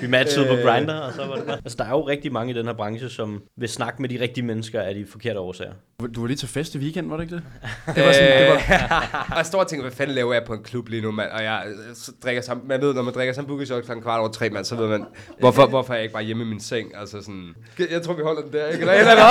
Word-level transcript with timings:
Vi 0.00 0.06
matchede 0.06 0.46
på 0.46 0.54
Øh. 0.54 0.62
Grindr, 0.64 0.92
og 0.92 1.12
så 1.12 1.26
var 1.26 1.34
det 1.36 1.46
bare. 1.46 1.56
Altså, 1.56 1.76
der 1.78 1.84
er 1.84 1.90
jo 1.90 2.08
rigtig 2.08 2.32
mange 2.32 2.52
i 2.52 2.56
den 2.56 2.66
her 2.66 2.72
branche, 2.72 3.08
som 3.08 3.42
vil 3.56 3.68
snakke 3.68 4.02
med 4.02 4.08
de 4.08 4.20
rigtige 4.20 4.44
mennesker 4.44 4.80
af 4.80 4.94
de 4.94 5.06
forkerte 5.06 5.38
årsager. 5.40 5.72
Du 6.14 6.20
var 6.20 6.26
lige 6.26 6.36
til 6.36 6.48
fest 6.48 6.74
i 6.74 6.78
weekend, 6.78 7.08
var 7.08 7.16
det 7.16 7.24
ikke 7.24 7.34
det? 7.34 7.42
Det 7.96 8.04
var 8.04 8.12
sådan, 8.12 8.40
det 8.42 8.48
var... 8.50 9.34
jeg 9.36 9.46
står 9.46 9.60
og 9.60 9.66
tænker, 9.68 9.82
hvad 9.82 9.92
fanden 9.92 10.14
laver 10.14 10.32
jeg 10.32 10.44
på 10.46 10.52
en 10.52 10.62
klub 10.62 10.88
lige 10.88 11.02
nu, 11.02 11.10
mand? 11.10 11.30
Og 11.30 11.42
jeg 11.42 11.62
øh, 11.66 11.94
så 11.94 12.12
drikker 12.24 12.42
sammen, 12.42 12.68
man 12.68 12.80
ved, 12.80 12.94
når 12.94 13.02
man 13.02 13.14
drikker 13.14 13.34
sammen 13.34 13.66
shot 13.66 13.84
klokken 13.84 14.02
kvart 14.02 14.20
over 14.20 14.28
tre, 14.28 14.50
mand, 14.50 14.64
så 14.64 14.76
ved 14.76 14.88
man, 14.88 15.04
hvorfor, 15.40 15.66
hvorfor 15.66 15.92
er 15.92 15.96
jeg 15.96 16.02
ikke 16.04 16.12
bare 16.12 16.24
hjemme 16.24 16.42
i 16.42 16.46
min 16.46 16.60
seng? 16.60 16.92
Altså 16.96 17.20
sådan, 17.22 17.54
jeg 17.90 18.02
tror, 18.02 18.14
vi 18.14 18.22
holder 18.22 18.42
den 18.42 18.52
der, 18.52 18.66
ikke? 18.66 18.80
Eller, 18.82 18.92
eller, 18.92 19.10
eller. 19.10 19.24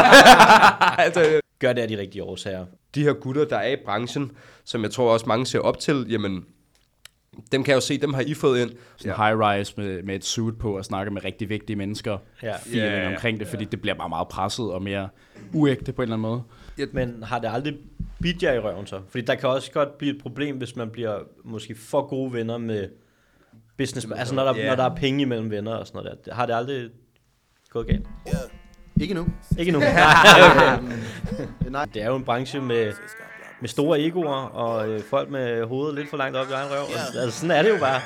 altså, 1.00 1.40
Gør 1.60 1.74
det 1.74 1.82
af 1.82 1.88
de 1.88 1.98
rigtige 1.98 2.24
årsager. 2.24 2.66
de 2.96 3.04
her 3.04 3.14
gutter, 3.14 3.46
der 3.46 3.58
er 3.58 3.72
i 3.72 3.76
branchen, 3.86 4.32
som 4.66 4.84
jeg 4.84 4.92
tror 4.92 5.14
også 5.14 5.26
mange 5.26 5.46
ser 5.46 5.60
op 5.60 5.80
til, 5.80 6.06
jamen, 6.10 6.46
dem 7.52 7.64
kan 7.64 7.72
jeg 7.72 7.76
jo 7.76 7.82
se, 7.82 7.98
dem 7.98 8.14
har 8.14 8.22
I 8.22 8.34
fået 8.34 8.62
ind. 8.62 8.72
Sådan 8.98 9.12
ja. 9.18 9.28
high-rise 9.28 9.74
med, 9.78 10.04
med 10.04 10.16
et 10.16 10.26
suit 10.26 10.58
på 10.58 10.78
og 10.78 10.86
snakke 10.86 11.12
med 11.12 11.24
rigtig 11.24 11.50
vigtige 11.50 11.76
mennesker. 11.76 12.18
Ja. 12.44 12.56
Feeling 12.57 12.84
Ja, 12.94 13.02
ja. 13.02 13.10
omkring 13.16 13.39
det, 13.39 13.48
fordi 13.48 13.66
det 13.66 13.82
bliver 13.82 13.96
bare 13.96 14.10
meget 14.10 14.28
presset 14.28 14.71
og 14.71 14.82
mere 14.82 15.10
uægte 15.54 15.94
på 15.94 16.02
en 16.02 16.04
eller 16.11 16.16
anden 16.28 16.44
måde. 16.78 16.94
Men 16.94 17.24
har 17.24 17.39
det 17.39 17.50
aldrig 17.54 17.78
bidt 18.21 18.44
jer 18.44 18.54
i 18.54 18.60
røven 18.60 18.88
så? 18.88 19.02
Fordi 19.10 19.25
der 19.25 19.36
kan 19.36 19.50
også 19.50 19.71
godt 19.71 19.97
blive 19.97 20.16
et 20.16 20.21
problem, 20.21 20.58
hvis 20.58 20.75
man 20.75 20.89
bliver 20.89 21.20
måske 21.46 21.75
for 21.75 22.08
gode 22.08 22.34
venner 22.34 22.58
med 22.58 22.88
business. 23.78 24.08
Altså 24.16 24.36
når 24.36 24.44
der, 24.44 24.56
Ja. 24.58 24.68
når 24.69 24.75
der 24.75 24.83
er 24.83 24.96
penge 24.96 25.22
imellem 25.22 25.50
venner 25.52 25.72
og 25.75 25.88
sådan 25.88 26.04
noget 26.04 26.25
der. 26.25 26.33
Har 26.33 26.46
det 26.46 26.54
aldrig 26.54 26.89
gået 27.69 27.88
galt? 27.88 28.08
Ikke 29.02 29.14
nu. 29.14 29.28
Ikke 29.60 29.72
nu. 29.72 29.80
Nej. 31.69 31.86
Det 31.94 32.02
er 32.02 32.08
jo 32.08 32.16
en 32.16 32.23
branche 32.23 32.61
med, 32.61 32.94
med 33.61 33.70
store 33.70 34.00
egoer 34.00 34.42
og 34.64 34.89
øh, 34.89 35.02
folk 35.09 35.30
med 35.31 35.64
hovedet 35.66 35.95
lidt 35.95 36.09
for 36.09 36.17
langt 36.17 36.38
op 36.38 36.47
i 36.50 36.52
egen 36.52 36.70
røv. 36.72 36.86
Yeah. 36.92 37.23
Altså, 37.23 37.39
sådan 37.39 37.52
er 37.58 37.61
det 37.61 37.70
jo 37.70 37.80
bare. 37.88 38.00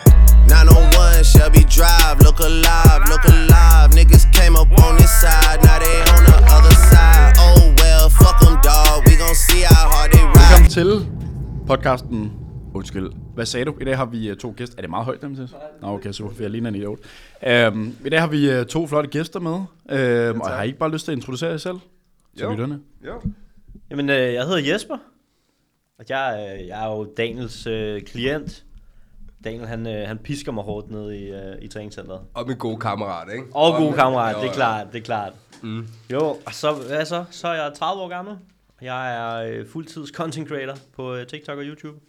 901 0.47 1.25
Shelby 1.31 1.63
Drive, 1.77 2.15
look 2.25 2.39
alive, 2.51 3.01
look 3.11 3.25
alive. 3.33 3.87
Niggas 3.97 4.25
came 4.37 4.55
up 4.61 4.69
on 4.85 4.91
this 5.01 5.13
side, 5.23 5.57
now 5.67 5.77
they 5.85 5.97
on 6.15 6.21
the 6.29 6.37
other 6.55 6.75
side. 6.91 7.31
Oh 7.45 7.61
well, 7.81 8.05
fuck 8.21 8.35
them, 8.43 8.55
dog. 8.69 8.93
We 9.07 9.13
gon' 9.23 9.37
see 9.47 9.63
how 9.73 9.83
hard 9.93 10.07
they 10.13 10.23
ride. 10.35 10.39
Velkommen 10.39 10.69
til 10.77 10.91
podcasten. 11.71 12.19
Undskyld. 12.79 13.09
Hvad 13.35 13.45
sagde 13.45 13.65
du? 13.65 13.73
I 13.81 13.85
dag 13.85 13.97
har 13.97 14.05
vi 14.05 14.29
øh, 14.29 14.35
to 14.37 14.53
gæster. 14.57 14.75
Er 14.77 14.81
det 14.81 14.89
meget 14.89 15.05
højt, 15.05 15.21
dem 15.21 15.35
til? 15.35 15.49
Nå, 15.81 15.87
okay, 15.87 16.11
super. 16.11 16.35
For 16.35 16.41
jeg 16.43 16.51
ligner 16.51 16.69
en 16.69 16.75
idiot. 16.75 16.99
Um, 17.67 17.95
I 18.05 18.09
dag 18.09 18.19
har 18.19 18.27
vi 18.27 18.49
øh, 18.51 18.65
to 18.65 18.87
flotte 18.87 19.09
gæster 19.09 19.39
med. 19.39 19.51
Um, 20.31 20.41
og 20.41 20.49
har 20.49 20.63
I 20.63 20.67
ikke 20.67 20.79
bare 20.79 20.91
lyst 20.91 21.05
til 21.05 21.11
at 21.11 21.17
introducere 21.17 21.49
jer 21.49 21.57
selv? 21.57 21.77
Til 22.37 22.43
Jo. 22.43 22.51
lytterne. 22.51 22.79
Jo. 23.07 23.21
Jamen, 23.91 24.09
øh, 24.09 24.33
jeg 24.33 24.43
hedder 24.45 24.73
Jesper. 24.73 24.97
Og 26.01 26.07
jeg, 26.09 26.57
øh, 26.59 26.67
jeg 26.67 26.85
er 26.85 26.91
jo 26.91 27.13
Daniels 27.17 27.67
øh, 27.67 28.01
klient. 28.01 28.63
Daniel, 29.43 29.67
han, 29.67 29.87
øh, 29.87 30.07
han 30.07 30.17
pisker 30.17 30.51
mig 30.51 30.63
hårdt 30.63 30.91
ned 30.91 31.11
i, 31.11 31.23
øh, 31.29 31.55
i 31.61 31.67
træningscenteret. 31.67 32.21
Og 32.33 32.47
min 32.47 32.57
gode 32.57 32.77
kammerat, 32.79 33.33
ikke? 33.33 33.45
Og 33.53 33.77
god 33.77 33.93
kammerat, 33.93 34.35
Jo, 34.35 34.41
det 34.41 34.49
er 34.49 34.53
klart, 34.53 34.87
det 34.91 34.99
er 34.99 35.03
klart. 35.03 35.33
Mm. 35.63 35.87
Jo, 36.11 36.21
og 36.45 36.53
så, 36.53 36.73
hvad 36.73 37.05
så? 37.05 37.25
Så 37.31 37.47
er 37.47 37.63
jeg 37.63 37.73
30 37.73 38.01
år 38.01 38.07
gammel. 38.07 38.37
Jeg 38.81 39.15
er 39.15 39.59
øh, 39.59 39.67
fuldtids 39.67 40.09
content 40.09 40.47
creator 40.47 40.75
på 40.95 41.15
øh, 41.15 41.27
TikTok 41.27 41.57
og 41.57 41.63
YouTube. 41.63 41.99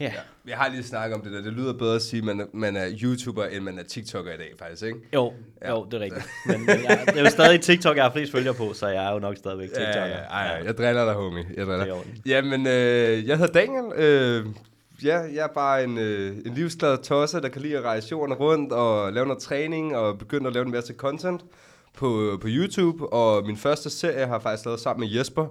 Ja. 0.00 0.04
Ja, 0.04 0.10
vi 0.44 0.50
har 0.52 0.68
lige 0.68 0.82
snakket 0.84 1.14
om 1.16 1.22
det 1.22 1.32
der. 1.32 1.40
Det 1.42 1.52
lyder 1.52 1.72
bedre 1.72 1.94
at 1.94 2.02
sige, 2.02 2.18
at 2.18 2.24
man 2.24 2.40
er, 2.40 2.44
man 2.52 2.76
er 2.76 2.86
YouTuber, 3.02 3.44
end 3.44 3.64
man 3.64 3.78
er 3.78 3.82
TikToker 3.82 4.32
i 4.32 4.36
dag, 4.36 4.52
faktisk, 4.58 4.82
ikke? 4.82 4.98
Jo, 5.14 5.32
Ja. 5.62 5.70
jo, 5.70 5.84
det 5.84 5.94
er 5.94 6.00
rigtigt. 6.00 6.26
Men, 6.46 6.60
men 6.60 6.68
jeg, 6.88 7.02
det 7.06 7.16
er 7.18 7.22
jo 7.24 7.30
stadig 7.30 7.60
TikTok, 7.60 7.96
jeg 7.96 8.04
har 8.04 8.12
flest 8.12 8.32
følgere 8.32 8.54
på, 8.54 8.72
så 8.72 8.86
jeg 8.88 9.06
er 9.06 9.12
jo 9.12 9.18
nok 9.18 9.36
stadigvæk 9.36 9.68
TikToker. 9.68 9.90
Ja, 9.90 10.06
ja, 10.06 10.18
ja, 10.18 10.22
ej, 10.24 10.62
jeg 10.64 10.78
driller 10.78 11.04
dig, 11.04 11.14
homie. 11.14 11.44
Jeg 11.56 11.66
driller. 11.66 11.94
Er. 11.94 12.00
Jamen, 12.26 12.66
øh, 12.66 13.28
jeg 13.28 13.38
hedder 13.38 13.52
Daniel. 13.52 13.92
Øh, 13.96 14.46
ja, 15.04 15.18
jeg 15.18 15.44
er 15.44 15.52
bare 15.54 15.84
en, 15.84 15.98
øh, 15.98 16.36
en 16.46 16.54
livsglad 16.54 16.98
tosse, 16.98 17.40
der 17.40 17.48
kan 17.48 17.62
lide 17.62 17.76
at 17.78 17.84
rejse 17.84 18.08
jorden 18.10 18.34
rundt 18.34 18.72
og 18.72 19.12
lave 19.12 19.26
noget 19.26 19.42
træning 19.42 19.96
og 19.96 20.18
begynde 20.18 20.46
at 20.46 20.52
lave 20.52 20.64
en 20.66 20.72
masse 20.72 20.94
content 20.94 21.40
på, 21.96 22.38
på 22.40 22.46
YouTube. 22.50 23.12
Og 23.12 23.46
min 23.46 23.56
første 23.56 23.90
serie 23.90 24.26
har 24.26 24.34
jeg 24.34 24.42
faktisk 24.42 24.64
lavet 24.66 24.80
sammen 24.80 25.08
med 25.08 25.16
Jesper, 25.18 25.46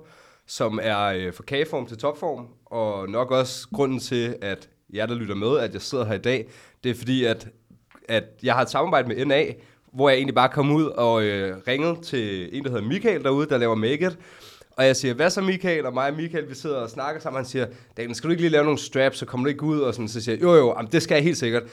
som 0.49 0.79
er 0.83 0.99
øh, 1.05 1.33
fra 1.33 1.43
kageform 1.43 1.85
til 1.85 1.97
topform. 1.97 2.47
Og 2.65 3.09
nok 3.09 3.31
også 3.31 3.67
grunden 3.73 3.99
til, 3.99 4.35
at 4.41 4.69
jer, 4.93 5.05
der 5.05 5.15
lytter 5.15 5.35
med, 5.35 5.57
at 5.57 5.73
jeg 5.73 5.81
sidder 5.81 6.05
her 6.05 6.13
i 6.13 6.21
dag, 6.21 6.49
det 6.83 6.89
er 6.89 6.95
fordi, 6.95 7.23
at, 7.23 7.47
at 8.07 8.23
jeg 8.43 8.53
har 8.53 8.61
et 8.61 8.69
samarbejde 8.69 9.07
med 9.07 9.25
NA, 9.25 9.45
hvor 9.93 10.09
jeg 10.09 10.17
egentlig 10.17 10.35
bare 10.35 10.49
kom 10.49 10.71
ud 10.71 10.85
og 10.85 11.23
øh, 11.23 11.57
ringede 11.67 12.01
til 12.01 12.57
en, 12.57 12.63
der 12.63 12.69
hedder 12.69 12.87
Michael 12.87 13.23
derude, 13.23 13.49
der 13.49 13.57
laver 13.57 13.75
Make 13.75 14.07
It. 14.07 14.17
Og 14.71 14.85
jeg 14.85 14.95
siger, 14.95 15.13
hvad 15.13 15.29
så 15.29 15.41
Michael? 15.41 15.85
Og 15.85 15.93
mig 15.93 16.09
og 16.09 16.15
Michael, 16.15 16.49
vi 16.49 16.55
sidder 16.55 16.77
og 16.77 16.89
snakker 16.89 17.21
sammen. 17.21 17.37
Han 17.37 17.45
siger, 17.45 17.67
Daniel, 17.97 18.15
skal 18.15 18.27
du 18.27 18.31
ikke 18.31 18.41
lige 18.41 18.51
lave 18.51 18.63
nogle 18.63 18.79
straps, 18.79 19.17
så 19.17 19.25
kommer 19.25 19.45
du 19.45 19.49
ikke 19.49 19.63
ud? 19.63 19.79
Og 19.79 19.93
sådan, 19.93 20.07
så 20.07 20.21
siger 20.21 20.35
jeg, 20.35 20.43
jo 20.43 20.55
jo, 20.55 20.73
jamen, 20.77 20.91
det 20.91 21.01
skal 21.01 21.15
jeg 21.15 21.23
helt 21.23 21.37
sikkert. 21.37 21.63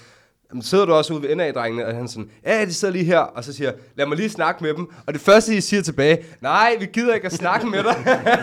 Jamen, 0.50 0.62
sidder 0.62 0.84
du 0.84 0.92
også 0.92 1.14
ude 1.14 1.22
ved 1.22 1.36
NA-drengene? 1.36 1.86
Og 1.86 1.94
han 1.94 2.08
sådan, 2.08 2.30
ja, 2.46 2.64
de 2.64 2.74
sidder 2.74 2.94
lige 2.94 3.04
her. 3.04 3.18
Og 3.18 3.44
så 3.44 3.52
siger 3.52 3.70
jeg, 3.70 3.78
lad 3.96 4.06
mig 4.06 4.16
lige 4.16 4.30
snakke 4.30 4.64
med 4.64 4.74
dem. 4.74 4.86
Og 5.06 5.12
det 5.12 5.20
første, 5.20 5.52
de 5.52 5.60
siger 5.60 5.82
tilbage, 5.82 6.24
nej, 6.40 6.76
vi 6.80 6.86
gider 6.92 7.14
ikke 7.14 7.26
at 7.26 7.32
snakke 7.32 7.66
med 7.66 7.82
dig. 7.82 7.96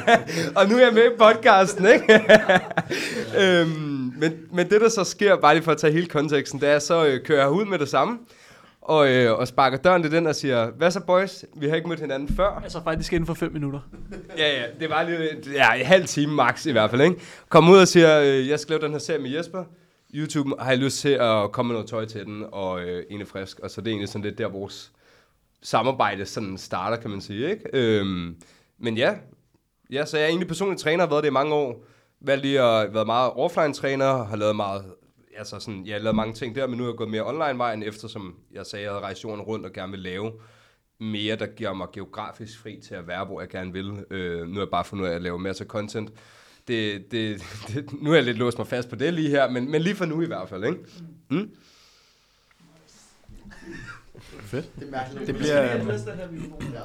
og 0.58 0.69
nu 0.69 0.75
er 0.75 0.80
jeg 0.80 0.94
med 0.94 1.06
i 1.06 1.18
podcasten, 1.19 1.86
ikke? 1.86 2.22
øhm, 3.41 4.14
men, 4.18 4.34
men 4.52 4.69
det, 4.69 4.81
der 4.81 4.90
så 4.90 5.03
sker, 5.03 5.36
bare 5.36 5.53
lige 5.53 5.64
for 5.64 5.72
at 5.72 5.78
tage 5.78 5.94
hele 5.94 6.08
konteksten, 6.08 6.62
det 6.62 6.69
er, 6.69 6.80
så 6.80 7.06
øh, 7.06 7.24
kører 7.25 7.40
jeg 7.40 7.50
ud 7.50 7.66
med 7.66 7.80
det 7.80 7.90
samme. 7.90 8.20
Og, 8.81 9.09
øh, 9.09 9.40
og 9.40 9.47
sparker 9.47 9.78
døren 9.78 10.03
til 10.03 10.12
den 10.12 10.28
og 10.28 10.35
siger, 10.35 10.72
hvad 10.78 10.91
så 10.91 11.00
boys? 11.00 11.46
Vi 11.56 11.70
har 11.70 11.75
ikke 11.75 11.88
mødt 11.88 12.00
hinanden 12.00 12.35
før. 12.35 12.62
Altså 12.64 12.84
faktisk 12.84 13.14
inden 13.14 13.28
for 13.28 13.34
5 13.34 13.53
minutter. 13.53 13.80
Ja, 14.38 14.62
ja, 14.62 14.64
det 14.80 14.90
var 14.90 15.03
lige 15.03 15.20
ja, 15.53 15.74
en 15.74 15.85
halv 15.85 16.06
time 16.06 16.34
max 16.34 16.66
i 16.66 16.72
hvert 16.72 16.90
fald, 16.90 17.02
ikke? 17.02 17.16
Kom 17.50 17.70
ud 17.70 17.78
og 17.78 17.88
siger, 17.88 18.20
øh, 18.20 18.50
jeg 18.50 18.59
skal 18.59 18.74
lave 18.74 18.81
den 18.81 18.91
her 18.91 19.00
serie 19.00 19.20
med 19.20 19.30
Jesper. 19.30 19.64
YouTube 20.13 20.50
har 20.59 20.69
jeg 20.69 20.79
lyst 20.79 21.00
til 21.00 21.09
at 21.09 21.51
komme 21.51 21.68
med 21.68 21.75
noget 21.75 21.90
tøj 21.90 22.06
til 22.06 22.25
den, 22.25 22.46
og 22.51 22.81
øh, 22.81 23.03
egentlig 23.09 23.28
frisk. 23.28 23.59
Og 23.59 23.72
så 23.72 23.81
det 23.81 23.88
er 23.88 23.91
egentlig 23.91 24.09
sådan 24.09 24.25
lidt 24.25 24.38
der, 24.38 24.47
vores 24.47 24.91
samarbejde 25.62 26.25
sådan 26.25 26.57
starter, 26.57 26.97
kan 26.97 27.09
man 27.09 27.22
sige, 27.22 27.51
ikke? 27.51 27.69
Øhm, 27.74 28.35
men 28.78 28.97
ja, 28.97 29.16
ja, 29.91 30.06
så 30.06 30.18
jeg 30.18 30.23
er 30.23 30.28
egentlig 30.28 30.47
personlig 30.47 30.79
træner, 30.79 31.03
har 31.03 31.09
været 31.09 31.23
det 31.23 31.29
i 31.29 31.34
mange 31.34 31.53
år. 31.53 31.84
Valgt 32.22 32.46
lige 32.46 32.62
at 32.62 32.94
være 32.94 33.06
meget 33.06 33.31
offline-træner, 33.35 34.23
har 34.23 34.35
lavet 34.35 34.56
meget, 34.56 34.85
altså 35.38 35.59
sådan, 35.59 35.85
jeg 35.85 35.96
har 35.96 36.00
lavet 36.00 36.16
mange 36.16 36.34
ting 36.34 36.56
der, 36.56 36.68
men 36.68 36.78
nu 36.78 36.84
er 36.84 36.88
jeg 36.88 36.97
gået 36.97 37.09
mere 37.09 37.28
online-vejen, 37.28 37.84
eftersom 37.84 38.35
jeg 38.52 38.66
sagde, 38.66 38.84
jeg 38.84 38.91
havde 38.91 39.03
rejst 39.03 39.23
jorden 39.23 39.41
rundt 39.41 39.66
og 39.66 39.73
gerne 39.73 39.91
vil 39.91 40.00
lave 40.00 40.31
mere, 41.00 41.35
der 41.35 41.46
giver 41.46 41.73
mig 41.73 41.88
geografisk 41.94 42.59
fri 42.59 42.79
til 42.84 42.96
at 42.96 43.07
være, 43.07 43.25
hvor 43.25 43.41
jeg 43.41 43.50
gerne 43.50 43.73
vil. 43.73 44.06
Øh, 44.09 44.47
nu 44.47 44.56
er 44.56 44.62
jeg 44.62 44.69
bare 44.69 44.84
fundet 44.84 45.06
ud 45.06 45.09
af 45.09 45.16
at 45.16 45.22
lave 45.22 45.40
masser 45.40 45.66
af 45.66 45.68
content. 45.68 46.12
Det, 46.68 47.12
det, 47.12 47.41
det, 47.68 48.01
nu 48.01 48.12
er 48.12 48.16
jeg 48.16 48.24
lidt 48.24 48.38
låst 48.38 48.57
mig 48.57 48.68
fast 48.68 48.90
på 48.90 48.96
det 48.96 49.13
lige 49.13 49.29
her, 49.29 49.50
men, 49.50 49.72
men 49.72 49.81
lige 49.81 49.96
for 49.96 50.06
nu 50.06 50.22
i 50.22 50.25
hvert 50.25 50.50
fald, 50.50 50.63
ikke? 50.66 50.79
Mm? 51.29 51.50
Fedt. 54.41 54.75
Det 54.79 54.88
er 54.88 54.91
mærkeligt. 54.91 55.28
Det 55.28 55.35
bliver... 55.35 55.75
øhm, 55.79 55.90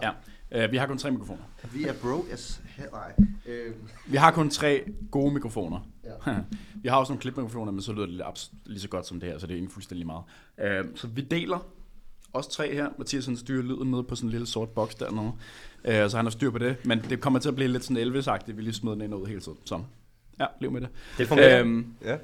Ja. 0.02 0.10
Ja. 0.52 0.66
Uh, 0.66 0.72
vi 0.72 0.76
har 0.76 0.86
kun 0.86 0.98
tre 0.98 1.10
mikrofoner. 1.10 1.42
Vi 1.72 1.84
er 1.84 1.92
broke 2.02 2.32
as 2.32 2.60
hell. 2.64 2.88
Øh, 3.46 3.74
Vi 4.06 4.16
har 4.16 4.30
kun 4.30 4.50
tre 4.50 4.84
gode 5.10 5.34
mikrofoner. 5.34 5.88
Ja. 6.26 6.34
vi 6.82 6.88
har 6.88 6.96
også 6.96 7.12
nogle 7.12 7.20
klipmikrofoner, 7.20 7.72
men 7.72 7.82
så 7.82 7.92
lyder 7.92 8.06
det 8.06 8.14
lidt 8.14 8.22
abs- 8.26 8.52
lige 8.66 8.80
så 8.80 8.88
godt 8.88 9.06
som 9.06 9.20
det 9.20 9.28
her, 9.28 9.38
så 9.38 9.46
det 9.46 9.52
er 9.52 9.56
egentlig 9.56 9.72
fuldstændig 9.72 10.06
meget. 10.06 10.22
Uh, 10.84 10.90
så 10.96 11.06
vi 11.06 11.20
deler 11.20 11.66
os 12.32 12.46
tre 12.46 12.74
her. 12.74 12.88
Mathias 12.98 13.26
han 13.26 13.36
styrer 13.36 13.62
lyden 13.62 13.90
ned 13.90 14.02
på 14.02 14.14
sådan 14.14 14.28
en 14.28 14.30
lille 14.30 14.46
sort 14.46 14.68
boks 14.68 14.94
dernede. 14.94 15.32
Uh, 16.04 16.10
så 16.10 16.16
han 16.16 16.24
har 16.26 16.30
styr 16.30 16.50
på 16.50 16.58
det. 16.58 16.76
Men 16.84 17.00
det 17.10 17.20
kommer 17.20 17.38
til 17.38 17.48
at 17.48 17.54
blive 17.54 17.68
lidt 17.68 17.84
sådan 17.84 17.96
Elvis-agtigt. 17.96 18.56
Vi 18.56 18.62
lige 18.62 18.74
smider 18.74 18.94
den 18.94 19.04
ind 19.04 19.14
og 19.14 19.20
ud 19.20 19.26
hele 19.26 19.40
tiden. 19.40 19.58
Så 19.64 19.80
ja, 20.40 20.46
lev 20.60 20.70
med 20.72 20.80
det. 20.80 20.88
Det 21.18 21.28
fungerer. 21.28 21.60
Øhm, 21.60 21.86
Ja. 22.04 22.16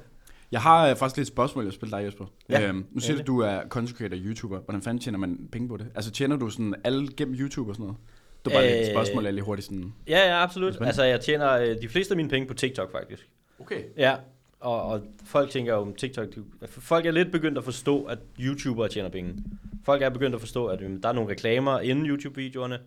jeg 0.51 0.61
har 0.61 0.91
uh, 0.91 0.97
faktisk 0.97 1.17
lidt 1.17 1.27
spørgsmål, 1.27 1.63
jeg 1.63 1.73
spiller 1.73 1.97
dig, 1.97 2.05
Jesper. 2.05 2.25
Ja. 2.49 2.67
Øhm, 2.67 2.85
nu 2.91 2.99
siger 2.99 3.15
Ja, 3.17 3.21
du, 3.21 3.33
du 3.33 3.39
er 3.39 3.61
content 3.69 3.97
creator 3.97 4.17
YouTuber. 4.17 4.59
Hvordan 4.59 4.81
fanden 4.81 5.01
tjener 5.01 5.19
man 5.19 5.39
penge 5.51 5.67
på 5.67 5.77
det? 5.77 5.87
Altså 5.95 6.11
tjener 6.11 6.35
du 6.35 6.49
sådan 6.49 6.75
alle 6.83 7.07
gennem 7.17 7.35
YouTube 7.39 7.71
og 7.71 7.75
sådan 7.75 7.83
noget? 7.85 7.97
Det 8.45 8.53
var 8.53 8.59
bare 8.59 8.69
øh, 8.71 8.75
Øh, 8.75 8.79
et 8.85 8.91
spørgsmål, 8.93 9.23
jeg 9.23 9.33
lige 9.33 9.43
hurtigt 9.45 9.65
sådan... 9.67 9.93
Ja, 10.07 10.19
ja, 10.27 10.43
absolut. 10.43 10.77
Altså, 10.81 11.03
jeg 11.03 11.21
tjener 11.21 11.51
øh, 11.53 11.75
de 11.81 11.89
fleste 11.89 12.11
af 12.11 12.15
mine 12.17 12.29
penge 12.29 12.47
på 12.47 12.53
TikTok, 12.53 12.91
faktisk. 12.91 13.29
Okay. 13.59 13.83
Ja, 13.97 14.15
og, 14.59 14.83
og 14.83 15.01
folk 15.25 15.49
tænker 15.49 15.73
jo 15.73 15.79
om 15.79 15.95
TikTok, 15.95 16.35
de, 16.35 16.45
folk 16.67 17.05
er 17.05 17.11
lidt 17.11 17.31
begyndt 17.31 17.57
at 17.57 17.63
forstå, 17.63 18.03
at 18.03 18.19
YouTubere 18.39 18.89
tjener 18.89 19.09
penge. 19.09 19.43
Folk 19.83 20.01
er 20.01 20.09
begyndt 20.09 20.35
at 20.35 20.41
forstå, 20.41 20.67
at 20.67 20.81
jamen, 20.81 21.03
der 21.03 21.09
er 21.09 21.13
nogle 21.13 21.31
reklamer 21.31 21.79
inden 21.79 22.05
YouTube-videoerne, 22.05 22.79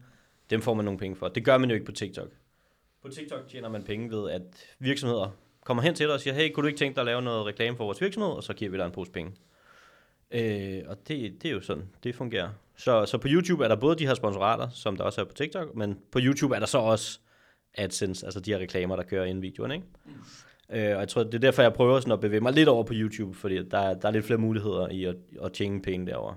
dem 0.50 0.62
får 0.62 0.74
man 0.74 0.84
nogle 0.84 0.98
penge 0.98 1.16
for. 1.16 1.28
Det 1.28 1.44
gør 1.44 1.58
man 1.58 1.68
jo 1.68 1.74
ikke 1.74 1.86
på 1.86 1.92
TikTok. 1.92 2.28
På 3.02 3.08
TikTok 3.08 3.48
tjener 3.48 3.68
man 3.68 3.82
penge 3.82 4.10
ved, 4.10 4.30
at 4.30 4.42
virksomheder 4.78 5.30
kommer 5.64 5.82
hen 5.82 5.94
til 5.94 6.06
dig 6.06 6.14
og 6.14 6.20
siger, 6.20 6.34
hey, 6.34 6.52
kunne 6.52 6.62
du 6.62 6.66
ikke 6.66 6.78
tænke 6.78 6.94
dig 6.94 7.00
at 7.02 7.06
lave 7.06 7.22
noget 7.22 7.46
reklame 7.46 7.76
for 7.76 7.84
vores 7.84 8.00
virksomhed, 8.00 8.30
og 8.30 8.42
så 8.42 8.52
giver 8.52 8.70
vi 8.70 8.76
dig 8.76 8.86
en 8.86 8.92
pose 8.92 9.10
penge. 9.10 9.32
Øh, 10.30 10.82
og 10.86 10.96
det, 11.08 11.42
det 11.42 11.48
er 11.48 11.52
jo 11.52 11.60
sådan, 11.60 11.88
det 12.04 12.14
fungerer. 12.14 12.48
Så, 12.76 13.06
så 13.06 13.18
på 13.18 13.28
YouTube 13.30 13.64
er 13.64 13.68
der 13.68 13.76
både 13.76 13.96
de 13.96 14.06
her 14.06 14.14
sponsorater, 14.14 14.68
som 14.68 14.96
der 14.96 15.04
også 15.04 15.20
er 15.20 15.24
på 15.24 15.34
TikTok, 15.34 15.74
men 15.74 15.98
på 16.12 16.18
YouTube 16.22 16.54
er 16.54 16.58
der 16.58 16.66
så 16.66 16.78
også 16.78 17.18
AdSense, 17.74 18.26
altså 18.26 18.40
de 18.40 18.52
her 18.52 18.58
reklamer, 18.58 18.96
der 18.96 19.02
kører 19.02 19.24
ind 19.24 19.38
i 19.38 19.42
videoen, 19.42 19.70
ikke? 19.70 19.84
Øh, 20.72 20.94
og 20.94 21.00
jeg 21.00 21.08
tror, 21.08 21.22
det 21.22 21.34
er 21.34 21.38
derfor, 21.38 21.62
jeg 21.62 21.72
prøver 21.72 22.00
sådan 22.00 22.12
at 22.12 22.20
bevæge 22.20 22.40
mig 22.40 22.52
lidt 22.52 22.68
over 22.68 22.84
på 22.84 22.92
YouTube, 22.96 23.34
fordi 23.34 23.56
der, 23.56 23.94
der 23.94 24.08
er 24.08 24.10
lidt 24.10 24.24
flere 24.24 24.38
muligheder 24.38 24.88
i 24.88 25.04
at, 25.04 25.16
at 25.42 25.52
tjene 25.52 25.82
penge 25.82 26.06
derovre. 26.06 26.36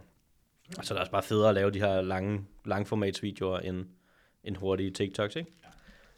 Og 0.77 0.85
så 0.85 0.93
er 0.93 0.95
det 0.95 1.01
også 1.01 1.11
bare 1.11 1.23
federe 1.23 1.49
at 1.49 1.55
lave 1.55 1.71
de 1.71 1.79
her 1.79 2.01
lange, 2.01 2.45
langformatsvideoer 2.65 3.59
end, 3.59 3.85
end 4.43 4.55
hurtige 4.55 4.91
TikToks, 4.91 5.35
ikke? 5.35 5.51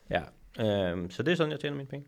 Ja. 0.09 0.21
Øhm, 0.59 1.11
så 1.11 1.23
det 1.23 1.31
er 1.31 1.35
sådan, 1.35 1.51
jeg 1.51 1.59
tjener 1.59 1.77
mine 1.77 1.87
penge. 1.87 2.07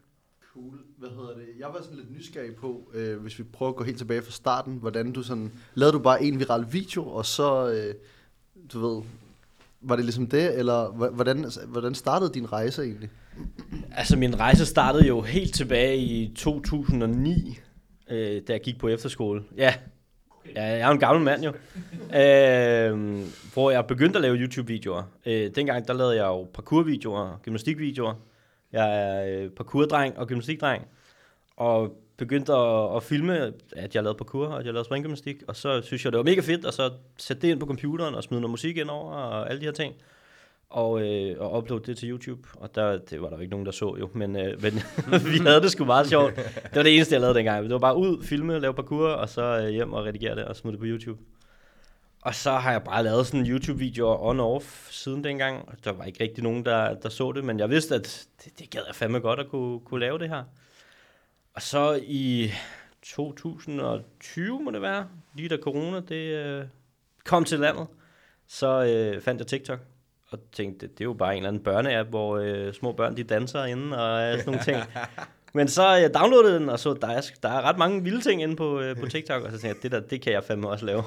Cool. 0.53 0.79
Hvad 0.97 1.09
hedder 1.09 1.33
det? 1.33 1.47
Jeg 1.59 1.67
var 1.67 1.81
sådan 1.81 1.97
lidt 1.97 2.11
nysgerrig 2.11 2.55
på, 2.55 2.91
øh, 2.93 3.21
hvis 3.21 3.39
vi 3.39 3.43
prøver 3.43 3.69
at 3.69 3.75
gå 3.75 3.83
helt 3.83 3.97
tilbage 3.97 4.21
fra 4.21 4.31
starten, 4.31 4.77
hvordan 4.77 5.11
du 5.11 5.23
sådan... 5.23 5.51
Lavede 5.73 5.93
du 5.93 5.99
bare 5.99 6.23
en 6.23 6.39
viral 6.39 6.65
video, 6.71 7.07
og 7.07 7.25
så, 7.25 7.71
øh, 7.71 7.95
du 8.73 8.79
ved, 8.79 9.03
var 9.85 9.95
det 9.95 10.05
ligesom 10.05 10.27
det, 10.27 10.59
eller 10.59 11.09
hvordan, 11.09 11.45
hvordan 11.67 11.95
startede 11.95 12.33
din 12.33 12.51
rejse 12.51 12.83
egentlig? 12.83 13.09
Altså, 13.91 14.17
min 14.17 14.39
rejse 14.39 14.65
startede 14.65 15.07
jo 15.07 15.21
helt 15.21 15.53
tilbage 15.53 15.97
i 15.97 16.33
2009, 16.35 17.59
øh, 18.11 18.41
da 18.47 18.53
jeg 18.53 18.61
gik 18.61 18.79
på 18.79 18.87
efterskole. 18.87 19.43
Ja, 19.57 19.73
ja 20.55 20.63
jeg 20.63 20.79
er 20.79 20.89
en 20.89 20.99
gammel 20.99 21.23
mand 21.23 21.43
jo. 21.43 21.49
Øh, 22.19 23.19
hvor 23.53 23.71
jeg 23.71 23.85
begyndte 23.85 24.17
at 24.17 24.21
lave 24.21 24.35
YouTube-videoer. 24.35 25.03
Øh, 25.25 25.51
dengang, 25.55 25.87
der 25.87 25.93
lavede 25.93 26.15
jeg 26.15 26.25
jo 26.25 26.43
parkour-videoer, 26.43 27.39
gymnastikvideoer. 27.43 28.13
Jeg 28.71 28.99
er 28.99 29.43
øh, 29.43 29.49
parkour-dreng 29.49 30.17
og 30.17 30.27
gymnastikdreng. 30.27 30.83
Og 31.57 32.04
begyndte 32.17 32.53
at, 32.53 32.95
at 32.95 33.03
filme, 33.03 33.53
at 33.75 33.95
jeg 33.95 34.03
lavede 34.03 34.17
parkour, 34.17 34.47
og 34.47 34.59
at 34.59 34.65
jeg 34.65 34.73
lavede 34.73 34.85
springgymnastik. 34.85 35.43
Og 35.47 35.55
så 35.55 35.81
synes 35.81 36.05
jeg, 36.05 36.11
det 36.11 36.17
var 36.17 36.23
mega 36.23 36.41
fedt, 36.41 36.65
og 36.65 36.73
så 36.73 36.91
sætte 37.17 37.41
det 37.41 37.47
ind 37.47 37.59
på 37.59 37.65
computeren 37.65 38.15
og 38.15 38.23
smide 38.23 38.41
noget 38.41 38.51
musik 38.51 38.77
ind 38.77 38.89
over 38.89 39.11
og 39.13 39.49
alle 39.49 39.59
de 39.59 39.65
her 39.65 39.71
ting 39.71 39.95
og, 40.69 41.01
øh, 41.01 41.35
og 41.39 41.57
uploade 41.57 41.83
det 41.85 41.97
til 41.97 42.09
YouTube. 42.09 42.47
Og 42.53 42.75
der, 42.75 42.97
det 42.97 43.21
var 43.21 43.29
der 43.29 43.35
jo 43.35 43.41
ikke 43.41 43.51
nogen, 43.51 43.65
der 43.65 43.71
så 43.71 43.95
jo, 43.99 44.09
men, 44.13 44.35
øh, 44.35 44.61
men 44.61 44.73
vi 45.31 45.37
havde 45.37 45.61
det 45.61 45.71
sgu 45.71 45.85
meget 45.85 46.07
sjovt. 46.07 46.35
Det 46.35 46.75
var 46.75 46.83
det 46.83 46.95
eneste, 46.95 47.13
jeg 47.13 47.21
lavede 47.21 47.37
dengang. 47.37 47.63
Det 47.63 47.73
var 47.73 47.79
bare 47.79 47.97
ud, 47.97 48.23
filme, 48.23 48.59
lave 48.59 48.73
parkour, 48.73 49.07
og 49.07 49.29
så 49.29 49.41
øh, 49.41 49.69
hjem 49.69 49.93
og 49.93 50.05
redigere 50.05 50.35
det 50.35 50.45
og 50.45 50.55
smide 50.55 50.71
det 50.71 50.79
på 50.79 50.85
YouTube. 50.85 51.21
Og 52.21 52.35
så 52.35 52.51
har 52.51 52.71
jeg 52.71 52.83
bare 52.83 53.03
lavet 53.03 53.27
sådan 53.27 53.45
YouTube-videoer 53.45 54.17
on-off 54.17 54.91
siden 54.91 55.23
dengang. 55.23 55.83
Der 55.83 55.91
var 55.91 56.03
ikke 56.03 56.23
rigtig 56.23 56.43
nogen, 56.43 56.65
der, 56.65 56.93
der 56.93 57.09
så 57.09 57.31
det, 57.31 57.43
men 57.43 57.59
jeg 57.59 57.69
vidste, 57.69 57.95
at 57.95 58.27
det, 58.43 58.59
det 58.59 58.69
gad 58.69 58.81
jeg 58.87 58.95
fandme 58.95 59.19
godt 59.19 59.39
at 59.39 59.47
kunne, 59.47 59.79
kunne 59.79 59.99
lave 59.99 60.19
det 60.19 60.29
her. 60.29 60.43
Og 61.55 61.61
så 61.61 61.99
i 62.07 62.51
2020 63.01 64.63
må 64.63 64.71
det 64.71 64.81
være, 64.81 65.07
lige 65.35 65.49
da 65.49 65.57
corona 65.57 65.99
det 65.99 66.45
øh, 66.45 66.65
kom 67.25 67.43
til 67.43 67.59
landet, 67.59 67.87
så 68.47 68.83
øh, 68.83 69.21
fandt 69.21 69.39
jeg 69.39 69.47
TikTok 69.47 69.79
og 70.29 70.39
tænkte, 70.51 70.87
det, 70.87 71.01
er 71.01 71.05
jo 71.05 71.13
bare 71.13 71.31
en 71.31 71.37
eller 71.37 71.47
anden 71.47 71.63
børneapp, 71.63 72.09
hvor 72.09 72.37
øh, 72.37 72.73
små 72.73 72.91
børn 72.91 73.17
de 73.17 73.23
danser 73.23 73.65
inde 73.65 73.97
og 73.97 74.23
øh, 74.23 74.31
sådan 74.31 74.45
nogle 74.45 74.63
ting. 74.63 74.77
Men 75.57 75.67
så 75.67 75.87
jeg 75.87 76.13
downloadede 76.13 76.59
den, 76.59 76.69
og 76.69 76.79
så 76.79 76.93
der 76.93 77.07
er, 77.07 77.21
der 77.43 77.49
er 77.49 77.61
ret 77.61 77.77
mange 77.77 78.03
vilde 78.03 78.21
ting 78.21 78.43
inde 78.43 78.55
på, 78.55 78.79
øh, 78.79 78.97
på 78.97 79.07
TikTok, 79.07 79.43
og 79.43 79.51
så 79.51 79.57
tænkte 79.57 79.67
jeg, 79.67 79.83
det 79.83 79.91
der, 79.91 79.99
det 79.99 80.21
kan 80.21 80.33
jeg 80.33 80.43
fandme 80.43 80.69
også 80.69 80.85
lave. 80.85 81.03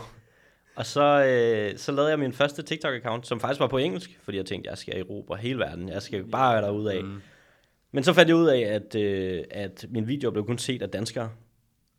Og 0.76 0.86
så, 0.86 1.24
øh, 1.24 1.78
så 1.78 1.92
lavede 1.92 2.10
jeg 2.10 2.18
min 2.18 2.32
første 2.32 2.62
TikTok-account, 2.62 3.22
som 3.22 3.40
faktisk 3.40 3.60
var 3.60 3.66
på 3.66 3.78
engelsk, 3.78 4.18
fordi 4.22 4.36
jeg 4.36 4.46
tænkte, 4.46 4.70
jeg 4.70 4.78
skal 4.78 5.00
erobre 5.00 5.36
hele 5.36 5.58
verden, 5.58 5.88
jeg 5.88 6.02
skal 6.02 6.24
bare 6.24 6.62
derude 6.62 6.92
af. 6.92 7.04
Mm. 7.04 7.20
Men 7.98 8.04
så 8.04 8.12
fandt 8.12 8.28
jeg 8.28 8.36
ud 8.36 8.46
af, 8.46 8.58
at, 8.60 8.94
øh, 8.94 9.44
at 9.50 9.86
min 9.90 10.08
video 10.08 10.30
blev 10.30 10.46
kun 10.46 10.58
set 10.58 10.82
af 10.82 10.90
danskere. 10.90 11.30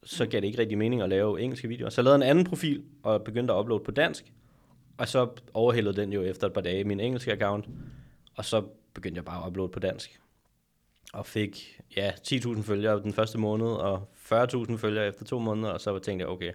Så 0.03 0.25
gav 0.25 0.41
det 0.41 0.47
ikke 0.47 0.59
rigtig 0.59 0.77
mening 0.77 1.01
at 1.01 1.09
lave 1.09 1.41
engelske 1.41 1.67
videoer. 1.67 1.89
Så 1.89 2.01
jeg 2.01 2.03
lavede 2.03 2.15
en 2.15 2.29
anden 2.29 2.45
profil, 2.45 2.83
og 3.03 3.23
begyndte 3.23 3.53
at 3.53 3.59
uploade 3.59 3.83
på 3.83 3.91
dansk. 3.91 4.33
Og 4.97 5.07
så 5.07 5.27
overhældede 5.53 6.01
den 6.01 6.13
jo 6.13 6.23
efter 6.23 6.47
et 6.47 6.53
par 6.53 6.61
dage 6.61 6.83
min 6.83 6.99
engelske 6.99 7.31
account. 7.31 7.65
Og 8.35 8.45
så 8.45 8.63
begyndte 8.93 9.17
jeg 9.17 9.25
bare 9.25 9.43
at 9.43 9.47
uploade 9.47 9.71
på 9.71 9.79
dansk. 9.79 10.19
Og 11.13 11.25
fik 11.25 11.81
ja, 11.97 12.11
10.000 12.11 12.61
følgere 12.61 13.01
den 13.03 13.13
første 13.13 13.37
måned, 13.37 13.67
og 13.67 14.09
40.000 14.31 14.75
følgere 14.77 15.07
efter 15.07 15.25
to 15.25 15.39
måneder. 15.39 15.69
Og 15.69 15.81
så 15.81 15.99
tænkte 15.99 16.23
jeg, 16.23 16.29
okay, 16.29 16.51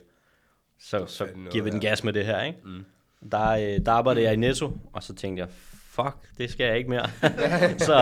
så, 0.78 1.06
så 1.06 1.28
giver 1.50 1.64
vi 1.64 1.70
den 1.70 1.80
gas 1.80 2.04
med 2.04 2.12
det 2.12 2.26
her, 2.26 2.42
ikke? 2.42 2.58
Mm. 2.64 2.84
Der, 3.30 3.50
øh, 3.50 3.86
der 3.86 3.92
arbejdede 3.92 4.24
jeg 4.24 4.34
i 4.34 4.36
Netto, 4.36 4.78
og 4.92 5.02
så 5.02 5.14
tænkte 5.14 5.40
jeg, 5.40 5.48
fuck, 5.94 6.16
det 6.38 6.50
skal 6.50 6.66
jeg 6.66 6.78
ikke 6.78 6.90
mere. 6.90 7.06
så 7.88 7.94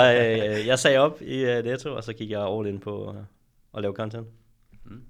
øh, 0.60 0.66
jeg 0.66 0.78
sagde 0.78 0.98
op 0.98 1.22
i 1.22 1.44
øh, 1.44 1.64
Netto, 1.64 1.94
og 1.94 2.04
så 2.04 2.12
gik 2.12 2.30
jeg 2.30 2.46
all 2.46 2.66
in 2.66 2.78
på 2.78 3.14
øh, 3.16 3.22
at 3.74 3.82
lave 3.82 3.94
content. 3.94 4.26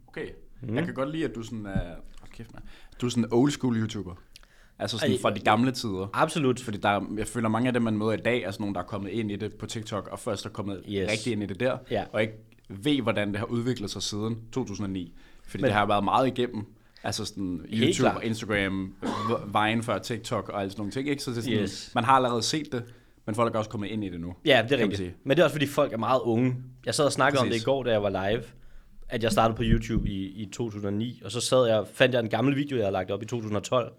Okay. 0.08 0.26
Mm. 0.62 0.68
Mm. 0.68 0.76
Jeg 0.76 0.84
kan 0.84 0.94
godt 0.94 1.10
lide, 1.10 1.24
at 1.24 1.34
du 1.34 1.42
sådan 1.42 1.66
er... 1.66 1.80
Oh, 2.22 2.28
kæft, 2.32 2.52
man. 2.54 2.62
Du 3.00 3.06
er 3.06 3.10
sådan 3.10 3.24
en 3.24 3.28
old 3.32 3.50
school 3.50 3.76
YouTuber. 3.76 4.14
Altså 4.78 4.98
sådan 4.98 5.12
Ej, 5.14 5.20
fra 5.22 5.30
de 5.30 5.40
gamle 5.40 5.72
tider. 5.72 6.06
Absolut. 6.12 6.60
Fordi 6.60 6.78
der, 6.78 6.88
er- 6.88 7.14
jeg 7.18 7.26
føler, 7.26 7.48
mange 7.48 7.66
af 7.66 7.72
dem, 7.72 7.82
man 7.82 7.96
møder 7.98 8.12
i 8.12 8.16
dag, 8.16 8.42
er 8.42 8.50
sådan 8.50 8.62
nogle, 8.62 8.74
der 8.74 8.80
er 8.80 8.84
kommet 8.84 9.10
ind 9.10 9.30
i 9.30 9.36
det 9.36 9.54
på 9.54 9.66
TikTok, 9.66 10.08
og 10.12 10.18
først 10.18 10.46
er 10.46 10.50
kommet 10.50 10.82
Yes. 10.88 11.10
rigtig 11.10 11.32
ind 11.32 11.42
i 11.42 11.46
det 11.46 11.60
der, 11.60 11.78
Ja. 11.90 12.04
og 12.12 12.22
ikke 12.22 12.34
ved, 12.68 13.02
hvordan 13.02 13.28
det 13.28 13.36
har 13.38 13.46
udviklet 13.46 13.90
sig 13.90 14.02
siden 14.02 14.38
2009. 14.52 15.14
Fordi 15.46 15.62
Men, 15.62 15.64
det 15.68 15.74
har 15.74 15.86
været 15.86 16.04
meget 16.04 16.26
igennem. 16.26 16.66
Altså 17.04 17.24
sådan 17.24 17.60
YouTube, 17.72 18.10
Instagram, 18.24 18.94
vejen 19.46 19.82
før 19.82 19.98
TikTok 19.98 20.48
og 20.48 20.60
alle 20.60 20.70
sådan 20.70 20.80
nogle 20.80 20.92
ting. 20.92 21.08
Ikke? 21.08 21.22
Så 21.22 21.30
det 21.30 21.38
er 21.38 21.42
sådan, 21.42 21.58
Yes. 21.58 21.90
man 21.94 22.04
har 22.04 22.12
allerede 22.12 22.42
set 22.42 22.72
det, 22.72 22.82
men 23.26 23.34
folk 23.34 23.54
er 23.54 23.58
også 23.58 23.70
kommet 23.70 23.88
ind 23.88 24.04
i 24.04 24.08
det 24.08 24.20
nu. 24.20 24.34
Ja, 24.44 24.64
det 24.68 24.80
er 24.80 24.84
rigtigt. 24.88 25.14
Men 25.24 25.36
det 25.36 25.40
er 25.42 25.44
også 25.44 25.54
fordi 25.54 25.66
folk 25.66 25.92
er 25.92 25.96
meget 25.98 26.20
unge. 26.20 26.54
Jeg 26.86 26.94
sad 26.94 27.04
og 27.04 27.12
snakkede 27.12 27.40
om 27.40 27.46
det 27.46 27.52
Præcis. 27.52 27.62
i 27.62 27.64
går, 27.64 27.82
da 27.82 27.90
jeg 27.90 28.02
var 28.02 28.28
live, 28.30 28.42
at 29.08 29.22
jeg 29.22 29.32
startede 29.32 29.56
på 29.56 29.62
YouTube 29.66 30.08
i, 30.08 30.26
i 30.42 30.46
2009, 30.52 31.20
og 31.24 31.30
så 31.32 31.40
sad 31.40 31.66
jeg, 31.66 31.84
fandt 31.94 32.14
jeg 32.14 32.20
en 32.22 32.28
gammel 32.28 32.56
video, 32.56 32.76
jeg 32.76 32.84
havde 32.84 32.92
lagt 32.92 33.10
op 33.10 33.22
i 33.22 33.26
2012, 33.26 33.92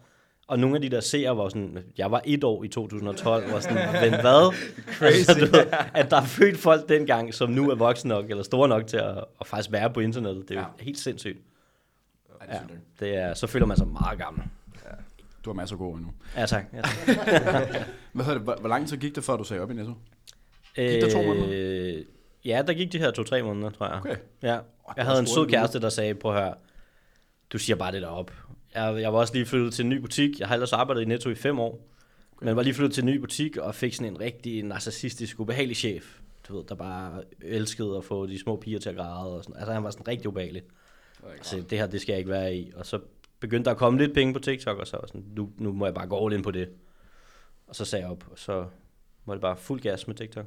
og 0.48 0.60
nogle 0.60 0.76
af 0.76 0.82
de 0.82 0.90
der 0.90 1.00
seere 1.00 1.38
var 1.38 1.50
sådan, 1.50 1.78
jeg 1.98 2.12
var 2.12 2.22
et 2.26 2.44
år 2.44 2.64
i 2.64 2.68
2012, 2.68 3.52
var 3.52 3.60
sådan, 3.60 3.76
men 4.12 4.20
hvad? 4.22 4.54
Crazy. 4.94 5.18
Altså, 5.30 5.46
du 5.46 5.52
ved, 5.52 5.66
at 5.94 6.12
der 6.12 6.18
er 6.22 6.26
født 6.26 6.58
folk 6.58 6.90
dengang, 6.90 7.34
som 7.34 7.50
nu 7.50 7.70
er 7.70 7.76
voksne 7.76 8.10
nok, 8.10 8.30
eller 8.30 8.44
store 8.44 8.70
nok 8.70 8.88
til 8.88 8.98
at, 8.98 9.18
at 9.42 9.48
faktisk 9.48 9.72
være 9.72 9.90
på 9.94 10.00
internettet. 10.00 10.50
Det 10.50 10.56
er 10.56 10.60
jo 10.62 10.66
Ja. 10.80 10.84
helt 10.84 10.98
sindssygt. 11.00 11.38
Ej, 12.48 12.48
det 12.48 12.54
Ja, 12.54 12.57
synes 12.60 12.69
jeg 12.69 12.78
ikke. 12.78 12.88
det 13.00 13.30
er, 13.30 13.34
så 13.34 13.48
føler 13.48 13.66
man 13.66 13.78
sig 13.78 13.88
meget 13.88 14.19
gammel. 14.19 14.44
Du 15.45 15.50
har 15.50 15.54
masser 15.56 15.75
af 15.75 15.80
gode 15.80 15.98
endnu. 15.98 16.12
Ja, 16.38 16.45
tak. 16.45 16.66
Ja, 16.74 16.81
tak. 16.81 17.07
Hvad 18.13 18.25
hedder 18.25 18.34
det? 18.34 18.42
Hvor, 18.44 18.56
hvor 18.60 18.69
lang 18.69 18.88
tid 18.88 18.98
gik 18.98 19.16
det, 19.16 19.24
før 19.24 19.38
du 19.38 19.44
sagde 19.44 19.62
op 19.62 19.72
i 19.72 19.74
Netto? 19.74 19.94
Gik 20.75 21.01
der 21.01 21.10
to 21.12 21.22
måneder? 21.22 21.48
Øh, 21.51 22.06
Ja, 22.45 22.63
der 22.68 22.74
gik 22.74 22.92
de 22.92 22.98
her 22.98 23.12
to-tre 23.12 23.42
måneder, 23.44 23.69
tror 23.69 23.86
jeg. 23.88 23.95
Okay. 23.95 24.16
Ja. 24.44 24.60
Jeg 24.98 25.06
havde 25.06 25.19
en 25.19 25.28
sød 25.28 25.48
kæreste, 25.48 25.80
der 25.81 25.90
sagde, 25.90 26.10
at 26.10 26.31
høre, 26.34 26.54
du 27.54 27.57
siger 27.57 27.75
bare 27.75 27.92
det 27.92 28.01
der 28.01 28.07
op. 28.07 28.31
Jeg, 28.75 29.01
jeg 29.01 29.13
var 29.13 29.19
også 29.19 29.34
lige 29.34 29.46
flyttet 29.46 29.74
til 29.74 29.84
en 29.84 29.89
ny 29.89 29.98
butik. 29.98 30.39
Jeg 30.39 30.48
har 30.48 30.56
ellers 30.56 30.74
arbejdet 30.74 31.01
i 31.01 31.06
Netto 31.06 31.30
i 31.30 31.36
fem 31.36 31.60
år. 31.60 31.88
Okay. 32.36 32.46
Men 32.46 32.56
var 32.56 32.62
lige 32.63 32.74
flyttet 32.74 32.94
til 32.94 33.01
en 33.04 33.10
ny 33.10 33.18
butik 33.18 33.57
og 33.57 33.75
fik 33.75 33.94
sådan 33.94 34.13
en 34.13 34.19
rigtig 34.19 34.63
narcissistisk, 34.63 35.39
ubehagelig 35.39 35.78
chef. 35.78 36.18
Du 36.48 36.57
ved, 36.57 36.63
der 36.69 36.75
bare 36.75 37.22
elskede 37.42 37.98
at 37.98 38.04
få 38.04 38.25
de 38.25 38.39
små 38.39 38.56
piger 38.56 38.80
til 38.80 38.89
at 38.89 38.96
græde. 38.96 39.36
Og 39.36 39.44
sådan. 39.44 39.56
Altså 39.57 39.74
han 39.74 39.84
var 39.84 39.89
sådan 39.89 40.07
rigtig 40.07 40.28
ubehagelig. 40.28 40.62
Altså 41.31 41.64
det 41.70 41.78
her, 41.78 41.88
det 41.88 42.02
skal 42.02 42.14
jeg 42.14 42.20
ikke 42.20 42.31
være 42.31 42.56
i. 42.56 42.72
Og 42.75 42.86
så 42.86 43.00
begyndte 43.40 43.66
der 43.66 43.72
at 43.72 43.78
komme 43.78 44.00
lidt 44.00 44.14
penge 44.14 44.34
på 44.34 44.40
TikTok, 44.40 44.78
og 44.78 44.88
så 44.88 44.98
var 44.98 45.08
sådan, 45.08 45.25
nu, 45.36 45.50
nu 45.58 45.72
må 45.72 45.86
jeg 45.86 45.94
bare 45.94 46.08
gå 46.08 46.25
all 46.25 46.36
in 46.36 46.42
på 46.42 46.52
det. 46.52 46.70
Og 47.68 47.75
så 47.75 47.86
sagde 47.86 48.04
jeg 48.04 48.12
op, 48.12 48.24
og 48.31 48.40
så 48.40 48.66
var 49.25 49.34
det 49.34 49.42
bare 49.42 49.58
fuld 49.58 49.81
gas 49.81 50.08
med 50.08 50.16
TikTok. 50.16 50.46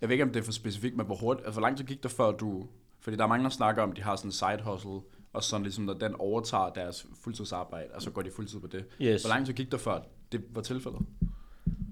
Jeg 0.00 0.08
ved 0.08 0.14
ikke, 0.14 0.24
om 0.24 0.30
det 0.30 0.40
er 0.40 0.44
for 0.44 0.52
specifikt, 0.52 0.96
men 0.96 1.06
hvor 1.06 1.14
hurtigt, 1.14 1.46
altså, 1.46 1.60
hvor 1.60 1.68
lang 1.68 1.76
tid 1.76 1.84
gik 1.84 2.02
der 2.02 2.08
før 2.08 2.32
du... 2.32 2.66
Fordi 3.00 3.16
der 3.16 3.22
er 3.22 3.28
mange, 3.28 3.44
der 3.44 3.50
snakker 3.50 3.82
om, 3.82 3.90
at 3.90 3.96
de 3.96 4.02
har 4.02 4.16
sådan 4.16 4.28
en 4.28 4.32
side 4.32 4.60
hustle, 4.64 5.00
og 5.32 5.42
sådan 5.42 5.62
ligesom, 5.62 5.84
når 5.84 5.94
den 5.94 6.14
overtager 6.14 6.70
deres 6.70 7.06
fuldtidsarbejde, 7.22 7.88
og 7.94 8.02
så 8.02 8.10
går 8.10 8.22
de 8.22 8.30
fuldtid 8.30 8.60
på 8.60 8.66
det. 8.66 8.84
Yes. 9.02 9.22
Hvor 9.22 9.28
lang 9.28 9.46
tid 9.46 9.54
gik 9.54 9.72
der 9.72 9.78
før 9.78 10.00
det 10.32 10.44
var 10.50 10.62
tilfældet? 10.62 11.00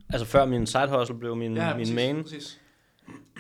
Altså 0.09 0.27
før 0.27 0.45
min 0.45 0.67
side 0.67 0.99
hustle 0.99 1.19
blev 1.19 1.37
min, 1.37 1.57
ja, 1.57 1.77
min 1.77 1.95
main. 1.95 2.23
Præcis. 2.23 2.61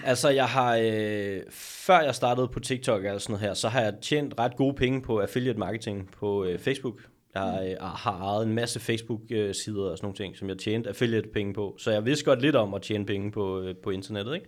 Altså, 0.05 0.29
jeg 0.29 0.49
har, 0.49 0.76
øh, 0.83 1.41
før 1.50 2.00
jeg 2.00 2.14
startede 2.14 2.49
på 2.49 2.61
TikTok 2.61 3.05
eller 3.05 3.19
sådan 3.19 3.33
noget 3.33 3.47
her, 3.47 3.55
så 3.55 3.69
har 3.69 3.81
jeg 3.81 3.95
tjent 4.02 4.35
ret 4.38 4.57
gode 4.57 4.75
penge 4.75 5.02
på 5.02 5.21
affiliate 5.21 5.59
marketing 5.59 6.11
på 6.11 6.45
øh, 6.45 6.59
Facebook. 6.59 7.00
Jeg 7.35 7.76
øh, 7.81 7.87
har 7.87 8.19
ejet 8.21 8.47
en 8.47 8.55
masse 8.55 8.81
Facebook-sider 8.81 9.85
øh, 9.85 9.91
og 9.91 9.99
sådan 9.99 10.07
nogle 10.07 10.17
ting, 10.17 10.37
som 10.37 10.49
jeg 10.49 10.59
tjente 10.59 10.88
affiliate 10.88 11.29
penge 11.29 11.55
på. 11.55 11.76
Så 11.79 11.91
jeg 11.91 12.05
vidste 12.05 12.25
godt 12.25 12.43
lidt 12.43 12.57
om 12.57 12.75
at 12.75 12.83
tjene 12.83 13.07
penge 13.07 13.33
på, 13.33 13.61
øh, 13.61 13.76
på 13.76 13.91
internettet, 13.91 14.35
ikke? 14.35 14.47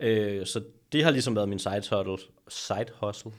Øh, 0.00 0.46
så 0.46 0.62
det 0.92 1.04
har 1.04 1.10
ligesom 1.10 1.36
været 1.36 1.48
min 1.48 1.58
side 1.58 1.74
hustle, 1.74 2.28
side 2.48 2.86
hustle. 3.00 3.32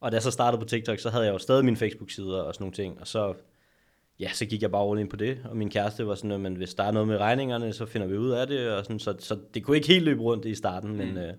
Og 0.00 0.12
da 0.12 0.14
jeg 0.14 0.22
så 0.22 0.30
startede 0.30 0.60
på 0.60 0.68
TikTok, 0.68 0.98
så 0.98 1.10
havde 1.10 1.24
jeg 1.24 1.32
jo 1.32 1.38
stadig 1.38 1.64
mine 1.64 1.76
Facebook-sider 1.76 2.42
og 2.42 2.54
sådan 2.54 2.62
nogle 2.62 2.74
ting. 2.74 3.00
Og 3.00 3.06
så, 3.06 3.34
ja, 4.20 4.32
så 4.32 4.46
gik 4.46 4.62
jeg 4.62 4.70
bare 4.70 4.90
all 4.90 5.00
in 5.00 5.08
på 5.08 5.16
det. 5.16 5.38
Og 5.44 5.56
min 5.56 5.70
kæreste 5.70 6.06
var 6.06 6.14
sådan, 6.14 6.46
at 6.46 6.52
hvis 6.52 6.74
der 6.74 6.84
er 6.84 6.90
noget 6.90 7.08
med 7.08 7.16
regningerne, 7.16 7.72
så 7.72 7.86
finder 7.86 8.06
vi 8.06 8.16
ud 8.16 8.30
af 8.30 8.46
det. 8.46 8.70
Og 8.70 8.84
sådan, 8.84 8.98
så, 8.98 9.16
så 9.18 9.38
det 9.54 9.64
kunne 9.64 9.76
ikke 9.76 9.88
helt 9.88 10.04
løbe 10.04 10.22
rundt 10.22 10.44
i 10.44 10.54
starten, 10.54 10.90
mm. 10.90 10.96
men, 10.96 11.18
øh, 11.18 11.34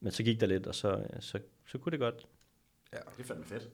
men 0.00 0.12
så 0.12 0.22
gik 0.22 0.40
der 0.40 0.46
lidt, 0.46 0.66
og 0.66 0.74
så, 0.74 1.02
så, 1.20 1.38
så 1.66 1.78
kunne 1.78 1.90
det 1.90 2.00
godt. 2.00 2.26
Det 2.90 2.98
er 3.18 3.24
fandme 3.24 3.44
fedt. 3.44 3.68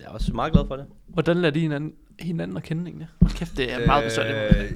Jeg 0.00 0.06
er 0.06 0.10
også 0.10 0.32
meget 0.32 0.52
glad 0.52 0.66
for 0.66 0.76
det. 0.76 0.86
Hvordan 1.06 1.36
lader 1.36 1.50
de 1.50 1.60
hinanden, 1.60 1.94
hinanden 2.20 2.56
at 2.56 2.62
kende 2.62 2.82
egentlig? 2.82 3.08
Hold 3.20 3.32
kæft, 3.32 3.56
det 3.56 3.72
er 3.72 3.86
meget 3.86 4.04
besøgligt. 4.04 4.56
Øh, 4.56 4.72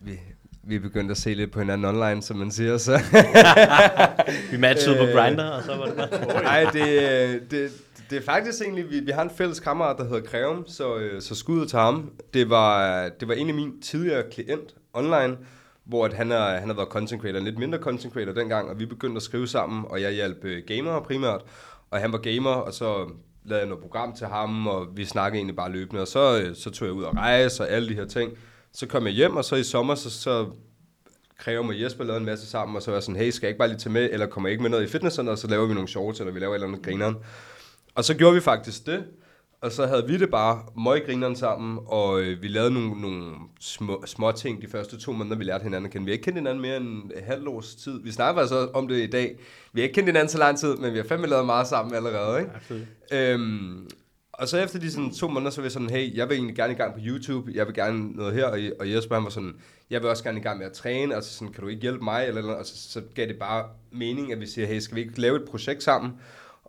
vi, 0.00 0.18
vi 0.62 0.76
er 0.76 0.80
begyndt 0.80 1.10
at 1.10 1.16
se 1.16 1.34
lidt 1.34 1.52
på 1.52 1.58
hinanden 1.58 1.84
online, 1.84 2.22
som 2.22 2.36
man 2.36 2.50
siger, 2.50 2.78
så... 2.78 2.92
Vi 4.50 4.56
matchede 4.56 4.98
øh. 4.98 5.06
på. 5.06 5.18
Grindr, 5.18 5.42
og 5.42 5.62
så 5.62 5.76
var 5.76 5.86
det 5.86 5.96
bare... 5.96 6.42
Nej, 6.42 6.64
det, 6.72 6.88
øh, 7.02 7.50
det, 7.50 7.70
det 8.10 8.18
er 8.18 8.22
faktisk 8.22 8.62
egentlig, 8.62 8.90
vi, 8.90 9.00
vi 9.00 9.10
har 9.10 9.22
en 9.22 9.30
fælles 9.30 9.60
kammerat, 9.60 9.98
der 9.98 10.04
hedder 10.04 10.20
Kreum, 10.20 10.66
så, 10.66 10.96
øh, 10.96 11.22
så 11.22 11.34
skuddet 11.34 11.68
til 11.68 11.78
ham. 11.78 12.10
Det 12.34 12.50
var, 12.50 13.08
det 13.08 13.28
var 13.28 13.34
en 13.34 13.48
af 13.48 13.72
tidligere 13.82 14.22
klient 14.30 14.74
online, 14.92 15.36
hvor 15.84 16.04
at 16.04 16.12
han, 16.12 16.32
er, 16.32 16.58
han 16.58 16.68
har 16.68 16.76
været 16.76 16.88
content 16.88 17.22
creator, 17.22 17.40
lidt 17.40 17.58
mindre 17.58 17.78
content 17.78 18.12
creator 18.12 18.32
dengang, 18.32 18.68
og 18.68 18.78
vi 18.78 18.86
begyndte 18.86 19.16
at 19.16 19.22
skrive 19.22 19.46
sammen, 19.46 19.84
og 19.88 20.02
jeg 20.02 20.12
hjalp 20.12 20.44
øh, 20.44 20.62
gamere 20.66 21.02
primært, 21.02 21.40
og 21.90 22.00
han 22.00 22.12
var 22.12 22.18
gamer, 22.18 22.50
og 22.50 22.74
så 22.74 23.10
lavede 23.44 23.60
jeg 23.60 23.68
noget 23.68 23.82
program 23.82 24.16
til 24.16 24.26
ham, 24.26 24.66
og 24.66 24.86
vi 24.96 25.04
snakkede 25.04 25.38
egentlig 25.38 25.56
bare 25.56 25.72
løbende, 25.72 26.02
og 26.02 26.08
så, 26.08 26.40
øh, 26.40 26.56
så 26.56 26.70
tog 26.70 26.86
jeg 26.86 26.94
ud 26.94 27.02
og 27.02 27.16
rejse 27.16 27.62
og 27.62 27.70
alle 27.70 27.88
de 27.88 27.94
her 27.94 28.06
ting. 28.06 28.32
Så 28.72 28.86
kom 28.86 29.06
jeg 29.06 29.12
hjem, 29.12 29.36
og 29.36 29.44
så 29.44 29.56
i 29.56 29.62
sommer, 29.62 29.94
så, 29.94 30.10
så 30.10 30.46
kræver 31.38 31.62
mig 31.62 31.82
Jesper 31.82 32.04
lavede 32.04 32.20
en 32.20 32.26
masse 32.26 32.46
sammen, 32.46 32.76
og 32.76 32.82
så 32.82 32.90
var 32.90 32.96
jeg 32.96 33.02
sådan, 33.02 33.20
hey, 33.20 33.30
skal 33.30 33.46
jeg 33.46 33.50
ikke 33.50 33.58
bare 33.58 33.68
lige 33.68 33.78
tage 33.78 33.92
med, 33.92 34.08
eller 34.12 34.26
kommer 34.26 34.48
jeg 34.48 34.52
ikke 34.52 34.62
med 34.62 34.70
noget 34.70 34.84
i 34.84 34.88
fitnesscenteret, 34.88 35.32
og 35.32 35.38
så 35.38 35.48
laver 35.48 35.66
vi 35.66 35.74
nogle 35.74 35.88
shorts, 35.88 36.20
eller 36.20 36.32
vi 36.32 36.40
laver 36.40 36.52
et 36.52 36.56
eller 36.56 36.68
andet 36.68 36.84
grineren. 36.84 37.16
Og 37.94 38.04
så 38.04 38.14
gjorde 38.14 38.34
vi 38.34 38.40
faktisk 38.40 38.86
det, 38.86 39.04
og 39.60 39.72
så 39.72 39.86
havde 39.86 40.06
vi 40.06 40.18
det 40.18 40.30
bare 40.30 40.62
møggrineren 40.76 41.36
sammen, 41.36 41.78
og 41.86 42.20
øh, 42.20 42.42
vi 42.42 42.48
lavede 42.48 42.70
nogle, 42.70 43.00
nogle 43.00 43.34
små, 43.60 44.02
små 44.06 44.32
ting 44.32 44.62
de 44.62 44.68
første 44.68 45.00
to 45.00 45.12
måneder, 45.12 45.36
vi 45.36 45.44
lærte 45.44 45.62
hinanden 45.62 45.86
at 45.86 45.92
kende. 45.92 46.04
Vi 46.04 46.10
har 46.10 46.12
ikke 46.12 46.24
kendt 46.24 46.38
hinanden 46.38 46.62
mere 46.62 46.76
end 46.76 47.10
et 47.16 47.22
halvt 47.22 47.48
års 47.48 47.74
tid. 47.74 48.02
Vi 48.02 48.12
snakker 48.12 48.40
altså 48.40 48.68
om 48.74 48.88
det 48.88 49.02
i 49.02 49.10
dag. 49.10 49.38
Vi 49.72 49.80
har 49.80 49.82
ikke 49.82 49.94
kendt 49.94 50.08
hinanden 50.08 50.28
så 50.28 50.38
lang 50.38 50.58
tid, 50.58 50.76
men 50.76 50.92
vi 50.92 50.98
har 50.98 51.04
fandme 51.04 51.26
lavet 51.26 51.46
meget 51.46 51.66
sammen 51.66 51.94
allerede, 51.94 52.40
ikke? 52.40 52.52
Øhm, 53.12 53.88
og 54.32 54.48
så 54.48 54.58
efter 54.58 54.78
de 54.78 54.90
sådan 54.90 55.10
to 55.14 55.28
måneder, 55.28 55.50
så 55.50 55.60
var 55.60 55.64
jeg 55.64 55.72
sådan, 55.72 55.90
hey, 55.90 56.16
jeg 56.16 56.28
vil 56.28 56.34
egentlig 56.34 56.56
gerne 56.56 56.72
i 56.72 56.76
gang 56.76 56.94
på 56.94 57.00
YouTube, 57.02 57.50
jeg 57.54 57.66
vil 57.66 57.74
gerne 57.74 58.12
noget 58.12 58.34
her, 58.34 58.44
og, 58.44 58.58
og 58.80 58.92
Jesper 58.92 59.14
han 59.14 59.24
var 59.24 59.30
sådan, 59.30 59.54
jeg 59.90 60.00
vil 60.00 60.10
også 60.10 60.24
gerne 60.24 60.38
i 60.38 60.42
gang 60.42 60.58
med 60.58 60.66
at 60.66 60.72
træne, 60.72 61.16
og 61.16 61.22
så 61.22 61.32
sådan, 61.32 61.52
kan 61.52 61.62
du 61.62 61.68
ikke 61.68 61.82
hjælpe 61.82 62.04
mig, 62.04 62.26
eller, 62.26 62.40
eller 62.40 62.54
og 62.54 62.66
så, 62.66 62.90
så 62.90 63.02
gav 63.14 63.26
det 63.26 63.38
bare 63.38 63.64
mening, 63.92 64.32
at 64.32 64.40
vi 64.40 64.46
siger, 64.46 64.66
hey, 64.66 64.78
skal 64.78 64.96
vi 64.96 65.00
ikke 65.00 65.20
lave 65.20 65.36
et 65.36 65.48
projekt 65.50 65.82
sammen? 65.82 66.12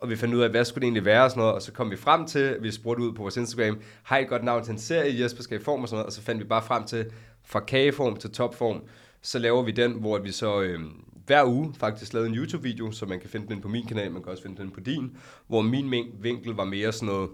Og 0.01 0.10
vi 0.10 0.15
fandt 0.15 0.36
ud 0.36 0.41
af, 0.41 0.50
hvad 0.50 0.65
skulle 0.65 0.81
det 0.81 0.86
egentlig 0.86 1.05
være 1.05 1.24
og 1.24 1.29
sådan 1.29 1.41
noget, 1.41 1.55
og 1.55 1.62
så 1.62 1.72
kom 1.72 1.91
vi 1.91 1.96
frem 1.96 2.25
til, 2.27 2.58
vi 2.62 2.72
spurgte 2.72 3.03
ud 3.03 3.13
på 3.13 3.22
vores 3.22 3.38
Instagram, 3.38 3.79
har 4.03 4.17
I 4.17 4.22
et 4.22 4.29
godt 4.29 4.43
navn 4.43 4.63
til 4.63 4.72
en 4.72 4.79
serie, 4.79 5.22
Jesper 5.22 5.43
skal 5.43 5.60
i 5.60 5.63
form? 5.63 5.81
og 5.81 5.88
sådan 5.88 5.96
noget, 5.98 6.05
og 6.05 6.13
så 6.13 6.22
fandt 6.22 6.41
vi 6.41 6.48
bare 6.48 6.62
frem 6.63 6.84
til, 6.84 7.05
fra 7.43 7.60
kageform 7.60 8.15
til 8.15 8.31
topform, 8.31 8.81
så 9.22 9.39
laver 9.39 9.63
vi 9.63 9.72
den, 9.72 9.91
hvor 9.91 10.20
vi 10.20 10.31
så 10.31 10.62
øh, 10.62 10.79
hver 11.25 11.46
uge 11.46 11.74
faktisk 11.79 12.13
lavede 12.13 12.29
en 12.29 12.36
YouTube-video, 12.36 12.91
så 12.91 13.05
man 13.05 13.20
kan 13.20 13.29
finde 13.29 13.48
den 13.48 13.62
på 13.62 13.67
min 13.67 13.86
kanal, 13.88 14.12
man 14.12 14.24
kan 14.24 14.31
også 14.31 14.43
finde 14.43 14.62
den 14.62 14.72
på 14.72 14.79
din, 14.79 15.17
hvor 15.48 15.62
min 15.62 15.89
min- 15.89 16.12
vinkel 16.22 16.53
var 16.53 16.65
mere 16.65 16.91
sådan 16.91 17.08
noget, 17.08 17.29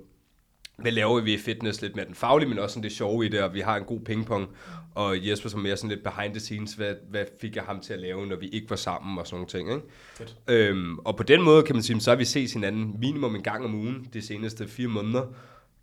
hvad 0.77 0.91
laver 0.91 1.22
vi 1.22 1.34
i 1.34 1.38
fitness 1.38 1.81
lidt 1.81 1.96
med 1.96 2.05
den 2.05 2.15
faglige, 2.15 2.50
men 2.50 2.60
også 2.60 2.74
sådan 2.74 2.84
det 2.84 2.91
sjove 2.91 3.25
i 3.25 3.29
det, 3.29 3.41
og 3.41 3.53
vi 3.53 3.60
har 3.60 3.77
en 3.77 3.84
god 3.84 4.00
pingpong, 4.00 4.50
og 4.96 5.27
Jesper 5.27 5.50
som 5.50 5.60
mere 5.60 5.77
sådan 5.77 5.89
lidt 5.89 6.03
behind 6.03 6.34
the 6.34 6.39
scenes, 6.39 6.74
hvad, 6.74 6.96
hvad 7.10 7.25
fik 7.41 7.55
jeg 7.55 7.63
ham 7.63 7.79
til 7.79 7.93
at 7.93 8.00
lave, 8.00 8.27
når 8.27 8.36
vi 8.36 8.48
ikke 8.48 8.69
var 8.69 8.75
sammen 8.75 9.17
og 9.17 9.27
sådan 9.27 9.36
nogle 9.36 9.48
ting, 9.48 9.72
ikke? 9.72 9.86
Øhm, 10.48 11.00
og 11.00 11.15
på 11.15 11.24
den 11.24 11.41
måde 11.41 11.63
kan 11.63 11.75
man 11.75 11.84
sige, 11.84 12.01
så 12.01 12.12
har 12.12 12.17
vi 12.17 12.25
set 12.25 12.53
hinanden 12.53 12.96
minimum 13.00 13.36
en 13.36 13.43
gang 13.43 13.65
om 13.65 13.75
ugen 13.75 14.07
de 14.13 14.22
seneste 14.22 14.67
fire 14.67 14.88
måneder, 14.88 15.25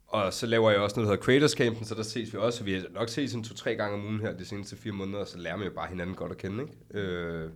og 0.06 0.32
så 0.32 0.46
laver 0.46 0.70
jeg 0.70 0.80
også 0.80 0.96
noget, 0.96 1.08
der 1.08 1.12
hedder 1.12 1.24
Creators 1.24 1.50
Campen, 1.52 1.84
så 1.84 1.94
der 1.94 2.02
ses 2.02 2.32
vi 2.32 2.38
også, 2.38 2.64
vi 2.64 2.72
har 2.72 2.82
nok 2.90 3.08
set 3.08 3.30
sådan 3.30 3.44
to-tre 3.44 3.74
gange 3.74 3.94
om 3.94 4.04
ugen 4.04 4.20
her 4.20 4.36
de 4.36 4.44
seneste 4.44 4.76
fire 4.76 4.92
måneder, 4.92 5.18
og 5.18 5.28
så 5.28 5.38
lærer 5.38 5.56
man 5.56 5.66
jo 5.66 5.72
bare 5.74 5.88
hinanden 5.88 6.16
godt 6.16 6.32
at 6.32 6.38
kende, 6.38 6.62
ikke? 6.62 7.06
Øh, 7.06 7.50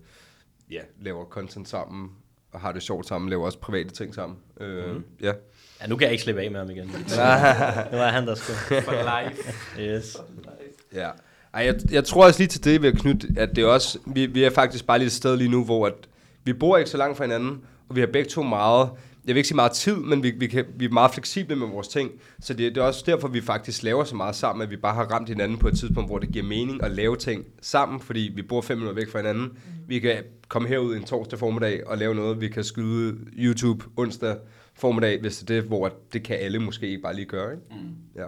ja, 0.70 0.80
laver 1.00 1.24
content 1.24 1.68
sammen, 1.68 2.10
og 2.52 2.60
har 2.60 2.72
det 2.72 2.82
sjovt 2.82 3.06
sammen, 3.06 3.30
laver 3.30 3.44
også 3.44 3.58
private 3.58 3.90
ting 3.90 4.14
sammen. 4.14 4.38
Øh, 4.60 4.94
mm. 4.94 5.04
Ja. 5.22 5.32
Ja, 5.80 5.86
nu 5.86 5.96
kan 5.96 6.04
jeg 6.04 6.12
ikke 6.12 6.22
slippe 6.22 6.42
af 6.42 6.50
med 6.50 6.60
ham 6.60 6.70
igen. 6.70 6.86
nu 7.92 7.98
er 7.98 8.10
han 8.10 8.26
der 8.26 8.34
sgu. 8.34 8.52
For 8.52 9.22
life. 9.22 9.54
Yes. 9.80 10.16
Ja. 10.94 11.08
Ej, 11.54 11.64
jeg, 11.64 11.74
jeg 11.90 12.04
tror 12.04 12.24
også 12.24 12.40
lige 12.40 12.48
til 12.48 12.64
det 12.64 12.82
ved 12.82 12.88
at 12.88 12.98
knytte, 12.98 13.28
at 13.36 13.56
det 13.56 13.64
er 13.64 13.68
også, 13.68 13.98
vi, 14.06 14.26
vi 14.26 14.44
er 14.44 14.50
faktisk 14.50 14.86
bare 14.86 14.98
lige 14.98 15.06
et 15.06 15.12
sted 15.12 15.36
lige 15.36 15.50
nu, 15.50 15.64
hvor 15.64 15.86
at 15.86 15.94
vi 16.44 16.52
bor 16.52 16.76
ikke 16.76 16.90
så 16.90 16.96
langt 16.96 17.16
fra 17.16 17.24
hinanden, 17.24 17.60
og 17.88 17.96
vi 17.96 18.00
har 18.00 18.06
begge 18.06 18.30
to 18.30 18.42
meget, 18.42 18.90
jeg 19.26 19.34
vil 19.34 19.36
ikke 19.36 19.48
sige 19.48 19.56
meget 19.56 19.72
tid, 19.72 19.96
men 19.96 20.22
vi, 20.22 20.30
vi, 20.30 20.46
kan, 20.46 20.64
vi 20.76 20.84
er 20.84 20.88
meget 20.88 21.10
fleksible 21.10 21.56
med 21.56 21.66
vores 21.66 21.88
ting, 21.88 22.10
så 22.40 22.54
det, 22.54 22.74
det 22.74 22.80
er 22.80 22.84
også 22.84 23.02
derfor, 23.06 23.28
vi 23.28 23.40
faktisk 23.40 23.82
laver 23.82 24.04
så 24.04 24.16
meget 24.16 24.36
sammen, 24.36 24.62
at 24.62 24.70
vi 24.70 24.76
bare 24.76 24.94
har 24.94 25.04
ramt 25.04 25.28
hinanden 25.28 25.58
på 25.58 25.68
et 25.68 25.78
tidspunkt, 25.78 26.10
hvor 26.10 26.18
det 26.18 26.28
giver 26.32 26.44
mening 26.44 26.82
at 26.82 26.90
lave 26.90 27.16
ting 27.16 27.44
sammen, 27.62 28.00
fordi 28.00 28.32
vi 28.34 28.42
bor 28.42 28.60
fem 28.60 28.78
minutter 28.78 29.00
væk 29.00 29.12
fra 29.12 29.18
hinanden. 29.18 29.58
Vi 29.86 29.98
kan 29.98 30.16
komme 30.48 30.68
herud 30.68 30.96
en 30.96 31.04
torsdag 31.04 31.38
formiddag 31.38 31.86
og 31.86 31.98
lave 31.98 32.14
noget, 32.14 32.40
vi 32.40 32.48
kan 32.48 32.64
skyde 32.64 33.16
YouTube 33.38 33.84
onsdag 33.96 34.36
formiddag, 34.78 35.20
hvis 35.20 35.38
det 35.38 35.50
er 35.56 35.60
det, 35.60 35.68
hvor 35.68 35.92
det 36.12 36.22
kan 36.22 36.36
alle 36.36 36.58
måske 36.58 36.88
ikke 36.88 37.02
bare 37.02 37.14
lige 37.14 37.26
gøre, 37.26 37.52
ikke? 37.52 37.64
Mm. 37.70 37.94
Ja. 38.16 38.24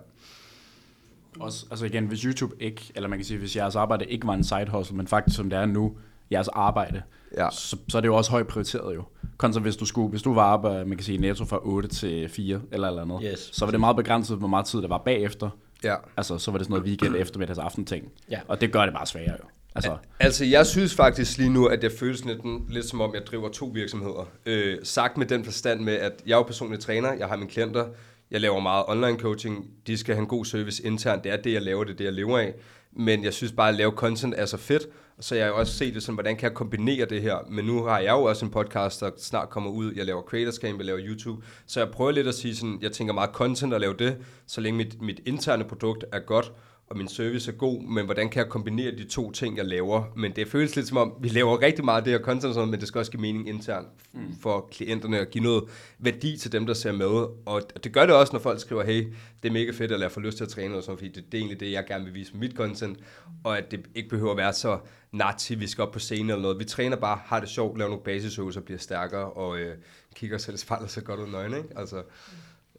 Også, 1.40 1.66
altså 1.70 1.86
igen, 1.86 2.06
hvis 2.06 2.20
YouTube 2.20 2.54
ikke, 2.60 2.92
eller 2.94 3.08
man 3.08 3.18
kan 3.18 3.26
sige, 3.26 3.38
hvis 3.38 3.56
jeres 3.56 3.76
arbejde 3.76 4.04
ikke 4.04 4.26
var 4.26 4.34
en 4.34 4.44
side 4.44 4.66
hustle, 4.70 4.96
men 4.96 5.06
faktisk 5.06 5.36
som 5.36 5.50
det 5.50 5.58
er 5.58 5.66
nu, 5.66 5.96
jeres 6.32 6.48
arbejde, 6.48 7.02
Ja. 7.36 7.48
så, 7.52 7.76
så 7.88 7.96
er 7.96 8.00
det 8.00 8.08
jo 8.08 8.16
også 8.16 8.30
højt 8.30 8.46
prioriteret 8.46 8.94
jo. 8.94 9.04
Kontra 9.36 9.60
hvis 9.60 9.76
du 9.76 9.84
skulle, 9.84 10.08
hvis 10.10 10.22
du 10.22 10.34
var 10.34 10.42
arbejde, 10.42 10.84
man 10.84 10.96
kan 10.98 11.04
sige 11.04 11.18
netto 11.18 11.44
fra 11.44 11.58
8 11.62 11.88
til 11.88 12.28
4 12.28 12.60
eller 12.72 12.88
eller 12.88 13.02
andet, 13.02 13.20
Yes. 13.32 13.50
så 13.52 13.64
var 13.64 13.70
det 13.70 13.80
meget 13.80 13.96
begrænset, 13.96 14.38
hvor 14.38 14.48
meget 14.48 14.66
tid 14.66 14.82
der 14.82 14.88
var 14.88 14.98
bagefter. 14.98 15.50
Ja. 15.84 15.94
Altså, 16.16 16.38
så 16.38 16.50
var 16.50 16.58
det 16.58 16.64
sådan 16.66 16.72
noget 16.72 16.86
weekend, 16.88 17.16
eftermiddags, 17.24 17.58
aften 17.58 17.84
ting. 17.84 18.08
Ja. 18.30 18.40
Og 18.48 18.60
det 18.60 18.72
gør 18.72 18.84
det 18.84 18.94
bare 18.94 19.06
sværere 19.06 19.36
jo. 19.42 19.44
Altså, 19.74 19.96
Altså, 20.20 20.44
jeg 20.44 20.66
synes 20.66 20.94
faktisk 20.94 21.38
lige 21.38 21.50
nu, 21.50 21.66
at 21.66 21.82
jeg 21.82 21.92
føles 21.92 22.24
lidt, 22.24 22.72
lidt 22.72 22.86
som 22.86 23.00
om, 23.00 23.14
jeg 23.14 23.26
driver 23.26 23.48
to 23.48 23.70
virksomheder. 23.74 24.28
Øh, 24.46 24.78
sagt 24.82 25.16
med 25.16 25.26
den 25.26 25.44
forstand 25.44 25.80
med, 25.80 25.94
at 25.94 26.12
jeg 26.26 26.32
er 26.32 26.36
jo 26.36 26.42
personlig 26.42 26.80
træner, 26.80 27.12
jeg 27.12 27.26
har 27.26 27.36
mine 27.36 27.50
klienter, 27.50 27.86
jeg 28.30 28.40
laver 28.40 28.60
meget 28.60 28.84
online 28.88 29.18
coaching, 29.18 29.66
de 29.86 29.96
skal 29.96 30.14
have 30.14 30.22
en 30.22 30.28
god 30.28 30.44
service 30.44 30.86
internt, 30.86 31.24
det 31.24 31.32
er 31.32 31.36
det, 31.36 31.52
jeg 31.52 31.62
laver, 31.62 31.84
det 31.84 31.92
er 31.92 31.96
det, 31.96 32.04
jeg 32.04 32.12
lever 32.12 32.38
af. 32.38 32.54
Men 32.92 33.24
jeg 33.24 33.34
synes 33.34 33.52
bare, 33.52 33.68
at 33.68 33.74
lave 33.74 33.90
content 33.90 34.34
er 34.36 34.46
så 34.46 34.56
fedt, 34.56 34.82
så 35.20 35.34
jeg 35.34 35.44
har 35.44 35.50
jo 35.50 35.58
også 35.58 35.72
set 35.72 35.94
det 35.94 36.02
sådan, 36.02 36.14
hvordan 36.14 36.36
kan 36.36 36.48
jeg 36.48 36.54
kombinere 36.56 37.06
det 37.06 37.22
her. 37.22 37.36
Men 37.48 37.64
nu 37.64 37.82
har 37.82 37.98
jeg 37.98 38.10
jo 38.10 38.22
også 38.22 38.44
en 38.44 38.50
podcast, 38.50 39.00
der 39.00 39.10
snart 39.18 39.50
kommer 39.50 39.70
ud. 39.70 39.92
Jeg 39.96 40.06
laver 40.06 40.22
Creators 40.22 40.54
Camp, 40.54 40.78
jeg 40.78 40.86
laver 40.86 41.00
YouTube. 41.02 41.44
Så 41.66 41.80
jeg 41.80 41.90
prøver 41.90 42.10
lidt 42.10 42.26
at 42.26 42.34
sige 42.34 42.56
sådan, 42.56 42.78
jeg 42.82 42.92
tænker 42.92 43.14
meget 43.14 43.30
content 43.30 43.74
at 43.74 43.80
lave 43.80 43.94
det, 43.98 44.16
så 44.46 44.60
længe 44.60 44.76
mit, 44.76 45.02
mit 45.02 45.20
interne 45.26 45.64
produkt 45.64 46.04
er 46.12 46.18
godt, 46.18 46.52
og 46.90 46.96
min 46.96 47.08
service 47.08 47.50
er 47.50 47.56
god, 47.56 47.82
men 47.82 48.04
hvordan 48.04 48.28
kan 48.28 48.42
jeg 48.42 48.50
kombinere 48.50 48.90
de 48.90 49.04
to 49.04 49.30
ting, 49.30 49.56
jeg 49.56 49.64
laver? 49.64 50.04
Men 50.16 50.32
det 50.36 50.48
føles 50.48 50.76
lidt 50.76 50.88
som 50.88 50.96
om, 50.96 51.12
vi 51.20 51.28
laver 51.28 51.62
rigtig 51.62 51.84
meget 51.84 51.98
af 51.98 52.04
det 52.04 52.12
her 52.12 52.20
content, 52.20 52.54
sådan, 52.54 52.70
men 52.70 52.80
det 52.80 52.88
skal 52.88 52.98
også 52.98 53.10
give 53.10 53.20
mening 53.20 53.48
internt 53.48 53.88
mm. 54.12 54.34
for 54.42 54.68
klienterne, 54.70 55.20
og 55.20 55.26
give 55.26 55.44
noget 55.44 55.64
værdi 55.98 56.36
til 56.36 56.52
dem, 56.52 56.66
der 56.66 56.74
ser 56.74 56.92
med. 56.92 57.28
Og 57.46 57.62
det 57.84 57.92
gør 57.92 58.06
det 58.06 58.14
også, 58.14 58.32
når 58.32 58.40
folk 58.40 58.60
skriver, 58.60 58.84
hey, 58.84 59.12
det 59.42 59.48
er 59.48 59.52
mega 59.52 59.70
fedt, 59.70 59.92
at 59.92 60.00
jeg 60.00 60.12
får 60.12 60.20
lyst 60.20 60.36
til 60.36 60.44
at 60.44 60.50
træne, 60.50 60.76
og 60.76 60.82
sådan, 60.82 60.98
fordi 60.98 61.10
det, 61.10 61.24
det 61.32 61.34
er 61.34 61.38
egentlig 61.38 61.60
det, 61.60 61.72
jeg 61.72 61.86
gerne 61.86 62.04
vil 62.04 62.14
vise 62.14 62.32
med 62.32 62.40
mit 62.40 62.56
content, 62.56 62.98
og 63.44 63.58
at 63.58 63.70
det 63.70 63.86
ikke 63.94 64.08
behøver 64.08 64.30
at 64.30 64.36
være 64.36 64.52
så 64.52 64.78
nazi, 65.12 65.54
vi 65.54 65.66
skal 65.66 65.82
op 65.82 65.92
på 65.92 65.98
scenen 65.98 66.30
eller 66.30 66.42
noget. 66.42 66.58
Vi 66.58 66.64
træner 66.64 66.96
bare, 66.96 67.18
har 67.24 67.40
det 67.40 67.48
sjovt, 67.48 67.78
laver 67.78 67.88
nogle 67.88 68.04
basisøvelser, 68.04 68.60
bliver 68.60 68.78
stærkere, 68.78 69.30
og 69.30 69.58
øh, 69.58 69.76
kigger 70.14 70.38
selv 70.38 70.54
i 70.54 70.58
spejlet 70.58 70.90
så 70.90 71.00
godt 71.00 71.20
ud 71.20 71.26
nøgne, 71.26 71.56
ikke? 71.56 71.68
Altså, 71.76 72.02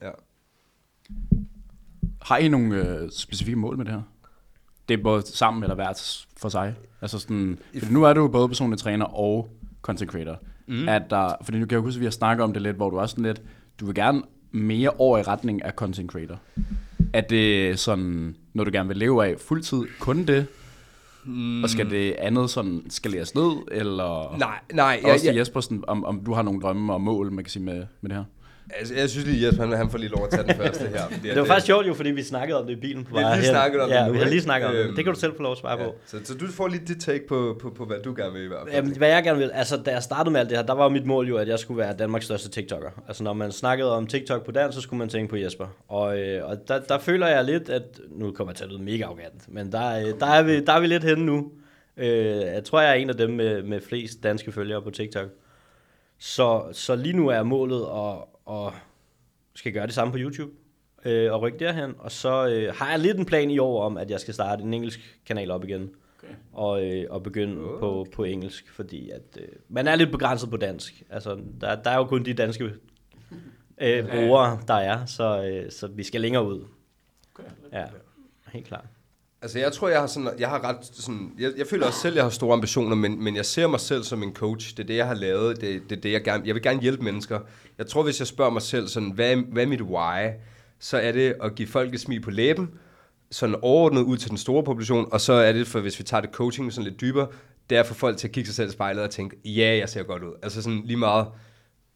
ja. 0.02 0.12
Har 2.22 2.38
I 2.38 2.48
nogle 2.48 2.76
øh, 2.76 3.10
specifikke 3.12 3.60
mål 3.60 3.78
med 3.78 3.86
det 3.86 3.94
her? 3.94 4.02
Det 4.90 5.00
er 5.00 5.04
både 5.04 5.28
sammen 5.28 5.64
eller 5.64 5.76
hvert 5.76 6.26
for 6.38 6.50
sig? 6.50 6.76
Altså 7.02 7.20
sådan, 7.20 7.60
fordi 7.80 7.94
nu 7.94 8.04
er 8.04 8.14
du 8.14 8.28
både 8.28 8.48
personlig 8.48 8.80
træner 8.80 9.06
og 9.06 9.50
content 9.82 10.12
creator. 10.12 10.40
Mm. 10.68 10.90
At 10.90 11.02
der, 11.10 11.34
fordi 11.44 11.60
nu 11.60 11.66
kan 11.66 11.76
jeg 11.76 11.82
huske, 11.82 11.98
at 11.98 12.00
vi 12.00 12.06
har 12.06 12.12
snakket 12.12 12.44
om 12.44 12.54
det 12.54 12.62
lidt, 12.62 12.76
hvor 12.76 12.90
du 12.90 13.00
også 13.00 13.14
sådan 13.14 13.26
lidt, 13.26 13.42
du 13.80 13.86
vil 13.86 13.96
gerne 13.96 14.22
mere 14.52 14.90
over 14.90 15.18
i 15.18 15.22
retning 15.22 15.66
af 15.66 15.72
content 15.72 16.12
creator. 16.12 16.40
Er 17.14 17.22
det 17.22 17.80
sådan, 17.80 18.36
når 18.54 18.64
du 18.64 18.72
gerne 18.74 18.88
vil 18.88 18.98
leve 18.98 19.26
af 19.26 19.40
fuldtid, 19.40 19.84
kun 20.00 20.26
det? 20.26 20.46
Mm. 21.24 21.64
Og 21.64 21.70
skal 21.70 21.90
det 21.90 22.12
andet 22.12 22.50
sådan 22.50 22.86
skaleres 22.90 23.36
ned, 23.36 23.52
eller? 23.72 24.38
Nej, 24.38 24.60
nej. 24.74 25.00
Og 25.04 25.08
Jeg, 25.08 25.14
også 25.14 25.26
til 25.26 25.34
jeg, 25.34 25.40
Jesper, 25.40 25.60
sådan, 25.60 25.84
om, 25.88 26.06
om 26.06 26.26
du 26.26 26.34
har 26.34 26.42
nogle 26.42 26.62
drømme 26.62 26.94
og 26.94 27.02
mål, 27.02 27.32
man 27.32 27.44
kan 27.44 27.52
sige 27.52 27.64
med, 27.64 27.86
med 28.02 28.10
det 28.10 28.18
her? 28.18 28.24
Altså, 28.80 28.96
jeg 28.96 29.10
synes 29.10 29.28
lige, 29.28 29.48
Jesper, 29.48 29.66
han, 29.66 29.78
han 29.78 29.90
får 29.90 29.98
lige 29.98 30.10
lov 30.10 30.24
at 30.24 30.30
tage 30.32 30.44
den 30.44 30.56
første 30.56 30.88
her. 30.88 31.04
at 31.16 31.24
Det 31.24 31.36
var 31.36 31.46
faktisk 31.46 31.66
sjovt 31.66 31.88
jo, 31.88 31.94
fordi 31.94 32.12
vi 32.12 32.24
snakkede 32.24 32.60
om 32.60 32.66
det 32.68 32.74
i 32.74 32.80
bilen 32.80 33.04
på 33.06 33.16
Vi 33.16 33.22
har 33.22 33.30
vej 33.30 33.38
lige 33.38 33.50
snakket 33.50 33.82
om 33.82 33.90
ja, 33.90 33.98
det 34.00 34.08
nu, 34.08 34.14
vi 34.14 34.20
har 34.20 34.26
lige 34.26 34.42
snakket 34.42 34.68
om 34.70 34.76
det. 34.76 34.82
Øhm, 34.86 34.96
Det 34.96 35.04
kan 35.06 35.14
du 35.14 35.20
selv 35.20 35.36
få 35.36 35.44
lov 35.44 35.52
at 35.52 35.58
svare 35.58 35.80
Ja, 35.80 35.86
på. 35.86 35.96
så, 36.06 36.18
så 36.24 36.34
du 36.34 36.48
får 36.48 36.68
lige 36.68 36.82
dit 36.88 37.02
take 37.02 37.28
på, 37.28 37.58
på, 37.62 37.70
på, 37.70 37.86
hvad 37.86 37.98
du 38.04 38.14
gerne 38.18 38.34
vil 38.34 38.44
i 38.44 38.48
hvert 38.48 38.60
fald. 38.64 38.76
Jamen, 38.76 38.98
hvad 38.98 39.10
jeg 39.10 39.24
gerne 39.24 39.40
vil, 39.40 39.52
altså 39.54 39.78
da 39.78 39.92
jeg 39.92 40.04
startede 40.04 40.32
med 40.32 40.40
alt 40.40 40.50
det 40.50 40.58
her, 40.58 40.66
der 40.66 40.74
var 40.74 40.90
mit 40.90 41.06
mål 41.06 41.28
jo, 41.28 41.38
at 41.38 41.48
jeg 41.48 41.60
skulle 41.60 41.78
være 41.78 41.94
Danmarks 42.00 42.26
største 42.26 42.50
TikToker. 42.50 42.90
Altså 43.08 43.24
når 43.24 43.34
man 43.34 43.52
snakkede 43.52 43.96
om 43.96 44.08
TikTok 44.08 44.46
på 44.46 44.52
dansk, 44.52 44.76
så 44.76 44.82
skulle 44.82 44.98
man 44.98 45.10
tænke 45.10 45.30
på 45.30 45.36
Jesper. 45.38 45.68
Og, 45.88 46.20
øh, 46.20 46.46
og 46.50 46.58
der, 46.68 46.80
der 46.80 47.00
føler 47.00 47.28
jeg 47.28 47.44
lidt, 47.46 47.70
at, 47.70 47.84
nu 48.12 48.32
kommer 48.32 48.52
jeg 48.52 48.58
til 48.58 48.64
at 48.64 48.72
lyde 48.72 48.82
mega 48.84 49.04
arrogant, 49.04 49.54
men 49.54 49.72
der, 49.72 49.98
øh, 50.00 50.20
der, 50.20 50.26
er 50.26 50.44
vi, 50.44 50.60
der 50.66 50.74
er 50.74 50.80
vi 50.80 50.88
lidt 50.88 51.04
henne 51.04 51.26
nu. 51.26 51.52
Øh, 51.98 52.08
jeg 52.36 52.64
tror, 52.64 52.82
jeg 52.82 52.90
er 52.90 52.94
en 52.94 53.10
af 53.10 53.18
dem 53.18 53.30
med, 53.30 53.64
med 53.64 53.82
flest 53.82 54.24
danske 54.24 54.52
følgere 54.52 54.82
på 54.82 54.90
TikTok. 54.90 55.28
Så, 56.20 56.64
så 56.72 56.96
lige 56.96 57.18
nu 57.18 57.28
er 57.28 57.44
målet 57.44 57.82
at, 57.82 58.16
at 58.50 58.74
skal 59.56 59.74
gøre 59.74 59.88
det 59.88 59.94
samme 59.94 60.12
på 60.12 60.18
YouTube 60.20 60.52
øh, 61.06 61.34
og 61.34 61.42
rykke 61.42 61.60
derhen. 61.60 61.94
Og 62.00 62.12
så 62.12 62.48
øh, 62.48 62.76
har 62.76 62.90
jeg 62.90 63.00
lidt 63.00 63.18
en 63.18 63.26
plan 63.26 63.52
i 63.52 63.60
år 63.60 63.84
om, 63.84 63.98
at 63.98 64.12
jeg 64.12 64.20
skal 64.20 64.34
starte 64.34 64.64
en 64.64 64.74
engelsk 64.74 65.20
kanal 65.26 65.52
op 65.52 65.64
igen. 65.64 65.90
Okay. 66.18 66.34
Og, 66.54 66.86
øh, 66.86 67.06
og 67.10 67.24
begynde 67.24 67.62
oh. 67.62 67.80
på, 67.80 68.08
på 68.14 68.24
engelsk, 68.24 68.72
fordi 68.72 69.10
at, 69.10 69.38
øh, 69.40 69.48
man 69.70 69.88
er 69.88 69.96
lidt 69.96 70.12
begrænset 70.12 70.50
på 70.50 70.58
dansk. 70.58 71.04
Altså, 71.10 71.40
der, 71.62 71.76
der 71.76 71.90
er 71.90 71.98
jo 71.98 72.06
kun 72.06 72.26
de 72.26 72.34
danske 72.34 72.64
øh, 73.82 74.10
brugere, 74.10 74.60
der 74.68 74.74
er, 74.74 75.06
så, 75.06 75.44
øh, 75.44 75.72
så 75.72 75.88
vi 75.88 76.04
skal 76.04 76.22
længere 76.22 76.46
ud. 76.46 76.66
Ja, 77.74 77.86
helt 78.48 78.68
klart. 78.68 78.86
Altså, 79.42 79.60
jeg 79.60 79.74
tror, 79.74 79.90
jeg 79.90 80.00
har, 80.00 80.08
sådan, 80.08 80.30
jeg 80.40 80.50
har 80.50 80.64
ret 80.64 80.78
sådan... 80.82 81.32
Jeg, 81.40 81.52
jeg 81.58 81.68
føler 81.68 81.88
også 81.88 82.00
selv, 82.00 82.16
jeg 82.16 82.24
har 82.24 82.30
store 82.30 82.54
ambitioner, 82.54 82.96
men, 82.96 83.24
men 83.24 83.36
jeg 83.36 83.46
ser 83.46 83.68
mig 83.68 83.80
selv 83.80 84.04
som 84.04 84.24
en 84.24 84.34
coach. 84.34 84.78
Det 84.78 84.84
er 84.84 84.88
det, 84.88 84.96
jeg 84.96 85.08
har 85.08 85.14
lavet. 85.14 85.62
Det, 85.62 85.82
det 85.90 85.98
er 85.98 86.02
det, 86.02 86.12
jeg 86.12 86.24
gerne... 86.24 86.44
Jeg 86.46 86.56
vil 86.56 86.64
gerne 86.64 86.82
hjælpe 86.82 87.04
mennesker. 87.04 87.40
Jeg 87.78 87.88
tror, 87.88 88.04
hvis 88.04 88.20
jeg 88.20 88.28
spørger 88.28 88.52
mig 88.52 88.62
selv 88.62 88.88
sådan, 88.88 89.12
hvad, 89.12 89.36
hvad 89.36 89.64
er 89.64 89.68
mit 89.68 89.82
why? 89.82 90.30
Så 90.80 90.98
er 90.98 91.12
det 91.12 91.36
at 91.44 91.56
give 91.56 91.68
folk 91.68 91.94
et 91.94 92.00
smil 92.00 92.22
på 92.22 92.32
læben, 92.32 92.70
sådan 93.32 93.56
overordnet 93.62 94.02
ud 94.02 94.18
til 94.18 94.30
den 94.30 94.38
store 94.38 94.64
population, 94.64 95.08
og 95.12 95.22
så 95.22 95.34
er 95.34 95.52
det, 95.52 95.68
for 95.68 95.80
hvis 95.80 96.00
vi 96.00 96.04
tager 96.04 96.22
det 96.22 96.30
coaching 96.34 96.74
sådan 96.74 96.90
lidt 96.90 97.02
dybere, 97.02 97.28
det 97.70 97.78
er 97.78 97.84
for 97.84 97.94
folk 97.94 98.18
til 98.18 98.28
at 98.28 98.32
kigge 98.32 98.48
sig 98.48 98.56
selv 98.56 98.70
i 98.70 98.72
spejlet 98.72 99.04
og 99.04 99.10
tænke, 99.10 99.38
ja, 99.46 99.78
jeg 99.78 99.90
ser 99.90 100.04
godt 100.04 100.24
ud. 100.24 100.34
Altså 100.44 100.62
sådan 100.62 100.82
lige 100.86 100.98
meget, 100.98 101.28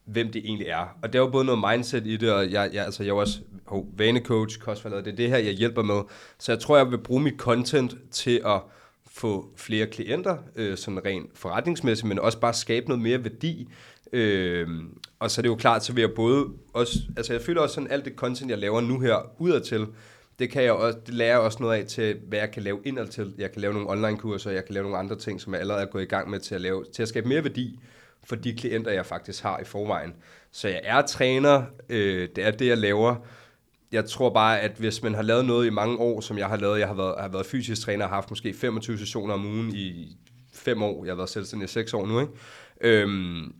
hvem 0.06 0.32
det 0.32 0.42
egentlig 0.44 0.66
er. 0.66 0.96
Og 1.02 1.12
der 1.12 1.18
er 1.18 1.22
jo 1.22 1.30
både 1.30 1.44
noget 1.44 1.64
mindset 1.70 2.06
i 2.06 2.16
det, 2.16 2.32
og 2.32 2.50
jeg, 2.50 2.70
jeg, 2.72 2.84
altså 2.84 3.02
jeg 3.02 3.10
er 3.10 3.14
også 3.14 3.38
oh, 3.66 3.98
vanecoach, 3.98 4.58
kostforlader, 4.58 5.02
det 5.02 5.12
er 5.12 5.16
det 5.16 5.28
her, 5.28 5.36
jeg 5.36 5.52
hjælper 5.52 5.82
med. 5.82 6.02
Så 6.38 6.52
jeg 6.52 6.58
tror, 6.58 6.76
jeg 6.76 6.90
vil 6.90 6.98
bruge 6.98 7.22
mit 7.22 7.36
content 7.38 7.96
til 8.10 8.40
at 8.46 8.60
få 9.06 9.48
flere 9.56 9.86
klienter, 9.86 10.36
øh, 10.56 10.76
sådan 10.76 11.04
rent 11.04 11.38
forretningsmæssigt, 11.38 12.08
men 12.08 12.18
også 12.18 12.40
bare 12.40 12.54
skabe 12.54 12.88
noget 12.88 13.02
mere 13.02 13.24
værdi. 13.24 13.68
Øh, 14.12 14.68
og 15.18 15.30
så 15.30 15.40
er 15.40 15.42
det 15.42 15.48
jo 15.48 15.54
klart, 15.54 15.84
så 15.84 15.92
vil 15.92 16.00
jeg 16.00 16.10
både 16.16 16.46
også, 16.72 16.98
altså 17.16 17.32
jeg 17.32 17.42
føler 17.42 17.60
også 17.60 17.74
sådan, 17.74 17.90
alt 17.90 18.04
det 18.04 18.12
content, 18.16 18.50
jeg 18.50 18.58
laver 18.58 18.80
nu 18.80 19.00
her 19.00 19.16
udadtil, 19.38 19.86
det, 20.38 20.50
kan 20.50 20.62
jeg 20.62 20.72
også, 20.72 20.98
det 21.06 21.14
lærer 21.14 21.30
jeg 21.30 21.38
også 21.38 21.58
noget 21.60 21.78
af 21.78 21.86
til, 21.86 22.16
hvad 22.28 22.38
jeg 22.38 22.50
kan 22.50 22.62
lave 22.62 22.78
indadtil. 22.84 23.34
Jeg 23.38 23.52
kan 23.52 23.60
lave 23.60 23.72
nogle 23.72 23.90
online-kurser, 23.90 24.50
jeg 24.50 24.64
kan 24.64 24.74
lave 24.74 24.82
nogle 24.82 24.98
andre 24.98 25.16
ting, 25.16 25.40
som 25.40 25.52
jeg 25.52 25.60
allerede 25.60 25.82
er 25.82 25.90
gået 25.90 26.02
i 26.02 26.06
gang 26.06 26.30
med 26.30 26.40
til 26.40 26.54
at, 26.54 26.60
lave, 26.60 26.84
til 26.92 27.02
at 27.02 27.08
skabe 27.08 27.28
mere 27.28 27.44
værdi 27.44 27.78
for 28.28 28.36
de 28.36 28.54
klienter, 28.54 28.90
jeg 28.90 29.06
faktisk 29.06 29.42
har 29.42 29.58
i 29.58 29.64
forvejen. 29.64 30.14
Så 30.52 30.68
jeg 30.68 30.80
er 30.84 31.02
træner, 31.02 31.62
øh, 31.88 32.28
det 32.36 32.44
er 32.44 32.50
det, 32.50 32.66
jeg 32.66 32.78
laver. 32.78 33.16
Jeg 33.92 34.04
tror 34.04 34.30
bare, 34.30 34.60
at 34.60 34.72
hvis 34.78 35.02
man 35.02 35.14
har 35.14 35.22
lavet 35.22 35.44
noget 35.44 35.66
i 35.66 35.70
mange 35.70 35.98
år, 35.98 36.20
som 36.20 36.38
jeg 36.38 36.46
har 36.46 36.56
lavet, 36.56 36.78
jeg 36.78 36.88
har 36.88 36.94
været, 36.94 37.14
har 37.20 37.28
været 37.28 37.46
fysisk 37.46 37.82
træner 37.82 38.04
og 38.04 38.10
haft 38.10 38.30
måske 38.30 38.54
25 38.54 38.98
sessioner 38.98 39.34
om 39.34 39.44
ugen 39.44 39.74
i 39.74 40.16
fem 40.52 40.82
år, 40.82 41.04
jeg 41.04 41.12
har 41.12 41.16
været 41.16 41.28
selvstændig 41.28 41.64
i 41.64 41.68
seks 41.68 41.94
år 41.94 42.06
nu, 42.06 42.20
ikke? 42.20 42.32
Øhm, 42.80 43.54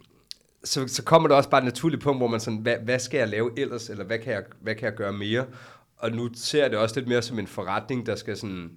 så, 0.65 0.89
så 0.89 1.03
kommer 1.03 1.29
der 1.29 1.37
også 1.37 1.51
bare 1.51 1.61
et 1.61 1.65
naturligt 1.65 2.03
punkt, 2.03 2.21
hvor 2.21 2.29
man 2.29 2.41
sådan, 2.41 2.59
hvad, 2.59 2.77
hvad 2.85 2.99
skal 2.99 3.19
jeg 3.19 3.29
lave 3.29 3.51
ellers, 3.61 3.91
eller 3.91 4.05
hvad 4.05 4.19
kan 4.19 4.33
jeg, 4.33 4.43
hvad 4.61 4.75
kan 4.75 4.85
jeg 4.85 4.95
gøre 4.95 5.13
mere? 5.13 5.47
Og 5.97 6.13
nu 6.13 6.31
ser 6.35 6.63
jeg 6.63 6.71
det 6.71 6.79
også 6.79 6.95
lidt 6.95 7.09
mere 7.09 7.23
som 7.23 7.39
en 7.39 7.47
forretning, 7.47 8.07
der 8.07 8.17
skal 8.17 8.37
sådan 8.37 8.71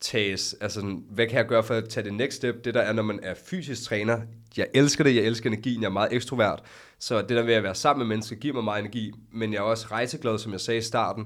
tages, 0.00 0.56
altså 0.60 0.80
sådan, 0.80 1.04
hvad 1.10 1.26
kan 1.26 1.36
jeg 1.36 1.46
gøre 1.46 1.62
for 1.62 1.74
at 1.74 1.88
tage 1.88 2.04
det 2.04 2.14
next 2.14 2.36
step? 2.36 2.64
Det 2.64 2.74
der 2.74 2.80
er, 2.80 2.92
når 2.92 3.02
man 3.02 3.20
er 3.22 3.34
fysisk 3.46 3.82
træner, 3.82 4.20
jeg 4.58 4.66
elsker 4.74 5.04
det, 5.04 5.16
jeg 5.16 5.24
elsker 5.24 5.50
energien, 5.50 5.82
jeg 5.82 5.88
er 5.88 5.92
meget 5.92 6.12
ekstrovert, 6.12 6.62
så 6.98 7.22
det 7.22 7.28
der 7.28 7.42
ved 7.42 7.54
at 7.54 7.62
være 7.62 7.74
sammen 7.74 8.06
med 8.08 8.16
mennesker 8.16 8.36
giver 8.36 8.54
mig 8.54 8.64
meget 8.64 8.80
energi, 8.80 9.12
men 9.32 9.52
jeg 9.52 9.58
er 9.58 9.62
også 9.62 9.86
rejseglad, 9.90 10.38
som 10.38 10.52
jeg 10.52 10.60
sagde 10.60 10.78
i 10.78 10.82
starten, 10.82 11.24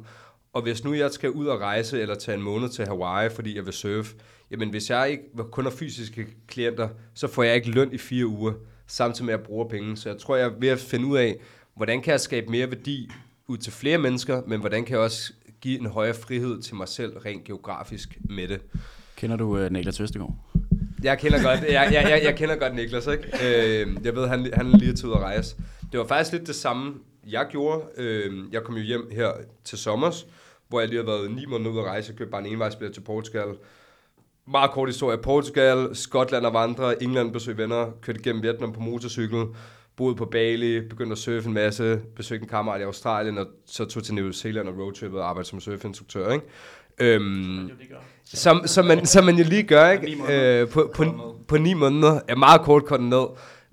og 0.53 0.63
hvis 0.63 0.85
nu 0.85 0.95
jeg 0.95 1.11
skal 1.11 1.31
ud 1.31 1.47
og 1.47 1.61
rejse, 1.61 2.01
eller 2.01 2.15
tage 2.15 2.37
en 2.37 2.43
måned 2.43 2.69
til 2.69 2.87
Hawaii, 2.87 3.31
fordi 3.31 3.57
jeg 3.57 3.67
vil 3.67 3.73
surfe, 3.73 4.15
jamen 4.51 4.71
hvis 4.71 4.91
jeg 4.91 5.11
ikke 5.11 5.23
kun 5.51 5.65
har 5.65 5.71
fysiske 5.71 6.27
klienter, 6.47 6.89
så 7.15 7.29
får 7.29 7.43
jeg 7.43 7.55
ikke 7.55 7.71
løn 7.71 7.93
i 7.93 7.99
fire 7.99 8.27
uger, 8.27 8.53
samtidig 8.87 9.27
med 9.27 9.35
at 9.35 9.41
jeg 9.41 9.47
bruger 9.47 9.69
penge. 9.69 9.97
Så 9.97 10.09
jeg 10.09 10.19
tror, 10.19 10.37
jeg 10.37 10.47
er 10.47 10.53
ved 10.59 10.69
at 10.69 10.79
finde 10.79 11.07
ud 11.07 11.17
af, 11.17 11.37
hvordan 11.77 12.03
kan 12.03 12.11
jeg 12.11 12.21
skabe 12.21 12.47
mere 12.51 12.71
værdi 12.71 13.11
ud 13.49 13.57
til 13.57 13.73
flere 13.73 13.99
mennesker, 13.99 14.43
men 14.47 14.61
hvordan 14.61 14.85
kan 14.85 14.93
jeg 14.93 15.01
også 15.01 15.33
give 15.61 15.81
en 15.81 15.87
højere 15.87 16.15
frihed 16.15 16.63
til 16.63 16.75
mig 16.75 16.89
selv 16.89 17.19
rent 17.19 17.45
geografisk 17.45 18.19
med 18.31 18.49
det. 18.49 18.61
Kender 19.17 19.37
du 19.37 19.59
øh, 19.59 19.67
uh, 19.67 19.73
Niklas 19.73 20.01
Østegård? 20.01 20.37
Jeg 21.03 21.19
kender 21.19 21.43
godt, 21.43 21.61
jeg, 21.63 21.91
jeg, 21.93 22.07
jeg, 22.11 22.21
jeg 22.25 22.37
kender 22.37 22.57
godt 22.57 22.75
Niklas, 22.75 23.07
ikke? 23.07 23.25
Øh, 23.25 23.97
jeg 24.05 24.17
ved, 24.17 24.29
han, 24.29 24.51
han 24.55 24.67
er 24.67 24.79
lige 24.79 24.93
til 24.93 25.09
ud 25.09 25.15
at 25.15 25.21
rejse. 25.21 25.57
Det 25.93 26.01
var 26.01 26.07
faktisk 26.07 26.33
lidt 26.33 26.47
det 26.47 26.55
samme, 26.55 26.95
jeg 27.27 27.47
gjorde. 27.51 27.83
Øh, 27.97 28.33
jeg 28.53 28.63
kom 28.63 28.77
jo 28.77 28.83
hjem 28.83 29.11
her 29.13 29.33
til 29.65 29.79
sommers, 29.79 30.27
hvor 30.69 30.81
jeg 30.81 30.89
lige 30.89 30.99
har 30.99 31.07
været 31.07 31.31
ni 31.31 31.47
måneder 31.47 31.71
ude 31.71 31.81
at 31.81 31.87
rejse. 31.87 32.11
Jeg 32.11 32.19
købte 32.19 32.31
bare 32.31 32.41
en 32.41 32.53
envejsbillet 32.53 32.95
til 32.95 33.01
Portugal. 33.01 33.47
Meget 34.47 34.71
kort 34.71 34.89
historie. 34.89 35.19
Portugal, 35.19 35.97
Skotland 35.97 36.47
og 36.47 36.55
vandre, 36.55 37.03
England 37.03 37.33
besøg 37.33 37.59
venner, 37.59 37.91
kørte 38.03 38.23
gennem 38.23 38.43
Vietnam 38.43 38.73
på 38.73 38.81
motorcykel, 38.81 39.45
boede 39.97 40.15
på 40.17 40.25
Bali, 40.25 40.81
begyndte 40.81 41.13
at 41.13 41.19
surfe 41.19 41.49
en 41.49 41.55
masse, 41.55 42.01
besøgte 42.17 42.43
en 42.43 42.49
kammerat 42.49 42.81
i 42.81 42.85
Australien, 42.85 43.39
og 43.39 43.47
så 43.67 43.85
tog 43.85 44.03
til 44.03 44.15
New 44.15 44.31
Zealand 44.31 44.69
og 44.69 44.79
roadtrippede 44.79 45.23
og 45.23 45.29
arbejdede 45.29 45.49
som 45.49 45.61
surfinstruktør, 45.61 46.31
ikke? 46.33 46.47
Øhm, 47.01 47.71
som, 48.25 48.63
som, 48.67 48.85
man, 48.85 49.07
som 49.07 49.25
man 49.25 49.37
jo 49.37 49.45
lige 49.45 49.63
gør, 49.63 49.91
ikke? 49.91 50.61
Øh, 50.61 50.69
på, 50.69 50.93
på, 50.95 51.05
på 51.49 51.57
ni 51.57 51.75
måneder. 51.75 52.21
Er 52.29 52.37
meget 52.37 52.61
kort 52.61 52.85
kortet 52.85 53.07
ned. 53.07 53.27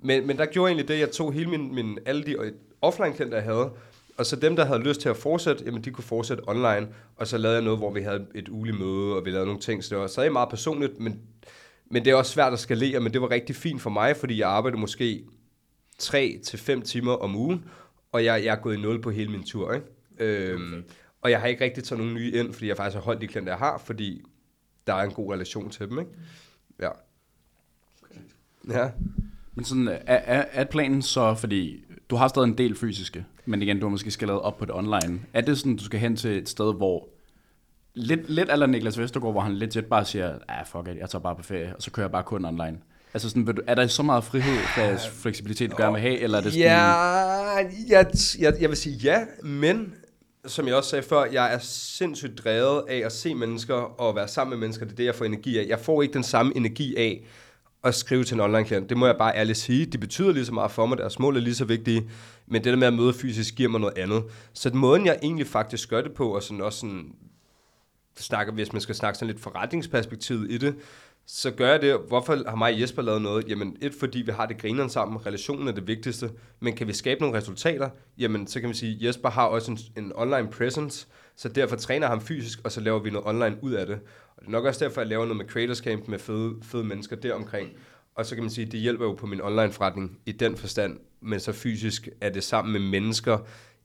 Men, 0.03 0.27
men 0.27 0.37
der 0.37 0.45
gjorde 0.45 0.69
jeg 0.69 0.75
egentlig 0.75 0.95
det, 0.95 0.99
jeg 0.99 1.11
tog 1.11 1.33
hele 1.33 1.49
min, 1.49 1.75
min 1.75 1.97
alle 2.05 2.23
de 2.23 2.35
offline 2.81 3.13
klienter, 3.13 3.37
jeg 3.37 3.45
havde, 3.45 3.71
og 4.17 4.25
så 4.25 4.35
dem, 4.35 4.55
der 4.55 4.65
havde 4.65 4.79
lyst 4.79 5.01
til 5.01 5.09
at 5.09 5.17
fortsætte, 5.17 5.63
jamen 5.65 5.81
de 5.81 5.91
kunne 5.91 6.03
fortsætte 6.03 6.41
online, 6.47 6.87
og 7.15 7.27
så 7.27 7.37
lavede 7.37 7.55
jeg 7.55 7.63
noget, 7.63 7.79
hvor 7.79 7.91
vi 7.91 8.01
havde 8.01 8.25
et 8.35 8.49
ugeligt 8.49 8.79
møde, 8.79 9.15
og 9.15 9.25
vi 9.25 9.29
lavede 9.29 9.45
nogle 9.45 9.61
ting, 9.61 9.83
så 9.83 9.89
det 9.89 10.01
var 10.01 10.07
stadig 10.07 10.31
meget 10.31 10.49
personligt, 10.49 10.99
men, 10.99 11.19
men 11.91 12.05
det 12.05 12.11
er 12.11 12.15
også 12.15 12.31
svært 12.31 12.53
at 12.53 12.59
skalere, 12.59 12.99
men 12.99 13.13
det 13.13 13.21
var 13.21 13.31
rigtig 13.31 13.55
fint 13.55 13.81
for 13.81 13.89
mig, 13.89 14.17
fordi 14.17 14.39
jeg 14.39 14.49
arbejdede 14.49 14.81
måske 14.81 15.23
3 15.99 16.39
til 16.45 16.59
5 16.59 16.81
timer 16.81 17.13
om 17.13 17.35
ugen, 17.35 17.65
og 18.11 18.25
jeg, 18.25 18.45
jeg 18.45 18.51
er 18.51 18.61
gået 18.61 18.77
i 18.77 18.81
nul 18.81 19.01
på 19.01 19.09
hele 19.09 19.31
min 19.31 19.43
tur, 19.43 19.73
ikke? 19.73 19.85
Øhm, 20.19 20.73
okay. 20.73 20.83
Og 21.21 21.31
jeg 21.31 21.39
har 21.39 21.47
ikke 21.47 21.63
rigtig 21.63 21.83
taget 21.83 21.99
nogen 21.99 22.13
nye 22.13 22.31
ind, 22.31 22.53
fordi 22.53 22.67
jeg 22.67 22.77
faktisk 22.77 22.95
har 22.95 23.01
holdt 23.01 23.21
de 23.21 23.27
klienter, 23.27 23.51
jeg 23.51 23.59
har, 23.59 23.77
fordi 23.77 24.23
der 24.87 24.93
er 24.93 25.03
en 25.03 25.11
god 25.11 25.33
relation 25.33 25.69
til 25.69 25.89
dem, 25.89 25.99
ikke? 25.99 26.11
Ja. 26.79 26.89
Ja. 28.69 28.89
Men 29.55 29.65
sådan, 29.65 29.87
er, 29.87 29.97
er, 30.05 30.45
er 30.51 30.63
planen 30.63 31.01
så, 31.01 31.35
fordi 31.35 31.83
du 32.09 32.15
har 32.15 32.27
stadig 32.27 32.47
en 32.47 32.57
del 32.57 32.75
fysiske, 32.75 33.25
men 33.45 33.61
igen, 33.61 33.79
du 33.79 33.85
har 33.85 33.91
måske 33.91 34.11
skal 34.11 34.29
op 34.29 34.57
på 34.57 34.65
det 34.65 34.75
online. 34.75 35.21
Er 35.33 35.41
det 35.41 35.57
sådan, 35.57 35.75
du 35.75 35.83
skal 35.83 35.99
hen 35.99 36.15
til 36.15 36.37
et 36.37 36.49
sted, 36.49 36.73
hvor 36.73 37.09
lidt, 37.93 38.29
lidt 38.29 38.51
eller 38.51 38.65
Niklas 38.65 38.99
Vestergaard, 38.99 39.33
hvor 39.33 39.41
han 39.41 39.55
lidt 39.55 39.71
tæt 39.71 39.85
bare 39.85 40.05
siger, 40.05 40.37
ah, 40.47 40.65
fuck 40.65 40.87
it, 40.87 40.97
jeg 40.97 41.09
tager 41.09 41.21
bare 41.21 41.35
på 41.35 41.43
ferie, 41.43 41.75
og 41.75 41.81
så 41.81 41.91
kører 41.91 42.05
jeg 42.05 42.11
bare 42.11 42.23
kun 42.23 42.45
online. 42.45 42.77
Altså 43.13 43.29
sådan, 43.29 43.57
er 43.67 43.75
der 43.75 43.87
så 43.87 44.03
meget 44.03 44.23
frihed, 44.23 44.57
der 44.75 44.97
fleksibilitet, 44.97 45.71
du 45.71 45.75
gerne 45.77 45.93
vil 45.93 46.01
have, 46.01 46.19
eller 46.19 46.37
er 46.37 46.41
det 46.41 46.53
sådan... 46.53 46.67
Ja, 46.67 46.77
jeg, 47.89 48.05
jeg, 48.39 48.53
jeg 48.61 48.69
vil 48.69 48.77
sige 48.77 48.95
ja, 48.95 49.25
men 49.43 49.93
som 50.47 50.67
jeg 50.67 50.75
også 50.75 50.89
sagde 50.89 51.03
før, 51.03 51.25
jeg 51.25 51.53
er 51.53 51.59
sindssygt 51.61 52.37
drevet 52.37 52.83
af 52.89 52.97
at 53.05 53.11
se 53.11 53.35
mennesker 53.35 53.75
og 53.75 54.15
være 54.15 54.27
sammen 54.27 54.49
med 54.49 54.67
mennesker. 54.67 54.85
Det 54.85 54.91
er 54.91 54.95
det, 54.95 55.05
jeg 55.05 55.15
får 55.15 55.25
energi 55.25 55.59
af. 55.59 55.65
Jeg 55.67 55.79
får 55.79 56.01
ikke 56.01 56.13
den 56.13 56.23
samme 56.23 56.55
energi 56.55 56.95
af 56.95 57.25
at 57.83 57.95
skrive 57.95 58.23
til 58.23 58.33
en 58.33 58.39
online-klient. 58.39 58.89
Det 58.89 58.97
må 58.97 59.05
jeg 59.05 59.15
bare 59.17 59.35
ærligt 59.35 59.57
sige. 59.57 59.85
Det 59.85 59.99
betyder 59.99 60.31
lige 60.31 60.45
så 60.45 60.53
meget 60.53 60.71
for 60.71 60.85
mig. 60.85 60.97
Deres 60.97 61.19
mål 61.19 61.37
er 61.37 61.41
lige 61.41 61.55
så 61.55 61.65
vigtige. 61.65 62.09
Men 62.47 62.63
det 62.63 62.73
der 62.73 62.79
med 62.79 62.87
at 62.87 62.93
møde 62.93 63.13
fysisk 63.13 63.55
giver 63.55 63.69
mig 63.69 63.81
noget 63.81 63.97
andet. 63.97 64.23
Så 64.53 64.69
den 64.69 64.79
måde, 64.79 65.01
jeg 65.05 65.19
egentlig 65.21 65.47
faktisk 65.47 65.89
gør 65.89 66.01
det 66.01 66.13
på, 66.13 66.35
og 66.35 66.43
sådan 66.43 66.61
også 66.61 66.79
sådan, 66.79 67.11
snakker, 68.15 68.53
hvis 68.53 68.73
man 68.73 68.81
skal 68.81 68.95
snakke 68.95 69.17
sådan 69.17 69.31
lidt 69.33 69.43
forretningsperspektiv 69.43 70.45
i 70.49 70.57
det, 70.57 70.75
så 71.29 71.51
gør 71.51 71.71
jeg 71.71 71.81
det. 71.81 71.99
Hvorfor 72.07 72.49
har 72.49 72.55
mig 72.55 72.73
og 72.73 72.81
Jesper 72.81 73.01
lavet 73.01 73.21
noget? 73.21 73.49
Jamen, 73.49 73.77
et, 73.81 73.93
fordi 73.93 74.21
vi 74.21 74.31
har 74.31 74.45
det 74.45 74.57
grineren 74.57 74.89
sammen. 74.89 75.25
Relationen 75.25 75.67
er 75.67 75.71
det 75.71 75.87
vigtigste. 75.87 76.31
Men 76.59 76.75
kan 76.75 76.87
vi 76.87 76.93
skabe 76.93 77.21
nogle 77.21 77.37
resultater? 77.37 77.89
Jamen, 78.17 78.47
så 78.47 78.59
kan 78.59 78.69
vi 78.69 78.73
sige, 78.73 78.95
at 78.95 79.01
Jesper 79.01 79.29
har 79.29 79.45
også 79.45 79.71
en, 79.71 80.03
en 80.03 80.11
online 80.15 80.47
presence, 80.51 81.07
så 81.35 81.49
derfor 81.49 81.75
træner 81.75 82.07
ham 82.07 82.21
fysisk, 82.21 82.59
og 82.63 82.71
så 82.71 82.81
laver 82.81 82.99
vi 82.99 83.09
noget 83.09 83.27
online 83.27 83.57
ud 83.61 83.71
af 83.71 83.85
det. 83.85 83.99
Og 84.35 84.41
det 84.41 84.47
er 84.47 84.51
nok 84.51 84.65
også 84.65 84.85
derfor, 84.85 85.01
jeg 85.01 85.07
laver 85.07 85.25
noget 85.25 85.37
med 85.37 85.45
Creators 85.45 85.77
Camp 85.77 86.07
med 86.07 86.19
fede, 86.19 86.55
fede 86.61 86.83
mennesker 86.83 87.15
deromkring. 87.15 87.69
Og 88.15 88.25
så 88.25 88.35
kan 88.35 88.43
man 88.43 88.51
sige, 88.51 88.65
at 88.65 88.71
det 88.71 88.79
hjælper 88.79 89.05
jo 89.05 89.13
på 89.13 89.25
min 89.25 89.41
online 89.41 89.71
forretning 89.71 90.19
i 90.25 90.31
den 90.31 90.57
forstand, 90.57 90.99
men 91.21 91.39
så 91.39 91.51
fysisk 91.51 92.09
er 92.21 92.29
det 92.29 92.43
sammen 92.43 92.73
med 92.73 92.81
mennesker, 92.81 93.37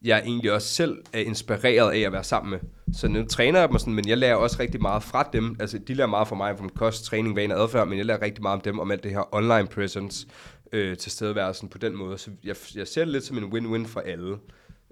jeg 0.05 0.23
egentlig 0.25 0.53
også 0.53 0.69
selv 0.69 0.99
er 1.13 1.19
inspireret 1.19 1.93
af 1.93 1.99
at 1.99 2.13
være 2.13 2.25
sammen 2.25 2.51
med. 2.51 2.59
Så 2.95 3.09
nu 3.09 3.25
træner 3.25 3.61
jeg 3.61 3.69
dem 3.69 3.79
sådan, 3.79 3.95
men 3.95 4.09
jeg 4.09 4.19
lærer 4.19 4.35
også 4.35 4.57
rigtig 4.61 4.83
meget 4.83 5.03
fra 5.03 5.29
dem. 5.33 5.57
Altså, 5.61 5.79
de 5.79 5.95
lærer 5.95 6.09
meget 6.09 6.29
fra 6.29 6.37
mig 6.37 6.61
om 6.61 6.69
kost, 6.69 7.05
træning, 7.05 7.37
vaner 7.37 7.55
og 7.55 7.63
adfærd, 7.63 7.89
men 7.89 7.99
jeg 7.99 8.07
lærer 8.07 8.23
rigtig 8.23 8.43
meget 8.43 8.55
om 8.55 8.61
dem, 8.61 8.79
om 8.79 8.91
alt 8.91 9.03
det 9.03 9.11
her 9.11 9.35
online 9.35 9.67
presence 9.67 10.27
øh, 10.73 10.97
til 10.97 11.13
stedværelsen 11.13 11.69
på 11.69 11.79
den 11.79 11.97
måde. 11.97 12.19
Så 12.19 12.31
jeg, 12.45 12.57
jeg 12.75 12.89
ser 12.89 13.05
det 13.05 13.13
lidt 13.13 13.25
som 13.25 13.39
en 13.39 13.45
win-win 13.45 13.87
for 13.87 14.01
alle. 14.01 14.37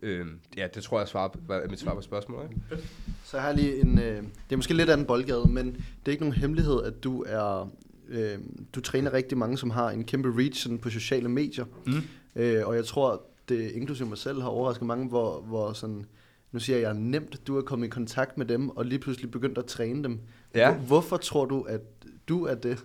Øh, 0.03 0.27
ja, 0.57 0.67
det 0.75 0.83
tror 0.83 0.99
jeg 0.99 1.09
svarer, 1.09 1.29
var 1.47 1.63
mit 1.71 1.81
svar 1.81 1.95
på 1.95 2.01
spørgsmålet. 2.01 2.51
Ikke? 2.51 2.83
Så 3.25 3.37
jeg 3.37 3.45
har 3.45 3.53
lige 3.53 3.81
en, 3.81 3.99
øh, 3.99 4.17
det 4.17 4.53
er 4.53 4.57
måske 4.57 4.75
lidt 4.75 4.91
anden 4.91 5.07
boldgade, 5.07 5.47
men 5.49 5.67
det 5.67 6.07
er 6.07 6.11
ikke 6.11 6.25
nogen 6.25 6.41
hemmelighed, 6.41 6.83
at 6.83 7.05
du 7.05 7.25
er, 7.27 7.71
øh, 8.09 8.39
du 8.75 8.81
træner 8.81 9.13
rigtig 9.13 9.39
mange, 9.39 9.59
som 9.59 9.71
har 9.71 9.91
en 9.91 10.05
kæmpe 10.05 10.39
reach 10.39 10.63
sådan 10.63 10.79
på 10.79 10.91
sociale 10.91 11.29
medier. 11.29 11.65
Mm. 11.87 11.93
Øh, 12.37 12.67
og 12.67 12.77
jeg 12.77 12.85
tror, 12.85 13.23
det 13.55 13.71
inklusive 13.71 14.09
mig 14.09 14.19
selv 14.19 14.41
har 14.41 14.49
overrasket 14.49 14.87
mange, 14.87 15.09
hvor, 15.09 15.41
hvor 15.41 15.73
sådan, 15.73 16.05
nu 16.53 16.59
siger 16.59 16.79
jeg, 16.79 16.95
nemt, 16.95 17.47
du 17.47 17.59
er 17.59 17.63
kommet 17.63 17.87
i 17.87 17.91
kontakt 17.91 18.39
med 18.39 18.47
dem, 18.47 18.69
og 18.69 18.85
lige 18.85 18.99
pludselig 18.99 19.31
begyndt 19.31 19.59
at 19.59 19.65
træne 19.65 20.05
dem. 20.05 20.19
Ja. 20.55 20.73
Hvor, 20.75 20.81
hvorfor 20.87 21.17
tror 21.17 21.45
du, 21.45 21.61
at 21.63 21.81
du 22.29 22.45
er 22.47 22.55
det? 22.55 22.79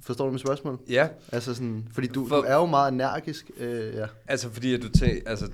Forstår 0.00 0.24
du 0.26 0.32
mit 0.32 0.40
spørgsmål? 0.40 0.78
Ja. 0.88 1.08
Altså 1.32 1.54
sådan, 1.54 1.88
fordi 1.92 2.06
du, 2.06 2.26
For- 2.28 2.36
du 2.36 2.42
er 2.42 2.54
jo 2.54 2.66
meget 2.66 2.92
energisk. 2.92 3.50
Øh, 3.58 3.94
ja. 3.94 4.06
Altså, 4.28 4.50
fordi 4.50 4.74
at 4.74 4.82
du 4.82 4.88
tænker, 4.88 5.30
altså, 5.30 5.50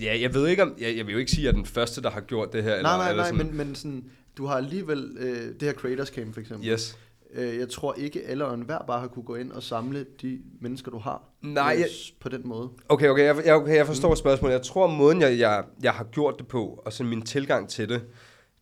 ja, 0.00 0.18
jeg 0.20 0.34
ved 0.34 0.48
ikke 0.48 0.62
om, 0.62 0.74
jeg, 0.80 0.96
jeg 0.96 1.06
vil 1.06 1.12
jo 1.12 1.18
ikke 1.18 1.30
sige, 1.30 1.40
at 1.40 1.44
jeg 1.44 1.50
er 1.50 1.62
den 1.62 1.66
første, 1.66 2.02
der 2.02 2.10
har 2.10 2.20
gjort 2.20 2.52
det 2.52 2.62
her. 2.62 2.74
eller, 2.74 2.82
nej, 2.82 2.96
nej, 2.96 3.10
eller 3.10 3.22
nej, 3.22 3.30
sådan. 3.30 3.46
men, 3.46 3.56
men 3.56 3.74
sådan, 3.74 4.04
du 4.36 4.46
har 4.46 4.54
alligevel 4.56 5.16
øh, 5.18 5.46
det 5.52 5.62
her 5.62 5.72
Creators 5.72 6.08
Camp 6.08 6.34
for 6.34 6.40
eksempel. 6.40 6.68
Yes. 6.68 6.98
Øh, 7.34 7.56
jeg 7.58 7.68
tror 7.68 7.94
ikke, 7.94 8.22
alle 8.26 8.44
og 8.44 8.54
enhver 8.54 8.78
bare 8.86 9.00
har 9.00 9.06
kunne 9.08 9.22
gå 9.24 9.34
ind 9.34 9.52
og 9.52 9.62
samle 9.62 10.06
de 10.22 10.40
mennesker, 10.60 10.90
du 10.90 10.98
har. 10.98 11.22
Nej, 11.42 11.72
øh, 11.74 11.80
jeg- 11.80 11.88
på 12.20 12.28
den 12.28 12.40
måde. 12.48 12.70
Okay, 12.88 13.08
okay, 13.08 13.24
jeg, 13.24 13.42
jeg, 13.46 13.54
okay, 13.54 13.76
jeg 13.76 13.86
forstår 13.86 14.14
spørgsmålet. 14.14 14.54
Jeg 14.54 14.62
tror, 14.62 14.86
måden, 14.86 15.20
jeg, 15.20 15.38
jeg, 15.38 15.64
jeg 15.82 15.92
har 15.92 16.04
gjort 16.04 16.34
det 16.38 16.46
på, 16.46 16.82
og 16.86 16.92
sådan 16.92 17.10
min 17.10 17.22
tilgang 17.22 17.68
til 17.68 17.88
det, 17.88 18.02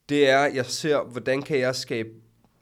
det 0.09 0.29
er, 0.29 0.39
at 0.39 0.55
jeg 0.55 0.67
ser, 0.67 1.03
hvordan 1.03 1.43
kan 1.43 1.59
jeg 1.59 1.75
skabe, 1.75 2.09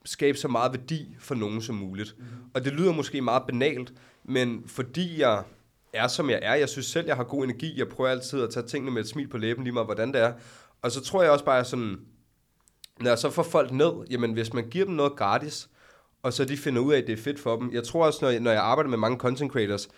skabe 0.05 0.39
så 0.39 0.49
meget 0.49 0.73
værdi 0.73 1.17
for 1.19 1.35
nogen 1.35 1.63
som 1.63 1.75
muligt. 1.75 2.15
Mm. 2.19 2.25
Og 2.55 2.65
det 2.65 2.73
lyder 2.73 2.93
måske 2.93 3.21
meget 3.23 3.43
banalt, 3.49 3.93
men 4.25 4.63
fordi 4.67 5.21
jeg 5.21 5.43
er, 5.93 6.09
som 6.09 6.31
jeg 6.31 6.39
er, 6.43 6.55
jeg 6.55 6.69
synes 6.69 6.87
selv, 6.87 7.07
jeg 7.07 7.17
har 7.17 7.25
god 7.25 7.45
energi, 7.45 7.79
jeg 7.79 7.89
prøver 7.89 8.11
altid 8.11 8.43
at 8.43 8.51
tage 8.51 8.67
tingene 8.67 8.91
med 8.95 9.03
et 9.03 9.09
smil 9.09 9.29
på 9.29 9.39
læben, 9.39 9.65
lige 9.65 9.73
meget 9.75 9.87
hvordan 9.87 10.13
det 10.13 10.21
er. 10.21 10.33
Og 10.83 10.91
så 10.93 11.01
tror 11.01 11.23
jeg 11.23 11.31
også 11.31 11.45
bare 11.45 11.65
sådan, 11.65 11.97
når 13.01 13.11
jeg 13.11 13.19
så 13.19 13.31
får 13.31 13.43
folk 13.43 13.73
ned, 13.73 13.93
jamen 14.11 14.33
hvis 14.33 14.53
man 14.53 14.69
giver 14.69 14.85
dem 14.85 14.95
noget 14.95 15.17
gratis, 15.17 15.69
og 16.23 16.33
så 16.33 16.45
de 16.45 16.57
finder 16.57 16.83
ud 16.83 16.93
af, 16.93 16.99
at 16.99 17.07
det 17.07 17.13
er 17.13 17.23
fedt 17.23 17.41
for 17.41 17.57
dem. 17.57 17.73
Jeg 17.73 17.85
tror 17.85 18.07
også, 18.07 18.19
når 18.23 18.31
jeg, 18.31 18.41
når 18.41 18.51
jeg 18.51 18.63
arbejder 18.63 18.91
med 18.91 18.99
mange 18.99 19.19
content 19.19 19.53
creators, 19.53 19.89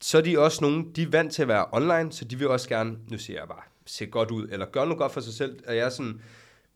så 0.00 0.18
er 0.18 0.22
de 0.22 0.38
også 0.38 0.58
nogen, 0.60 0.92
de 0.96 1.02
er 1.02 1.08
vant 1.10 1.32
til 1.32 1.42
at 1.42 1.48
være 1.48 1.66
online, 1.72 2.12
så 2.12 2.24
de 2.24 2.38
vil 2.38 2.48
også 2.48 2.68
gerne, 2.68 2.96
nu 3.10 3.18
siger 3.18 3.38
jeg 3.38 3.48
bare, 3.48 3.62
se 3.86 4.06
godt 4.06 4.30
ud, 4.30 4.48
eller 4.52 4.66
gøre 4.66 4.86
noget 4.86 4.98
godt 4.98 5.12
for 5.12 5.20
sig 5.20 5.34
selv. 5.34 5.58
Og 5.68 5.76
jeg 5.76 5.84
er 5.84 5.90
sådan, 5.90 6.20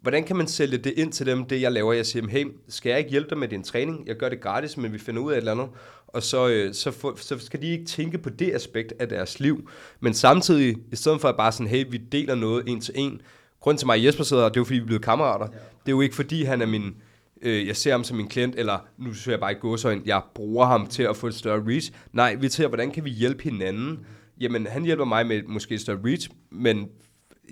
hvordan 0.00 0.24
kan 0.24 0.36
man 0.36 0.48
sælge 0.48 0.78
det 0.78 0.92
ind 0.96 1.12
til 1.12 1.26
dem, 1.26 1.44
det 1.44 1.60
jeg 1.60 1.72
laver? 1.72 1.92
Jeg 1.92 2.06
siger 2.06 2.22
dem, 2.22 2.30
hey, 2.30 2.46
skal 2.68 2.90
jeg 2.90 2.98
ikke 2.98 3.10
hjælpe 3.10 3.30
dig 3.30 3.38
med 3.38 3.48
din 3.48 3.62
træning? 3.62 4.06
Jeg 4.06 4.16
gør 4.16 4.28
det 4.28 4.40
gratis, 4.40 4.76
men 4.76 4.92
vi 4.92 4.98
finder 4.98 5.22
ud 5.22 5.32
af 5.32 5.36
et 5.36 5.38
eller 5.38 5.52
andet. 5.52 5.68
Og 6.06 6.22
så, 6.22 6.48
øh, 6.48 6.74
så, 6.74 6.90
få, 6.90 7.16
så 7.16 7.38
skal 7.38 7.62
de 7.62 7.66
ikke 7.66 7.84
tænke 7.84 8.18
på 8.18 8.30
det 8.30 8.54
aspekt 8.54 8.92
af 8.98 9.08
deres 9.08 9.40
liv. 9.40 9.70
Men 10.00 10.14
samtidig, 10.14 10.76
i 10.92 10.96
stedet 10.96 11.20
for 11.20 11.28
at 11.28 11.36
bare 11.36 11.52
sådan, 11.52 11.66
hey, 11.66 11.84
vi 11.90 11.96
deler 11.96 12.34
noget 12.34 12.68
en 12.68 12.80
til 12.80 12.94
en. 12.96 13.20
Grunden 13.60 13.78
til 13.78 13.86
mig, 13.86 13.96
at 13.96 14.04
Jesper 14.04 14.24
sidder 14.24 14.42
her, 14.42 14.48
det 14.48 14.56
er 14.56 14.60
jo 14.60 14.64
fordi, 14.64 14.78
vi 14.78 14.82
er 14.82 14.86
blevet 14.86 15.02
kammerater. 15.02 15.46
Ja. 15.52 15.58
Det 15.58 15.92
er 15.92 15.92
jo 15.92 16.00
ikke 16.00 16.14
fordi, 16.14 16.42
han 16.42 16.62
er 16.62 16.66
min, 16.66 16.94
øh, 17.42 17.66
jeg 17.66 17.76
ser 17.76 17.92
ham 17.92 18.04
som 18.04 18.16
min 18.16 18.28
klient, 18.28 18.54
eller 18.54 18.78
nu 18.98 19.14
ser 19.14 19.32
jeg 19.32 19.40
bare 19.40 19.50
ikke 19.50 19.60
gåsøjne, 19.60 20.02
jeg 20.06 20.22
bruger 20.34 20.66
ham 20.66 20.86
til 20.86 21.02
at 21.02 21.16
få 21.16 21.26
et 21.26 21.34
større 21.34 21.62
reach. 21.66 21.92
Nej, 22.12 22.34
vi 22.34 22.48
ser, 22.48 22.68
hvordan 22.68 22.90
kan 22.90 23.04
vi 23.04 23.10
hjælpe 23.10 23.42
hinanden? 23.42 24.06
Jamen, 24.40 24.66
han 24.66 24.84
hjælper 24.84 25.04
mig 25.04 25.26
med 25.26 25.42
måske 25.42 25.74
et 25.74 25.80
større 25.80 25.98
reach, 26.04 26.30
men 26.50 26.88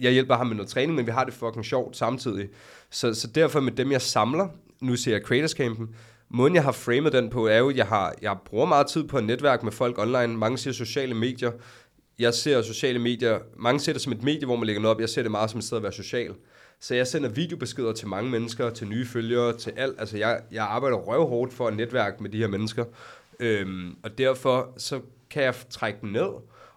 jeg 0.01 0.13
hjælper 0.13 0.35
ham 0.35 0.47
med 0.47 0.57
noget 0.57 0.71
træning, 0.71 0.95
men 0.95 1.07
vi 1.07 1.11
har 1.11 1.25
det 1.25 1.35
fucking 1.35 1.65
sjovt 1.65 1.97
samtidig. 1.97 2.49
Så, 2.91 3.15
så 3.15 3.27
derfor 3.27 3.61
med 3.61 3.73
dem, 3.73 3.93
jeg 3.93 4.03
samler, 4.03 4.49
nu 4.81 4.97
ser 4.97 5.13
jeg 5.13 5.21
Creators 5.21 5.51
Campen, 5.51 5.89
måden 6.29 6.55
jeg 6.55 6.63
har 6.63 6.73
framet 6.73 7.13
den 7.13 7.31
på, 7.31 7.47
er 7.47 7.59
jo, 7.59 7.71
at 7.71 7.77
jeg, 7.77 7.87
har, 7.87 8.15
jeg 8.23 8.37
bruger 8.45 8.67
meget 8.67 8.87
tid 8.87 9.05
på 9.05 9.17
at 9.17 9.25
netværk 9.25 9.63
med 9.63 9.73
folk 9.73 9.99
online. 9.99 10.37
Mange 10.37 10.59
siger 10.59 10.75
sociale 10.75 11.15
medier. 11.15 11.53
Jeg 12.19 12.35
ser 12.35 12.63
sociale 12.63 12.99
medier, 12.99 13.39
mange 13.57 13.81
ser 13.81 13.93
det 13.93 14.03
som 14.03 14.13
et 14.13 14.23
medie, 14.23 14.47
hvor 14.47 14.57
man 14.57 14.67
lægger 14.67 14.83
noget 14.83 14.95
op. 14.95 15.01
Jeg 15.01 15.09
ser 15.09 15.23
det 15.23 15.31
meget 15.31 15.51
som 15.51 15.59
et 15.59 15.65
sted 15.65 15.77
at 15.77 15.83
være 15.83 15.93
social. 15.93 16.31
Så 16.81 16.95
jeg 16.95 17.07
sender 17.07 17.29
videobeskeder 17.29 17.93
til 17.93 18.09
mange 18.09 18.31
mennesker, 18.31 18.71
til 18.71 18.89
nye 18.89 19.07
følgere, 19.07 19.57
til 19.57 19.73
alt. 19.77 20.01
Altså 20.01 20.19
jeg, 20.19 20.41
jeg 20.53 20.65
arbejder 20.65 20.97
røvhårdt 20.97 21.53
for 21.53 21.69
at 21.69 21.77
netværke 21.77 22.23
med 22.23 22.31
de 22.31 22.39
her 22.39 22.49
mennesker. 22.49 22.85
Øhm, 23.41 23.97
og 24.03 24.19
derfor 24.19 24.73
så 24.77 25.01
kan 25.31 25.43
jeg 25.43 25.55
trække 25.71 25.99
dem 26.01 26.11
ned. 26.11 26.29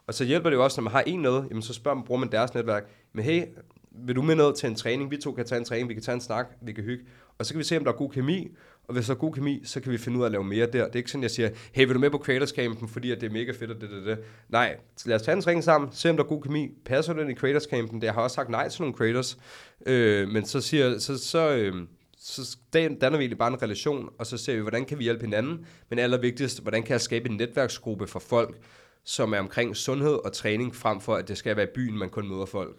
Og 0.08 0.14
så 0.14 0.24
hjælper 0.24 0.50
det 0.50 0.58
jo 0.58 0.64
også, 0.64 0.82
når 0.82 0.84
man 0.84 0.94
har 0.94 1.02
en 1.02 1.20
noget, 1.20 1.48
jamen 1.50 1.62
så 1.62 1.74
spørger 1.74 1.96
man, 1.96 2.06
bruger 2.06 2.20
man 2.20 2.32
deres 2.32 2.54
netværk. 2.54 2.84
Men 3.14 3.26
hey, 3.26 3.44
vil 3.92 4.16
du 4.16 4.22
med 4.22 4.36
ned 4.36 4.56
til 4.56 4.70
en 4.70 4.76
træning? 4.76 5.12
Vi 5.12 5.18
to 5.18 5.32
kan 5.32 5.46
tage 5.46 5.60
en 5.60 5.66
træning, 5.66 5.90
vi 5.90 5.94
kan 5.94 6.04
tage 6.04 6.16
en 6.16 6.22
snak, 6.22 6.48
vi 6.62 6.74
kan 6.74 6.84
hygge. 6.84 7.06
Og 7.38 7.46
så 7.46 7.54
kan 7.54 7.60
vi 7.60 7.64
se, 7.64 7.78
om 7.78 7.84
der 7.84 7.92
er 7.92 7.96
god 7.96 8.10
kemi. 8.10 8.52
Og 8.88 8.94
hvis 8.94 9.06
der 9.06 9.14
er 9.14 9.18
god 9.18 9.34
kemi, 9.34 9.62
så 9.64 9.80
kan 9.80 9.92
vi 9.92 9.98
finde 9.98 10.18
ud 10.18 10.24
af 10.24 10.26
at 10.26 10.32
lave 10.32 10.44
mere 10.44 10.66
der. 10.66 10.86
Det 10.86 10.94
er 10.94 10.96
ikke 10.96 11.12
sådan, 11.12 11.24
jeg 11.24 11.32
siger, 11.32 11.50
hey, 11.72 11.86
vil 11.86 11.96
du 11.96 12.00
med 12.00 12.10
på 12.10 12.18
Creators 12.18 12.50
Campen, 12.50 12.88
fordi 12.88 13.12
at 13.12 13.22
det 13.22 13.28
er 13.28 13.34
mega 13.34 13.52
fedt 13.52 13.72
og 13.72 13.82
det, 13.82 13.90
det, 13.90 14.06
det. 14.06 14.20
Nej, 14.50 14.78
lad 15.06 15.16
os 15.16 15.22
tage 15.22 15.38
en 15.38 15.48
ring 15.48 15.64
sammen, 15.64 15.90
se 15.94 16.10
om 16.10 16.18
der 16.18 16.24
er 16.24 16.28
god 16.28 16.42
kemi. 16.42 16.72
Passer 16.86 17.14
du 17.14 17.22
ind 17.22 17.32
i 17.32 17.36
Creators 17.36 17.64
Campen? 17.64 18.04
Jeg 18.04 18.14
har 18.14 18.22
også 18.22 18.36
sagt 18.36 18.50
nej 18.50 18.70
til 18.70 18.82
nogle 18.82 18.96
creators. 18.96 19.38
Øh, 19.86 20.28
men 20.28 20.46
så 20.46 20.62
siger 20.62 21.00
så, 21.00 21.18
så, 21.18 21.56
øh, 21.56 21.74
så 22.18 22.58
danner 22.72 23.10
vi 23.10 23.24
egentlig 23.24 23.38
bare 23.38 23.54
en 23.54 23.62
relation, 23.62 24.10
og 24.20 24.26
så 24.26 24.38
ser 24.38 24.56
vi, 24.56 24.62
hvordan 24.62 24.86
kan 24.86 25.00
vi 25.00 25.04
hjælpe 25.04 25.26
hinanden, 25.26 25.66
men 25.90 26.00
allervigtigst, 26.00 26.62
hvordan 26.62 26.84
kan 26.84 26.92
jeg 26.92 27.02
skabe 27.02 27.30
en 27.30 27.38
netværksgruppe 27.38 28.08
for 28.08 28.20
folk, 28.20 28.58
som 29.04 29.34
er 29.34 29.40
omkring 29.40 29.76
sundhed 29.76 30.26
og 30.26 30.34
træning, 30.34 30.76
frem 30.76 31.02
for 31.02 31.16
at 31.16 31.28
det 31.28 31.38
skal 31.38 31.56
være 31.56 31.66
i 31.66 31.74
byen, 31.76 31.98
man 31.98 32.10
kun 32.10 32.28
møder 32.28 32.46
folk. 32.46 32.78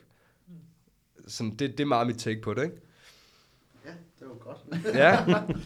Sådan, 1.27 1.51
det, 1.51 1.71
det 1.71 1.81
er 1.81 1.87
meget 1.87 2.07
mit 2.07 2.19
take 2.19 2.41
på 2.41 2.55
det, 2.55 2.65
ikke? 2.65 2.77
Ja, 4.21 4.27
det 4.27 4.29
var 4.29 4.39
godt. 4.39 4.95
Ja, 4.95 5.11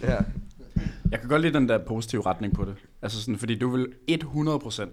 ja. 0.12 0.22
Jeg 1.10 1.20
kan 1.20 1.28
godt 1.28 1.42
lide 1.42 1.52
den 1.54 1.68
der 1.68 1.78
positive 1.78 2.26
retning 2.26 2.54
på 2.54 2.64
det. 2.64 2.74
Altså 3.02 3.20
sådan, 3.22 3.38
fordi 3.38 3.58
du 3.58 3.68
vil 3.70 3.86
100%. 4.10 4.86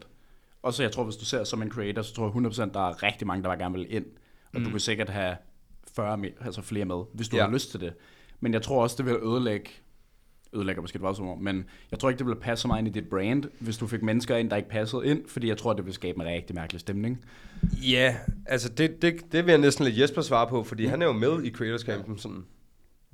Og 0.64 0.74
så 0.74 0.84
jeg 0.84 0.92
tror, 0.92 1.04
hvis 1.04 1.16
du 1.16 1.26
ser 1.26 1.44
som 1.44 1.62
en 1.62 1.72
creator, 1.72 2.02
så 2.02 2.14
tror 2.14 2.42
jeg 2.42 2.52
100% 2.70 2.74
der 2.74 2.90
er 2.90 3.04
rigtig 3.04 3.28
mange, 3.28 3.44
der 3.44 3.50
bare 3.50 3.58
gerne 3.58 3.76
vil 3.76 3.96
ind. 3.96 4.06
Og 4.54 4.60
mm. 4.60 4.64
du 4.64 4.70
kan 4.70 4.80
sikkert 4.80 5.10
have 5.10 5.36
40 5.96 6.18
med, 6.18 6.30
altså 6.42 6.62
flere 6.62 6.86
med, 6.86 7.04
hvis 7.14 7.28
du 7.30 7.38
Ja. 7.38 7.44
har 7.46 7.52
lyst 7.52 7.72
til 7.72 7.80
det. 7.80 7.94
Men 8.40 8.54
jeg 8.54 8.62
tror 8.62 8.84
også, 8.84 8.96
det 8.98 9.06
vil 9.06 9.16
ødelægge 9.24 9.70
ødelægger 10.54 10.82
måske 10.82 10.96
et 10.96 11.02
voldsomt 11.02 11.30
ord, 11.30 11.38
men 11.40 11.66
jeg 11.92 12.00
tror 12.00 12.10
ikke, 12.10 12.20
det 12.20 12.26
ville 12.28 12.40
passe 12.40 12.62
så 12.62 12.68
meget 12.68 12.80
ind 12.86 12.88
i 12.96 13.00
dit 13.00 13.10
brand, 13.10 13.44
hvis 13.60 13.78
du 13.78 13.88
fik 13.88 14.04
mennesker 14.04 14.36
ind, 14.38 14.50
der 14.50 14.56
ikke 14.56 14.70
passede 14.70 15.06
ind, 15.06 15.28
fordi 15.28 15.48
jeg 15.48 15.58
tror, 15.58 15.74
det 15.74 15.86
ville 15.86 15.96
skabe 15.96 16.20
en 16.22 16.26
rigtig 16.28 16.56
mærkelig 16.56 16.80
stemning. 16.80 17.26
Ja, 17.90 18.16
altså 18.46 18.70
det, 18.70 19.02
det, 19.02 19.32
det 19.32 19.46
vil 19.46 19.52
jeg 19.52 19.60
næsten 19.62 19.86
lade 19.86 20.02
Jesper 20.02 20.22
svare 20.22 20.48
på, 20.48 20.64
fordi 20.64 20.86
han 20.86 21.02
er 21.02 21.06
jo 21.06 21.12
med 21.12 21.44
i 21.44 21.52
Creators 21.52 21.82
Campen. 21.82 22.18
Sådan. 22.18 22.44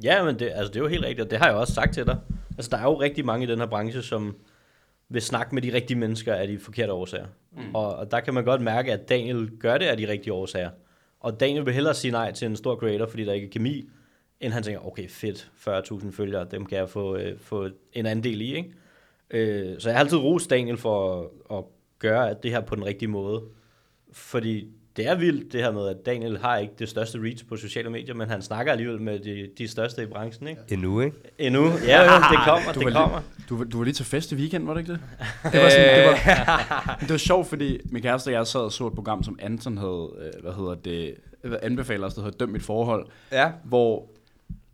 Ja, 0.03 0.23
men 0.23 0.39
det, 0.39 0.45
altså, 0.45 0.67
det 0.67 0.75
er 0.75 0.79
jo 0.79 0.87
helt 0.87 1.05
rigtigt, 1.05 1.25
og 1.25 1.31
det 1.31 1.39
har 1.39 1.47
jeg 1.47 1.55
også 1.55 1.73
sagt 1.73 1.93
til 1.93 2.05
dig. 2.05 2.19
Altså, 2.57 2.69
der 2.71 2.77
er 2.77 2.83
jo 2.83 3.01
rigtig 3.01 3.25
mange 3.25 3.45
i 3.45 3.49
den 3.49 3.59
her 3.59 3.65
branche, 3.65 4.01
som 4.01 4.35
vil 5.09 5.21
snakke 5.21 5.55
med 5.55 5.61
de 5.61 5.73
rigtige 5.73 5.97
mennesker 5.97 6.33
af 6.33 6.47
de 6.47 6.59
forkerte 6.59 6.93
årsager. 6.93 7.27
Mm. 7.51 7.75
Og, 7.75 7.95
og 7.95 8.11
der 8.11 8.19
kan 8.19 8.33
man 8.33 8.45
godt 8.45 8.61
mærke, 8.61 8.93
at 8.93 9.09
Daniel 9.09 9.51
gør 9.59 9.77
det 9.77 9.85
af 9.85 9.97
de 9.97 10.07
rigtige 10.07 10.33
årsager. 10.33 10.69
Og 11.19 11.39
Daniel 11.39 11.65
vil 11.65 11.73
hellere 11.73 11.93
sige 11.93 12.11
nej 12.11 12.31
til 12.31 12.45
en 12.45 12.55
stor 12.55 12.75
creator, 12.75 13.07
fordi 13.07 13.25
der 13.25 13.33
ikke 13.33 13.47
er 13.47 13.51
kemi, 13.51 13.89
end 14.39 14.53
han 14.53 14.63
tænker, 14.63 14.87
okay, 14.87 15.09
fedt, 15.09 15.51
40.000 15.67 16.11
følgere, 16.11 16.47
dem 16.51 16.65
kan 16.65 16.77
jeg 16.77 16.89
få, 16.89 17.15
øh, 17.15 17.39
få 17.39 17.69
en 17.93 18.05
andel 18.05 18.41
i, 18.41 18.55
ikke? 18.55 18.73
Øh, 19.29 19.79
så 19.79 19.89
jeg 19.89 19.97
har 19.97 20.03
altid 20.03 20.17
rost 20.17 20.49
Daniel 20.49 20.77
for 20.77 21.21
at, 21.21 21.57
at 21.57 21.63
gøre 21.99 22.35
det 22.43 22.51
her 22.51 22.61
på 22.61 22.75
den 22.75 22.85
rigtige 22.85 23.09
måde. 23.09 23.43
Fordi 24.11 24.67
det 24.97 25.07
er 25.07 25.15
vildt, 25.15 25.53
det 25.53 25.61
her 25.63 25.71
med, 25.71 25.87
at 25.87 26.05
Daniel 26.05 26.37
har 26.37 26.57
ikke 26.57 26.73
det 26.79 26.89
største 26.89 27.19
reach 27.21 27.45
på 27.45 27.55
sociale 27.57 27.89
medier, 27.89 28.15
men 28.15 28.29
han 28.29 28.41
snakker 28.41 28.71
alligevel 28.71 29.01
med 29.01 29.19
de, 29.19 29.49
de 29.57 29.67
største 29.67 30.03
i 30.03 30.05
branchen, 30.05 30.47
ikke? 30.47 30.61
Endnu, 30.69 31.01
ikke? 31.01 31.17
Endnu. 31.37 31.63
Ja, 31.87 32.01
ja, 32.03 32.15
det 32.31 32.39
kommer, 32.45 32.71
Du 32.73 32.79
det 32.79 32.85
var 32.93 33.01
kommer. 33.01 33.21
Du, 33.49 33.57
var- 33.57 33.63
du 33.63 33.77
var 33.77 33.83
lige 33.83 33.93
til 33.93 34.05
fest 34.05 34.31
i 34.31 34.35
weekend, 34.35 34.65
var 34.65 34.73
det 34.73 34.81
ikke 34.81 34.91
det? 34.93 34.99
Det 35.53 35.61
var, 35.63 35.69
sådan, 35.69 35.97
det 35.97 36.05
var, 36.07 36.97
det 37.01 37.09
var 37.09 37.17
sjovt, 37.17 37.47
fordi 37.47 37.79
min 37.91 38.01
kæreste 38.01 38.27
og 38.29 38.33
jeg 38.33 38.47
sad 38.47 38.59
og 38.61 38.71
så 38.71 38.87
et 38.87 38.93
program, 38.93 39.23
som 39.23 39.39
Anton 39.41 39.77
havde, 39.77 40.09
øh, 40.35 40.41
hvad 40.43 40.53
hedder 40.53 40.75
det, 40.75 41.15
anbefaler 41.61 42.07
os, 42.07 42.13
der 42.13 42.21
hedder 42.21 42.37
Døm 42.37 42.49
mit 42.49 42.63
forhold, 42.63 43.05
Ja. 43.31 43.51
hvor 43.63 44.05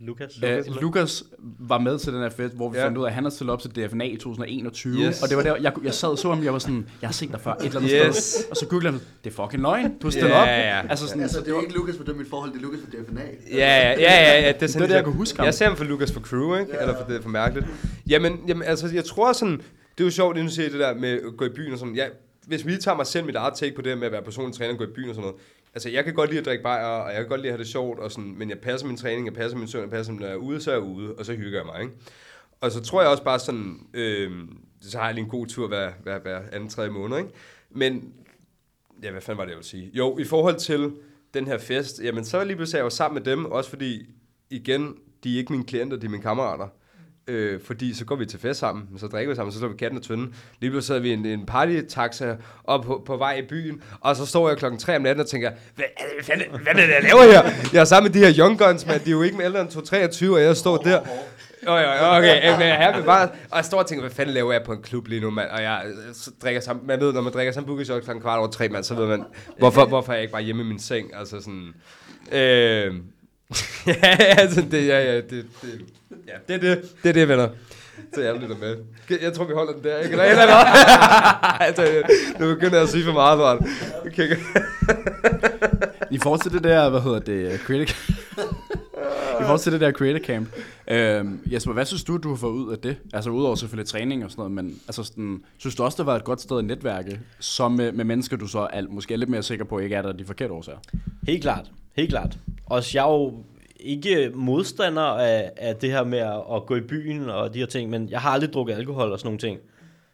Lukas. 0.06 0.38
Lukas, 0.42 0.68
øh, 0.68 0.82
Lukas 0.82 1.24
var 1.60 1.78
med 1.80 2.00
til 2.00 2.14
den 2.14 2.22
her 2.22 2.30
fest, 2.30 2.56
hvor 2.56 2.70
vi 2.70 2.78
Ja. 2.78 2.82
ja. 2.82 2.88
fandt 2.88 2.98
ud 2.98 3.04
af, 3.04 3.08
at 3.08 3.14
han 3.14 3.24
havde 3.24 3.36
stillet 3.36 3.54
op 3.54 3.62
til 3.62 3.72
DFNA 3.72 4.06
i 4.06 4.18
2021. 4.18 4.94
Yes. 5.08 5.24
Og 5.24 5.30
det 5.30 5.38
var 5.38 5.44
der, 5.44 5.56
jeg, 5.56 5.74
jeg 5.84 5.94
sad 5.94 6.10
og 6.10 6.18
så 6.18 6.30
ham, 6.34 6.44
jeg 6.44 6.54
var 6.54 6.60
sådan, 6.60 6.88
jeg 7.02 7.08
har 7.08 7.14
set 7.14 7.32
dig 7.32 7.42
før 7.42 7.54
et 7.54 7.66
eller 7.66 7.80
andet 7.80 7.92
Yes. 8.08 8.16
sted. 8.16 8.50
Og 8.52 8.58
så 8.58 8.66
googlede 8.68 8.94
jeg, 8.94 9.02
det 9.24 9.30
er 9.30 9.44
fucking 9.44 9.62
løgn, 9.62 9.98
du 10.02 10.08
har 10.08 10.12
stillet 10.12 10.30
Ja, 10.30 10.42
op. 10.42 10.48
ja, 10.48 10.78
ja. 10.78 10.88
Altså 10.90 11.08
sådan, 11.08 11.22
Altså, 11.22 11.40
det 11.40 11.48
er 11.48 11.62
ikke 11.62 11.74
Lukas 11.74 11.98
for 11.98 12.04
dem 12.04 12.16
mit 12.16 12.28
forhold, 12.30 12.52
det 12.52 12.58
er 12.58 12.62
Lukas 12.62 12.80
for 12.84 13.04
DFNA. 13.04 13.22
Ja, 13.52 13.58
ja, 13.58 13.90
ja, 13.92 13.96
ja, 14.00 14.42
ja 14.42 14.48
det 14.52 14.64
er 14.64 14.68
sådan, 14.68 14.82
Det 14.82 14.90
det, 14.90 14.96
jeg 14.96 15.04
kunne 15.04 15.16
huske 15.16 15.38
ham. 15.38 15.46
Jeg 15.46 15.54
ser 15.54 15.66
ham 15.68 15.78
for 15.78 15.84
Lucas 15.84 16.12
for 16.12 16.20
Crew, 16.20 16.56
ikke? 16.60 16.72
Eller 16.82 16.98
for 16.98 17.04
det 17.08 17.16
er 17.18 17.22
for 17.22 17.30
mærkeligt. 17.30 17.68
Jamen, 18.08 18.40
jamen, 18.48 18.64
altså, 18.64 18.88
jeg 18.94 19.06
tror 19.06 19.34
sådan, 19.34 19.58
det 19.98 20.00
er 20.00 20.04
jo 20.04 20.10
sjovt, 20.12 20.38
at 20.38 20.44
du 20.44 20.50
siger 20.50 20.70
det 20.70 20.80
der 20.80 20.94
med 20.96 21.10
at 21.10 21.38
gå 21.38 21.46
i 21.46 21.50
byen 21.50 21.74
og 21.74 21.80
sådan. 21.80 21.96
Ja, 21.96 22.06
hvis 22.48 22.66
vi 22.66 22.72
lige 22.72 22.82
tager 22.82 22.96
mig 22.96 23.08
selv 23.08 23.26
mit 23.26 23.36
eget 23.36 23.54
take 23.56 23.76
på 23.76 23.82
det 23.82 23.98
med 23.98 24.06
at 24.06 24.12
være 24.12 24.22
personlig 24.22 24.56
træner 24.58 24.72
og 24.74 24.78
gå 24.78 24.84
i 24.84 24.88
byen 24.96 25.10
og 25.10 25.16
sådan 25.16 25.22
noget. 25.22 25.42
Altså, 25.74 25.90
jeg 25.90 26.04
kan 26.06 26.14
godt 26.14 26.30
lide 26.30 26.40
at 26.40 26.46
drikke 26.46 26.64
bajer, 26.64 26.86
og 26.86 27.14
jeg 27.14 27.20
kan 27.20 27.28
godt 27.30 27.42
lide 27.42 27.50
at 27.50 27.54
have 27.54 27.64
det 27.64 27.72
sjovt, 27.72 28.00
og 28.00 28.12
sådan, 28.12 28.36
men 28.38 28.50
jeg 28.50 28.60
passer 28.60 28.88
min 28.88 28.98
træning, 28.98 29.26
jeg 29.26 29.34
passer 29.34 29.58
min 29.58 29.68
søvn, 29.68 29.82
jeg 29.82 29.90
passer, 29.90 30.14
når 30.14 30.26
jeg 30.26 30.34
er 30.34 30.38
ude, 30.38 30.62
så 30.62 30.72
er 30.72 30.76
jeg 30.76 30.84
ude, 30.84 31.16
og 31.16 31.26
så 31.26 31.34
hygger 31.34 31.60
jeg 31.60 31.66
mig, 31.66 31.82
ikke? 31.82 31.94
Og 32.62 32.72
så 32.72 32.82
tror 32.82 33.02
jeg 33.02 33.10
også 33.12 33.24
bare 33.24 33.40
sådan, 33.40 33.88
øh, 33.94 34.32
så 34.82 34.98
har 34.98 35.06
jeg 35.06 35.16
lige 35.16 35.24
en 35.24 35.30
god 35.30 35.48
tur 35.48 35.68
hver, 35.68 35.92
hver, 36.04 36.20
hver 36.20 36.42
anden, 36.52 36.70
tredje 36.70 36.90
måned, 36.90 37.18
ikke? 37.18 37.30
Men, 37.70 38.14
ja, 39.04 39.12
hvad 39.12 39.22
fanden 39.22 39.38
var 39.38 39.44
det, 39.44 39.52
jeg 39.52 39.58
ville 39.58 39.68
sige? 39.68 39.92
Jo, 39.94 40.18
i 40.18 40.24
forhold 40.24 40.56
til 40.56 40.94
den 41.34 41.48
her 41.48 41.58
fest, 41.58 42.02
jamen 42.04 42.26
så 42.26 42.44
lige 42.44 42.56
pludselig 42.56 42.78
er 42.78 42.80
jeg 42.80 42.86
jo 42.86 42.90
sammen 42.90 43.24
med 43.24 43.32
dem, 43.32 43.46
også 43.46 43.70
fordi, 43.70 44.06
igen, 44.50 44.98
de 45.24 45.34
er 45.34 45.38
ikke 45.38 45.52
mine 45.52 45.66
klienter, 45.66 45.98
de 45.98 46.06
er 46.06 46.10
mine 46.10 46.24
kammerater. 46.24 46.68
Øh, 47.32 47.60
fordi 47.66 47.94
så 47.94 48.06
går 48.06 48.16
vi 48.16 48.26
til 48.26 48.40
fest 48.40 48.60
sammen, 48.60 48.84
så 48.98 49.08
drikker 49.08 49.30
vi 49.32 49.36
sammen, 49.36 49.52
så 49.54 49.60
slår 49.60 49.70
vi 49.70 49.76
katten 49.78 49.98
og 50.00 50.04
tønden. 50.06 50.36
Lige 50.60 50.72
pludselig 50.72 50.84
sidder 50.88 51.02
vi 51.02 51.10
i 51.10 51.14
en, 51.14 51.26
en 51.26 51.46
party-taxa 51.46 52.36
op 52.64 52.84
på, 52.86 53.04
på 53.06 53.18
vej 53.18 53.36
i 53.36 53.42
byen, 53.42 53.82
og 54.02 54.16
så 54.16 54.26
står 54.26 54.50
jeg 54.50 54.58
klokken 54.58 54.80
3 54.80 54.96
om 54.96 55.02
natten 55.02 55.22
og 55.22 55.28
tænker, 55.30 55.52
hvad, 55.76 55.86
hvad, 56.16 56.24
fanden- 56.24 56.50
hvad 56.50 56.68
er 56.68 56.74
det, 56.74 56.94
jeg 56.94 57.04
laver 57.04 57.32
her? 57.32 57.52
Jeg 57.74 57.80
er 57.82 57.86
sammen 57.86 58.12
med 58.12 58.22
de 58.22 58.26
her 58.28 58.34
young 58.40 58.58
guns, 58.60 58.86
men 58.86 58.96
de 59.00 59.10
er 59.10 59.12
jo 59.12 59.22
ikke 59.22 59.38
med 59.38 59.46
ældre 59.46 59.62
end 59.62 59.70
23, 59.86 60.36
og 60.36 60.42
jeg 60.42 60.58
står 60.58 60.78
der. 60.78 61.00
Okay, 61.68 62.18
okay, 62.18 62.52
men 62.52 62.60
her 62.60 62.96
vil 62.98 63.04
bare, 63.04 63.30
og 63.52 63.58
jeg 63.58 63.66
står 63.66 63.80
og 63.80 63.88
tænker, 63.88 64.02
hvad 64.04 64.12
fanden 64.12 64.34
laver 64.34 64.52
jeg 64.54 64.62
på 64.66 64.74
en 64.74 64.82
klub 64.82 65.08
lige 65.08 65.22
nu, 65.22 65.30
mand? 65.30 65.50
Og 65.50 65.62
jeg 65.62 65.82
så 66.14 66.32
drikker 66.44 66.62
sammen, 66.62 66.88
man 66.88 67.00
ved, 67.00 67.14
når 67.14 67.22
man 67.22 67.34
drikker 67.34 67.54
sammen 67.54 67.68
boogie 67.68 67.86
shot 67.86 68.04
klokken 68.04 68.22
kvart 68.22 68.40
over 68.40 68.48
tre, 68.48 68.70
mand, 68.70 68.84
så 68.84 68.96
ved 68.96 69.08
man, 69.08 69.24
hvorfor, 69.60 69.86
hvorfor 69.86 70.12
er 70.12 70.16
jeg 70.16 70.22
ikke 70.24 70.32
bare 70.32 70.42
hjemme 70.42 70.62
i 70.62 70.66
min 70.66 70.80
seng? 70.80 71.16
Altså 71.16 71.40
sådan, 71.40 71.74
øh, 72.32 72.96
ja, 73.88 74.16
altså 74.18 74.62
det, 74.72 74.88
ja, 74.88 75.00
ja, 75.12 75.16
det, 75.16 75.30
det, 75.30 75.46
ja, 76.32 76.54
det 76.54 76.56
er 76.56 76.76
det, 76.76 76.84
det 77.04 77.10
er 77.10 77.14
det, 77.14 77.28
venner. 77.28 77.50
Så 78.14 78.22
jeg 78.22 78.36
lytter 78.36 78.58
med. 78.58 78.78
Jeg 79.22 79.34
tror, 79.34 79.46
vi 79.46 79.54
holder 79.54 79.74
den 79.74 79.84
der, 79.84 79.98
ikke? 79.98 80.12
Eller, 80.12 80.24
eller, 80.24 80.42
eller. 80.42 80.56
altså, 81.68 81.88
nu 82.40 82.54
begynder 82.54 82.76
jeg 82.76 82.84
at 82.84 82.90
sige 82.90 83.04
for 83.04 83.14
meget, 83.14 83.38
Bart. 83.40 83.60
Okay. 84.06 84.36
I 86.12 86.18
forhold 86.18 86.42
til 86.42 86.52
det 86.52 86.64
der, 86.64 86.90
hvad 86.90 87.02
hedder 87.02 87.20
det, 87.20 87.60
creator 87.60 87.94
I 89.42 89.44
forhold 89.44 89.60
til 89.60 89.72
det 89.72 89.82
der 89.82 89.92
creator 89.92 90.20
camp, 90.20 90.50
øhm, 90.88 91.40
Jesper, 91.46 91.74
hvad 91.74 91.86
synes 91.86 92.04
du, 92.04 92.18
du 92.18 92.30
har 92.30 92.36
fået 92.36 92.52
ud 92.52 92.72
af 92.72 92.80
det? 92.80 92.98
Altså 93.14 93.30
udover 93.30 93.56
selvfølgelig 93.56 93.90
træning 93.90 94.26
og 94.26 94.32
sådan 94.32 94.42
noget, 94.42 94.52
men 94.52 94.80
altså 94.88 95.04
sådan, 95.04 95.44
synes 95.58 95.76
du 95.76 95.84
også, 95.84 95.96
det 95.98 96.06
var 96.06 96.16
et 96.16 96.24
godt 96.24 96.42
sted 96.42 96.58
at 96.58 96.66
netværke, 96.66 97.20
som 97.40 97.72
med, 97.72 97.92
med 97.92 98.06
mennesker, 98.06 98.38
du 98.38 98.48
så 98.48 98.68
er, 98.74 98.82
måske 98.90 99.14
er 99.14 99.18
lidt 99.18 99.30
mere 99.30 99.44
sikker 99.44 99.66
på, 99.66 99.80
ikke 99.80 99.96
er 99.96 100.02
der 100.02 100.12
de 100.12 100.26
forkerte 100.26 100.54
årsager? 100.54 100.80
Helt 101.28 101.42
klart, 101.42 101.72
helt 101.96 102.10
klart. 102.10 102.38
Og 102.66 102.84
jeg 102.94 103.06
er 103.06 103.12
jo 103.12 103.44
ikke 103.82 104.32
modstander 104.36 105.02
af, 105.02 105.52
af 105.58 105.76
det 105.76 105.92
her 105.92 106.04
med 106.04 106.20
at, 106.20 106.42
at 106.56 106.66
gå 106.66 106.76
i 106.76 106.82
byen 106.82 107.30
og 107.30 107.54
de 107.54 107.60
her 107.60 107.66
ting, 107.66 107.90
men 107.90 108.10
jeg 108.10 108.22
har 108.22 108.30
aldrig 108.30 108.54
drukket 108.54 108.74
alkohol 108.74 109.12
og 109.12 109.20
sådan 109.20 109.28
nogle 109.28 109.40
ting. 109.40 109.60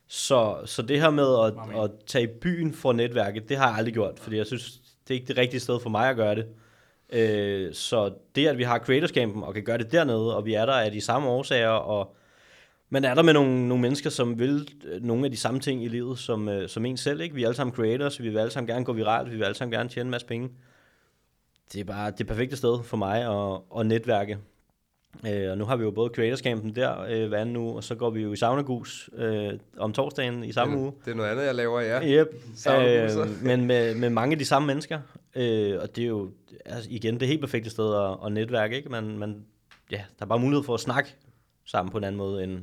Så, 0.08 0.58
så 0.66 0.82
det 0.82 1.02
her 1.02 1.10
med 1.10 1.28
at, 1.46 1.84
at 1.84 1.92
tage 2.06 2.24
i 2.24 2.28
byen 2.42 2.74
for 2.74 2.94
netværket, 2.94 3.50
det 3.50 3.58
har 3.58 3.68
jeg 3.68 3.78
aldrig 3.78 3.94
gjort, 3.94 4.20
fordi 4.20 4.38
jeg 4.38 4.46
synes, 4.46 4.82
det 5.08 5.14
er 5.14 5.20
ikke 5.20 5.28
det 5.28 5.38
rigtige 5.38 5.60
sted 5.60 5.80
for 5.80 5.90
mig 5.90 6.10
at 6.10 6.16
gøre 6.16 6.36
det. 6.36 6.46
Øh, 7.10 7.74
så 7.74 8.14
det, 8.36 8.48
at 8.48 8.58
vi 8.58 8.64
har 8.64 8.80
Creators 8.80 9.10
Campen 9.10 9.44
og 9.44 9.54
kan 9.54 9.64
gøre 9.64 9.78
det 9.78 9.92
dernede, 9.92 10.36
og 10.36 10.46
vi 10.46 10.54
er 10.54 10.66
der 10.66 10.74
af 10.74 10.92
de 10.92 11.02
samme 11.02 11.28
årsager, 11.28 11.70
og 11.70 12.16
man 12.90 13.06
er 13.06 13.14
der 13.14 13.22
med 13.22 13.34
nogle, 13.34 13.68
nogle 13.68 13.82
mennesker, 13.82 14.10
som 14.10 14.40
vil 14.40 14.70
øh, 14.86 15.04
nogle 15.04 15.26
af 15.26 15.32
de 15.32 15.38
samme 15.38 15.60
ting 15.60 15.84
i 15.84 15.88
livet, 15.88 16.20
som, 16.20 16.50
øh, 16.50 16.70
som 16.70 16.86
en 16.86 16.98
selv. 16.98 17.22
Ikke? 17.22 17.36
Vi 17.36 17.44
er 17.44 17.48
alle 17.48 17.56
sammen 17.56 17.76
creators, 17.76 18.22
vi 18.22 18.30
vil 18.30 18.38
alle 18.38 18.52
sammen 18.52 18.68
gerne 18.68 18.86
gå 18.86 18.94
viralt, 18.94 19.32
vi 19.32 19.36
vil 19.36 19.44
alle 19.44 19.56
sammen 19.56 19.78
gerne 19.78 19.90
tjene 19.90 20.08
en 20.08 20.12
masse 20.12 20.28
penge. 20.28 20.50
Det 21.74 21.80
er 21.80 21.84
bare 21.84 22.12
det 22.12 22.28
perfekte 22.28 22.58
sted 22.58 22.84
for 22.84 22.98
mig 22.98 23.22
at, 23.22 23.62
at 23.80 23.86
netværke. 23.86 24.38
Øh, 25.28 25.52
og 25.52 25.58
nu 25.58 25.66
har 25.66 25.76
vi 25.76 25.84
jo 25.84 25.92
både 25.92 26.12
Creators 26.16 26.40
Campen 26.40 26.76
der 26.76 27.02
øh, 27.02 27.28
hver 27.28 27.38
anden 27.38 27.58
uge, 27.58 27.76
og 27.76 27.84
så 27.84 27.96
går 27.96 28.10
vi 28.10 28.22
jo 28.22 28.34
i 28.34 28.36
Saunagus 28.36 29.10
øh, 29.16 29.54
om 29.78 29.94
torsdagen 29.94 30.44
i 30.44 30.52
samme 30.52 30.76
det, 30.76 30.82
uge. 30.82 30.94
Det 31.06 31.12
er 31.12 31.16
noget 31.16 31.30
andet, 31.30 31.46
jeg 31.46 31.56
laver, 31.56 31.82
ja. 31.82 32.08
Yep. 32.08 32.28
Øh, 32.70 33.44
men 33.44 33.66
med, 33.66 33.96
med 33.96 34.10
mange 34.10 34.34
af 34.34 34.40
de 34.40 34.46
samme 34.46 34.66
mennesker. 34.66 35.00
Øh, 35.36 35.78
og 35.82 35.96
det 35.96 36.04
er 36.04 36.08
jo 36.08 36.32
altså, 36.66 36.90
igen 36.92 37.20
det 37.20 37.28
helt 37.28 37.42
perfekte 37.42 37.70
sted 37.70 37.96
at, 37.96 38.18
at 38.26 38.32
netværke. 38.32 38.76
Ikke? 38.76 38.90
Man, 38.90 39.18
man, 39.18 39.46
ja, 39.92 39.98
der 40.20 40.26
er 40.26 40.30
bare 40.30 40.40
mulighed 40.40 40.64
for 40.64 40.74
at 40.74 40.80
snakke 40.80 41.16
sammen 41.66 41.92
på 41.92 41.98
en 41.98 42.04
anden 42.04 42.18
måde, 42.18 42.44
end 42.44 42.60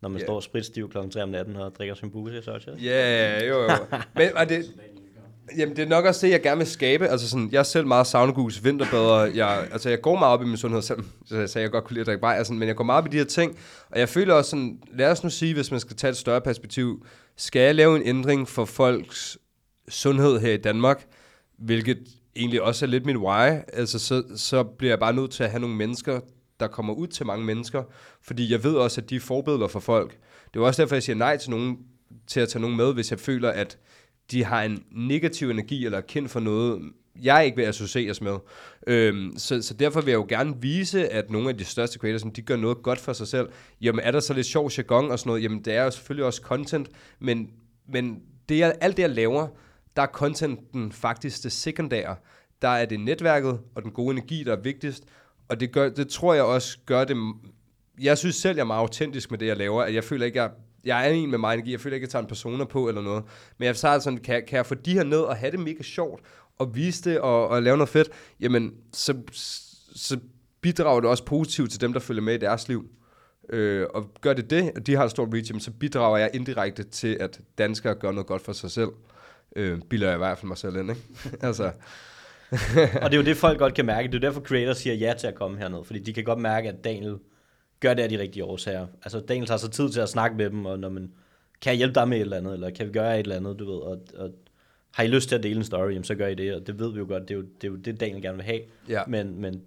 når 0.00 0.08
man 0.08 0.18
yeah. 0.18 0.26
står 0.26 0.40
spritstiv 0.40 0.90
kl. 0.90 0.98
3 1.10 1.22
om 1.22 1.28
natten 1.28 1.56
og 1.56 1.74
drikker 1.74 1.94
sin. 1.94 2.12
Så, 2.42 2.58
så. 2.58 2.70
Ja, 2.82 3.44
jo, 3.44 3.62
jo. 3.62 3.68
Men 4.14 4.36
og 4.36 4.48
det, 4.48 4.64
jamen, 5.58 5.76
det 5.76 5.82
er 5.82 5.88
nok 5.88 6.04
også 6.04 6.26
det, 6.26 6.32
jeg 6.32 6.42
gerne 6.42 6.58
vil 6.58 6.66
skabe. 6.66 7.08
Altså 7.08 7.28
sådan, 7.28 7.48
jeg 7.52 7.58
er 7.58 7.62
selv 7.62 7.86
meget 7.86 8.06
saunagus, 8.06 8.64
vinterbader. 8.64 9.24
Jeg, 9.24 9.68
altså, 9.72 9.88
jeg 9.88 10.00
går 10.00 10.18
meget 10.18 10.32
op 10.32 10.42
i 10.42 10.46
min 10.46 10.56
sundhed 10.56 10.82
selv. 10.82 11.04
Så 11.26 11.38
jeg 11.38 11.48
sagde, 11.48 11.62
jeg 11.62 11.70
godt 11.70 11.84
kunne 11.84 11.94
lide 11.94 12.00
at 12.00 12.06
drikke 12.06 12.20
bajer, 12.20 12.42
sådan, 12.42 12.58
men 12.58 12.68
jeg 12.68 12.76
går 12.76 12.84
meget 12.84 12.98
op 12.98 13.06
i 13.06 13.10
de 13.10 13.16
her 13.16 13.24
ting. 13.24 13.58
Og 13.90 13.98
jeg 13.98 14.08
føler 14.08 14.34
også 14.34 14.50
sådan, 14.50 14.78
lad 14.92 15.10
os 15.10 15.24
nu 15.24 15.30
sige, 15.30 15.54
hvis 15.54 15.70
man 15.70 15.80
skal 15.80 15.96
tage 15.96 16.10
et 16.10 16.16
større 16.16 16.40
perspektiv, 16.40 17.06
skal 17.36 17.62
jeg 17.62 17.74
lave 17.74 17.96
en 17.96 18.02
ændring 18.04 18.48
for 18.48 18.64
folks 18.64 19.38
sundhed 19.88 20.40
her 20.40 20.52
i 20.52 20.56
Danmark, 20.56 21.06
hvilket 21.58 21.98
egentlig 22.36 22.62
også 22.62 22.84
er 22.84 22.88
lidt 22.88 23.06
min 23.06 23.16
why, 23.16 23.50
altså 23.72 23.98
så, 23.98 24.22
så 24.36 24.62
bliver 24.62 24.90
jeg 24.90 24.98
bare 24.98 25.12
nødt 25.12 25.30
til 25.30 25.44
at 25.44 25.50
have 25.50 25.60
nogle 25.60 25.76
mennesker, 25.76 26.20
der 26.60 26.66
kommer 26.66 26.94
ud 26.94 27.06
til 27.06 27.26
mange 27.26 27.44
mennesker, 27.44 27.82
fordi 28.22 28.52
jeg 28.52 28.64
ved 28.64 28.74
også, 28.74 29.00
at 29.00 29.10
de 29.10 29.16
er 29.16 29.20
forbilleder 29.20 29.68
for 29.68 29.80
folk. 29.80 30.18
Det 30.54 30.60
er 30.60 30.64
også 30.64 30.82
derfor, 30.82 30.94
jeg 30.94 31.02
siger 31.02 31.16
nej 31.16 31.36
til 31.36 31.50
nogen, 31.50 31.78
til 32.26 32.40
at 32.40 32.48
tage 32.48 32.60
nogen 32.60 32.76
med, 32.76 32.92
hvis 32.94 33.10
jeg 33.10 33.20
føler, 33.20 33.50
at 33.50 33.78
de 34.30 34.44
har 34.44 34.62
en 34.62 34.84
negativ 34.90 35.50
energi 35.50 35.84
eller 35.84 35.98
er 35.98 36.02
kendt 36.02 36.30
for 36.30 36.40
noget, 36.40 36.92
jeg 37.22 37.44
ikke 37.44 37.56
vil 37.56 37.64
associeres 37.64 38.20
med. 38.20 38.36
Øhm, 38.86 39.34
så, 39.36 39.62
så 39.62 39.74
derfor 39.74 40.00
vil 40.00 40.10
jeg 40.10 40.18
jo 40.18 40.26
gerne 40.28 40.54
vise, 40.60 41.08
at 41.08 41.30
nogle 41.30 41.48
af 41.48 41.58
de 41.58 41.64
største 41.64 41.98
creators, 41.98 42.22
de 42.36 42.42
gør 42.42 42.56
noget 42.56 42.82
godt 42.82 42.98
for 42.98 43.12
sig 43.12 43.28
selv. 43.28 43.48
Jamen 43.80 44.04
er 44.04 44.10
der 44.10 44.20
så 44.20 44.34
lidt 44.34 44.46
sjov 44.46 44.70
jargon 44.78 45.10
og 45.10 45.18
sådan 45.18 45.30
noget? 45.30 45.42
Jamen 45.42 45.64
det 45.64 45.74
er 45.74 45.84
jo 45.84 45.90
selvfølgelig 45.90 46.26
også 46.26 46.42
content, 46.42 46.88
men, 47.18 47.50
men 47.88 48.22
det, 48.48 48.58
jeg, 48.58 48.74
alt 48.80 48.96
det, 48.96 49.02
jeg 49.02 49.10
laver, 49.10 49.48
der 49.96 50.02
er 50.02 50.06
contenten 50.06 50.92
faktisk 50.92 51.42
det 51.42 51.52
sekundære. 51.52 52.16
Der 52.62 52.68
er 52.68 52.84
det 52.86 53.00
netværket 53.00 53.60
og 53.74 53.82
den 53.82 53.90
gode 53.90 54.12
energi, 54.12 54.44
der 54.44 54.52
er 54.52 54.60
vigtigst. 54.60 55.04
Og 55.48 55.60
det, 55.60 55.72
gør, 55.72 55.88
det 55.88 56.08
tror 56.08 56.34
jeg 56.34 56.44
også 56.44 56.78
gør 56.86 57.04
det... 57.04 57.16
Jeg 58.00 58.18
synes 58.18 58.36
selv, 58.36 58.56
jeg 58.56 58.62
er 58.62 58.66
meget 58.66 58.80
autentisk 58.80 59.30
med 59.30 59.38
det, 59.38 59.46
jeg 59.46 59.56
laver. 59.56 59.82
At 59.82 59.94
jeg 59.94 60.04
føler 60.04 60.26
ikke, 60.26 60.38
jeg, 60.38 60.50
jeg 60.84 61.08
er 61.08 61.10
en 61.10 61.30
med 61.30 61.38
mig 61.38 61.54
energi. 61.54 61.72
Jeg 61.72 61.80
føler 61.80 61.94
ikke, 61.94 62.04
jeg 62.04 62.10
tager 62.10 62.22
en 62.22 62.28
persona 62.28 62.64
på 62.64 62.88
eller 62.88 63.02
noget. 63.02 63.24
Men 63.58 63.66
jeg 63.66 63.76
tager 63.76 63.98
sådan, 63.98 64.18
kan, 64.18 64.42
kan 64.48 64.56
jeg 64.56 64.66
få 64.66 64.74
de 64.74 64.92
her 64.92 65.04
ned 65.04 65.20
og 65.20 65.36
have 65.36 65.50
det 65.50 65.60
mega 65.60 65.82
sjovt, 65.82 66.22
og 66.58 66.74
vise 66.74 67.10
det 67.10 67.20
og, 67.20 67.48
og 67.48 67.62
lave 67.62 67.76
noget 67.76 67.88
fedt, 67.88 68.08
jamen, 68.40 68.74
så, 68.92 69.14
så 69.94 70.18
bidrager 70.60 71.00
det 71.00 71.10
også 71.10 71.24
positivt 71.24 71.70
til 71.70 71.80
dem, 71.80 71.92
der 71.92 72.00
følger 72.00 72.22
med 72.22 72.34
i 72.34 72.38
deres 72.38 72.68
liv. 72.68 72.88
Øh, 73.50 73.86
og 73.94 74.10
gør 74.20 74.32
det 74.32 74.50
det, 74.50 74.72
og 74.76 74.86
de 74.86 74.94
har 74.96 75.04
et 75.04 75.10
stort 75.10 75.28
reach, 75.34 75.50
jamen, 75.50 75.60
så 75.60 75.70
bidrager 75.70 76.18
jeg 76.18 76.30
indirekte 76.34 76.82
til, 76.82 77.16
at 77.20 77.40
danskere 77.58 77.94
gør 77.94 78.12
noget 78.12 78.26
godt 78.26 78.42
for 78.42 78.52
sig 78.52 78.70
selv. 78.70 78.90
Øh, 79.56 79.80
bilder 79.90 80.06
jeg 80.06 80.16
i 80.16 80.18
hvert 80.18 80.38
fald 80.38 80.48
mig 80.48 80.58
selv 80.58 80.76
ind, 80.76 80.90
ikke? 80.90 81.02
altså, 81.46 81.72
og 83.02 83.10
det 83.10 83.12
er 83.12 83.16
jo 83.16 83.22
det, 83.22 83.36
folk 83.36 83.58
godt 83.58 83.74
kan 83.74 83.86
mærke. 83.86 84.08
Det 84.08 84.14
er 84.14 84.20
derfor, 84.20 84.40
creators 84.40 84.78
siger 84.78 84.94
ja 84.94 85.14
til 85.18 85.26
at 85.26 85.34
komme 85.34 85.58
herned. 85.58 85.84
Fordi 85.84 85.98
de 85.98 86.12
kan 86.12 86.24
godt 86.24 86.38
mærke, 86.38 86.68
at 86.68 86.84
Daniel 86.84 87.18
gør 87.88 87.94
det 87.94 88.02
af 88.02 88.08
de 88.08 88.18
rigtige 88.18 88.44
årsager. 88.44 88.86
Altså, 89.02 89.20
Daniel 89.20 89.46
tager 89.46 89.58
sig 89.58 89.70
tid 89.70 89.90
til 89.90 90.00
at 90.00 90.08
snakke 90.08 90.36
med 90.36 90.50
dem, 90.50 90.66
og 90.66 90.78
når 90.78 90.88
man 90.88 91.10
kan 91.62 91.70
jeg 91.70 91.76
hjælpe 91.76 91.94
dig 91.94 92.08
med 92.08 92.16
et 92.16 92.20
eller 92.20 92.36
andet, 92.36 92.54
eller 92.54 92.70
kan 92.70 92.86
vi 92.86 92.92
gøre 92.92 93.14
et 93.14 93.22
eller 93.24 93.36
andet, 93.36 93.58
du 93.58 93.64
ved, 93.72 93.80
og, 93.80 93.98
og 94.16 94.30
har 94.94 95.02
I 95.02 95.06
lyst 95.06 95.28
til 95.28 95.36
at 95.36 95.42
dele 95.42 95.56
en 95.56 95.64
story, 95.64 95.90
jamen, 95.90 96.04
så 96.04 96.14
gør 96.14 96.26
I 96.26 96.34
det, 96.34 96.54
og 96.54 96.66
det 96.66 96.78
ved 96.78 96.92
vi 96.92 96.98
jo 96.98 97.06
godt, 97.08 97.22
det 97.22 97.30
er 97.30 97.38
jo 97.38 97.42
det, 97.60 97.66
er 97.66 97.68
jo 97.68 97.76
det 97.76 98.00
Daniel 98.00 98.22
gerne 98.22 98.36
vil 98.36 98.44
have. 98.44 98.60
Ja. 98.88 99.02
Men, 99.06 99.40
men 99.40 99.62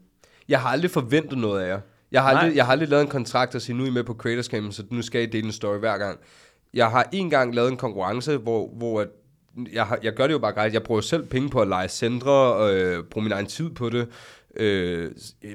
Jeg 0.49 0.62
har 0.62 0.69
aldrig 0.69 0.91
forventet 0.91 1.38
noget 1.38 1.62
af 1.62 1.67
jer. 1.67 1.80
Jeg 2.12 2.23
har, 2.23 2.34
Nej. 2.34 2.41
aldrig, 2.41 2.56
jeg 2.58 2.65
har 2.65 2.71
aldrig 2.71 2.89
lavet 2.89 3.03
en 3.03 3.10
kontrakt 3.10 3.56
og 3.56 3.62
sige, 3.62 3.75
nu 3.75 3.84
er 3.84 3.88
I 3.88 3.91
med 3.91 4.03
på 4.03 4.13
Creators 4.13 4.45
Camp, 4.45 4.73
så 4.73 4.84
nu 4.89 5.01
skal 5.01 5.21
I 5.21 5.25
dele 5.25 5.45
en 5.45 5.51
story 5.51 5.77
hver 5.77 5.97
gang. 5.97 6.19
Jeg 6.73 6.91
har 6.91 7.10
en 7.12 7.30
gang 7.30 7.56
lavet 7.56 7.71
en 7.71 7.77
konkurrence, 7.77 8.38
hvor, 8.38 8.67
hvor 8.67 9.01
at 9.01 9.08
jeg, 9.73 9.86
har, 9.86 9.99
jeg 10.03 10.13
gør 10.13 10.27
det 10.27 10.34
jo 10.34 10.39
bare 10.39 10.51
gratis. 10.51 10.73
Jeg 10.73 10.84
bruger 10.84 11.01
selv 11.01 11.25
penge 11.25 11.49
på 11.49 11.62
at 11.62 11.67
lege 11.67 11.88
centre, 11.88 12.69
øh, 12.71 13.03
bruge 13.03 13.23
min 13.23 13.32
egen 13.32 13.45
tid 13.45 13.69
på 13.69 13.89
det. 13.89 14.08
Øh, 14.60 15.12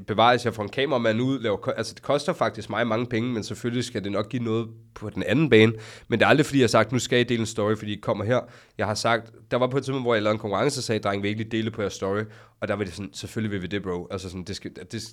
bevares 0.07 0.45
jeg 0.45 0.55
får 0.55 0.63
en 0.63 0.69
kameramand 0.69 1.21
ud. 1.21 1.39
Laver, 1.41 1.69
altså, 1.69 1.95
det 1.95 2.03
koster 2.03 2.33
faktisk 2.33 2.71
mig 2.71 2.87
mange 2.87 3.07
penge, 3.07 3.33
men 3.33 3.45
selvfølgelig 3.45 3.85
skal 3.85 4.05
det 4.05 4.13
nok 4.13 4.29
give 4.29 4.43
noget 4.43 4.69
på 4.95 5.11
den 5.11 5.23
anden 5.23 5.51
bane. 5.51 5.73
Men 6.09 6.19
det 6.19 6.25
er 6.25 6.29
aldrig, 6.29 6.47
fordi 6.47 6.59
jeg 6.59 6.65
har 6.65 6.69
sagt, 6.69 6.93
nu 6.93 6.99
skal 6.99 7.21
I 7.21 7.25
dele 7.25 7.41
en 7.41 7.47
story, 7.47 7.77
fordi 7.77 7.93
I 7.93 8.01
kommer 8.01 8.25
her. 8.25 8.41
Jeg 8.79 8.87
har 8.87 8.95
sagt, 8.95 9.33
der 9.51 9.57
var 9.57 9.67
på 9.67 9.77
et 9.77 9.85
tidspunkt, 9.85 10.05
hvor 10.05 10.15
jeg 10.15 10.23
lavede 10.23 10.35
en 10.35 10.41
konkurrence, 10.41 10.81
og 10.81 10.83
sagde, 10.83 10.99
dreng, 10.99 11.23
vil 11.23 11.29
I 11.29 11.31
ikke 11.31 11.43
lige 11.43 11.51
dele 11.51 11.71
på 11.71 11.83
jeres 11.83 11.93
story? 11.95 12.23
Og 12.61 12.69
der 12.69 12.75
var 12.75 12.85
det 12.85 12.93
sådan, 12.93 13.11
selvfølgelig 13.13 13.53
vil 13.53 13.63
vi 13.63 13.67
det, 13.67 13.83
bro. 13.83 14.09
Altså 14.11 14.29
sådan, 14.29 14.45
det, 14.45 14.57
skal, 14.57 14.71
det, 14.93 15.05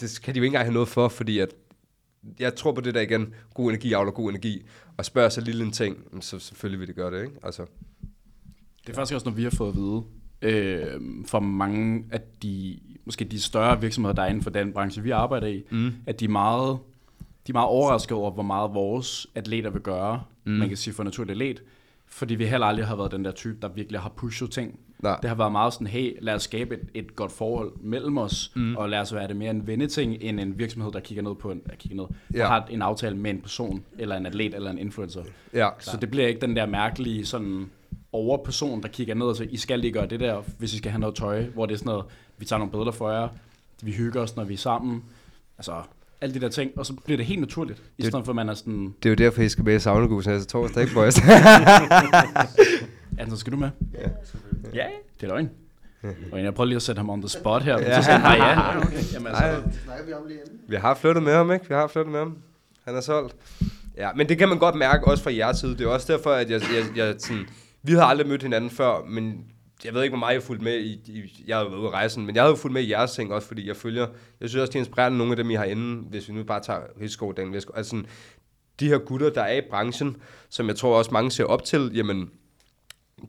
det 0.00 0.10
skal 0.10 0.34
de 0.34 0.38
jo 0.38 0.42
ikke 0.42 0.46
engang 0.46 0.66
have 0.66 0.74
noget 0.74 0.88
for, 0.88 1.08
fordi 1.08 1.38
at 1.38 1.48
jeg 2.38 2.54
tror 2.54 2.72
på 2.72 2.80
det 2.80 2.94
der 2.94 3.00
igen, 3.00 3.34
god 3.54 3.70
energi 3.70 3.92
afler 3.92 4.12
god 4.12 4.30
energi, 4.30 4.66
og 4.96 5.04
spørger 5.04 5.28
så 5.28 5.40
lille 5.40 5.64
en 5.64 5.72
ting, 5.72 5.96
så 6.20 6.38
selvfølgelig 6.38 6.80
vil 6.80 6.88
det 6.88 6.96
gøre 6.96 7.10
det, 7.10 7.24
ikke? 7.24 7.36
Altså, 7.42 7.66
Det 8.86 8.90
er 8.90 8.94
faktisk 8.94 9.14
også 9.14 9.24
noget, 9.24 9.36
vi 9.36 9.42
har 9.42 9.50
fået 9.50 9.68
at 9.68 9.76
vide 9.76 10.02
øh, 10.44 10.86
for 11.26 11.40
mange 11.40 12.04
af 12.10 12.20
de, 12.42 12.78
måske 13.04 13.24
de 13.24 13.40
større 13.40 13.80
virksomheder, 13.80 14.14
der 14.14 14.22
er 14.22 14.26
inden 14.26 14.42
for 14.42 14.50
den 14.50 14.72
branche, 14.72 15.02
vi 15.02 15.10
arbejder 15.10 15.46
i, 15.46 15.62
mm. 15.70 15.92
at 16.06 16.20
de 16.20 16.24
er 16.24 16.28
meget, 16.28 16.78
de 17.46 17.50
er 17.50 17.52
meget 17.52 17.68
overrasket 17.68 18.12
over, 18.18 18.30
hvor 18.30 18.42
meget 18.42 18.74
vores 18.74 19.26
atleter 19.34 19.70
vil 19.70 19.82
gøre, 19.82 20.22
mm. 20.44 20.52
man 20.52 20.68
kan 20.68 20.76
sige 20.76 20.94
for 20.94 21.04
naturligt 21.04 21.30
atlet, 21.30 21.62
fordi 22.06 22.34
vi 22.34 22.46
heller 22.46 22.66
aldrig 22.66 22.86
har 22.86 22.96
været 22.96 23.12
den 23.12 23.24
der 23.24 23.30
type, 23.32 23.56
der 23.62 23.68
virkelig 23.68 24.00
har 24.00 24.08
pushet 24.16 24.50
ting. 24.50 24.78
Nej. 25.02 25.18
Det 25.22 25.28
har 25.28 25.36
været 25.36 25.52
meget 25.52 25.72
sådan, 25.72 25.86
hey, 25.86 26.16
lad 26.20 26.34
os 26.34 26.42
skabe 26.42 26.74
et, 26.74 26.80
et 26.94 27.16
godt 27.16 27.32
forhold 27.32 27.72
mellem 27.80 28.18
os, 28.18 28.52
mm. 28.54 28.76
og 28.76 28.88
lad 28.88 28.98
os 29.00 29.14
være 29.14 29.28
det 29.28 29.36
mere 29.36 29.50
en 29.50 29.66
venneting, 29.66 30.16
end 30.20 30.40
en 30.40 30.58
virksomhed, 30.58 30.92
der 30.92 31.00
kigger 31.00 31.22
ned 31.22 31.34
på 31.34 31.50
en, 31.50 31.60
der 31.66 31.74
kigger 31.76 31.96
ned, 31.96 32.04
Ja. 32.34 32.38
der 32.38 32.46
har 32.46 32.66
en 32.70 32.82
aftale 32.82 33.16
med 33.16 33.30
en 33.30 33.40
person, 33.40 33.84
eller 33.98 34.16
en 34.16 34.26
atlet, 34.26 34.54
eller 34.54 34.70
en 34.70 34.78
influencer. 34.78 35.22
ja, 35.54 35.68
Så 35.78 35.96
det 36.00 36.10
bliver 36.10 36.26
ikke 36.26 36.40
den 36.40 36.56
der 36.56 36.66
mærkelige 36.66 37.26
sådan 37.26 37.70
overperson, 38.14 38.82
der 38.82 38.88
kigger 38.88 39.14
ned 39.14 39.26
og 39.26 39.36
siger, 39.36 39.48
I 39.50 39.56
skal 39.56 39.80
lige 39.80 39.92
gøre 39.92 40.06
det 40.06 40.20
der, 40.20 40.42
hvis 40.58 40.74
I 40.74 40.78
skal 40.78 40.90
have 40.90 41.00
noget 41.00 41.14
tøj, 41.16 41.44
hvor 41.44 41.66
det 41.66 41.74
er 41.74 41.78
sådan 41.78 41.90
noget, 41.90 42.04
vi 42.38 42.44
tager 42.44 42.58
nogle 42.58 42.70
billeder 42.72 42.92
for 42.92 43.10
jer, 43.10 43.28
vi 43.82 43.92
hygger 43.92 44.20
os, 44.20 44.36
når 44.36 44.44
vi 44.44 44.54
er 44.54 44.58
sammen. 44.58 45.02
Altså, 45.58 45.72
alle 46.20 46.34
de 46.34 46.40
der 46.40 46.48
ting, 46.48 46.70
og 46.76 46.86
så 46.86 46.92
bliver 47.04 47.16
det 47.16 47.26
helt 47.26 47.40
naturligt, 47.40 47.78
i 47.78 48.02
Det- 48.02 48.06
stedet 48.10 48.24
for, 48.24 48.32
at 48.32 48.36
man 48.36 48.48
er 48.48 48.54
sådan, 48.54 48.94
det 49.02 49.08
er 49.08 49.10
jo 49.10 49.14
derfor, 49.16 49.42
I 49.42 49.48
skal 49.48 49.64
med 49.64 49.76
i 49.76 49.78
Saunagus 49.78 50.26
næste 50.26 50.50
torsdag, 50.50 50.82
ikke, 50.82 50.94
boys? 50.94 51.18
Anton, 53.18 53.36
skal 53.36 53.52
du 53.52 53.56
med? 53.58 53.70
ja, 54.74 54.86
Det 55.20 55.22
er 55.22 55.26
løgn. 55.28 55.50
Og 56.32 56.42
jeg 56.42 56.54
prøver 56.54 56.66
lige 56.66 56.76
at 56.76 56.82
sætte 56.82 56.98
ham 56.98 57.10
on 57.10 57.20
the 57.22 57.28
spot 57.28 57.62
her, 57.62 57.78
Ja. 57.78 58.00
så 58.00 58.04
siger 58.04 58.18
han, 58.18 58.38
nej, 58.38 58.48
ja, 58.48 58.78
okay. 58.82 58.98
Jamen, 59.14 59.26
altså. 59.34 59.62
Vi 60.68 60.76
har 60.76 60.94
flyttet 60.94 61.22
med 61.22 61.32
ham, 61.34 61.52
ikke? 61.52 61.68
Vi 61.68 61.74
har 61.74 61.86
flyttet 61.86 62.12
med 62.12 62.20
ham. 62.20 62.36
Han 62.84 62.96
er 62.96 63.00
solgt. 63.00 63.36
Ja, 63.96 64.10
men 64.16 64.28
det 64.28 64.38
kan 64.38 64.48
man 64.48 64.58
godt 64.58 64.74
mærke 64.74 65.06
også 65.06 65.22
fra 65.22 65.34
jeres 65.34 65.56
side. 65.58 65.72
Det 65.78 65.80
er 65.80 65.88
også 65.88 66.12
derfor, 66.12 66.30
at 66.30 66.50
jeg, 66.50 66.60
jeg, 66.60 66.96
jeg 66.96 67.14
sådan... 67.18 67.46
Vi 67.86 67.92
havde 67.92 68.04
aldrig 68.04 68.28
mødt 68.28 68.42
hinanden 68.42 68.70
før, 68.70 69.04
men 69.04 69.44
jeg 69.84 69.94
ved 69.94 70.02
ikke, 70.02 70.10
hvor 70.10 70.18
meget 70.18 70.34
jeg 70.34 70.40
har 70.40 70.46
fulgt 70.46 70.62
med 70.62 70.78
i, 70.78 70.92
i 71.06 71.44
jeg 71.46 71.56
har 71.56 71.64
været 71.64 71.78
ude 71.78 71.90
rejsen, 71.90 72.26
men 72.26 72.34
jeg 72.34 72.42
har 72.42 72.50
jo 72.50 72.56
fulgt 72.56 72.72
med 72.72 72.82
i 72.82 72.90
jeres 72.90 73.12
ting 73.12 73.32
også, 73.32 73.48
fordi 73.48 73.68
jeg 73.68 73.76
følger, 73.76 74.06
jeg 74.40 74.48
synes 74.48 74.60
også, 74.60 74.70
det 74.70 74.76
er 74.76 74.80
inspirerende 74.80 75.18
nogle 75.18 75.32
af 75.32 75.36
dem, 75.36 75.50
I 75.50 75.54
har 75.54 75.64
inde, 75.64 76.02
hvis 76.02 76.28
vi 76.28 76.34
nu 76.34 76.42
bare 76.42 76.60
tager 76.60 76.80
Rigskov, 77.00 77.34
Dan 77.34 77.52
Vestgaard, 77.52 77.78
altså 77.78 77.90
sådan, 77.90 78.06
de 78.80 78.88
her 78.88 78.98
gutter, 78.98 79.30
der 79.30 79.42
er 79.42 79.56
i 79.56 79.62
branchen, 79.70 80.16
som 80.48 80.68
jeg 80.68 80.76
tror 80.76 80.98
også 80.98 81.10
mange 81.10 81.30
ser 81.30 81.44
op 81.44 81.64
til, 81.64 81.90
jamen, 81.94 82.30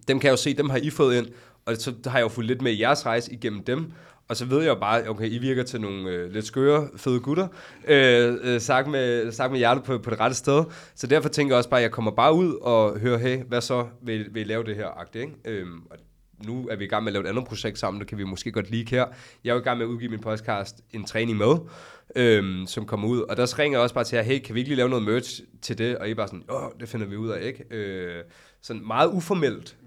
dem 0.07 0.19
kan 0.19 0.27
jeg 0.27 0.31
jo 0.31 0.37
se, 0.37 0.53
dem 0.53 0.69
har 0.69 0.77
I 0.77 0.89
fået 0.89 1.17
ind, 1.17 1.27
og 1.65 1.75
så 1.75 1.93
har 2.05 2.17
jeg 2.17 2.23
jo 2.23 2.29
fulgt 2.29 2.47
lidt 2.47 2.61
med 2.61 2.71
i 2.71 2.81
jeres 2.81 3.05
rejse 3.05 3.33
igennem 3.33 3.63
dem, 3.63 3.91
og 4.29 4.35
så 4.35 4.45
ved 4.45 4.61
jeg 4.61 4.69
jo 4.69 4.79
bare, 4.79 5.09
okay, 5.09 5.29
I 5.29 5.37
virker 5.37 5.63
til 5.63 5.81
nogle 5.81 6.09
øh, 6.09 6.31
lidt 6.31 6.45
skøre, 6.45 6.89
fede 6.97 7.19
gutter, 7.19 7.47
øh, 7.87 8.35
øh, 8.43 8.61
sagt, 8.61 8.87
med, 8.87 9.31
sagt 9.31 9.51
med 9.51 9.59
hjertet 9.59 9.83
på, 9.83 9.97
på 9.97 10.09
det 10.09 10.19
rette 10.19 10.35
sted. 10.35 10.63
Så 10.95 11.07
derfor 11.07 11.29
tænker 11.29 11.53
jeg 11.53 11.57
også 11.57 11.69
bare, 11.69 11.79
at 11.79 11.83
jeg 11.83 11.91
kommer 11.91 12.11
bare 12.11 12.33
ud 12.33 12.53
og 12.61 12.99
hører, 12.99 13.17
hey, 13.17 13.43
hvad 13.43 13.61
så 13.61 13.87
vil, 14.01 14.27
vil 14.31 14.41
I 14.41 14.45
lave 14.45 14.63
det 14.63 14.75
her 14.75 14.87
agtigt, 14.99 15.23
ikke? 15.23 15.35
Øhm, 15.45 15.81
og 15.89 15.97
nu 16.45 16.67
er 16.67 16.75
vi 16.75 16.83
i 16.83 16.87
gang 16.87 17.03
med 17.03 17.09
at 17.09 17.13
lave 17.13 17.25
et 17.25 17.29
andet 17.29 17.45
projekt 17.45 17.79
sammen, 17.79 17.99
det 17.99 18.07
kan 18.07 18.17
vi 18.17 18.23
måske 18.23 18.51
godt 18.51 18.71
lige 18.71 18.89
her. 18.89 19.05
Jeg 19.43 19.49
er 19.49 19.53
jo 19.53 19.61
i 19.61 19.63
gang 19.63 19.77
med 19.77 19.85
at 19.85 19.89
udgive 19.89 20.09
min 20.09 20.19
podcast, 20.19 20.75
En 20.93 21.03
Træning 21.03 21.37
Med, 21.37 21.55
øhm, 22.15 22.67
som 22.67 22.85
kommer 22.85 23.07
ud. 23.07 23.19
Og 23.19 23.37
der 23.37 23.59
ringer 23.59 23.77
jeg 23.77 23.83
også 23.83 23.95
bare 23.95 24.03
til 24.03 24.15
jer, 24.15 24.23
hey, 24.23 24.39
kan 24.39 24.55
vi 24.55 24.59
ikke 24.59 24.69
lige 24.69 24.77
lave 24.77 24.89
noget 24.89 25.05
merch 25.05 25.41
til 25.61 25.77
det? 25.77 25.97
Og 25.97 26.07
I 26.07 26.11
er 26.11 26.15
bare 26.15 26.27
sådan, 26.27 26.43
åh, 26.49 26.69
det 26.79 26.89
finder 26.89 27.07
vi 27.07 27.15
ud 27.15 27.29
af, 27.29 27.45
ikke? 27.45 27.63
Øh, 27.71 28.23
sådan 28.61 28.87
meget 28.87 29.09
uformelt 29.13 29.77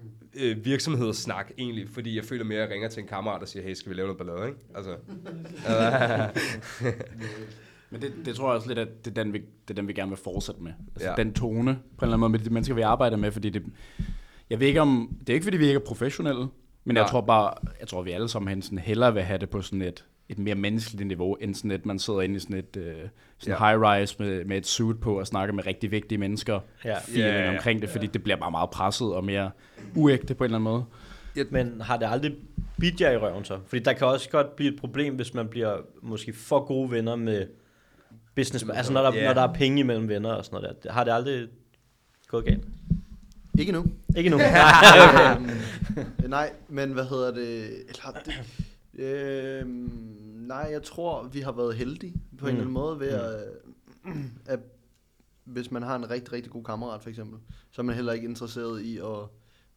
øh, 0.41 0.65
virksomhedssnak 0.65 1.51
egentlig, 1.57 1.89
fordi 1.89 2.15
jeg 2.15 2.25
føler 2.25 2.43
mere, 2.43 2.57
at 2.57 2.61
jeg 2.67 2.73
ringer 2.73 2.89
til 2.89 3.01
en 3.01 3.07
kammerat 3.07 3.41
og 3.41 3.47
siger, 3.47 3.63
hey, 3.63 3.73
skal 3.73 3.89
vi 3.89 3.95
lave 3.95 4.07
noget 4.07 4.17
ballade, 4.17 4.47
ikke? 4.47 4.59
Altså, 4.75 4.89
Men 7.91 8.01
det, 8.01 8.13
det 8.25 8.35
tror 8.35 8.47
jeg 8.49 8.55
også 8.55 8.67
lidt, 8.67 8.79
at 8.79 9.05
det 9.05 9.17
er, 9.17 9.23
den, 9.23 9.33
vi, 9.33 9.37
det 9.37 9.69
er 9.69 9.73
den, 9.73 9.87
vi 9.87 9.93
gerne 9.93 10.09
vil 10.09 10.17
fortsætte 10.17 10.61
med. 10.63 10.71
Altså 10.95 11.07
Ja. 11.07 11.11
ja. 11.11 11.15
den 11.23 11.33
tone, 11.33 11.79
på 11.97 12.05
en 12.05 12.07
eller 12.07 12.07
anden 12.07 12.19
måde, 12.19 12.29
med 12.31 12.39
de 12.39 12.49
mennesker, 12.49 12.75
vi 12.75 12.81
arbejder 12.81 13.17
med, 13.17 13.31
fordi 13.31 13.49
det, 13.49 13.63
jeg 14.49 14.59
ved 14.59 14.67
ikke 14.67 14.81
om, 14.81 15.17
det 15.19 15.29
er 15.29 15.33
ikke, 15.33 15.43
fordi 15.43 15.57
vi 15.57 15.67
ikke 15.67 15.79
er 15.79 15.85
professionelle, 15.85 16.47
men 16.83 16.95
jeg 16.95 17.03
Nej. 17.03 17.11
tror 17.11 17.21
bare, 17.21 17.53
jeg 17.79 17.87
tror, 17.87 18.01
vi 18.01 18.11
alle 18.11 18.29
sammen 18.29 18.61
sådan 18.61 18.77
hellere 18.77 19.13
vil 19.13 19.23
have 19.23 19.39
det 19.39 19.49
på 19.49 19.61
sådan 19.61 19.81
et, 19.81 20.05
et 20.29 20.39
mere 20.39 20.55
menneskeligt 20.55 21.07
niveau, 21.07 21.33
end 21.41 21.55
sådan 21.55 21.71
et, 21.71 21.85
man 21.85 21.99
sidder 21.99 22.21
inde 22.21 22.35
i 22.35 22.39
sådan 22.39 22.57
et 22.57 22.77
øh, 22.77 22.95
sådan 23.37 23.57
Ja. 23.59 23.69
high-rise 23.69 24.15
med, 24.19 24.45
med 24.45 24.57
et 24.57 24.67
suit 24.67 24.99
på 24.99 25.19
og 25.19 25.27
snakker 25.27 25.53
med 25.55 25.65
rigtig 25.65 25.91
vigtige 25.91 26.17
mennesker, 26.17 26.59
Ja. 26.85 26.97
feeling 26.99 27.25
Ja, 27.27 27.39
ja, 27.39 27.45
ja. 27.51 27.57
omkring 27.57 27.81
det, 27.81 27.89
fordi 27.89 28.07
det 28.07 28.23
bliver 28.23 28.37
bare 28.37 28.51
meget 28.51 28.69
presset 28.69 29.13
og 29.13 29.23
mere 29.23 29.51
uægte 29.95 30.35
på 30.35 30.43
en 30.43 30.45
eller 30.53 30.57
anden 30.57 30.71
måde. 30.73 30.85
Men 31.51 31.81
har 31.81 31.97
det 31.97 32.07
aldrig 32.11 32.35
bidt 32.79 33.01
jer 33.01 33.11
i 33.11 33.17
røven 33.17 33.45
så? 33.45 33.59
Fordi 33.67 33.83
der 33.83 33.93
kan 33.93 34.07
også 34.07 34.29
godt 34.29 34.55
blive 34.55 34.73
et 34.73 34.79
problem, 34.79 35.15
hvis 35.15 35.33
man 35.33 35.47
bliver 35.47 35.77
måske 36.01 36.33
for 36.33 36.65
gode 36.65 36.91
venner 36.91 37.15
med 37.15 37.47
business. 38.35 38.65
Altså 38.73 38.93
når 38.93 39.01
der, 39.01 39.13
Ja. 39.17 39.25
når 39.27 39.33
der 39.33 39.41
er 39.47 39.53
penge 39.53 39.79
imellem 39.79 40.07
venner 40.09 40.29
og 40.29 40.45
sådan 40.45 40.61
noget 40.61 40.83
der. 40.83 40.91
Har 40.91 41.03
det 41.03 41.11
aldrig 41.11 41.47
gået 42.27 42.45
galt? 42.45 42.63
Ikke 43.59 43.71
nu. 43.71 43.85
Ikke 44.17 44.29
nu. 44.29 44.37
Øhm, 45.37 45.49
nej, 46.29 46.51
men 46.69 46.91
hvad 46.91 47.03
hedder 47.05 47.33
det? 47.33 47.63
Eller, 47.65 48.19
det 48.25 48.33
øhm, 49.03 49.91
nej, 50.47 50.67
jeg 50.71 50.83
tror, 50.83 51.23
vi 51.27 51.39
har 51.39 51.51
været 51.51 51.75
heldige 51.75 52.13
på 52.37 52.47
en 52.47 52.53
Mm. 52.53 52.57
eller 52.57 52.61
anden 52.61 52.73
måde 52.73 52.99
ved 52.99 53.07
at, 53.09 53.43
at 54.45 54.59
hvis 55.43 55.71
man 55.71 55.83
har 55.83 55.95
en 55.95 56.09
rigtig, 56.09 56.33
rigtig 56.33 56.51
god 56.51 56.63
kammerat 56.63 57.01
for 57.01 57.09
eksempel, 57.09 57.39
så 57.71 57.81
er 57.81 57.83
man 57.83 57.95
heller 57.95 58.13
ikke 58.13 58.27
interesseret 58.27 58.81
i 58.81 58.97
at, 58.97 59.05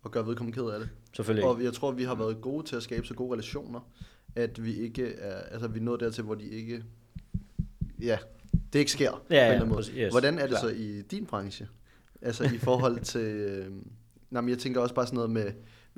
at 0.04 0.10
gøre 0.10 0.26
vedkommende 0.26 0.56
ked 0.58 0.64
af 0.70 0.80
det. 0.80 0.88
Selvfølgelig. 1.12 1.48
Og 1.48 1.62
jeg 1.64 1.72
tror, 1.72 1.90
vi 1.92 2.04
har 2.04 2.14
været 2.14 2.40
gode 2.40 2.66
til 2.66 2.76
at 2.76 2.82
skabe 2.82 3.06
så 3.06 3.14
gode 3.14 3.32
relationer, 3.32 3.80
at 4.36 4.64
vi 4.64 4.74
ikke 4.74 5.14
er, 5.14 5.34
altså 5.40 5.68
vi 5.68 5.80
nået 5.80 6.00
dertil, 6.00 6.24
hvor 6.24 6.34
de 6.34 6.44
ikke, 6.48 6.84
ja, 8.00 8.18
det 8.72 8.78
ikke 8.78 8.90
sker. 8.92 9.10
på 9.10 9.16
en 9.16 9.22
Ja, 9.30 9.36
eller 9.36 9.46
ja, 9.48 9.54
anden 9.54 9.68
måde. 9.68 9.84
Yes, 9.96 10.10
Hvordan 10.12 10.34
er 10.38 10.40
det 10.42 10.48
klart. 10.48 10.60
så 10.62 10.68
i 10.68 11.02
din 11.02 11.26
branche? 11.26 11.68
Altså 12.22 12.44
i 12.54 12.58
forhold 12.58 13.00
til, 13.00 13.20
øh, 13.26 13.66
nej, 14.30 14.40
men 14.42 14.48
jeg 14.48 14.58
tænker 14.58 14.80
også 14.80 14.94
bare 14.94 15.06
sådan 15.06 15.14
noget 15.16 15.30
med, 15.30 15.52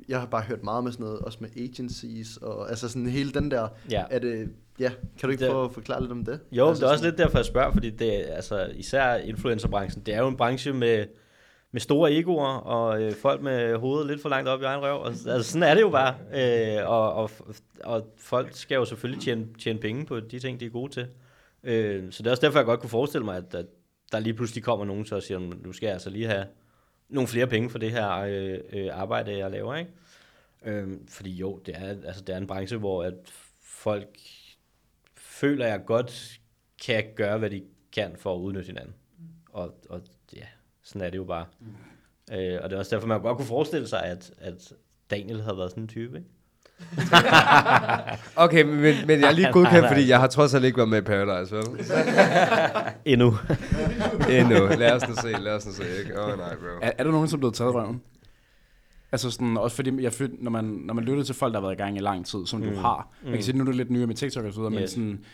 jeg 0.09 0.19
har 0.19 0.25
bare 0.27 0.41
hørt 0.41 0.63
meget 0.63 0.83
med 0.83 0.91
sådan 0.91 1.03
noget, 1.05 1.19
også 1.19 1.37
med 1.41 1.49
agencies, 1.57 2.37
og 2.37 2.69
altså 2.69 2.89
sådan 2.89 3.07
hele 3.07 3.31
den 3.31 3.51
der, 3.51 3.67
Ja. 3.91 4.03
er 4.09 4.19
det, 4.19 4.49
ja, 4.79 4.89
kan 4.89 5.27
du 5.27 5.29
ikke 5.29 5.43
Det- 5.43 5.51
prøve 5.51 5.65
at 5.65 5.71
forklare 5.71 6.01
lidt 6.01 6.11
om 6.11 6.25
det? 6.25 6.39
Jo, 6.51 6.67
altså 6.69 6.81
det 6.81 6.87
er 6.87 6.91
også 6.91 7.01
sådan- 7.03 7.11
lidt 7.11 7.17
derfor, 7.17 7.37
jeg 7.37 7.45
spørger, 7.45 7.71
fordi 7.71 7.89
det 7.89 8.11
altså, 8.11 8.71
især 8.75 9.15
influencerbranchen, 9.15 10.03
det 10.05 10.13
er 10.13 10.19
jo 10.21 10.27
en 10.27 10.37
branche 10.37 10.73
med, 10.73 11.05
med 11.71 11.81
store 11.81 12.11
egoer, 12.13 12.47
og 12.47 13.01
øh, 13.03 13.11
folk 13.13 13.41
med 13.41 13.75
hovedet 13.77 14.07
lidt 14.07 14.21
for 14.21 14.29
langt 14.29 14.49
op 14.49 14.61
i 14.61 14.63
egen 14.63 14.81
røv. 14.81 14.99
Og, 15.01 15.07
altså, 15.07 15.43
sådan 15.43 15.63
er 15.69 15.73
det 15.73 15.81
jo 15.81 15.89
bare. 15.89 16.15
Øh, 16.79 16.89
og, 16.89 17.13
og, 17.13 17.29
og 17.83 18.13
folk 18.17 18.49
skal 18.53 18.75
jo 18.75 18.85
selvfølgelig 18.85 19.23
tjene, 19.23 19.45
tjene 19.59 19.79
penge 19.79 20.05
på 20.05 20.19
de 20.19 20.39
ting, 20.39 20.59
de 20.59 20.65
er 20.65 20.69
gode 20.69 20.91
til. 20.93 21.07
Øh, 21.63 22.03
så 22.11 22.23
det 22.23 22.27
er 22.27 22.31
også 22.31 22.41
derfor, 22.45 22.59
jeg 22.59 22.65
godt 22.65 22.79
kunne 22.79 22.89
forestille 22.89 23.25
mig, 23.25 23.37
at, 23.37 23.55
at 23.55 23.65
der 24.11 24.19
lige 24.19 24.33
pludselig 24.33 24.63
kommer 24.63 24.85
nogen 24.85 25.05
så 25.05 25.19
siger, 25.19 25.39
nu 25.39 25.73
skal 25.73 25.87
jeg 25.87 25.93
altså 25.93 26.09
lige 26.09 26.27
have 26.27 26.45
nogle 27.09 27.27
flere 27.27 27.47
penge 27.47 27.69
for 27.69 27.77
det 27.77 27.91
her 27.91 28.11
øh, 28.17 28.59
øh, 28.73 28.89
arbejde, 28.91 29.37
jeg 29.37 29.51
laver. 29.51 29.75
Ikke? 29.75 29.91
Øh, 30.63 30.99
fordi 31.09 31.35
jo, 31.35 31.61
det 31.65 31.75
er, 31.75 31.87
altså, 31.87 32.21
det 32.21 32.33
er 32.33 32.37
en 32.37 32.47
branche, 32.47 32.77
hvor 32.77 33.03
at 33.03 33.13
folk 33.61 34.19
føler 35.15 35.67
jeg 35.67 35.85
godt 35.85 36.39
kan 36.85 37.03
gøre, 37.15 37.37
hvad 37.37 37.49
de 37.49 37.63
kan 37.91 38.15
for 38.17 38.35
at 38.35 38.39
udnytte 38.39 38.67
hinanden. 38.67 38.95
Og, 39.49 39.75
og 39.89 40.01
ja, 40.35 40.45
sådan 40.83 41.01
er 41.01 41.09
det 41.09 41.17
jo 41.17 41.23
bare. 41.23 41.45
Mm. 41.59 42.35
Øh, 42.35 42.59
og 42.63 42.69
det 42.69 42.75
er 42.75 42.79
også 42.79 42.95
derfor, 42.95 43.07
man 43.07 43.21
godt 43.21 43.37
kunne 43.37 43.47
forestille 43.47 43.87
sig, 43.87 44.03
at, 44.03 44.33
at 44.37 44.73
Daniel 45.11 45.41
havde 45.41 45.57
været 45.57 45.69
sådan 45.71 45.83
en 45.83 45.87
type, 45.87 46.17
ikke? 46.17 46.29
Okay, 48.35 48.63
men, 48.63 49.07
men 49.07 49.19
jeg 49.19 49.27
er 49.27 49.31
lige 49.31 49.51
godkendt, 49.51 49.87
fordi 49.87 50.09
jeg 50.09 50.19
har 50.19 50.27
trods 50.27 50.53
alt 50.53 50.65
ikke 50.65 50.77
været 50.77 50.89
med 50.89 50.97
i 50.97 51.01
Paradise, 51.01 51.55
vel? 51.55 51.63
Endnu. 53.13 53.33
Endnu. 54.39 54.67
Lad 54.77 54.91
os 54.91 55.07
nu 55.09 55.15
se, 55.15 55.31
lad 55.31 55.55
os 55.55 55.65
nu 55.65 55.71
se, 55.71 55.83
ikke? 55.99 56.19
Åh 56.19 56.25
oh, 56.27 56.37
nej, 56.37 56.55
bro. 56.55 56.67
Er, 56.81 56.91
er 56.97 57.03
der 57.03 57.11
nogen, 57.11 57.27
som 57.27 57.37
er 57.37 57.39
blevet 57.39 57.55
taget 57.55 57.75
røven? 57.75 58.01
Altså 59.11 59.31
sådan, 59.31 59.57
også 59.57 59.75
fordi 59.75 60.03
jeg 60.03 60.13
føler, 60.13 60.33
når 60.39 60.51
man, 60.51 60.63
når 60.63 60.93
man 60.93 61.03
lytter 61.03 61.23
til 61.23 61.35
folk, 61.35 61.53
der 61.53 61.59
har 61.59 61.67
været 61.67 61.79
i 61.79 61.81
gang 61.81 61.97
i 61.97 61.99
lang 61.99 62.25
tid, 62.25 62.39
som 62.45 62.59
mm. 62.59 62.69
du 62.69 62.75
har. 62.75 63.07
Man 63.23 63.33
kan 63.33 63.43
sige, 63.43 63.57
nu 63.57 63.63
er 63.63 63.65
du 63.65 63.71
lidt 63.71 63.91
nyere 63.91 64.07
med 64.07 64.15
TikTok 64.15 64.45
og 64.45 64.53
så 64.53 64.59
videre, 64.59 64.73
yes. 64.73 64.79
men 64.79 64.87
sådan, 64.87 65.25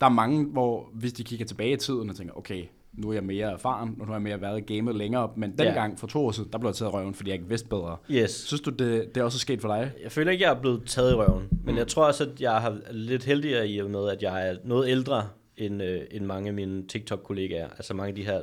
der 0.00 0.06
er 0.06 0.10
mange, 0.10 0.44
hvor 0.44 0.88
hvis 0.92 1.12
de 1.12 1.24
kigger 1.24 1.46
tilbage 1.46 1.72
i 1.72 1.76
tiden 1.76 2.10
og 2.10 2.16
tænker, 2.16 2.38
okay, 2.38 2.64
nu 2.98 3.08
er 3.08 3.12
jeg 3.12 3.24
mere 3.24 3.52
erfaren, 3.52 3.94
nu 3.98 4.04
har 4.04 4.12
jeg 4.12 4.22
mere 4.22 4.40
været 4.40 4.70
i 4.70 4.74
gamet 4.74 4.94
længere, 4.96 5.30
men 5.36 5.50
dengang 5.58 5.92
Ja. 5.92 5.96
for 5.98 6.06
to 6.06 6.26
år 6.26 6.30
siden, 6.32 6.48
der 6.52 6.58
blev 6.58 6.68
jeg 6.68 6.74
taget 6.74 6.90
i 6.90 6.94
røven, 6.94 7.14
fordi 7.14 7.30
jeg 7.30 7.34
ikke 7.34 7.48
vidste 7.48 7.68
bedre. 7.68 7.96
Yes. 8.10 8.30
Synes 8.30 8.60
du, 8.60 8.70
det, 8.70 9.14
det 9.14 9.16
er 9.20 9.24
også 9.24 9.38
sket 9.38 9.60
for 9.60 9.68
dig? 9.68 9.92
Jeg 10.02 10.12
føler 10.12 10.30
ikke, 10.32 10.44
jeg 10.44 10.50
er 10.56 10.60
blevet 10.60 10.82
taget 10.86 11.12
i 11.12 11.14
røven. 11.14 11.48
Men 11.64 11.76
jeg 11.76 11.88
tror 11.88 12.04
også, 12.06 12.24
at 12.24 12.40
jeg 12.40 12.52
har 12.60 12.76
lidt 12.90 13.24
heldigere 13.24 13.68
i 13.68 13.78
og 13.78 13.90
med, 13.90 14.08
at 14.08 14.22
jeg 14.22 14.48
er 14.48 14.56
noget 14.64 14.88
ældre 14.88 15.28
end, 15.56 15.82
øh, 15.82 16.00
end 16.10 16.24
mange 16.24 16.48
af 16.48 16.54
mine 16.54 16.86
TikTok-kollegaer. 16.88 17.68
Altså 17.68 17.94
mange 17.94 18.08
af 18.08 18.14
de 18.14 18.24
her 18.24 18.40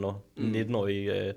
17-18 0.00 0.06
år, 0.06 0.24
mm. 0.36 0.52
19-årige 0.52 1.26
øh, 1.26 1.32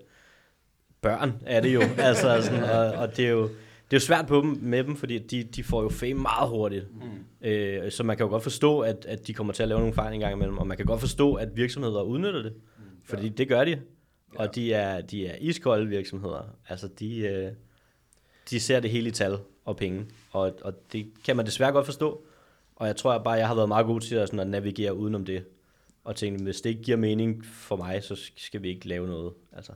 børn 1.01 1.33
er 1.45 1.61
det 1.61 1.73
jo. 1.73 1.81
altså 1.97 2.41
sådan, 2.41 2.63
og, 2.63 2.85
og 2.91 3.17
det 3.17 3.25
er 3.25 3.29
jo 3.29 3.49
det 3.91 3.97
er 3.97 4.01
jo 4.01 4.05
svært 4.05 4.27
på 4.27 4.41
dem, 4.41 4.57
med 4.61 4.83
dem, 4.83 4.95
fordi 4.95 5.17
de, 5.17 5.43
de 5.43 5.63
får 5.63 5.83
jo 5.83 5.89
fame 5.89 6.13
meget 6.13 6.49
hurtigt. 6.49 6.87
Mm. 6.93 7.47
Øh, 7.47 7.91
så 7.91 8.03
man 8.03 8.17
kan 8.17 8.23
jo 8.23 8.29
godt 8.29 8.43
forstå, 8.43 8.79
at, 8.79 9.05
at 9.05 9.27
de 9.27 9.33
kommer 9.33 9.53
til 9.53 9.63
at 9.63 9.69
lave 9.69 9.79
nogle 9.79 9.93
fejl 9.93 10.13
en 10.13 10.19
gang 10.19 10.33
imellem, 10.33 10.57
og 10.57 10.67
man 10.67 10.77
kan 10.77 10.85
godt 10.85 10.99
forstå, 10.99 11.33
at 11.33 11.55
virksomheder 11.55 12.01
udnytter 12.01 12.41
det. 12.41 12.53
Mm. 12.53 12.83
Fordi 13.03 13.29
det 13.29 13.47
gør 13.47 13.65
de. 13.65 13.81
Og 14.35 14.55
de 14.55 14.73
er, 14.73 15.01
de 15.01 15.27
er 15.27 15.35
iskolde 15.39 15.87
virksomheder. 15.87 16.41
Altså, 16.69 16.87
de, 16.87 17.17
øh, 17.19 17.51
de 18.49 18.59
ser 18.59 18.79
det 18.79 18.89
hele 18.89 19.09
i 19.09 19.11
tal 19.11 19.37
og 19.65 19.77
penge, 19.77 20.05
og, 20.31 20.53
og 20.61 20.73
det 20.93 21.07
kan 21.25 21.35
man 21.35 21.45
desværre 21.45 21.71
godt 21.71 21.85
forstå. 21.85 22.23
Og 22.75 22.87
jeg 22.87 22.95
tror 22.95 23.17
bare, 23.17 23.33
jeg 23.33 23.47
har 23.47 23.55
været 23.55 23.67
meget 23.67 23.85
god 23.85 24.01
til 24.01 24.15
at, 24.15 24.27
sådan 24.27 24.39
at 24.39 24.47
navigere 24.47 24.95
udenom 24.95 25.25
det, 25.25 25.45
og 26.03 26.15
tænke, 26.15 26.43
hvis 26.43 26.61
det 26.61 26.69
ikke 26.69 26.81
giver 26.81 26.97
mening 26.97 27.45
for 27.45 27.75
mig, 27.75 28.03
så 28.03 28.29
skal 28.37 28.63
vi 28.63 28.69
ikke 28.69 28.87
lave 28.87 29.07
noget. 29.07 29.33
Altså. 29.51 29.71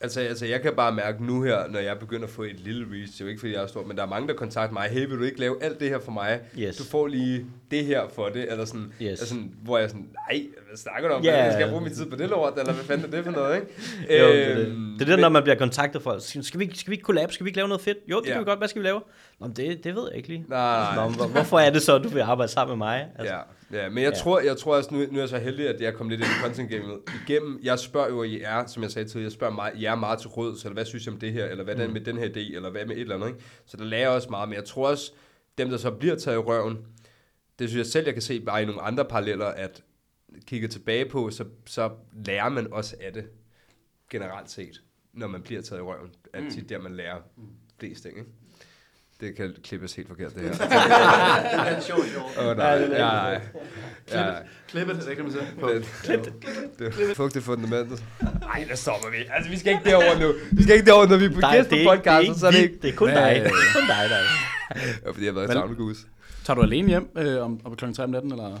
Altså, 0.00 0.20
altså, 0.20 0.46
jeg 0.46 0.62
kan 0.62 0.72
bare 0.76 0.92
mærke 0.92 1.24
nu 1.24 1.42
her, 1.42 1.68
når 1.68 1.78
jeg 1.78 1.98
begynder 1.98 2.24
at 2.24 2.30
få 2.30 2.42
et 2.42 2.60
lille 2.60 2.86
reach, 2.92 3.12
det 3.12 3.20
er 3.20 3.24
jo 3.24 3.28
ikke 3.28 3.40
fordi 3.40 3.52
jeg 3.54 3.62
er 3.62 3.66
stor, 3.66 3.84
men 3.84 3.96
der 3.96 4.02
er 4.02 4.06
mange, 4.06 4.28
der 4.28 4.34
kontakter 4.34 4.72
mig, 4.72 4.88
hey, 4.90 5.06
vil 5.06 5.18
du 5.18 5.22
ikke 5.22 5.40
lave 5.40 5.62
alt 5.62 5.80
det 5.80 5.88
her 5.88 5.98
for 6.00 6.12
mig? 6.12 6.40
Yes. 6.58 6.76
Du 6.76 6.84
får 6.84 7.06
lige 7.06 7.46
det 7.70 7.84
her 7.84 8.02
for 8.14 8.28
det, 8.28 8.52
eller 8.52 8.64
sådan, 8.64 8.92
Yes. 9.02 9.08
altså, 9.08 9.26
sådan 9.26 9.52
hvor 9.62 9.78
jeg 9.78 9.84
er 9.84 9.88
sådan, 9.88 10.08
nej, 10.30 10.46
hvad 10.68 10.76
snakker 10.76 11.08
du 11.08 11.14
om? 11.14 11.24
Yeah. 11.24 11.52
Skal 11.52 11.60
jeg 11.62 11.70
bruge 11.70 11.82
min 11.82 11.92
tid 11.94 12.06
på 12.06 12.16
det 12.16 12.28
lort, 12.28 12.52
eller 12.58 12.72
hvad 12.72 12.84
fanden 12.84 13.06
er 13.06 13.16
det 13.16 13.24
for 13.24 13.32
noget, 13.32 13.54
ikke? 13.56 13.66
Jo, 14.22 14.28
det, 14.28 14.50
er 14.50 14.54
det. 14.54 14.66
Øhm, 14.66 14.96
det 14.98 15.02
er 15.08 15.10
det, 15.12 15.18
når 15.20 15.28
man 15.28 15.42
bliver 15.42 15.56
kontaktet 15.56 16.02
for, 16.02 16.16
skal 16.18 16.60
vi, 16.60 16.70
skal 16.76 16.90
vi 16.90 16.94
ikke 16.94 17.04
collab, 17.04 17.32
skal 17.32 17.44
vi 17.44 17.48
ikke 17.48 17.56
lave 17.58 17.68
noget 17.68 17.80
fedt? 17.80 17.98
Jo, 18.10 18.20
det 18.20 18.26
Ja. 18.26 18.32
kan 18.32 18.40
vi 18.40 18.44
godt, 18.44 18.58
hvad 18.58 18.68
skal 18.68 18.82
vi 18.82 18.86
lave? 18.86 19.00
Nå, 19.40 19.46
det, 19.56 19.84
det 19.84 19.94
ved 19.94 20.02
jeg 20.08 20.16
ikke 20.16 20.28
lige. 20.28 20.44
Nej, 20.48 20.94
Nå, 20.96 21.04
men 21.08 21.14
hvor, 21.16 21.26
hvorfor 21.26 21.58
er 21.58 21.70
det 21.70 21.82
så, 21.82 21.94
at 21.96 22.02
du 22.04 22.08
vil 22.08 22.20
arbejde 22.20 22.52
sammen 22.52 22.78
med 22.78 22.86
mig? 22.86 23.06
Altså, 23.18 23.34
Ja, 23.34 23.40
ja, 23.72 23.88
men 23.88 24.04
jeg, 24.04 24.12
Ja. 24.12 24.18
tror, 24.18 24.40
jeg 24.40 24.56
tror 24.56 24.76
også, 24.76 24.94
nu, 24.94 24.98
nu 25.10 25.16
er 25.16 25.22
jeg 25.22 25.28
så 25.28 25.38
heldig, 25.38 25.68
at 25.68 25.80
jeg 25.80 25.94
kom 25.94 26.08
lidt 26.08 26.20
ind 26.20 26.30
i 26.30 26.42
content 26.42 26.70
gamet 26.70 26.98
igennem. 27.28 27.60
Jeg 27.62 27.78
spørger 27.78 28.08
jo 28.08 28.22
i 28.22 28.40
jer, 28.40 28.66
som 28.66 28.82
jeg 28.82 28.90
sagde 28.90 29.08
tidligere, 29.08 29.24
jeg 29.24 29.32
spørger 29.32 29.54
meget, 29.54 29.82
jer 29.82 29.94
meget 29.94 30.18
til 30.18 30.28
råd, 30.28 30.56
så 30.56 30.68
hvad 30.70 30.84
synes 30.84 31.06
I 31.06 31.08
om 31.08 31.18
det 31.18 31.32
her, 31.32 31.44
eller 31.44 31.64
hvad 31.64 31.86
mm. 31.86 31.92
med 31.92 32.00
den 32.00 32.18
her 32.18 32.28
idé, 32.28 32.54
eller 32.56 32.70
hvad 32.70 32.86
med 32.86 32.96
et 32.96 33.00
eller 33.00 33.14
andet, 33.14 33.28
ikke? 33.28 33.40
Så 33.66 33.76
der 33.76 33.84
lærer 33.84 34.00
jeg 34.00 34.10
også 34.10 34.30
meget, 34.30 34.48
men 34.48 34.56
jeg 34.56 34.64
tror 34.64 34.88
også, 34.88 35.12
dem 35.58 35.70
der 35.70 35.76
så 35.76 35.90
bliver 35.90 36.16
taget 36.16 36.36
i 36.36 36.38
røven, 36.38 36.78
det 37.58 37.68
synes 37.68 37.78
jeg 37.78 37.86
selv, 37.92 38.04
jeg 38.06 38.14
kan 38.14 38.22
se 38.22 38.40
bare 38.40 38.62
i 38.62 38.66
nogle 38.66 38.80
andre 38.82 39.04
paralleller, 39.04 39.46
at 39.46 39.82
kigge 40.46 40.68
tilbage 40.68 41.04
på, 41.08 41.30
så, 41.30 41.44
så 41.66 41.90
lærer 42.24 42.48
man 42.48 42.72
også 42.72 42.96
af 43.00 43.12
det, 43.12 43.24
generelt 44.10 44.50
set, 44.50 44.82
når 45.12 45.26
man 45.26 45.42
bliver 45.42 45.62
taget 45.62 45.80
i 45.80 45.82
røven. 45.82 46.10
At 46.32 46.42
mm. 46.42 46.66
der, 46.68 46.78
man 46.78 46.94
lærer 46.96 47.16
flest 47.80 48.02
ting, 48.02 48.18
ikke? 48.18 48.30
Det 49.20 49.36
kan 49.36 49.54
klippes 49.64 49.94
helt 49.94 50.08
forkert, 50.08 50.34
det 50.34 50.42
her. 50.42 50.50
Det 50.52 51.76
er 51.76 51.80
sjovt, 51.80 52.08
sjovt. 52.12 52.38
Åh, 52.38 52.56
nej. 52.56 52.66
Ja, 52.66 52.88
nej. 52.98 53.40
Ja, 54.12 54.32
Klippet, 54.68 54.96
det 55.06 55.16
kan 55.16 55.24
man 55.24 55.32
sige. 55.32 55.44
det, 56.06 56.32
det 56.78 57.10
er 57.10 57.14
fugtigt 57.14 57.44
fundamentet. 57.44 58.02
Nej, 58.40 58.66
der 58.68 58.74
stopper 58.76 59.10
vi. 59.10 59.16
Altså, 59.34 59.50
vi 59.50 59.58
skal 59.58 59.72
ikke 59.72 59.90
derover 59.90 60.18
nu. 60.20 60.32
Vi 60.52 60.62
skal 60.62 60.74
ikke 60.74 60.86
derover, 60.86 61.06
når 61.06 61.16
vi 61.16 61.24
er 61.24 61.30
på 61.30 61.40
gæst 61.52 61.70
det, 61.70 61.86
på 61.86 61.92
ikke, 61.92 61.92
det, 61.92 61.98
podcasten, 61.98 62.26
ikke, 62.26 62.40
så 62.40 62.46
er 62.46 62.50
det 62.50 62.58
vi- 62.60 62.64
ikke... 62.64 62.78
det 62.82 62.90
er 62.92 62.96
kun 62.96 63.08
dig. 63.08 63.34
Det 63.44 63.46
er 63.46 63.50
kun 63.80 63.86
dig, 63.88 64.06
der 64.10 64.16
er. 64.16 64.22
Ja, 65.04 65.10
fordi 65.10 65.24
jeg 65.26 65.32
har 65.34 65.40
været 65.40 65.48
i 65.50 65.52
savnegus. 65.52 65.96
Tager 66.44 66.54
du 66.54 66.62
alene 66.62 66.88
hjem 66.88 67.08
øh, 67.18 67.42
om, 67.44 67.60
om 67.64 67.76
klokken 67.76 67.94
3 67.94 68.02
om 68.04 68.10
natten, 68.10 68.32
eller? 68.32 68.58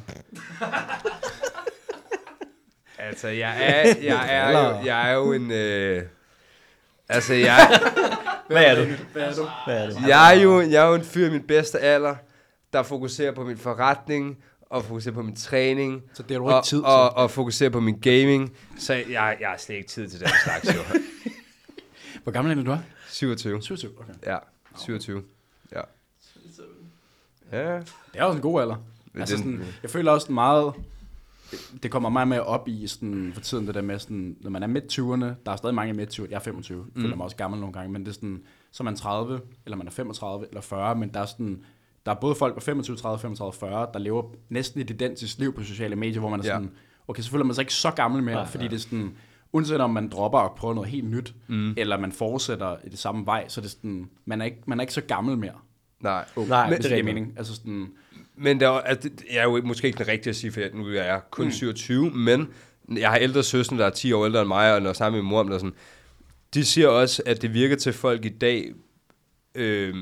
Altså, 2.98 3.28
jeg 3.28 3.56
er, 3.60 3.94
jeg 4.02 4.26
er, 4.36 4.50
jo, 4.50 4.84
jeg 4.84 5.10
er 5.10 5.14
jo 5.14 5.32
en... 5.32 5.50
Øh, 5.50 6.02
altså, 7.08 7.34
jeg, 7.34 7.80
Hvad 8.48 8.64
er 8.64 8.74
du? 8.74 8.90
Hvad 9.12 9.22
er 9.22 9.34
du? 9.34 9.48
Hvad 9.66 9.84
er 9.86 9.90
du? 9.90 9.96
jeg, 10.06 10.36
er 10.36 10.40
jo, 10.40 10.60
jeg 10.60 10.84
er 10.84 10.88
jo 10.88 10.94
en 10.94 11.04
fyr 11.04 11.26
i 11.26 11.30
min 11.30 11.42
bedste 11.42 11.78
alder, 11.78 12.14
der 12.72 12.82
fokuserer 12.82 13.32
på 13.32 13.44
min 13.44 13.56
forretning, 13.58 14.38
og 14.70 14.84
fokuserer 14.84 15.14
på 15.14 15.22
min 15.22 15.36
træning, 15.36 16.02
Så 16.14 16.22
det 16.22 16.30
har 16.30 16.38
du 16.38 16.44
ikke 16.48 16.54
og, 16.56 16.64
tid 16.64 16.78
til. 16.78 16.84
og, 16.84 17.16
og 17.16 17.30
fokuserer 17.30 17.70
på 17.70 17.80
min 17.80 18.00
gaming. 18.00 18.56
Så 18.78 18.94
jeg, 18.94 19.36
jeg 19.40 19.48
har 19.48 19.56
slet 19.58 19.76
ikke 19.76 19.88
tid 19.88 20.08
til 20.08 20.20
den 20.20 20.28
slags, 20.44 20.76
jo. 20.76 20.80
Hvor 22.22 22.32
gammel 22.32 22.58
er 22.58 22.62
du 22.64 22.70
er? 22.70 22.78
27. 23.08 23.62
27, 23.62 23.92
okay. 24.00 24.12
Ja, 24.26 24.36
27. 24.78 25.22
Ja. 25.72 25.80
Ja, 27.52 27.74
Det 27.76 27.84
er 28.14 28.24
også 28.24 28.36
en 28.36 28.42
god 28.42 28.60
alder. 28.62 28.76
Altså 29.18 29.36
sådan, 29.36 29.64
jeg 29.82 29.90
føler 29.90 30.12
også 30.12 30.32
meget, 30.32 30.72
det 31.82 31.90
kommer 31.90 32.08
meget 32.08 32.28
mere 32.28 32.42
op 32.42 32.68
i 32.68 32.86
sådan, 32.86 33.30
for 33.34 33.40
tiden 33.40 33.66
det 33.66 33.74
der 33.74 33.82
med, 33.82 33.98
sådan, 33.98 34.36
når 34.40 34.50
man 34.50 34.62
er 34.62 34.66
midt 34.66 34.98
20'erne, 34.98 35.24
der 35.46 35.52
er 35.52 35.56
stadig 35.56 35.74
mange 35.74 35.94
i 35.94 35.96
midt 35.96 36.18
20'erne, 36.20 36.26
jeg 36.30 36.36
er 36.36 36.40
25, 36.40 36.86
mm. 36.94 37.02
føler 37.02 37.16
mig 37.16 37.24
også 37.24 37.36
gammel 37.36 37.60
nogle 37.60 37.72
gange, 37.72 37.92
men 37.92 38.02
det 38.02 38.08
er 38.08 38.14
sådan, 38.14 38.42
så 38.72 38.82
er 38.82 38.84
man 38.84 38.96
30, 38.96 39.40
eller 39.64 39.76
man 39.76 39.86
er 39.86 39.90
35, 39.90 40.46
eller 40.48 40.60
40, 40.60 40.94
men 40.96 41.08
der 41.14 41.20
er 41.20 41.26
sådan, 41.26 41.62
der 42.06 42.12
er 42.12 42.16
både 42.20 42.34
folk 42.34 42.54
på 42.54 42.60
25, 42.60 42.96
30, 42.96 43.18
35, 43.18 43.52
40, 43.52 43.88
der 43.92 43.98
lever 43.98 44.22
næsten 44.48 44.80
et 44.80 44.90
identisk 44.90 45.38
liv 45.38 45.54
på 45.54 45.62
sociale 45.62 45.96
medier, 45.96 46.20
hvor 46.20 46.28
man 46.30 46.40
er 46.40 46.44
Ja. 46.44 46.50
sådan, 46.52 46.70
okay, 47.08 47.22
så 47.22 47.30
føler 47.30 47.44
man 47.44 47.54
sig 47.54 47.62
ikke 47.62 47.74
så 47.74 47.90
gammel 47.90 48.22
mere, 48.22 48.34
Nej, 48.34 48.46
fordi 48.46 48.64
nej. 48.64 48.68
det 48.68 48.76
er 48.76 48.80
sådan, 48.80 49.12
uanset 49.52 49.80
om 49.80 49.90
man 49.90 50.08
dropper 50.08 50.38
og 50.38 50.56
prøver 50.56 50.74
noget 50.74 50.90
helt 50.90 51.10
nyt, 51.10 51.34
mm. 51.48 51.74
eller 51.76 51.98
man 51.98 52.12
fortsætter 52.12 52.76
i 52.84 52.88
det 52.88 52.98
samme 52.98 53.26
vej, 53.26 53.48
så 53.48 53.60
er 53.60 53.62
det 53.62 53.70
sådan, 53.70 54.10
man 54.24 54.40
er 54.40 54.44
ikke, 54.44 54.58
man 54.66 54.78
er 54.78 54.82
ikke 54.82 54.94
så 54.94 55.00
gammel 55.00 55.38
mere. 55.38 55.52
nej. 56.00 56.24
Nej, 56.48 56.68
hvis 56.68 56.78
det 56.78 56.90
det 56.90 56.98
er 56.98 57.02
mening. 57.02 57.34
Altså 57.36 57.54
sådan, 57.54 57.88
Men 58.40 58.60
der, 58.60 58.68
er- 58.68 58.80
altså, 58.80 59.08
det 59.08 59.24
er 59.30 59.42
jo 59.42 59.62
måske 59.64 59.86
ikke 59.86 59.98
den 59.98 60.08
rigtige 60.08 60.30
at 60.30 60.36
sige, 60.36 60.52
for 60.52 60.60
jeg- 60.60 60.70
nu 60.74 60.86
er 60.88 60.92
jeg 61.04 61.20
kun 61.30 61.44
mm. 61.44 61.50
27, 61.52 62.10
men 62.10 62.48
jeg 62.96 63.10
har 63.10 63.16
ældre 63.18 63.42
søstre, 63.42 63.76
der 63.78 63.86
er 63.86 63.90
10 63.90 64.12
år 64.12 64.26
ældre 64.26 64.40
end 64.40 64.48
mig, 64.48 64.74
og 64.74 64.82
når 64.82 64.88
jeg 64.88 64.96
sammen 64.96 65.16
med 65.18 65.22
min 65.22 65.30
mor 65.30 65.54
og 65.54 65.60
sådan, 65.60 65.74
de 66.54 66.64
siger 66.64 66.88
også, 66.88 67.22
at 67.26 67.42
det 67.42 67.54
virker 67.54 67.76
til 67.76 67.92
folk 67.92 68.24
i 68.24 68.28
dag, 68.28 68.72
øh, 69.54 69.94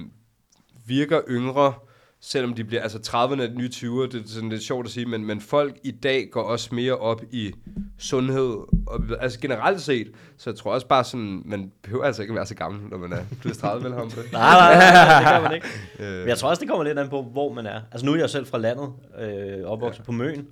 virker 0.87 1.21
yngre, 1.29 1.75
selvom 2.21 2.55
de 2.55 2.65
bliver, 2.65 2.83
altså 2.83 2.99
30'erne 2.99 3.43
er 3.43 3.47
de 3.47 3.59
nye 3.59 3.71
20'er, 3.75 4.13
det 4.13 4.15
er 4.15 4.29
sådan 4.29 4.49
lidt 4.49 4.63
sjovt 4.63 4.87
at 4.87 4.93
sige, 4.93 5.07
men, 5.07 5.25
men 5.25 5.41
folk 5.41 5.77
i 5.85 5.91
dag 5.91 6.29
går 6.33 6.43
også 6.43 6.75
mere 6.75 6.97
op 6.97 7.23
i 7.31 7.53
sundhed, 7.99 8.57
og, 8.87 9.01
altså 9.21 9.41
generelt 9.41 9.81
set, 9.81 10.13
så 10.37 10.51
jeg 10.51 10.57
tror 10.57 10.73
også 10.73 10.87
bare 10.87 11.05
sådan, 11.05 11.43
man 11.45 11.73
behøver 11.83 12.05
altså 12.05 12.23
ikke 12.23 12.33
at 12.33 12.37
være 12.37 12.47
så 12.47 12.55
gammel, 12.55 12.91
når 12.91 12.99
man 12.99 13.13
er 13.13 13.25
plus 13.41 13.57
30, 13.57 13.85
vel 13.85 13.93
ham 13.93 14.11
på 14.11 14.23
det? 14.23 14.33
Nej, 14.33 14.55
nej, 14.55 14.75
nej, 14.79 15.19
det 15.21 15.29
gør 15.33 15.41
man 15.41 15.55
ikke. 15.55 15.67
Øh, 15.99 16.19
Men 16.19 16.29
jeg 16.29 16.39
tror 16.39 16.49
også, 16.49 16.61
det 16.61 16.69
kommer 16.69 16.85
lidt 16.85 16.99
an 16.99 17.09
på, 17.09 17.23
hvor 17.23 17.53
man 17.53 17.67
er. 17.67 17.81
Altså 17.93 18.07
nu 18.07 18.13
er 18.13 18.17
jeg 18.17 18.31
selv 18.31 18.47
fra 18.47 18.59
landet, 18.59 18.93
øh, 19.19 19.65
opvokset 19.65 19.99
ja. 20.01 20.05
på 20.05 20.13
Møn. 20.13 20.47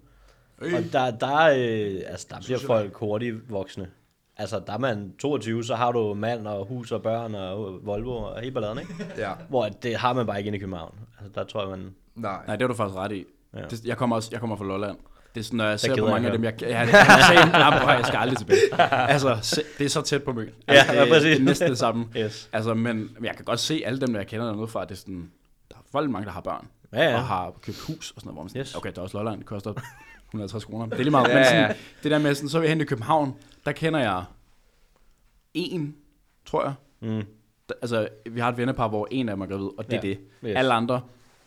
Og 0.59 0.69
der, 0.93 1.11
der, 1.11 1.37
øh, 1.37 2.01
altså, 2.07 2.27
der 2.31 2.37
bliver 2.45 2.59
folk 2.59 2.95
hurtigt 2.95 3.51
voksne. 3.51 3.87
Altså, 4.37 4.61
der 4.67 4.73
er 4.73 4.79
man 4.79 5.13
22, 5.19 5.65
så 5.65 5.75
har 5.75 5.93
du 5.93 6.15
mand 6.15 6.47
og 6.47 6.67
hus 6.67 6.93
og 6.93 7.03
børn 7.03 7.35
og 7.35 7.87
Volvo 7.87 8.11
og 8.17 8.41
hele 8.41 8.53
balladen, 8.53 8.79
ikke? 8.79 8.95
ja, 9.27 9.31
Hvor 9.49 9.69
det 9.69 9.97
har 9.97 10.13
man 10.13 10.27
bare 10.27 10.39
ikke 10.39 10.49
inde 10.49 10.57
i 10.57 10.61
København. 10.61 10.95
Altså, 11.21 11.33
der 11.41 11.45
tror 11.45 11.61
jeg, 11.61 11.71
man... 11.71 11.95
nej. 12.15 12.37
Nej, 12.47 12.57
det 12.57 12.63
har 12.63 12.69
du 12.69 12.75
faktisk 12.75 12.97
ret 12.99 13.13
i. 13.13 13.25
Ja. 13.55 13.61
Ja. 13.61 13.67
Det, 13.67 13.85
jeg, 13.85 13.97
kommer 13.97 14.17
også, 14.17 14.29
jeg 14.33 14.41
kommer 14.41 14.57
fra 14.57 14.65
Lolland. 14.65 14.97
Det 15.35 15.41
er 15.41 15.45
sådan, 15.45 15.57
når 15.57 15.65
jeg 15.65 15.81
ser 15.81 15.97
på 15.97 16.07
mange 16.07 16.27
af 16.29 16.33
dem, 16.33 16.45
jeg, 16.45 16.63
jeg, 16.63 16.71
jeg, 16.71 16.79
jeg, 16.79 16.91
jeg, 17.35 17.51
jeg, 17.53 17.97
jeg 17.99 18.07
skal 18.07 18.17
aldrig 18.19 18.39
tilbage. 18.39 18.59
Altså, 19.13 19.39
se, 19.43 19.63
det 19.79 19.85
er 19.85 19.89
så 19.89 20.03
tæt 20.03 20.23
på 20.23 20.33
Møn. 20.33 20.49
Altså, 20.69 20.93
Ja, 20.93 20.99
ja, 20.99 21.05
det, 21.05 21.13
præcis. 21.13 21.37
Det 21.37 21.41
er 21.41 21.45
næsten 21.45 21.71
det 21.71 21.79
samme. 21.79 22.07
Yes. 22.17 22.49
Altså, 22.53 22.75
men, 22.75 22.97
men 22.97 23.25
jeg 23.25 23.37
kan 23.37 23.45
godt 23.45 23.61
se 23.61 23.83
alle 23.87 24.01
dem, 24.01 24.13
der 24.13 24.21
jeg 24.21 24.27
kender 24.27 24.47
dernede 24.47 24.69
fra, 24.69 24.85
det 24.85 24.91
er 24.91 24.95
sådan, 24.95 25.31
der 25.71 25.77
er 25.77 25.81
folk 25.93 26.11
mange, 26.11 26.27
der 26.27 26.33
har 26.33 26.41
børn. 26.41 26.67
Ja, 26.93 27.11
ja. 27.11 27.15
Og 27.17 27.25
har 27.25 27.53
købt 27.63 27.79
hus 27.87 28.11
og 28.11 28.21
sådan 28.21 28.27
noget, 28.29 28.35
hvor 28.37 28.43
man 28.43 28.49
sådan, 28.49 28.61
Yes. 28.61 28.75
okay, 28.75 28.93
der 28.93 28.99
er 28.99 29.03
også 29.03 29.17
Lolland, 29.19 29.39
det 29.39 29.47
koster 29.47 29.73
150 30.29 30.65
kroner. 30.65 30.87
Det 30.87 30.93
er 30.95 30.99
lige 30.99 31.11
meget, 31.11 31.29
Ja, 31.29 31.35
men 31.35 31.43
ja. 31.43 31.51
sådan, 31.51 31.77
det 32.03 32.11
der 32.11 32.19
med 32.19 32.35
sådan, 32.35 32.49
så 32.49 32.59
er 32.59 32.63
vi 32.63 32.69
hen 32.69 32.81
i 32.81 32.85
København, 32.85 33.35
der 33.67 33.73
kender 33.73 34.01
jeg 34.01 34.25
en, 35.55 35.97
tror 36.47 36.63
jeg. 36.65 36.75
Mm. 37.01 37.25
Der- 37.69 37.75
Altså, 37.83 38.09
vi 38.31 38.41
har 38.41 38.49
et 38.49 38.57
vennepar, 38.57 38.89
hvor 38.89 39.09
en 39.11 39.29
af 39.29 39.33
dem 39.37 39.41
er 39.43 39.47
gravid, 39.47 39.67
og 39.79 39.85
det 39.87 39.93
er 39.93 39.97
Ja. 39.97 40.09
det. 40.09 40.19
Yes. 40.45 40.57
Alle 40.57 40.73
andre, 40.75 41.01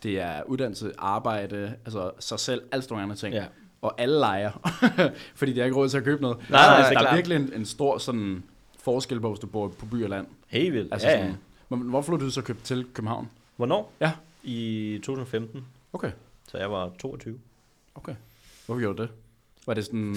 det 0.04 0.20
er 0.20 0.44
uddannelse, 0.44 0.92
arbejde, 0.98 1.76
altså 1.86 2.12
sig 2.20 2.40
selv, 2.40 2.62
alt 2.72 2.84
sådan 2.84 2.94
nogle 2.94 3.04
andre 3.04 3.16
ting. 3.16 3.34
Ja. 3.34 3.46
Og 3.82 4.02
alle 4.02 4.20
leger, 4.20 4.52
fordi 5.40 5.54
de 5.54 5.60
har 5.60 5.66
ikke 5.66 5.78
råd 5.78 5.90
til 5.90 5.98
at 5.98 6.04
købe 6.04 6.22
noget. 6.22 6.38
Nej, 6.38 6.46
nej, 6.50 6.78
det 6.78 6.86
er 6.86 6.90
der 6.90 6.98
er 6.98 7.02
klart. 7.02 7.16
virkelig 7.16 7.36
en, 7.36 7.54
en 7.54 7.66
stor 7.66 7.98
sådan 7.98 8.44
forskel 8.80 9.20
på, 9.20 9.30
hvis 9.30 9.40
du 9.40 9.48
bor 9.48 9.68
på 9.68 9.86
by 9.86 10.04
og 10.04 10.10
land. 10.10 10.28
Helt 10.48 10.74
vildt. 10.74 10.94
Altså 10.94 11.08
ja, 11.08 11.14
sådan, 11.18 11.30
ja. 11.30 11.36
Men 11.76 11.90
hvorfor 11.90 12.12
flyttede 12.12 12.28
du 12.28 12.32
så 12.34 12.42
købt 12.42 12.64
til 12.64 12.86
København? 12.94 13.30
Hvornår? 13.56 13.94
Ja. 14.02 14.12
I 14.44 15.00
2015. 15.04 15.66
Okay, 15.94 16.12
Så 16.52 16.58
jeg 16.58 16.72
var 16.72 16.92
22. 17.00 17.40
okay. 17.96 18.16
Hvorfor 18.66 18.80
gjorde 18.80 18.98
du 18.98 19.02
det? 19.04 19.12
Var 19.66 19.74
det 19.74 19.86
sådan... 19.86 20.16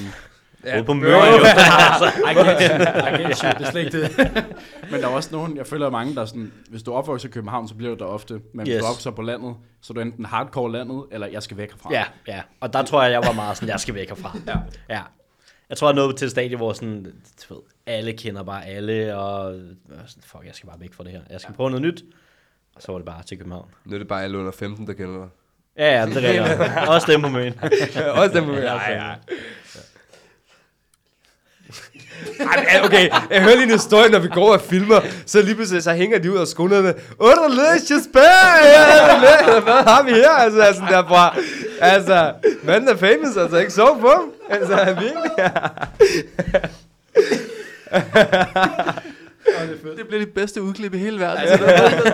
Ja. 0.64 0.76
Ude 0.76 0.84
på 0.84 0.92
Jo. 0.92 0.98
Møn, 0.98 1.10
jo. 1.10 1.16
I 1.16 2.34
get 2.34 2.46
you, 2.70 2.76
I 3.08 3.22
get 3.22 3.38
you, 3.40 3.50
det 3.58 3.66
er 3.66 3.70
slet 3.70 3.84
ikke 3.84 4.02
det. 4.02 4.10
Men 4.90 5.00
der 5.00 5.06
er 5.08 5.12
også 5.12 5.28
nogen, 5.32 5.56
jeg 5.56 5.66
føler 5.66 5.90
mange, 5.90 6.14
der 6.14 6.20
er 6.20 6.24
sådan, 6.26 6.52
hvis 6.70 6.82
du 6.82 6.92
opvokser 6.92 7.28
i 7.28 7.30
København, 7.32 7.68
så 7.68 7.74
bliver 7.74 7.94
du 7.94 7.98
der 8.04 8.10
ofte. 8.10 8.34
Men 8.54 8.66
hvis 8.66 8.74
Yes. 8.74 8.80
du 8.80 8.86
opvokser 8.86 9.10
på 9.10 9.22
landet, 9.22 9.54
så 9.82 9.92
er 9.92 9.94
du 9.94 10.00
enten 10.00 10.24
hardcore 10.24 10.72
landet, 10.72 11.04
eller 11.12 11.26
jeg 11.26 11.42
skal 11.42 11.56
væk 11.56 11.70
herfra. 11.70 11.88
Ja, 11.92 12.04
ja. 12.28 12.40
Og 12.60 12.72
der 12.72 12.82
tror 12.82 13.02
jeg, 13.02 13.12
jeg 13.12 13.20
var 13.26 13.32
meget 13.32 13.56
sådan, 13.56 13.68
jeg 13.68 13.80
skal 13.80 13.94
væk 13.94 14.08
herfra. 14.08 14.36
Ja. 14.48 14.56
ja. 14.94 15.00
Jeg 15.68 15.76
tror, 15.78 15.88
jeg 15.88 15.94
nåede 15.94 16.12
til 16.16 16.24
et 16.24 16.30
stadie, 16.30 16.56
hvor 16.56 16.72
sådan, 16.72 17.02
du 17.48 17.54
ved, 17.54 17.62
alle 17.86 18.12
kender 18.12 18.42
bare 18.42 18.66
alle, 18.66 19.16
og 19.16 19.54
sådan, 20.06 20.22
fuck, 20.26 20.44
jeg 20.46 20.54
skal 20.54 20.68
bare 20.68 20.80
væk 20.80 20.94
fra 20.94 21.04
det 21.04 21.12
her. 21.12 21.20
Jeg 21.30 21.40
skal 21.40 21.54
prøve 21.54 21.70
noget 21.70 21.82
nyt. 21.82 22.02
Og 22.76 22.82
så 22.82 22.92
var 22.92 22.98
det 22.98 23.06
bare 23.06 23.22
til 23.22 23.36
København. 23.38 23.68
Nu 23.84 23.94
er 23.94 23.98
det 23.98 24.08
bare 24.08 24.24
alle 24.24 24.38
under 24.38 24.52
15, 24.52 24.86
der 24.86 24.92
kender 24.92 25.18
dig. 25.20 25.28
Ja, 25.78 26.00
ja, 26.00 26.06
det 26.06 26.16
er 26.16 26.44
rigtigt. 26.44 26.88
Også 26.94 27.12
dem 27.12 27.22
på 27.22 27.28
Møn. 27.28 27.54
Også 28.14 28.30
dem, 28.34 28.50
ja, 28.50 28.60
ja, 28.90 28.92
ja. 29.08 29.14
Ej, 32.40 32.80
okay, 32.84 33.08
jeg 33.30 33.42
hører 33.42 33.54
lige 33.54 33.64
en 33.64 33.70
historie, 33.70 34.10
når 34.10 34.18
vi 34.18 34.28
går 34.28 34.52
og 34.52 34.60
filmer, 34.60 35.00
så 35.26 35.42
lige 35.42 35.54
pludselig, 35.54 35.82
så 35.82 35.92
hænger 35.92 36.18
de 36.18 36.32
ud 36.32 36.38
af 36.38 36.46
skolerne. 36.46 36.94
Underlicious 37.18 38.02
bear! 38.12 39.60
Hvad 39.60 39.72
har 39.72 40.02
vi 40.02 40.10
her? 40.10 40.30
Altså, 40.30 40.60
altså 40.60 40.82
derfra. 40.90 41.36
Altså, 41.80 42.32
manden 42.62 42.88
er 42.88 42.96
famous, 42.96 43.36
altså 43.36 43.56
ikke 43.56 43.72
så 43.72 43.96
på 44.00 44.08
ham. 44.08 44.30
Altså, 44.50 44.84
virkelig. 44.84 45.50
Det 49.96 50.06
bliver 50.08 50.24
det 50.24 50.34
bedste 50.34 50.62
udklip 50.62 50.94
i 50.94 50.98
hele 50.98 51.20
verden. 51.20 51.60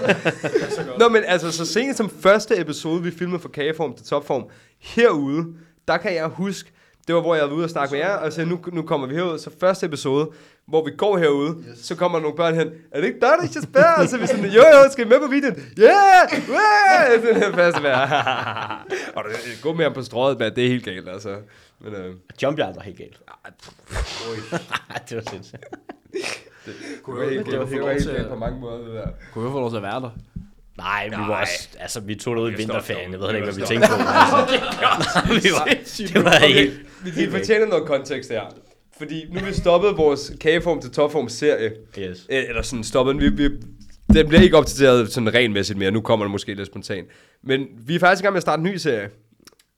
Nå, 1.00 1.08
men 1.08 1.22
altså, 1.26 1.52
så 1.52 1.66
sent 1.66 1.96
som 1.96 2.10
første 2.20 2.60
episode, 2.60 3.02
vi 3.02 3.10
filmede 3.10 3.40
fra 3.40 3.48
kageform 3.48 3.94
til 3.96 4.06
topform, 4.06 4.44
herude, 4.80 5.46
der 5.88 5.96
kan 5.96 6.14
jeg 6.14 6.26
huske, 6.26 6.70
det 7.06 7.14
var, 7.14 7.20
hvor 7.20 7.34
jeg 7.34 7.44
var 7.44 7.52
ude 7.52 7.64
og 7.64 7.70
snakke 7.70 7.92
med 7.92 8.00
jer, 8.00 8.12
og 8.16 8.32
så 8.32 8.44
nu, 8.44 8.58
nu 8.72 8.82
kommer 8.82 9.06
vi 9.06 9.14
herud, 9.14 9.38
så 9.38 9.50
første 9.60 9.86
episode, 9.86 10.30
hvor 10.66 10.84
vi 10.84 10.90
går 10.96 11.18
herude, 11.18 11.56
yes. 11.70 11.78
så 11.78 11.96
kommer 11.96 12.18
der 12.18 12.22
nogle 12.22 12.36
børn 12.36 12.54
hen, 12.54 12.70
er 12.90 13.00
det 13.00 13.06
ikke 13.06 13.20
dig, 13.20 13.32
der 13.54 13.60
spørge? 13.62 13.94
Og 13.96 14.08
så 14.08 14.16
er 14.16 14.20
vi 14.20 14.26
sådan, 14.26 14.44
jo 14.44 14.60
jo, 14.60 14.90
skal 14.92 15.06
I 15.06 15.08
med 15.08 15.20
på 15.20 15.26
videoen? 15.26 15.56
Yeah! 15.78 15.90
Yeah! 16.32 17.22
Sådan 17.22 17.36
her 17.36 17.52
fast 17.52 17.82
med. 17.82 17.90
og 19.14 19.24
det, 19.24 19.60
gå 19.62 19.72
med 19.72 19.84
ham 19.84 19.94
på 19.94 20.02
strået, 20.02 20.38
men 20.38 20.54
det 20.54 20.64
er 20.64 20.68
helt 20.68 20.84
galt, 20.84 21.08
altså. 21.08 21.36
Men, 21.80 21.94
øh, 21.94 22.14
Jump 22.42 22.58
var 22.58 22.82
helt 22.82 22.98
galt. 22.98 23.20
det 25.08 25.16
var 25.16 25.22
sindssygt. 25.30 25.64
det 26.66 26.74
var 27.06 27.30
helt 27.30 27.38
det 27.38 27.46
galt, 27.46 27.58
var 27.58 27.66
det 27.66 27.82
var 27.82 27.90
helt 27.92 28.06
galt 28.06 28.28
på 28.28 28.36
mange 28.36 28.60
måder, 28.60 28.78
det 28.78 28.94
der. 28.94 29.08
Kunne 29.32 29.44
jeg 29.44 29.52
få 29.52 29.60
lov 29.60 29.70
til 29.70 29.76
at 29.76 29.82
være 29.82 30.00
der? 30.00 30.10
Nej, 30.78 31.08
vi 31.08 31.16
var 31.16 31.40
også, 31.40 31.68
altså 31.78 32.00
vi 32.00 32.14
tog 32.14 32.36
det 32.36 32.42
ud 32.42 32.50
i 32.50 32.52
Okay, 32.54 32.58
vinterferien, 32.58 33.12
jeg 33.12 33.20
ved 33.20 33.34
ikke, 33.34 33.44
hvad 33.44 33.54
vi 33.54 33.62
tænkte 33.66 33.88
på. 33.88 33.94
Altså. 33.94 35.32
vi 35.42 35.48
var, 35.58 35.64
det 36.14 36.24
var 36.24 36.46
helt, 36.46 36.80
Vi, 37.04 37.10
vi 37.10 37.30
fortjener 37.30 37.66
noget 37.66 37.86
kontekst 37.86 38.30
her. 38.30 38.42
Fordi 38.98 39.24
nu 39.32 39.40
vi 39.40 39.52
stoppet 39.52 39.96
vores 39.96 40.32
kageform 40.40 40.80
til 40.80 40.90
topform 40.90 41.28
serie. 41.28 41.72
yes. 41.98 42.26
Eller 42.28 42.62
sådan 42.62 42.84
stoppet 42.84 43.14
den. 43.14 43.22
Vi, 43.22 43.28
vi, 43.28 43.54
den 44.14 44.28
bliver 44.28 44.42
ikke 44.42 44.56
opdateret 44.56 45.12
sådan 45.12 45.34
regelmæssigt 45.34 45.78
mere. 45.78 45.90
Nu 45.90 46.00
kommer 46.00 46.24
det 46.26 46.30
måske 46.30 46.54
lidt 46.54 46.66
spontant. 46.66 47.08
Men 47.42 47.66
vi 47.86 47.94
er 47.94 47.98
faktisk 47.98 48.22
i 48.22 48.24
gang 48.24 48.32
med 48.32 48.38
at 48.38 48.42
starte 48.42 48.60
en 48.60 48.64
ny 48.64 48.76
serie. 48.76 49.10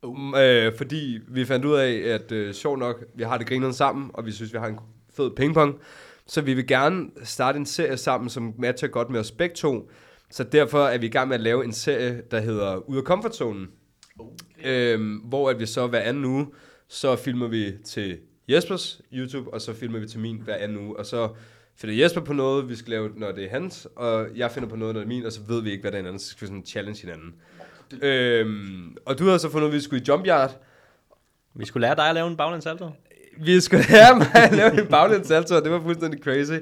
Um, 0.02 0.34
øh, 0.34 0.72
fordi 0.76 1.18
vi 1.28 1.44
fandt 1.44 1.64
ud 1.64 1.74
af, 1.74 1.92
at 1.92 2.32
øh, 2.32 2.54
sjovt 2.54 2.78
nok, 2.78 3.04
vi 3.16 3.22
har 3.22 3.38
det 3.38 3.46
grinet 3.46 3.74
sammen, 3.74 4.10
og 4.14 4.26
vi 4.26 4.32
synes, 4.32 4.52
vi 4.52 4.58
har 4.58 4.66
en 4.66 4.78
fed 5.16 5.30
pingpong. 5.36 5.74
Så 6.26 6.40
vi 6.40 6.54
vil 6.54 6.66
gerne 6.66 7.04
starte 7.24 7.58
en 7.58 7.66
serie 7.66 7.96
sammen, 7.96 8.30
som 8.30 8.54
matcher 8.58 8.88
godt 8.88 9.10
med 9.10 9.20
os 9.20 9.30
begge 9.30 9.54
to. 9.54 9.90
Så 10.30 10.44
derfor 10.44 10.86
er 10.86 10.98
vi 10.98 11.06
i 11.06 11.10
gang 11.10 11.28
med 11.28 11.36
at 11.36 11.42
lave 11.42 11.64
en 11.64 11.72
serie, 11.72 12.22
der 12.30 12.40
hedder 12.40 12.76
Ud 12.76 12.96
af 12.96 13.02
Comfortzonen. 13.02 13.68
Øhm, 14.64 15.16
hvor 15.16 15.50
at 15.50 15.60
vi 15.60 15.66
så 15.66 15.86
hver 15.86 16.00
anden 16.00 16.24
uge, 16.24 16.46
så 16.88 17.16
filmer 17.16 17.48
vi 17.48 17.72
til 17.84 18.18
Jespers 18.48 19.00
YouTube, 19.12 19.52
og 19.52 19.60
så 19.60 19.74
filmer 19.74 19.98
vi 19.98 20.08
til 20.08 20.20
min 20.20 20.40
hver 20.44 20.54
anden 20.54 20.78
uge. 20.78 20.98
Og 20.98 21.06
så 21.06 21.28
finder 21.76 21.96
Jesper 21.96 22.20
på 22.20 22.32
noget, 22.32 22.68
vi 22.68 22.76
skal 22.76 22.90
lave, 22.90 23.10
når 23.16 23.32
det 23.32 23.44
er 23.44 23.50
hans, 23.50 23.88
og 23.96 24.26
jeg 24.36 24.50
finder 24.50 24.68
på 24.68 24.76
noget, 24.76 24.94
når 24.94 25.00
det 25.00 25.06
er 25.06 25.08
min, 25.08 25.26
og 25.26 25.32
så 25.32 25.40
ved 25.48 25.62
vi 25.62 25.70
ikke, 25.70 25.80
hvad 25.80 25.92
det 25.92 26.00
er 26.00 26.04
anden, 26.04 26.18
så 26.18 26.28
skal 26.28 26.40
vi 26.40 26.46
sådan 26.46 26.64
challenge 26.66 27.00
hinanden. 27.00 27.34
Øhm, 28.02 28.96
og 29.06 29.18
du 29.18 29.24
havde 29.24 29.38
så 29.38 29.50
fundet 29.50 29.66
ud 29.66 29.72
at 29.72 29.76
vi 29.76 29.80
skulle 29.80 30.02
i 30.02 30.04
Jump 30.08 30.26
Yard. 30.26 30.60
Vi 31.54 31.66
skulle 31.66 31.86
lære 31.86 31.96
dig 31.96 32.08
at 32.08 32.14
lave 32.14 32.28
en 32.28 32.36
baglæns 32.36 32.64
salto. 32.64 32.90
Vi 33.40 33.60
skulle 33.60 33.84
lære 33.90 34.18
mig 34.18 34.34
at 34.34 34.52
lave 34.52 34.80
en 34.80 34.86
baglæns 34.86 35.26
salto, 35.26 35.56
og 35.56 35.62
det 35.62 35.72
var 35.72 35.82
fuldstændig 35.82 36.20
crazy. 36.22 36.52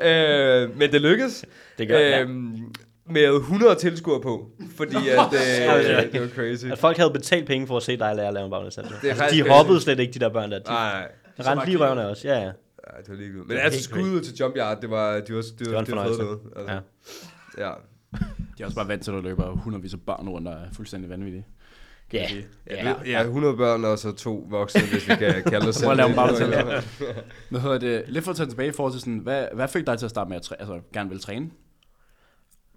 Øh, 0.00 0.78
men 0.78 0.92
det 0.92 1.00
lykkedes. 1.00 1.44
Det 1.78 1.88
gør 1.88 1.98
det, 1.98 2.20
øhm, 2.20 2.74
Med 3.10 3.34
100 3.36 3.74
tilskuere 3.74 4.20
på, 4.20 4.50
fordi 4.76 4.96
at, 4.96 5.18
øh, 5.32 6.12
det 6.12 6.20
var 6.20 6.28
crazy. 6.28 6.64
At 6.66 6.78
folk 6.78 6.96
havde 6.96 7.10
betalt 7.10 7.46
penge 7.46 7.66
for 7.66 7.76
at 7.76 7.82
se 7.82 7.96
dig 7.96 8.16
lære 8.16 8.28
at 8.28 8.34
lave 8.34 8.44
en 8.44 8.50
baglæns. 8.50 8.74
Det 8.74 9.08
Altså, 9.08 9.24
de 9.32 9.48
hoppede 9.48 9.80
slet 9.80 9.98
ikke, 10.00 10.12
de 10.12 10.18
der 10.18 10.28
børn 10.28 10.50
der. 10.50 10.58
De 10.58 10.64
Nej, 10.70 11.08
rendte 11.40 11.66
lige 11.66 11.74
i 11.74 11.76
røven 11.80 11.98
af 11.98 12.04
os. 12.04 12.24
Ja, 12.24 12.34
ja. 12.38 12.44
nej, 12.44 12.52
det 13.00 13.08
var 13.08 13.14
lige. 13.14 13.30
Men 13.32 13.48
Det 13.48 13.56
var 13.56 13.60
altså 13.62 13.78
helt 13.78 13.84
skud 13.84 14.10
ud 14.10 14.20
til 14.20 14.34
Jump 14.36 14.56
Yard, 14.56 14.80
det 14.80 14.90
var, 14.90 15.14
det 15.14 15.34
var, 15.34 15.42
det 15.58 15.66
var, 15.66 15.72
var 15.72 15.84
det 15.84 15.96
var 15.96 16.02
fornøjelse. 16.02 16.22
noget. 16.22 16.38
Altså, 16.56 16.72
Ja. 17.58 17.64
ja. 17.68 17.72
De 18.58 18.62
er 18.62 18.64
også 18.64 18.76
bare 18.76 18.88
vant 18.88 19.02
til, 19.02 19.10
at 19.10 19.14
der 19.14 19.22
løber 19.22 19.50
hundredvis 19.56 19.92
af 19.94 20.00
børn 20.06 20.28
rundt, 20.28 20.46
der 20.46 20.52
er 20.52 20.66
fuldstændig 20.76 21.10
vanvittige. 21.10 21.46
Ja, 22.12 22.26
Ja, 22.70 22.94
ja, 23.06 23.22
100 23.22 23.56
børn 23.56 23.84
og 23.84 23.98
så 23.98 24.12
to 24.12 24.46
voksne, 24.50 24.80
hvis 24.92 25.08
vi 25.08 25.14
kan 25.14 25.42
kalde 25.42 25.68
os 25.68 25.74
selv. 25.74 25.84
Prøv 25.86 25.90
at 25.90 25.96
lave 25.96 26.06
en 26.06 26.16
det. 26.16 26.50
baglæns 26.50 26.84
Hvad 27.50 27.60
hedder 27.60 27.78
det? 27.78 28.04
Lidt 28.08 28.24
for 28.24 28.30
at 28.30 28.36
tage 28.36 28.48
tilbage 28.48 28.68
i 28.68 28.72
forhold 28.72 28.92
til 28.92 29.00
sådan, 29.00 29.18
hvad, 29.18 29.46
hvad 29.54 29.68
fik 29.68 29.86
dig 29.86 29.98
til 29.98 30.04
at 30.06 30.10
starte 30.10 30.28
med 30.28 30.36
at 30.36 30.42
træ, 30.42 30.54
altså, 30.58 30.80
gerne 30.92 31.10
vil 31.10 31.20
træne? 31.20 31.50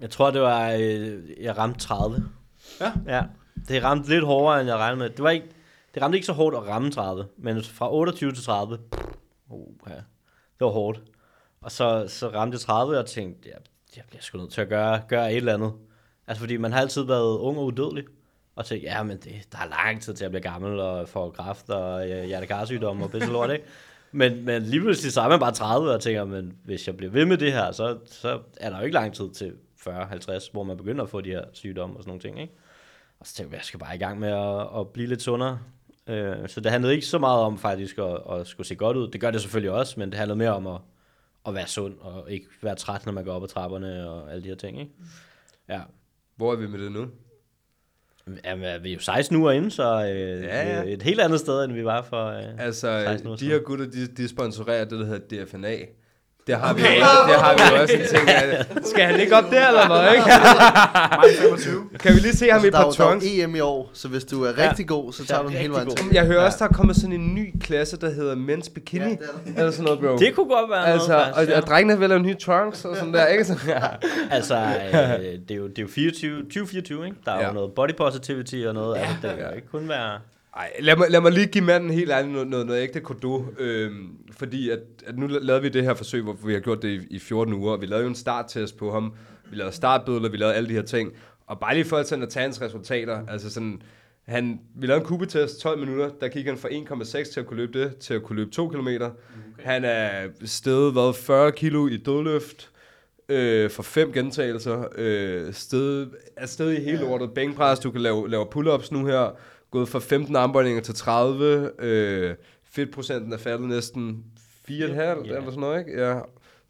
Jeg 0.02 0.10
tror, 0.10 0.32
det 0.32 0.42
var, 0.42 0.72
øh, 0.72 1.20
jeg 1.42 1.58
ramte 1.58 1.80
30. 1.80 2.30
Ja. 2.80 2.92
Ja, 3.08 3.24
det 3.68 3.84
ramte 3.84 4.10
lidt 4.10 4.26
hårdere, 4.26 4.62
end 4.62 4.70
jeg 4.70 4.78
regnede 4.78 5.00
med. 5.00 5.10
Det, 5.10 5.24
var 5.24 5.30
ikke, 5.30 5.48
det 5.94 6.02
ramte 6.02 6.18
ikke 6.18 6.26
så 6.26 6.34
hårdt 6.34 6.56
at 6.56 6.68
ramme 6.68 6.92
30, 6.92 7.26
men 7.38 7.64
fra 7.64 7.94
28 7.94 8.32
til 8.32 8.44
30, 8.44 8.78
uh, 9.50 9.74
ja, 9.90 9.96
det 9.96 10.66
var 10.66 10.70
hårdt. 10.70 11.02
Og 11.62 11.72
så, 11.72 12.06
så 12.08 12.28
ramte 12.28 12.56
jeg 12.56 12.62
30, 12.62 12.94
og 12.94 12.98
jeg 12.98 13.06
tænkte, 13.06 13.50
jeg, 13.50 13.58
jeg 13.96 14.04
bliver 14.10 14.22
sgu 14.22 14.38
nødt 14.38 14.52
til 14.52 14.62
at 14.62 14.70
gøre, 14.70 15.02
gøre 15.08 15.32
et 15.32 15.38
eller 15.38 15.54
andet. 15.54 15.74
Altså, 16.28 16.40
fordi 16.40 16.58
man 16.58 16.72
har 16.74 16.80
altid 16.80 17.04
været 17.04 17.38
ung 17.38 17.58
og 17.58 17.66
udødelig. 17.66 18.04
Og 18.56 18.66
tænkte, 18.66 18.88
ja, 18.88 19.04
men 19.04 19.18
det, 19.18 19.34
der 19.52 19.58
er 19.58 19.70
lang 19.70 20.02
tid 20.02 20.14
til 20.14 20.26
at 20.26 20.32
blive 20.32 20.42
gammel 20.42 20.80
og 20.80 21.10
få 21.10 21.30
kræft 21.30 21.70
og 21.70 22.10
øh, 22.10 22.24
hjertekarsygdom 22.24 23.02
og 23.02 23.12
pisse 23.12 23.32
lort, 23.32 23.52
ikke? 23.52 23.66
Men, 24.12 24.46
men 24.46 24.62
lige 24.62 24.82
pludselig 24.82 25.14
så 25.14 25.22
er 25.22 25.30
man 25.30 25.40
bare 25.40 25.52
30 25.52 25.92
og 25.92 26.02
tænker, 26.02 26.26
men 26.26 26.54
hvis 26.64 26.88
jeg 26.88 26.98
bliver 26.98 27.12
ved 27.12 27.26
med 27.26 27.38
det 27.38 27.54
her, 27.54 27.72
så, 27.72 27.98
så 28.06 28.40
er 28.58 28.70
der 28.70 28.78
jo 28.78 28.84
ikke 28.84 28.94
lang 28.94 29.14
tid 29.14 29.30
til 29.30 29.54
40-50, 29.88 30.52
hvor 30.52 30.64
man 30.64 30.78
begynder 30.78 31.04
at 31.04 31.10
få 31.10 31.22
de 31.22 31.30
her 31.30 31.44
sygdomme 31.54 31.96
og 31.98 32.04
sådan 32.04 32.10
nogle 32.10 32.22
ting, 32.22 32.42
ikke? 32.42 32.54
Og 33.20 33.28
så 33.28 33.36
tænkte 33.36 33.54
jeg, 33.54 33.58
jeg 33.58 33.66
skal 33.66 33.80
bare 33.80 33.96
i 33.96 34.00
gang 34.00 34.20
med 34.20 34.30
at, 34.30 34.80
at 34.80 34.88
blive 34.88 35.08
lidt 35.08 35.22
sundere. 35.22 35.60
Øh, 36.08 36.50
så 36.50 36.62
det 36.62 36.72
handlede 36.72 36.94
ikke 36.94 37.06
så 37.06 37.20
meget 37.20 37.40
om 37.42 37.58
faktisk 37.58 37.98
at, 37.98 38.18
at 38.32 38.48
skulle 38.48 38.68
se 38.68 38.76
godt 38.76 38.98
ud. 38.98 39.08
Det 39.12 39.22
gør 39.22 39.32
det 39.32 39.42
selvfølgelig 39.42 39.72
også, 39.72 40.00
men 40.00 40.10
det 40.10 40.18
handlede 40.18 40.38
mere 40.38 40.56
om 40.56 40.68
at, 40.68 40.78
at 41.48 41.54
være 41.54 41.68
sund 41.68 42.00
og 42.00 42.32
ikke 42.32 42.46
være 42.62 42.76
træt, 42.76 43.06
når 43.06 43.14
man 43.14 43.26
går 43.26 43.34
op 43.34 43.44
ad 43.44 43.48
trapperne 43.48 44.10
og 44.10 44.32
alle 44.32 44.44
de 44.44 44.48
her 44.48 44.56
ting, 44.56 44.80
ikke? 44.80 44.92
Ja. 45.70 45.82
Hvor 46.36 46.52
er 46.52 46.56
vi 46.56 46.68
med 46.68 46.80
det 46.80 46.92
nu? 46.92 47.08
Jamen, 48.46 48.84
vi 48.84 48.90
er 48.90 48.94
jo 48.94 49.00
16 49.00 49.36
uger 49.36 49.52
inde, 49.52 49.72
så 49.72 50.06
øh, 50.06 50.44
Ja, 50.44 50.82
ja. 50.82 50.94
et 50.94 51.04
helt 51.04 51.20
andet 51.22 51.40
sted, 51.40 51.64
end 51.64 51.74
vi 51.74 51.86
var 51.86 52.02
for... 52.02 52.26
Øh. 52.26 52.60
Altså, 52.60 53.04
16 53.06 53.28
år 53.28 53.36
de 53.36 53.46
her 53.46 53.60
gutter, 53.60 53.86
de, 53.86 54.08
de 54.08 54.28
sponsorerer 54.28 54.86
det, 54.86 55.00
der 55.00 55.06
hedder 55.06 55.46
DFNA. 55.46 55.78
Det 56.48 56.56
har, 56.56 56.74
vi, 56.74 56.82
jo, 56.82 56.88
det 56.88 57.36
har 57.42 57.54
vi 57.54 57.76
jo 57.76 57.82
også 57.82 57.94
en 57.94 58.08
ting. 58.08 58.30
At, 58.30 58.68
skal 58.88 59.04
han 59.06 59.20
ikke 59.20 59.36
op 59.36 59.44
der, 59.52 59.68
eller 59.68 59.88
hvad, 59.88 60.14
ikke? 60.14 60.26
Maj 61.22 61.30
25. 61.42 61.84
Kan 62.00 62.14
vi 62.16 62.20
lige 62.20 62.34
se 62.34 62.50
ham 62.50 62.64
i 62.64 62.68
et 62.68 62.74
der, 62.74 62.80
par 62.80 62.86
jo- 62.86 62.92
der 62.92 63.04
er 63.06 63.10
trunks? 63.10 63.26
EM 63.30 63.56
i 63.56 63.60
år, 63.60 63.90
så 63.94 64.08
hvis 64.08 64.24
du 64.24 64.44
er 64.44 64.52
Ja. 64.58 64.70
rigtig 64.70 64.88
god, 64.88 65.14
så 65.14 65.24
Der 65.24 65.28
tager 65.28 65.40
er 65.40 65.44
du 65.44 65.50
den 65.50 65.58
hele 65.58 65.74
vejen 65.74 65.90
til. 65.90 66.06
Jeg 66.12 66.26
hører 66.26 66.46
også, 66.46 66.58
der 66.60 66.66
er 66.66 66.70
kommet 66.74 66.96
sådan 66.96 67.14
en 67.14 67.36
ny 67.36 67.54
klasse, 67.62 67.98
der 67.98 68.10
hedder 68.10 68.36
Men's 68.36 68.74
Bikini. 68.74 69.04
Ja, 69.06 69.10
er 69.12 69.16
Eller 69.58 69.72
sådan 69.72 69.86
noget, 69.86 70.00
bro. 70.00 70.18
Det 70.18 70.36
kunne 70.36 70.50
godt 70.50 70.70
være 70.72 70.86
Altså, 70.88 71.08
noget, 71.12 71.26
og, 71.28 71.36
faktisk, 71.36 71.58
og 71.58 71.64
drengene 71.68 72.00
vil 72.00 72.10
lave 72.10 72.22
nye 72.22 72.36
trunks 72.36 72.86
og 72.86 72.96
sådan 72.96 73.14
der, 73.14 73.26
ikke? 73.26 73.46
Så, 73.46 73.54
ja. 73.68 73.80
Altså, 74.32 74.56
øh, 74.56 74.62
det, 75.00 75.52
er 75.52 75.56
jo, 75.56 75.68
det 75.68 75.78
er 75.78 75.82
jo 75.82 75.88
24, 75.96 76.42
2024, 76.42 77.06
ikke? 77.06 77.18
Der 77.26 77.32
er 77.32 77.40
Ja. 77.42 77.48
jo 77.48 77.54
noget 77.54 77.72
body 77.76 77.96
positivity 77.98 78.56
og 78.68 78.74
noget 78.74 78.96
ja. 78.96 79.02
af 79.02 79.08
det. 79.22 79.30
Det 79.30 79.38
kan 79.40 79.56
ikke 79.56 79.68
kun 79.72 79.90
være... 79.90 80.12
Ej, 80.56 80.72
lad 80.80 80.96
mig, 80.96 81.08
lad 81.10 81.22
mig 81.22 81.32
lige 81.32 81.48
give 81.48 81.64
manden 81.64 81.90
helt 81.90 82.12
ærligt 82.12 82.34
noget, 82.34 82.48
noget, 82.48 82.66
noget 82.66 82.82
ægte 82.82 83.00
kodo. 83.00 83.46
Øhm, 83.60 84.18
fordi 84.32 84.70
at, 84.70 84.80
at 85.06 85.18
nu 85.18 85.28
lavede 85.28 85.62
vi 85.62 85.70
det 85.70 85.84
her 85.84 85.94
forsøg, 85.94 86.22
hvor 86.22 86.34
vi 86.34 86.54
har 86.54 86.60
gjort 86.60 86.82
det 86.82 86.90
i, 86.90 87.16
i 87.16 87.20
14 87.20 87.54
uger, 87.54 87.72
og 87.72 87.82
vi 87.82 87.86
lavede 87.86 88.04
jo 88.04 88.10
en 88.10 88.16
starttest 88.16 88.78
på 88.78 88.92
ham. 88.92 89.14
Vi 89.50 89.56
lavede 89.56 89.76
startbødler, 89.76 90.30
vi 90.30 90.38
lavede 90.38 90.56
alle 90.56 90.70
de 90.70 90.74
her 90.74 90.82
ting. 90.82 91.14
Og 91.48 91.60
bare 91.60 91.74
lige 91.74 91.86
for 91.86 91.98
at, 91.98 92.08
sådan 92.08 92.24
at 92.24 92.30
tage 92.30 92.44
hans 92.44 92.62
resultater, 92.62 93.28
altså 93.28 93.50
sådan, 93.50 93.82
han, 94.28 94.60
vi 94.76 94.88
lavede 94.88 95.02
en 95.02 95.08
kubetest, 95.08 95.62
12 95.62 95.80
minutter, 95.80 96.10
der 96.22 96.28
gik 96.28 96.46
han 96.46 96.58
fra 96.58 96.70
1,6 96.70 97.34
til 97.34 97.40
at 97.40 97.46
kunne 97.46 97.58
løbe 97.58 97.80
det, 97.80 97.98
til 97.98 98.14
at 98.14 98.24
kunne 98.24 98.36
løbe 98.36 98.52
2 98.52 98.68
km. 98.68 98.88
Okay. 98.88 99.04
Han 99.60 99.86
er 99.86 100.28
stedet, 100.46 100.92
hvad, 100.92 101.14
40 101.14 101.52
kilo 101.52 101.88
i 101.88 101.98
dødløft, 101.98 102.70
øh, 103.30 103.70
for 103.70 103.84
fem 103.84 104.12
gentagelser, 104.12 104.84
øh, 104.96 105.54
sted, 105.54 106.08
er 106.38 106.46
sted 106.46 106.72
i 106.72 106.84
hele 106.84 106.98
lortet, 106.98 107.32
bænkpres, 107.32 107.80
du 107.80 107.92
kan 107.92 108.02
lave, 108.02 108.30
lave 108.30 108.46
pull-ups 108.56 108.88
nu 108.92 109.06
her, 109.06 109.38
gået 109.72 109.90
fra 109.90 110.00
15 110.00 110.36
armbøjninger 110.36 110.82
til 110.82 110.96
30, 110.96 111.72
øh, 111.80 112.36
fedtprocenten 112.64 113.34
er 113.34 113.38
faldet 113.38 113.68
næsten 113.70 114.24
4,5 114.68 114.72
Ja. 114.74 115.12
eller 115.14 115.42
sådan 115.46 115.60
noget, 115.60 115.80
ikke? 115.80 116.02
Ja, 116.08 116.20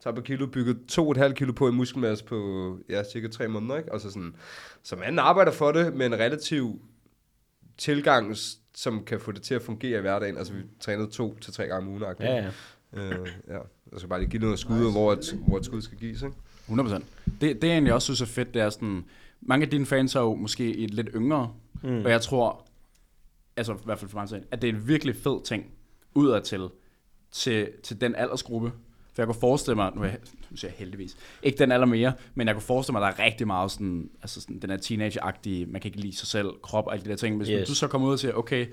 tager 0.04 0.16
på 0.16 0.22
kilo, 0.22 0.48
bygget 0.48 0.78
2,5 0.92 1.34
kilo 1.34 1.52
på 1.54 1.68
i 1.68 1.72
muskelmasse 1.72 2.26
på, 2.26 2.78
ja, 2.90 3.04
cirka 3.04 3.28
3 3.28 3.48
måneder, 3.48 3.78
ikke? 3.78 3.92
Og 3.94 4.02
så 4.02 4.12
sådan, 4.12 4.36
så 4.84 4.96
man 4.96 5.20
arbejder 5.20 5.52
for 5.52 5.72
det 5.72 5.94
med 5.96 6.06
en 6.06 6.20
relativ 6.20 6.82
tilgang, 7.78 8.36
som 8.76 9.04
kan 9.06 9.20
få 9.20 9.32
det 9.32 9.42
til 9.42 9.54
at 9.56 9.62
fungere 9.62 9.98
i 9.98 10.02
hverdagen. 10.02 10.38
Altså, 10.38 10.54
vi 10.54 10.60
trænede 10.80 11.08
to 11.12 11.38
til 11.42 11.54
tre 11.54 11.68
gange 11.68 11.88
om 11.88 11.88
ugen, 11.88 12.04
Ja, 12.20 12.36
ja. 12.36 12.48
Øh, 12.94 13.28
ja. 13.48 13.54
Jeg 13.92 13.98
skal 14.00 14.10
bare 14.10 14.20
lige 14.20 14.30
give 14.30 14.42
noget 14.42 14.60
skud, 14.60 14.76
nice. 14.80 14.92
hvor, 14.92 15.14
et, 15.14 15.40
hvor 15.48 15.58
et 15.58 15.66
skud 15.66 15.82
skal 15.82 15.98
gives, 15.98 16.22
ikke? 16.22 16.36
100%. 16.70 16.94
Det, 16.94 17.02
det 17.42 17.64
jeg 17.64 17.72
egentlig 17.72 17.94
også 17.94 18.06
synes 18.06 18.22
er 18.22 18.26
fedt, 18.34 18.54
det 18.54 18.62
er 18.62 18.70
sådan, 18.70 19.04
mange 19.42 19.64
af 19.64 19.70
dine 19.70 19.86
fans 19.86 20.16
er 20.16 20.20
jo 20.20 20.36
måske 20.36 20.78
et 20.78 20.94
lidt 20.94 21.10
yngre, 21.16 21.54
mm. 21.84 22.06
og 22.06 22.12
jeg 22.12 22.22
tror, 22.22 22.66
altså 23.58 23.74
i 23.74 23.78
hvert 23.86 24.00
fald 24.00 24.10
for 24.12 24.20
mig 24.20 24.30
selv, 24.30 24.44
at 24.52 24.62
det 24.62 24.70
er 24.70 24.74
en 24.74 24.88
virkelig 24.88 25.16
fed 25.16 25.44
ting 25.44 25.66
udadtil 26.16 26.68
til, 27.32 27.70
til 27.84 28.02
den 28.02 28.16
aldersgruppe. 28.16 28.72
For 29.14 29.22
jeg 29.22 29.28
kunne 29.28 29.40
forestille 29.42 29.76
mig, 29.76 29.92
nu, 29.96 30.02
er 30.02 30.06
jeg, 30.06 30.18
nu 30.50 30.58
siger 30.58 30.72
jeg 30.72 30.78
heldigvis, 30.78 31.18
ikke 31.44 31.58
den 31.58 31.72
alder 31.72 31.86
mere, 31.88 32.14
men 32.36 32.48
jeg 32.48 32.56
kunne 32.56 32.62
forestille 32.62 33.00
mig, 33.00 33.08
at 33.08 33.16
der 33.18 33.24
er 33.24 33.26
rigtig 33.26 33.48
meget 33.48 33.72
sådan, 33.72 34.10
altså 34.22 34.42
sådan, 34.42 34.60
den 34.60 34.70
her 34.70 34.78
teenage-agtige, 34.78 35.66
man 35.66 35.82
kan 35.82 35.90
ikke 35.90 36.00
lide 36.02 36.16
sig 36.16 36.28
selv, 36.28 36.48
krop 36.64 36.88
og 36.88 36.94
alle 36.94 37.06
de 37.06 37.10
der 37.10 37.16
ting. 37.16 37.38
Hvis 37.38 37.48
Yes. 37.48 37.68
du 37.68 37.76
så 37.76 37.88
kommer 37.88 38.08
ud 38.08 38.14
og 38.14 38.20
siger, 38.20 38.34
okay, 38.34 38.68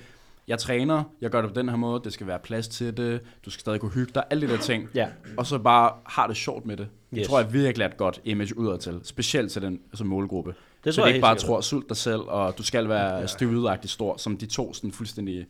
jeg 0.49 0.59
træner, 0.59 1.03
jeg 1.21 1.31
gør 1.31 1.43
det 1.43 1.51
på 1.55 1.61
den 1.61 1.69
her 1.69 1.77
måde, 1.77 2.01
det 2.05 2.13
skal 2.13 2.27
være 2.27 2.39
plads 2.39 2.69
til 2.69 2.97
det, 2.97 3.21
du 3.45 3.51
skal 3.51 3.61
stadig 3.61 3.81
kunne 3.81 3.91
hygge 3.91 4.13
dig, 4.15 4.25
alle 4.31 4.47
de 4.49 4.53
der 4.53 4.59
ting, 4.59 4.89
Ja. 4.95 5.09
og 5.37 5.47
så 5.47 5.59
bare 5.59 5.93
har 6.07 6.27
det 6.27 6.37
sjovt 6.37 6.67
med 6.67 6.77
det. 6.77 6.89
Det 7.11 7.19
Yes. 7.19 7.27
tror 7.27 7.41
jeg 7.41 7.53
virkelig 7.53 7.85
er 7.85 7.89
et 7.89 7.97
godt 7.97 8.21
image 8.25 8.59
udadtil, 8.59 9.01
specielt 9.03 9.53
til 9.53 9.63
den 9.63 9.81
altså 9.93 10.05
målgruppe. 10.05 10.55
Det 10.89 10.95
så 10.95 11.01
tror 11.01 11.05
det 11.07 11.11
jeg 11.11 11.17
ikke 11.17 11.23
bare 11.23 11.39
sikkert. 11.39 11.49
tror, 11.49 11.61
sult 11.61 11.89
dig 11.89 11.97
selv, 11.97 12.21
og 12.21 12.59
du 12.59 12.63
skal 12.63 12.89
være 12.89 13.17
ja. 13.17 13.27
steroidagtig 13.27 13.91
stor, 13.91 14.17
som 14.17 14.37
de 14.37 14.47
to 14.47 14.75
sådan 14.75 14.93
fuldstændig 14.93 15.47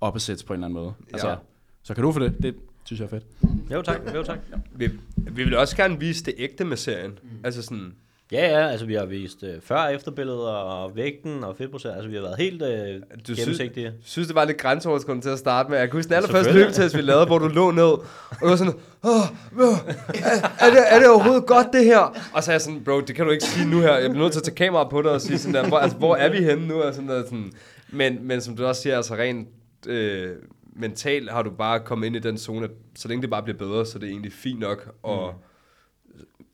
opposites 0.00 0.42
på 0.42 0.52
en 0.52 0.56
eller 0.56 0.66
anden 0.66 0.82
måde. 0.82 0.94
Altså, 1.12 1.28
Ja. 1.28 1.34
Så 1.82 1.94
kan 1.94 2.02
du 2.04 2.12
for 2.12 2.20
det? 2.20 2.42
Det 2.42 2.54
synes 2.84 3.00
jeg 3.00 3.06
er 3.06 3.10
fedt. 3.10 3.24
Jo 3.72 3.82
tak, 3.82 4.00
jo 4.14 4.22
tak. 4.22 4.38
Vi, 4.72 4.90
vi 5.16 5.44
vil 5.44 5.56
også 5.56 5.76
gerne 5.76 5.98
vise 6.00 6.24
det 6.24 6.34
ægte 6.38 6.64
med 6.64 6.76
serien. 6.76 7.18
Mm. 7.22 7.28
Altså 7.44 7.62
sådan, 7.62 7.94
Ja, 8.32 8.48
ja, 8.48 8.68
altså 8.68 8.86
vi 8.86 8.94
har 8.94 9.04
vist 9.04 9.42
øh, 9.42 9.60
før- 9.60 9.76
og 9.76 9.94
efterbilleder 9.94 10.50
og 10.50 10.96
vægten 10.96 11.44
og 11.44 11.56
fedtprocent. 11.56 11.94
Altså 11.94 12.08
vi 12.08 12.14
har 12.14 12.22
været 12.22 12.36
helt 12.38 12.62
øh, 12.62 12.68
du 12.68 13.24
synes, 13.24 13.38
gennemsigtige. 13.38 13.92
synes, 14.02 14.28
det 14.28 14.34
var 14.34 14.44
lidt 14.44 14.58
grænseoverskridende 14.58 15.24
til 15.26 15.30
at 15.30 15.38
starte 15.38 15.70
med. 15.70 15.78
Jeg 15.78 15.88
kan 15.88 15.98
huske 15.98 16.08
den 16.08 16.16
allerførste 16.16 16.52
løbetest, 16.52 16.96
vi 16.96 17.02
lavede, 17.02 17.26
hvor 17.26 17.38
du 17.38 17.48
lå 17.48 17.70
ned, 17.70 17.82
og 17.82 18.04
du 18.40 18.48
var 18.48 18.56
sådan, 18.56 18.74
Åh, 19.04 19.10
er, 19.10 20.48
er, 20.60 20.70
det, 20.70 20.80
er 20.88 20.98
det 20.98 21.08
overhovedet 21.08 21.46
godt, 21.46 21.66
det 21.72 21.84
her? 21.84 21.98
Og 22.32 22.44
så 22.44 22.50
er 22.50 22.54
jeg 22.54 22.60
sådan, 22.60 22.84
bro, 22.84 23.00
det 23.00 23.16
kan 23.16 23.24
du 23.24 23.30
ikke 23.30 23.44
sige 23.44 23.70
nu 23.70 23.80
her. 23.80 23.96
Jeg 23.96 24.10
bliver 24.10 24.24
nødt 24.24 24.32
til 24.32 24.40
at 24.40 24.44
tage 24.44 24.54
kameraet 24.54 24.90
på 24.90 25.02
dig 25.02 25.10
og 25.10 25.20
sige 25.20 25.38
sådan 25.38 25.54
der, 25.54 25.68
hvor, 25.68 25.78
altså, 25.78 25.98
hvor 25.98 26.16
er 26.16 26.30
vi 26.30 26.38
henne 26.44 26.68
nu? 26.68 26.82
Og 26.82 26.94
sådan 26.94 27.08
der, 27.08 27.24
sådan. 27.24 27.52
Men, 27.88 28.18
men 28.22 28.40
som 28.40 28.56
du 28.56 28.66
også 28.66 28.82
siger, 28.82 28.96
altså 28.96 29.14
rent 29.14 29.48
øh, 29.86 30.36
mentalt 30.76 31.30
har 31.30 31.42
du 31.42 31.50
bare 31.50 31.80
kommet 31.80 32.06
ind 32.06 32.16
i 32.16 32.18
den 32.18 32.38
zone, 32.38 32.64
at 32.64 32.70
så 32.96 33.08
længe 33.08 33.22
det 33.22 33.30
bare 33.30 33.42
bliver 33.42 33.58
bedre, 33.58 33.86
så 33.86 33.98
er 33.98 34.00
det 34.00 34.08
egentlig 34.08 34.32
fint 34.32 34.60
nok. 34.60 34.94
Og, 35.02 35.34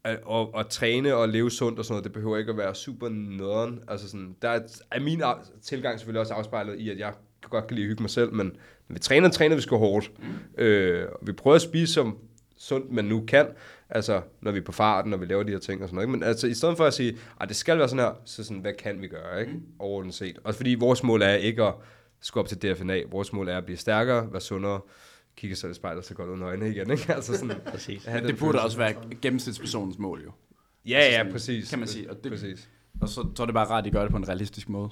at, 0.04 0.18
og, 0.24 0.54
og 0.54 0.68
træne 0.68 1.14
og 1.14 1.28
leve 1.28 1.50
sundt 1.50 1.78
og 1.78 1.84
sådan 1.84 1.92
noget, 1.92 2.04
det 2.04 2.12
behøver 2.12 2.36
ikke 2.36 2.50
at 2.50 2.58
være 2.58 2.74
super 2.74 3.08
nederen. 3.08 3.80
Altså 3.88 4.08
sådan, 4.08 4.36
der 4.42 4.48
er, 4.48 4.60
er 4.90 5.00
min 5.00 5.22
tilgang 5.62 5.98
selvfølgelig 5.98 6.20
også 6.20 6.34
afspejlet 6.34 6.78
i, 6.78 6.90
at 6.90 6.98
jeg 6.98 7.12
kan 7.42 7.50
godt 7.50 7.66
kan 7.66 7.74
lide 7.74 7.84
at 7.84 7.88
hygge 7.88 8.02
mig 8.02 8.10
selv, 8.10 8.32
men 8.32 8.56
vi 8.88 8.98
træner, 8.98 9.28
træner 9.28 9.56
vi 9.56 9.62
sgu 9.62 9.76
hårdt. 9.76 10.10
Øh, 10.58 11.06
og 11.12 11.26
vi 11.26 11.32
prøver 11.32 11.54
at 11.54 11.62
spise 11.62 11.92
som 11.92 12.18
sundt 12.56 12.92
man 12.92 13.04
nu 13.04 13.24
kan, 13.28 13.46
altså 13.90 14.20
når 14.40 14.52
vi 14.52 14.58
er 14.58 14.62
på 14.62 14.72
farten, 14.72 15.10
når 15.10 15.18
vi 15.18 15.26
laver 15.26 15.42
de 15.42 15.52
her 15.52 15.58
ting 15.58 15.82
og 15.82 15.88
sådan 15.88 15.94
noget. 15.94 16.06
Ikke? 16.06 16.18
Men 16.18 16.22
altså 16.22 16.46
i 16.46 16.54
stedet 16.54 16.76
for 16.76 16.84
at 16.84 16.94
sige, 16.94 17.16
at 17.40 17.48
det 17.48 17.56
skal 17.56 17.78
være 17.78 17.88
sådan 17.88 18.04
her, 18.04 18.12
så 18.24 18.44
sådan, 18.44 18.60
hvad 18.60 18.72
kan 18.72 19.02
vi 19.02 19.08
gøre, 19.08 19.40
ikke? 19.40 19.52
Overordnet 19.78 20.14
set. 20.14 20.38
Også 20.44 20.56
fordi 20.56 20.74
vores 20.74 21.02
mål 21.02 21.22
er 21.22 21.34
ikke 21.34 21.62
at 21.62 21.74
skulle 22.20 22.42
op 22.42 22.48
til 22.48 22.62
DFNA. 22.62 23.00
Vores 23.10 23.32
mål 23.32 23.48
er 23.48 23.58
at 23.58 23.64
blive 23.64 23.76
stærkere, 23.76 24.32
være 24.32 24.40
sundere, 24.40 24.80
kigge 25.36 25.56
sig 25.56 25.70
i 25.70 25.74
spejlet, 25.74 26.04
så 26.04 26.14
godt 26.14 26.28
under 26.30 26.48
øjnene 26.48 26.70
igen, 26.70 26.90
ikke? 26.90 27.14
Altså 27.14 27.38
sådan, 27.38 27.56
Præcis. 27.72 28.06
Men 28.06 28.14
det 28.14 28.22
burde 28.22 28.38
følelse. 28.38 28.60
også 28.60 28.78
være 28.78 28.94
gennemsnitspersonens 29.22 29.98
mål 29.98 30.22
jo. 30.24 30.30
Ja, 30.86 30.96
Altså 30.96 31.10
ja, 31.12 31.18
sådan, 31.18 31.32
præcis. 31.32 31.70
kan 31.70 31.78
man 31.78 31.88
sige, 31.88 32.10
og 32.10 32.24
det- 32.24 32.32
præcis. 32.32 32.68
Og 33.00 33.08
så, 33.08 33.26
så 33.36 33.42
er 33.42 33.46
det 33.46 33.54
bare 33.54 33.66
rart, 33.68 33.78
at 33.78 33.84
de 33.84 33.90
gør 33.90 34.02
det 34.02 34.10
på 34.10 34.16
en 34.16 34.28
realistisk 34.28 34.68
måde. 34.68 34.88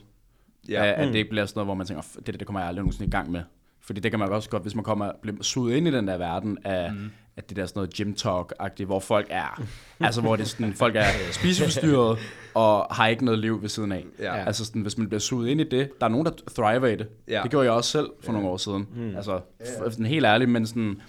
Ja. 0.68 0.84
Ja. 0.84 0.92
At, 0.92 0.94
at 1.06 1.08
det 1.08 1.14
ikke 1.18 1.30
bliver 1.30 1.46
sådan 1.46 1.58
noget, 1.58 1.66
hvor 1.66 1.74
man 1.74 1.86
tænker, 1.86 2.02
"F- 2.02 2.16
det, 2.16 2.26
der, 2.26 2.32
det 2.32 2.46
kommer 2.46 2.60
jeg 2.60 2.68
aldrig 2.68 2.82
nogensinde 2.82 3.08
i 3.08 3.10
gang 3.10 3.30
med. 3.30 3.42
Fordi 3.80 4.00
det 4.00 4.10
kan 4.12 4.18
man 4.20 4.28
også 4.28 4.50
godt, 4.50 4.62
hvis 4.62 4.74
man 4.74 4.84
kommer 4.84 5.12
bliver 5.22 5.42
suget 5.42 5.76
ind 5.76 5.88
i 5.88 5.90
den 5.90 6.08
der 6.08 6.16
verden 6.18 6.58
af, 6.64 6.92
mm. 6.92 7.10
Af 7.36 7.44
det 7.44 7.56
der 7.56 7.66
sådan 7.66 7.78
noget 7.78 7.94
gym 7.94 8.12
talk-agtigt, 8.14 8.84
hvor 8.86 9.00
folk 9.00 9.26
er, 9.30 9.62
altså 10.00 10.20
hvor 10.20 10.36
det 10.36 10.48
sådan, 10.48 10.74
folk 10.74 10.96
er 10.96 11.04
spiseforstyrret 11.32 12.18
og 12.54 12.86
har 12.94 13.08
ikke 13.08 13.24
noget 13.24 13.38
liv 13.40 13.62
ved 13.62 13.68
siden 13.68 13.92
af. 13.92 14.04
Ja. 14.18 14.44
Altså 14.44 14.64
sådan, 14.64 14.82
hvis 14.82 14.98
man 14.98 15.08
bliver 15.08 15.20
suget 15.20 15.48
ind 15.48 15.60
i 15.60 15.64
det, 15.64 16.00
der 16.00 16.06
er 16.06 16.10
nogen, 16.10 16.26
der 16.26 16.32
thriver 16.54 16.86
i 16.86 16.96
det. 16.96 17.06
Ja. 17.28 17.40
Det 17.42 17.50
gjorde 17.50 17.64
jeg 17.64 17.72
også 17.72 17.90
selv 17.90 18.06
for 18.20 18.32
nogle 18.32 18.48
år 18.48 18.56
siden. 18.56 18.88
Mm. 18.96 19.16
Altså, 19.16 19.40
f- 19.62 19.90
sådan 19.90 20.06
helt 20.06 20.26
ærligt, 20.26 20.50
men 20.50 20.66
sådan, 20.66 21.00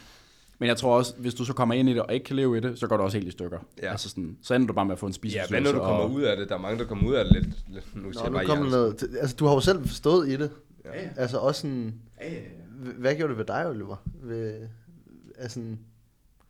men 0.60 0.68
jeg 0.68 0.78
tror 0.78 0.98
også, 0.98 1.14
hvis 1.18 1.34
du 1.34 1.46
så 1.46 1.54
kommer 1.54 1.76
ind 1.76 1.90
i 1.90 1.94
det 1.94 2.02
og 2.02 2.14
ikke 2.14 2.24
kan 2.24 2.36
leve 2.36 2.58
i 2.58 2.60
det, 2.60 2.80
så 2.80 2.88
går 2.88 2.98
det 2.98 3.04
også 3.04 3.18
helt 3.18 3.28
i 3.28 3.32
stykker. 3.32 3.60
Ja. 3.84 3.92
Altså 3.92 4.10
sådan, 4.10 4.38
så 4.42 4.54
ender 4.54 4.68
du 4.68 4.74
bare 4.74 4.86
med 4.86 4.94
at 4.94 5.00
få 5.00 5.06
en 5.06 5.12
Ja, 5.12 5.14
spiseforstyrrelse. 5.16 5.72
hvad 5.72 5.74
når 5.74 5.80
du 5.80 5.86
kommer 5.86 6.04
og- 6.04 6.12
ud 6.12 6.22
af 6.22 6.38
det? 6.38 6.50
Der 6.50 6.56
er 6.56 6.60
mange, 6.60 6.80
der 6.80 6.86
kommer 6.86 7.08
ud 7.10 7.14
af 7.14 7.26
det 7.26 7.34
lidt. 7.34 7.46
lidt 7.74 7.96
nu 7.96 8.02
Nå, 8.02 8.30
nu 8.30 8.40
kommer 8.46 8.70
noget, 8.70 9.04
altså, 9.22 9.36
du 9.36 9.46
har 9.46 9.54
jo 9.54 9.60
selv 9.60 9.88
stået 9.88 10.28
i 10.30 10.36
det. 10.36 10.52
Ja. 10.86 10.90
Altså 11.18 11.38
også 11.38 11.62
sådan, 11.62 11.94
h- 12.22 12.88
hvad 13.00 13.16
gjorde 13.16 13.30
det 13.32 13.38
ved 13.38 13.46
dig, 13.46 13.68
Oliver? 13.70 13.96
Ved, 14.24 14.54
altså, 15.38 15.60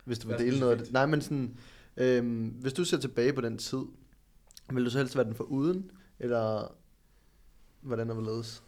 hvis 0.04 0.20
du 0.20 0.28
vil 0.28 0.38
dele 0.38 0.60
noget 0.60 0.72
af 0.72 0.78
det. 0.78 0.94
Nej, 0.94 1.06
men 1.06 1.22
sådan, 1.22 1.58
øhm, 1.98 2.48
hvis 2.48 2.74
du 2.74 2.86
ser 2.86 2.98
tilbage 2.98 3.34
på 3.34 3.42
den 3.42 3.58
tid, 3.58 3.82
vil 4.74 4.86
du 4.86 4.90
så 4.90 4.98
helst 4.98 5.16
være 5.16 5.26
den 5.26 5.36
for 5.36 5.44
uden, 5.44 5.92
eller 6.20 6.76
hvordan 7.82 8.10
er 8.10 8.14
hvorledes? 8.14 8.64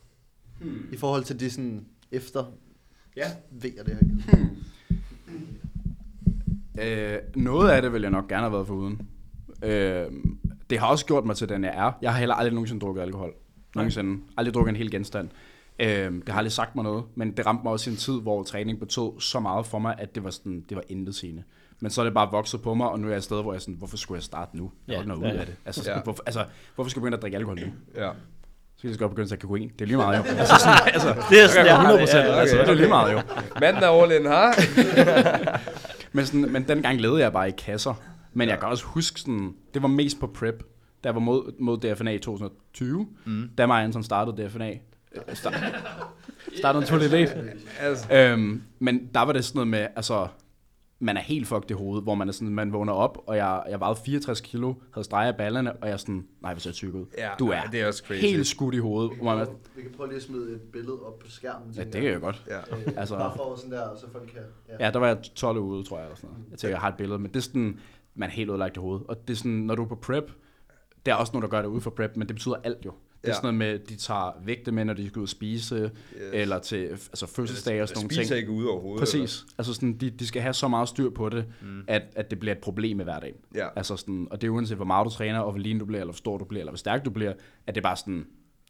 Hmm. 0.61 0.87
I 0.91 0.97
forhold 0.97 1.23
til 1.23 1.39
de 1.39 1.49
sådan 1.49 1.85
efter 2.11 2.51
Ja. 3.15 3.31
V'er 3.63 3.83
det 3.83 3.97
her. 3.97 4.45
Øh, 6.79 7.19
noget 7.35 7.69
af 7.69 7.81
det 7.81 7.93
vil 7.93 8.01
jeg 8.01 8.11
nok 8.11 8.27
gerne 8.27 8.41
have 8.41 8.53
været 8.53 8.67
foruden. 8.67 9.07
Øh, 9.63 10.11
det 10.69 10.79
har 10.79 10.87
også 10.87 11.05
gjort 11.05 11.25
mig 11.25 11.35
til 11.35 11.49
den, 11.49 11.63
jeg 11.63 11.73
er. 11.75 11.91
Jeg 12.01 12.11
har 12.11 12.19
heller 12.19 12.35
aldrig 12.35 12.53
nogensinde 12.53 12.81
drukket 12.81 13.01
alkohol. 13.01 13.33
Nogensinde. 13.75 14.23
Aldrig 14.37 14.53
drukket 14.53 14.69
en 14.69 14.75
hel 14.75 14.91
genstand. 14.91 15.29
Øh, 15.79 15.87
det 16.13 16.29
har 16.29 16.37
aldrig 16.37 16.51
sagt 16.51 16.75
mig 16.75 16.83
noget, 16.83 17.03
men 17.15 17.31
det 17.31 17.45
ramte 17.45 17.63
mig 17.63 17.71
også 17.71 17.89
i 17.89 17.93
en 17.93 17.97
tid, 17.97 18.21
hvor 18.21 18.43
træning 18.43 18.79
betød 18.79 19.19
så 19.21 19.39
meget 19.39 19.65
for 19.65 19.79
mig, 19.79 19.95
at 19.97 20.15
det 20.15 20.23
var, 20.23 20.29
sådan, 20.29 20.65
det 20.69 20.75
var 20.77 20.83
intet 20.89 21.15
sigende. 21.15 21.43
Men 21.79 21.91
så 21.91 22.01
er 22.01 22.05
det 22.05 22.13
bare 22.13 22.31
vokset 22.31 22.61
på 22.61 22.73
mig, 22.73 22.89
og 22.89 22.99
nu 22.99 23.07
er 23.07 23.11
jeg 23.11 23.17
et 23.17 23.23
sted, 23.23 23.41
hvor 23.41 23.51
jeg 23.53 23.57
er 23.57 23.61
sådan, 23.61 23.73
hvorfor 23.75 23.97
skulle 23.97 24.15
jeg 24.17 24.23
starte 24.23 24.57
nu? 24.57 24.71
Jeg 24.87 24.93
Ja, 24.93 24.99
ikke 24.99 25.07
noget 25.09 25.21
ja, 25.27 25.33
ud 25.33 25.37
af 25.39 25.45
det. 25.45 25.55
Altså, 25.65 25.83
sådan, 25.83 25.97
Ja. 25.97 26.03
hvorfor, 26.03 26.23
altså, 26.25 26.45
hvorfor 26.75 26.89
skal 26.89 26.99
jeg 26.99 27.01
begynde 27.01 27.15
at 27.17 27.21
drikke 27.21 27.37
alkohol 27.37 27.59
nu? 27.59 27.65
Ja. 27.95 28.09
Så 28.75 28.81
kan 28.81 28.89
jeg 28.89 28.99
godt 28.99 29.11
begynde 29.11 29.23
at 29.23 29.29
tage 29.29 29.39
kokain. 29.41 29.69
Det 29.69 29.81
er 29.81 29.85
lige 29.85 29.97
meget 29.97 30.17
jo. 30.17 30.23
Altså, 30.39 30.55
sådan, 30.59 30.77
altså, 30.93 31.07
Det 31.29 31.43
er 31.43 31.47
sådan, 31.47 31.65
jeg 31.65 31.75
har 31.77 31.91
det. 31.91 32.01
100 32.01 32.27
Ja, 32.27 32.33
ja, 32.33 32.39
altså, 32.39 32.57
det 32.57 32.69
er 32.69 32.73
lige 32.73 32.87
meget 32.87 33.13
jo. 33.13 33.21
Manden 33.61 33.83
er 33.83 33.87
all 33.87 34.11
in, 34.11 34.25
ha? 34.25 34.51
Men, 36.13 36.25
sådan, 36.25 36.51
men 36.51 36.67
dengang 36.67 37.01
levede 37.01 37.21
jeg 37.21 37.33
bare 37.33 37.47
i 37.49 37.51
kasser. 37.51 37.93
Men 38.33 38.49
jeg 38.49 38.59
kan 38.59 38.69
også 38.69 38.85
huske, 38.85 39.19
sådan, 39.19 39.53
det 39.73 39.81
var 39.81 39.87
mest 39.87 40.19
på 40.19 40.27
prep, 40.27 40.63
da 41.03 41.07
jeg 41.09 41.13
var 41.15 41.21
mod, 41.21 41.51
mod 41.59 41.77
DFNA 41.77 42.11
i 42.11 42.19
2020. 42.19 43.07
Mm. 43.25 43.49
Da 43.57 43.65
mig 43.65 43.77
og 43.77 43.83
Anton 43.83 44.03
startede 44.03 44.47
DFNA. 44.47 44.73
Øh, 45.29 45.35
Start, 45.35 45.53
startede 46.57 46.81
en 46.83 46.87
2 46.87 46.97
lidt 46.97 47.13
Altså, 47.79 48.13
øhm, 48.13 48.63
Men 48.79 49.09
der 49.13 49.21
var 49.21 49.33
det 49.33 49.45
sådan 49.45 49.57
noget 49.57 49.67
med, 49.67 49.87
altså, 49.95 50.27
man 50.99 51.17
er 51.17 51.21
helt 51.21 51.47
fucked 51.47 51.71
i 51.71 51.73
hovedet, 51.73 52.03
hvor 52.03 52.15
man 52.15 52.27
er 52.27 52.31
sådan, 52.31 52.49
man 52.49 52.73
vågner 52.73 52.93
op, 52.93 53.17
og 53.27 53.37
jeg, 53.37 53.63
jeg 53.69 53.79
vejede 53.79 53.99
64 54.05 54.41
kilo, 54.41 54.73
havde 54.93 55.05
streget 55.05 55.27
af 55.31 55.37
ballerne, 55.37 55.73
og 55.73 55.87
jeg 55.87 55.93
er 55.93 55.97
sådan, 55.97 56.27
nej, 56.41 56.57
ser 56.57 56.69
jeg 56.69 56.75
tyk 56.75 56.93
ud. 56.93 57.05
Ja, 57.17 57.29
du 57.39 57.47
er, 57.47 57.55
nej, 57.55 57.65
det 57.71 57.81
er 57.81 57.87
også 57.87 58.03
crazy. 58.07 58.21
helt 58.21 58.47
skudt 58.47 58.75
i 58.75 58.77
hovedet. 58.77 59.11
Hvor 59.21 59.35
man, 59.35 59.47
er- 59.47 59.51
Vi 59.75 59.81
kan 59.81 59.91
prøve 59.97 60.09
lige 60.09 60.17
at 60.17 60.23
smide 60.23 60.51
et 60.55 60.61
billede 60.61 60.99
op 61.05 61.19
på 61.19 61.29
skærmen. 61.31 61.71
ja, 61.77 61.83
det 61.83 61.91
kan 61.93 62.03
jeg 62.03 62.21
godt. 62.21 62.43
Ja. 62.47 62.57
Øh, 62.57 62.93
Altså- 62.97 63.15
bare 63.17 63.33
for 63.35 63.55
sådan 63.55 63.71
der, 63.71 63.87
så 63.99 64.05
folk 64.11 64.29
kan... 64.33 64.41
Ja. 64.79 64.85
Ja, 64.85 64.91
der 64.91 64.99
var 64.99 65.07
jeg 65.07 65.17
12 65.35 65.57
ude, 65.57 65.83
tror 65.83 65.97
jeg. 65.97 66.05
Eller 66.05 66.15
sådan 66.15 66.29
noget. 66.29 66.45
Jeg 66.51 66.59
tænker, 66.59 66.71
jeg 66.75 66.81
har 66.81 66.87
et 66.89 66.95
billede, 66.97 67.19
men 67.19 67.27
det 67.31 67.35
er 67.37 67.41
sådan, 67.43 67.79
man 68.15 68.29
er 68.29 68.33
helt 68.33 68.49
ødelagt 68.49 68.77
i 68.77 68.79
hovedet. 68.79 69.07
Og 69.07 69.27
det 69.27 69.33
er 69.33 69.37
sådan, 69.37 69.51
når 69.51 69.75
du 69.75 69.83
er 69.83 69.87
på 69.87 69.95
prep, 69.95 70.31
der 71.05 71.11
er 71.11 71.15
også 71.15 71.33
nogen, 71.33 71.41
der 71.43 71.49
gør 71.49 71.61
det 71.61 71.67
ude 71.69 71.81
for 71.81 71.89
prep, 71.89 72.11
men 72.15 72.27
det 72.27 72.35
betyder 72.35 72.55
alt 72.63 72.85
jo. 72.85 72.93
Det 73.25 73.31
er 73.31 73.35
Ja. 73.35 73.41
sådan 73.41 73.55
noget 73.55 73.79
med, 73.79 73.87
de 73.87 73.95
tager 73.95 74.41
vægte 74.45 74.71
med, 74.71 74.85
når 74.85 74.93
de 74.93 75.07
skal 75.07 75.19
ud 75.19 75.23
og 75.23 75.29
spise, 75.29 75.75
yes. 75.75 75.91
eller 76.33 76.59
til 76.59 76.77
altså 76.87 77.25
fødselsdage 77.27 77.81
og 77.81 77.87
sådan 77.87 77.99
nogle 77.99 78.09
ting. 78.09 78.25
Spiser 78.25 78.35
ikke 78.35 78.51
ude 78.51 78.69
overhovedet. 78.69 78.99
Præcis. 78.99 79.45
Altså 79.57 79.73
sådan, 79.73 79.93
de, 79.93 80.09
de 80.09 80.27
skal 80.27 80.41
have 80.41 80.53
så 80.53 80.67
meget 80.67 80.89
styr 80.89 81.09
på 81.09 81.29
det, 81.29 81.45
mm. 81.61 81.81
at, 81.87 82.01
at 82.15 82.29
det 82.29 82.39
bliver 82.39 82.55
et 82.55 82.61
problem 82.61 82.99
i 82.99 83.03
hverdagen. 83.03 83.35
Ja. 83.55 83.67
Altså 83.75 83.95
sådan, 83.97 84.27
og 84.31 84.41
det 84.41 84.47
er 84.47 84.51
uanset, 84.51 84.77
hvor 84.77 84.85
meget 84.85 85.05
du 85.05 85.09
træner, 85.11 85.39
og 85.39 85.51
hvor 85.51 85.59
lean 85.61 85.79
du 85.79 85.85
bliver, 85.85 85.99
eller 85.99 86.11
hvor 86.11 86.17
stor 86.17 86.37
du 86.37 86.45
bliver, 86.45 86.61
eller 86.61 86.71
hvor 86.71 86.77
stærk 86.77 87.05
du 87.05 87.09
bliver, 87.09 87.33
at 87.67 87.75
det 87.75 87.81
er 87.81 87.83
bare 87.83 87.97
sådan, 87.97 88.25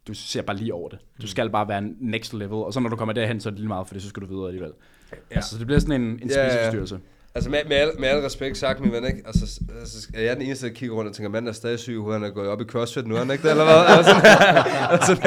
du 0.07 0.13
ser 0.13 0.41
bare 0.41 0.57
lige 0.57 0.73
over 0.73 0.89
det. 0.89 0.99
Du 1.21 1.27
skal 1.27 1.49
bare 1.49 1.67
være 1.67 1.81
next 1.99 2.33
level, 2.33 2.53
og 2.53 2.73
så 2.73 2.79
når 2.79 2.89
du 2.89 2.95
kommer 2.95 3.13
derhen, 3.13 3.39
så 3.39 3.49
er 3.49 3.51
det 3.51 3.59
lige 3.59 3.67
meget, 3.67 3.87
for 3.87 3.93
det 3.93 4.03
så 4.03 4.09
skal 4.09 4.21
du 4.21 4.27
videre 4.27 4.47
alligevel. 4.47 4.71
Ja. 5.11 5.17
Altså, 5.35 5.49
så 5.49 5.57
det 5.57 5.67
bliver 5.67 5.79
sådan 5.79 6.01
en, 6.01 6.07
en 6.21 6.29
Ja, 6.29 6.43
ja. 6.43 6.81
Altså 7.35 7.49
med, 7.49 7.59
med, 7.67 7.75
al, 7.77 7.91
med 7.99 8.07
al 8.09 8.21
respekt 8.21 8.57
sagt, 8.57 8.79
min 8.79 8.91
ven, 8.91 9.05
ikke? 9.05 9.21
Altså, 9.25 9.61
altså, 9.79 10.07
er 10.13 10.21
jeg 10.21 10.35
den 10.35 10.45
eneste, 10.45 10.67
der 10.67 10.73
kigger 10.73 10.95
rundt 10.95 11.09
og 11.09 11.15
tænker, 11.15 11.29
manden 11.29 11.49
er 11.49 11.53
stadig 11.53 11.79
syg, 11.79 12.01
han 12.11 12.23
er 12.23 12.29
gået 12.29 12.47
op 12.49 12.61
i 12.61 12.63
CrossFit 12.63 13.07
nu, 13.07 13.15
er 13.15 13.19
han 13.19 13.31
ikke 13.31 13.43
det, 13.43 13.51
eller 13.51 13.63
hvad? 13.63 13.97
Altså, 13.97 14.11
altså, 14.89 15.13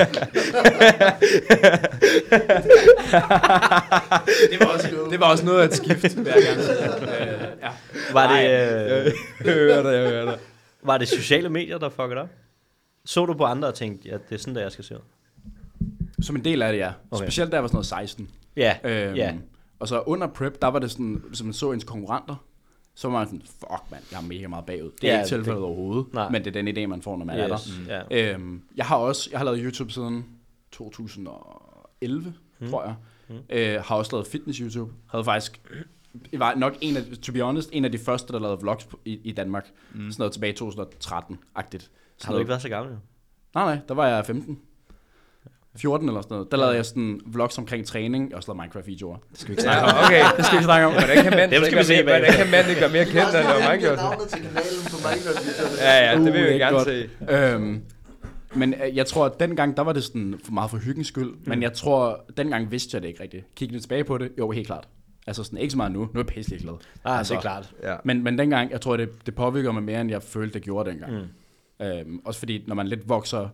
det, 4.50 4.60
var 4.60 4.66
også, 4.66 4.88
det 5.10 5.20
var 5.20 5.30
også 5.30 5.44
noget 5.44 5.60
af 5.60 5.64
et 5.66 5.74
skift, 5.74 6.16
vil 6.16 6.26
jeg 6.26 6.42
gerne 6.42 6.62
sige. 6.62 6.84
Øh, 6.84 7.48
ja. 7.62 7.70
Var 8.12 8.36
det, 8.36 8.44
jeg 8.44 9.06
øh, 9.06 9.12
hører 9.44 9.82
dig, 9.82 9.92
jeg 9.92 10.08
hører 10.08 10.24
dig. 10.24 10.38
var 10.82 10.98
det 10.98 11.08
sociale 11.08 11.48
medier, 11.48 11.78
der 11.78 11.88
fuckede 11.88 12.20
op? 12.20 12.28
Så 13.04 13.26
du 13.26 13.34
på 13.34 13.44
andre 13.44 13.68
og 13.68 13.74
tænkte, 13.74 14.08
ja, 14.08 14.14
det 14.14 14.34
er 14.34 14.38
sådan, 14.38 14.54
der 14.54 14.60
jeg 14.60 14.72
skal 14.72 14.84
se 14.84 14.94
ud? 14.94 15.00
Som 16.22 16.36
en 16.36 16.44
del 16.44 16.62
af 16.62 16.72
det, 16.72 16.78
ja. 16.78 16.92
Okay. 17.10 17.24
Specielt 17.24 17.52
da 17.52 17.56
jeg 17.56 17.62
var 17.62 17.68
sådan 17.68 17.76
noget 17.76 17.86
16. 17.86 18.28
Ja, 18.56 18.76
Øhm, 18.84 19.14
ja. 19.16 19.32
Og 19.80 19.88
så 19.88 20.00
under 20.06 20.26
prep, 20.26 20.62
der 20.62 20.68
var 20.68 20.78
det 20.78 20.90
sådan, 20.90 21.22
hvis 21.28 21.42
man 21.42 21.52
så 21.52 21.72
ens 21.72 21.84
konkurrenter, 21.84 22.36
så 22.94 23.08
var 23.08 23.18
man 23.18 23.26
sådan, 23.26 23.42
fuck 23.46 23.90
mand, 23.90 24.02
jeg 24.12 24.18
er 24.18 24.22
mega 24.26 24.48
meget 24.48 24.66
bagud. 24.66 24.90
Det 25.02 25.10
er 25.10 25.14
Ja, 25.14 25.18
ikke 25.20 25.28
tilfældet 25.28 25.56
det- 25.56 25.64
overhovedet, 25.64 26.14
Nej. 26.14 26.28
men 26.30 26.44
det 26.44 26.56
er 26.56 26.62
den 26.62 26.76
idé, 26.78 26.86
man 26.86 27.02
får, 27.02 27.16
når 27.16 27.24
man 27.24 27.38
yes, 27.52 27.76
er 27.88 27.94
der. 28.10 28.16
ja. 28.16 28.32
Øhm, 28.34 28.62
jeg 28.76 28.86
har 28.86 28.96
også, 28.96 29.28
jeg 29.32 29.40
har 29.40 29.44
lavet 29.44 29.60
YouTube 29.62 29.92
siden 29.92 30.24
2011, 30.72 32.34
mm. 32.60 32.68
tror 32.70 32.84
jeg. 32.84 32.94
Mm. 33.28 33.34
Øh, 33.50 33.82
har 33.84 33.96
også 33.96 34.12
lavet 34.12 34.26
fitness 34.26 34.58
YouTube. 34.58 34.92
Havde 35.10 35.24
faktisk, 35.24 35.60
jeg 36.32 36.40
var 36.40 36.54
nok 36.54 36.76
en 36.80 36.96
af, 36.96 37.02
to 37.22 37.32
be 37.32 37.40
honest, 37.40 37.70
en 37.72 37.84
af 37.84 37.92
de 37.92 37.98
første, 37.98 38.32
der 38.32 38.38
lavede 38.38 38.58
vlogs 38.60 38.84
på- 38.84 38.98
i, 39.04 39.20
i 39.24 39.32
Danmark. 39.32 39.70
Mm. 39.94 39.98
Sådan 40.10 40.14
noget 40.20 40.32
tilbage 40.32 40.52
i 40.52 40.56
2013-agtigt. 40.56 41.90
Har 42.24 42.32
du 42.32 42.38
ikke 42.38 42.48
været 42.48 42.62
så 42.62 42.68
gammel? 42.68 42.92
jo? 42.92 42.98
Nej, 43.54 43.64
nej, 43.74 43.78
der 43.88 43.94
var 43.94 44.06
jeg 44.06 44.26
15. 44.26 44.58
14 45.78 46.08
eller 46.08 46.20
sådan 46.22 46.34
noget. 46.34 46.50
Der 46.50 46.56
lavede 46.56 46.74
jeg 46.76 46.84
sådan 46.86 47.20
vlogs 47.26 47.58
omkring 47.58 47.86
træning. 47.86 48.24
Jeg 48.28 48.34
har 48.34 48.36
også 48.36 48.52
lavet 48.52 48.60
Minecraft-videoer. 48.62 49.16
Det 49.30 49.38
skal 49.40 49.48
vi 49.48 49.52
ikke 49.52 49.62
snakke 49.62 49.82
om. 49.82 49.94
Okay, 50.04 50.24
Det 50.36 50.44
skal 50.44 50.52
vi 50.52 50.58
ikke 50.58 50.64
snakke 50.64 50.86
om. 50.86 50.92
hvordan 50.92 51.16
kan 51.24 51.32
Dem 51.32 51.50
så 51.50 51.56
skal 51.56 51.66
ikke 51.66 51.78
vi 51.78 51.84
se 51.84 51.92
være 51.94 52.04
mere, 52.04 52.18
hvordan 52.18 52.36
kan 52.36 52.50
manden 52.50 52.70
ikke 52.70 52.80
være 52.80 52.92
mere 52.92 53.04
kendt, 53.04 53.16
end 53.16 53.36
Jeg 53.36 53.44
det 53.54 53.62
har 53.62 53.72
Minecraft? 53.72 54.02
navnet 54.02 54.28
til 54.28 54.40
kanalen 54.46 54.82
på 54.92 54.96
Minecraft-videoerne. 55.06 55.76
Ja, 55.86 55.94
ja, 56.06 56.12
det 56.24 56.24
vil 56.24 56.40
Uh, 56.42 56.46
vi 56.46 56.52
ikke 56.52 56.58
gerne 56.64 56.76
godt. 56.76 56.88
se. 56.88 57.08
Øhm, 57.54 57.82
men 58.54 58.74
øh, 58.74 58.96
jeg 58.96 59.06
tror, 59.06 59.24
at 59.26 59.40
dengang, 59.40 59.76
der 59.76 59.82
var 59.82 59.92
det 59.92 60.04
sådan 60.04 60.34
for 60.44 60.52
meget 60.52 60.70
for 60.70 60.78
hyggens 60.78 61.06
skyld. 61.08 61.30
Mm. 61.32 61.38
Men 61.46 61.62
jeg 61.62 61.72
tror, 61.72 62.24
dengang 62.36 62.70
vidste 62.70 62.94
jeg 62.94 63.02
det 63.02 63.08
ikke 63.08 63.22
rigtigt. 63.22 63.44
Kigge 63.56 63.72
lidt 63.72 63.82
tilbage 63.82 64.04
på 64.04 64.18
det, 64.18 64.28
jo, 64.38 64.50
helt 64.50 64.66
klart. 64.66 64.88
Altså 65.26 65.44
sådan, 65.44 65.58
ikke 65.58 65.70
så 65.70 65.76
meget 65.76 65.92
nu. 65.92 65.98
Nu 66.00 66.06
er 66.06 66.10
jeg 66.16 66.26
pisselig 66.26 66.60
glad. 66.60 66.74
Ah, 67.04 67.18
altså, 67.18 67.32
det 67.34 67.38
er 67.38 67.42
klart. 67.42 67.70
Ja. 67.82 67.94
Men, 68.04 68.22
men 68.24 68.38
dengang, 68.38 68.70
jeg 68.70 68.80
tror, 68.80 68.96
det, 68.96 69.08
det 69.26 69.34
påvirker 69.34 69.72
mig 69.72 69.82
mere, 69.82 70.00
end 70.00 70.10
jeg 70.10 70.22
følte, 70.22 70.54
det 70.54 70.62
gjorde 70.62 70.90
dengang. 70.90 71.12
Mm. 71.80 71.86
Øhm, 71.86 72.20
også 72.24 72.38
fordi, 72.38 72.64
når 72.66 72.74
man 72.74 72.86
lidt 72.88 73.08
vokser, 73.08 73.48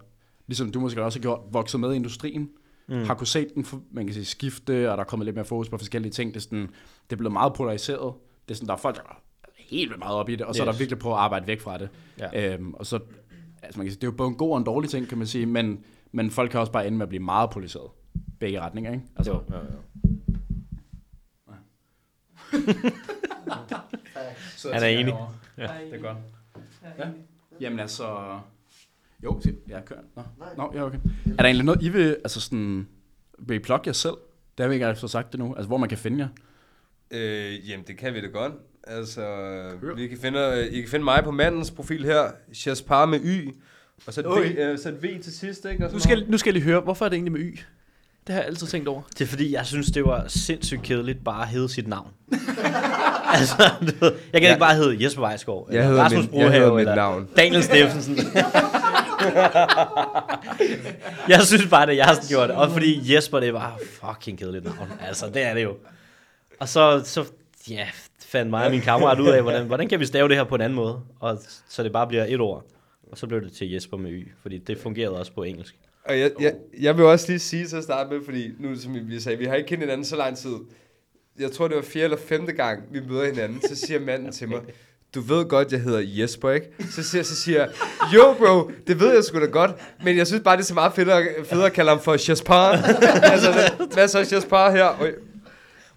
ligesom 0.47 0.73
du 0.73 0.81
måske 0.81 1.03
også 1.03 1.19
har 1.19 1.23
gjort, 1.23 1.41
vokset 1.51 1.81
med 1.81 1.93
i 1.93 1.97
industrien, 1.97 2.51
mm. 2.89 2.95
har 3.05 3.15
kunne 3.15 3.27
se 3.27 3.49
den, 3.55 3.67
man 3.91 4.07
kan 4.07 4.15
sige, 4.15 4.25
skifte, 4.25 4.91
og 4.91 4.97
der 4.97 5.05
er 5.05 5.09
kommet 5.09 5.25
lidt 5.25 5.37
mere 5.37 5.45
fokus 5.45 5.69
på 5.69 5.79
forskellige 5.79 6.13
ting. 6.13 6.31
Det 6.35 6.37
er, 6.37 6.41
sådan, 6.41 6.69
det 7.11 7.13
er 7.13 7.17
blevet 7.17 7.33
meget 7.33 7.55
polariseret. 7.55 8.15
Det 8.49 8.55
er 8.55 8.57
sådan, 8.57 8.67
der 8.69 8.73
er 8.75 8.79
folk, 8.79 8.97
der 8.97 9.03
er 9.03 9.51
helt 9.57 9.91
vildt 9.91 9.99
meget 9.99 10.17
op 10.17 10.29
i 10.29 10.37
det, 10.37 10.47
og 10.47 10.55
så 10.55 10.63
er 10.63 10.65
der 10.65 10.75
Yes. 10.75 10.81
virkelig 10.81 10.99
på 10.99 11.13
at 11.13 11.19
arbejde 11.19 11.47
væk 11.47 11.61
fra 11.61 11.79
det. 11.79 11.89
Ja. 12.19 12.55
Øhm, 12.55 12.75
og 12.75 12.87
så, 12.87 12.99
altså 13.63 13.79
man 13.79 13.87
kan 13.87 13.93
sige, 13.93 14.01
det 14.01 14.07
er 14.07 14.11
jo 14.11 14.17
både 14.17 14.29
en 14.29 14.35
god 14.35 14.51
og 14.51 14.59
en 14.59 14.65
dårlig 14.65 14.91
ting, 14.91 15.09
kan 15.09 15.19
man 15.19 15.27
sige, 15.27 15.47
men, 15.47 15.85
men 16.13 16.31
folk 16.31 16.51
kan 16.51 16.61
også 16.61 16.73
bare 16.73 16.87
ende 16.87 16.99
med 16.99 17.03
at 17.07 17.09
blive 17.09 17.23
meget 17.23 17.51
polariseret. 17.51 17.91
Begge 18.41 18.61
retninger, 18.61 18.93
ikke? 18.93 19.05
Altså, 19.17 19.33
Jo, 19.33 19.41
jo, 19.51 19.57
jo. 19.57 19.79
Så 24.57 24.73
Han 24.73 24.83
er 24.83 24.87
enig. 24.87 25.15
Ja, 25.59 25.63
det 25.63 25.95
er 25.95 25.99
godt. 26.03 26.17
Ja. 26.99 27.09
Jamen 27.61 27.81
altså... 27.81 28.39
Jo, 29.25 29.41
se, 29.41 29.55
jeg 29.69 29.83
kører. 29.87 30.01
Nå, 30.17 30.23
Nå 30.57 30.73
ja, 30.75 30.83
okay. 30.85 30.99
Er 31.27 31.37
der 31.37 31.45
egentlig 31.45 31.65
noget, 31.65 31.83
I 31.83 31.89
vil, 31.89 32.17
altså 32.25 32.41
sådan, 32.41 32.87
vil 33.39 33.57
I 33.57 33.59
plukke 33.59 33.83
jer 33.89 33.93
selv? 33.93 34.15
Det 34.59 34.65
har 34.65 34.69
vi 34.69 34.75
ikke 34.75 34.95
fået 34.97 35.11
sagt 35.11 35.33
det 35.33 35.41
nu. 35.41 35.55
Altså, 35.55 35.67
hvor 35.69 35.77
man 35.77 35.89
kan 35.89 35.99
finde 35.99 36.19
jer. 36.19 36.29
Øh, 37.11 37.71
jamen, 37.71 37.85
det 37.87 37.97
kan 37.99 38.15
vi 38.15 38.21
da 38.21 38.27
godt. 38.27 38.53
Altså, 38.87 39.23
vi 39.97 40.07
kan 40.07 40.19
finde, 40.19 40.69
I 40.71 40.81
kan 40.81 40.91
finde 40.91 41.05
mig 41.05 41.21
på 41.25 41.31
mandens 41.31 41.71
profil 41.71 42.05
her, 42.05 42.23
Jaspar 42.67 43.07
med 43.07 43.21
Y, 43.25 43.49
og 44.07 44.13
så 44.15 44.23
Oj. 44.27 44.41
v, 44.49 44.59
øh, 44.59 44.79
så 44.79 44.91
V 44.91 45.21
til 45.23 45.33
sidst, 45.39 45.65
ikke? 45.73 45.87
Og 45.87 45.93
Nu 45.93 45.99
sådan 45.99 46.01
skal, 46.19 46.31
nu 46.31 46.39
skal 46.39 46.49
jeg 46.51 46.55
lige 46.55 46.65
høre, 46.73 46.81
hvorfor 46.81 47.05
er 47.05 47.09
det 47.09 47.17
egentlig 47.17 47.33
med 47.33 47.41
Y? 47.41 47.59
Det 48.27 48.35
har 48.35 48.41
jeg 48.41 48.47
altid 48.49 48.67
tænkt 48.67 48.89
over. 48.89 49.03
Det 49.19 49.21
er 49.21 49.27
fordi, 49.29 49.53
jeg 49.53 49.67
synes, 49.67 49.87
det 49.87 50.05
var 50.05 50.25
sindssygt 50.29 50.83
kedeligt 50.83 51.25
bare 51.25 51.43
at 51.43 51.49
hedde 51.49 51.69
sit 51.69 51.89
navn. 51.89 52.09
altså, 53.39 53.63
du 53.81 53.85
ved, 54.01 54.13
jeg 54.33 54.41
kan 54.41 54.43
Ja. 54.43 54.49
ikke 54.49 54.61
bare 54.61 54.75
hedde 54.77 55.05
Jesper 55.05 55.29
Weisgaard, 55.29 55.69
Jeg 55.73 55.87
hedder 55.87 56.03
Rasmus 56.03 56.31
min- 56.31 56.41
jeg 56.41 56.53
hedder 56.53 56.59
Brohave, 56.69 56.75
mit 56.75 56.81
eller 56.81 56.95
navn. 56.95 57.29
Daniel 57.37 57.63
Steffensen. 57.63 58.17
jeg 61.29 61.43
synes 61.43 61.67
bare, 61.71 61.87
det 61.87 61.97
jeg, 61.97 62.05
har 62.05 62.29
gjort. 62.29 62.49
det. 62.49 62.57
Og 62.57 62.71
fordi 62.71 63.15
Jesper, 63.15 63.41
det 63.41 63.55
var 63.55 63.79
fucking 64.01 64.39
kedeligt 64.39 64.65
navn. 64.65 64.93
Altså, 65.01 65.27
det 65.27 65.43
er 65.43 65.55
det 65.55 65.63
jo. 65.63 65.77
Og 66.61 66.69
så, 66.69 67.03
så 67.05 67.25
ja, 67.71 67.87
fandt 68.27 68.51
mig 68.51 68.65
og 68.65 68.71
min 68.71 68.81
kammerat 68.81 69.21
ud 69.21 69.29
af, 69.29 69.43
hvordan, 69.43 69.67
hvordan 69.67 69.89
kan 69.89 70.01
vi 70.01 70.07
stave 70.07 70.29
det 70.29 70.37
her 70.37 70.45
på 70.45 70.55
en 70.55 70.61
anden 70.61 70.77
måde. 70.77 71.01
Og 71.21 71.39
så 71.69 71.83
det 71.83 71.93
bare 71.93 72.07
bliver 72.07 72.25
et 72.29 72.41
ord. 72.41 72.65
Og 73.13 73.19
så 73.19 73.27
blev 73.27 73.41
det 73.41 73.53
til 73.53 73.71
Jesper 73.71 73.97
med 73.97 74.11
Y, 74.11 74.29
fordi 74.43 74.59
det 74.59 74.79
fungerede 74.79 75.19
også 75.19 75.33
på 75.33 75.43
engelsk. 75.43 75.75
Og 76.05 76.19
jeg, 76.19 76.31
jeg, 76.41 76.55
jeg 76.81 76.97
vil 76.97 77.05
også 77.05 77.29
lige 77.29 77.39
sige 77.39 77.67
til 77.67 77.77
at 77.77 77.85
starte 77.85 78.11
med, 78.11 78.25
fordi 78.25 78.51
nu 78.59 78.77
som 78.77 79.09
vi 79.09 79.21
sagde, 79.21 79.39
vi 79.39 79.45
har 79.45 79.55
ikke 79.55 79.69
kendt 79.69 79.83
hinanden 79.83 80.05
så 80.05 80.17
lang 80.17 80.37
tid. 80.37 80.55
Jeg 81.39 81.53
tror, 81.53 81.69
det 81.69 81.77
var 81.77 81.83
fjerde 81.83 82.05
eller 82.05 82.17
femte 82.17 82.53
gang, 82.53 82.83
vi 82.91 83.01
møder 83.09 83.25
hinanden. 83.25 83.63
Så 83.69 83.77
siger 83.77 84.01
manden 84.01 84.33
til 84.33 84.49
mig, 84.49 84.61
du 85.15 85.21
ved 85.21 85.45
godt, 85.45 85.73
jeg 85.73 85.81
hedder 85.81 86.01
Jesper, 86.05 86.51
ikke? 86.51 86.67
Så 86.91 87.03
siger, 87.03 87.23
så 87.23 87.37
siger 87.37 87.59
jeg, 87.61 87.69
jo 88.15 88.35
bro, 88.39 88.71
det 88.87 89.01
ved 89.01 89.15
jeg 89.15 89.25
sgu 89.25 89.41
da 89.41 89.45
godt, 89.47 89.71
men 90.05 90.17
jeg 90.17 90.27
synes 90.27 90.43
bare, 90.45 90.57
det 90.57 90.63
er 90.63 90.67
så 90.67 90.75
meget 90.75 90.93
federe, 90.93 91.23
federe 91.45 91.67
at 91.67 91.73
kalde 91.73 91.89
ham 91.91 92.01
for 92.01 92.17
Jaspar. 92.29 92.71
altså, 93.33 93.53
hvad 93.93 94.09
så 94.09 94.27
Jaspar 94.33 94.71
her? 94.71 95.01
Øj, 95.01 95.11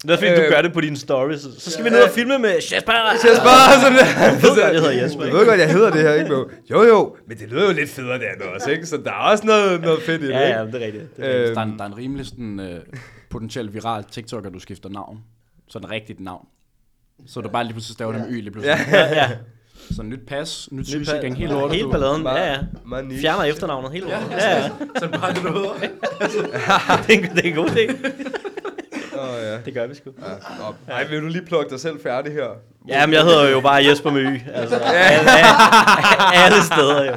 Det 0.02 0.10
er 0.10 0.16
fordi, 0.16 0.30
du 0.34 0.40
Øh, 0.40 0.50
gør 0.50 0.62
det 0.62 0.72
på 0.72 0.80
dine 0.80 0.96
stories. 0.96 1.40
Så 1.58 1.70
skal 1.70 1.84
vi 1.84 1.90
ned 1.90 2.02
og 2.02 2.10
filme 2.10 2.38
med 2.38 2.50
Jesper. 2.72 2.92
Jaspar! 3.24 3.78
Sådan 3.82 3.98
der. 3.98 4.24
Jeg 4.24 4.38
ved 4.42 4.48
godt, 4.50 4.58
jeg 4.74 4.80
hedder 4.82 5.02
Jesper, 5.02 5.20
Du 5.20 5.26
ikke? 5.26 5.38
ved 5.38 5.46
godt, 5.46 5.60
jeg 5.60 5.72
hedder 5.72 5.90
det 5.90 6.00
her, 6.02 6.12
ikke 6.14 6.26
bro? 6.30 6.50
Jo 6.70 6.82
jo, 6.82 7.16
men 7.28 7.38
det 7.38 7.48
lyder 7.48 7.66
jo 7.66 7.72
lidt 7.72 7.90
federe 7.90 8.18
det 8.18 8.24
andet 8.24 8.46
også, 8.54 8.70
ikke? 8.70 8.86
Så 8.86 8.96
der 8.96 9.10
er 9.10 9.30
også 9.30 9.46
noget, 9.46 9.80
noget 9.80 10.02
fedt 10.02 10.22
i 10.22 10.26
det, 10.26 10.32
Ja, 10.32 10.46
ikke? 10.46 10.58
ja, 10.58 10.66
det 10.66 10.74
er 10.82 10.86
rigtigt. 10.86 11.16
Det 11.16 11.24
er 11.24 11.28
rigtigt. 11.28 11.48
Øhm, 11.48 11.54
Der 11.54 11.60
er, 11.60 11.64
en, 11.66 11.78
der 11.78 11.84
er 11.84 11.88
en 11.88 11.96
rimelig 11.96 12.26
sådan, 12.26 12.60
uh, 12.60 12.98
potentielt 13.30 13.74
viral 13.74 14.04
TikTok, 14.12 14.46
at 14.46 14.52
du 14.54 14.58
skifter 14.58 14.88
navn. 14.88 15.18
Så 15.68 15.78
et 15.78 15.90
rigtigt 15.90 16.20
navn. 16.20 16.46
Så 17.26 17.40
du 17.40 17.48
bare 17.48 17.64
lige 17.64 17.72
pludselig 17.72 17.94
staver 17.94 18.12
det 18.12 18.20
med 18.20 18.30
Y 18.30 18.40
lige 18.40 18.50
pludselig. 18.50 18.76
Ja. 18.92 18.98
Ja, 18.98 19.14
ja. 19.14 19.30
Så 19.96 20.02
nyt 20.02 20.26
pas, 20.28 20.68
nyt 20.72 20.78
Ny 20.78 20.90
sygesikring, 20.90 21.36
helt 21.36 21.50
lortet. 21.50 21.76
Helt 21.76 21.90
balladen, 21.90 22.22
ja, 22.22 22.52
ja. 22.52 22.58
Fjerner 23.20 23.44
efternavnet 23.44 23.92
helt 23.92 24.04
lortet. 24.04 24.30
Ja, 24.30 24.56
ja. 24.56 24.68
Så 24.98 25.04
er 25.04 25.10
det 25.10 25.20
bare 25.20 25.34
det, 25.34 25.42
du 25.42 25.52
hedder. 25.52 25.72
det, 27.06 27.44
er, 27.44 27.48
en- 27.48 27.54
god 27.54 27.66
idé. 27.68 28.08
Åh, 29.18 29.42
ja. 29.42 29.58
Det 29.64 29.74
gør 29.74 29.86
vi 29.86 29.94
sgu. 29.94 30.10
Ja. 30.18 30.24
Nå, 30.58 30.74
Ej, 30.88 31.06
vil 31.08 31.20
du 31.20 31.26
lige 31.26 31.46
plukke 31.46 31.70
dig 31.70 31.80
selv 31.80 32.02
færdig 32.02 32.32
her? 32.32 32.48
Jamen, 32.88 33.14
jeg 33.14 33.22
hedder 33.22 33.48
jo 33.50 33.60
bare 33.60 33.84
Jesper 33.84 34.10
Y. 34.16 34.40
Altså, 34.54 34.76
alle, 34.76 35.30
alle 36.34 36.62
steder 36.62 37.04
jo. 37.04 37.16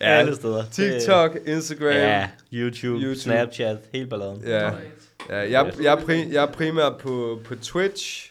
Alle 0.00 0.34
steder. 0.34 0.64
TikTok, 0.72 1.36
Instagram. 1.46 1.86
Ja, 1.86 2.28
YouTube, 2.52 2.98
YouTube. 3.02 3.16
Snapchat, 3.20 3.76
helt 3.92 4.10
balladen. 4.10 4.42
Ja. 4.46 4.64
ja 4.64 4.70
jeg, 5.30 5.72
jeg, 5.82 5.92
er 6.08 6.24
jeg 6.32 6.42
er 6.42 6.46
primært 6.52 6.92
på, 7.02 7.38
på 7.44 7.54
Twitch. 7.54 8.30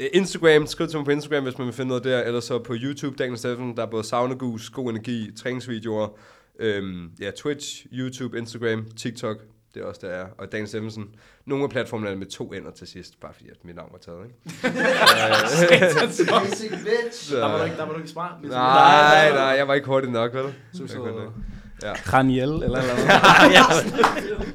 Eh, 0.00 0.08
Instagram, 0.12 0.66
skriv 0.66 0.88
til 0.88 0.98
mig 0.98 1.04
på 1.04 1.10
Instagram, 1.10 1.42
hvis 1.42 1.58
man 1.58 1.66
vil 1.66 1.74
finde 1.74 1.88
noget 1.88 2.04
der. 2.04 2.22
Eller 2.22 2.40
så 2.40 2.58
på 2.58 2.74
YouTube, 2.76 3.16
Daniel 3.16 3.38
Steffen. 3.38 3.76
Der 3.76 3.82
er 3.82 3.90
både 3.90 4.04
saunagus, 4.04 4.70
god 4.70 4.90
energi, 4.90 5.32
træningsvideoer. 5.38 6.08
Øhm, 6.58 7.10
ja, 7.20 7.30
Twitch, 7.30 7.86
YouTube, 7.92 8.38
Instagram, 8.38 8.86
TikTok. 8.96 9.36
Det 9.74 9.82
er 9.82 9.86
også 9.86 10.00
der 10.06 10.12
er. 10.12 10.26
Og 10.38 10.52
Daniel 10.52 10.68
Steffensen. 10.68 11.08
Nogle 11.46 11.64
af 11.64 11.70
platformene 11.70 12.10
er 12.10 12.16
med 12.16 12.26
to 12.26 12.52
ender 12.52 12.70
til 12.70 12.86
sidst. 12.86 13.20
Bare 13.20 13.32
fordi, 13.34 13.48
at 13.48 13.56
mit 13.64 13.76
navn 13.76 13.88
var 13.92 13.98
taget, 13.98 14.24
ikke? 14.24 14.36
Basic 16.50 16.70
bitch. 16.70 17.32
Der 17.32 17.46
var 17.46 17.58
du 17.58 17.64
ikke, 17.64 17.76
der 17.76 17.84
var 17.84 17.92
du 17.92 17.98
ikke 17.98 18.10
smart. 18.10 18.32
Ligesom 18.40 18.60
nej, 18.60 19.30
nej, 19.30 19.42
jeg 19.42 19.68
var 19.68 19.74
ikke 19.74 19.86
hurtig 19.86 20.10
nok, 20.10 20.34
vel? 20.34 20.54
Så, 20.72 20.86
så, 20.86 21.30
ikke. 21.88 22.02
Kraniel 22.04 22.42
eller 22.48 22.78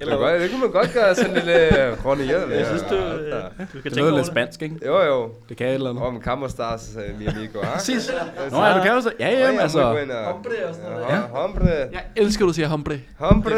eller 0.01 0.15
kunne 0.17 0.17
godt- 0.17 0.41
det 0.41 0.49
kunne 0.51 0.61
man 0.61 0.71
godt 0.71 0.93
gøre 0.93 1.15
sådan 1.15 1.29
en 1.31 1.35
lille 1.37 1.69
grønne 2.03 2.23
hjælp. 2.23 2.49
Jeg 2.51 2.65
synes, 2.65 2.81
du, 2.89 2.95
Ja, 2.95 3.13
øh, 3.15 3.29
ja. 3.29 3.35
du 3.73 3.77
Det 3.83 3.93
tænke 3.93 4.01
over 4.03 4.15
lidt 4.15 4.27
spansk, 4.27 4.61
ikke? 4.61 4.75
Jo, 4.85 5.01
jo. 5.01 5.29
Det 5.49 5.57
kan 5.57 5.67
et 5.67 5.73
eller 5.73 5.89
andet. 5.89 6.03
Om 6.03 6.21
Kammerstars, 6.21 6.89
uh, 6.95 7.19
mi 7.19 7.25
amigo. 7.25 7.59
ah. 7.59 7.67
Præcis. 7.73 8.11
Nå 8.51 8.63
ja, 8.65 8.77
du 8.77 8.83
kan 8.83 8.91
jo 8.91 9.01
så. 9.01 9.11
Ja, 9.19 9.29
ja, 9.29 9.61
altså. 9.61 9.81
Hombre 9.83 10.49
og 10.69 10.75
sådan 10.75 10.91
noget. 10.91 11.05
Ja, 11.09 11.19
hombre. 11.31 11.65
Jeg 11.69 12.03
elsker, 12.15 12.45
du 12.45 12.53
siger 12.53 12.67
hombre. 12.67 12.99
Hombre. 13.19 13.51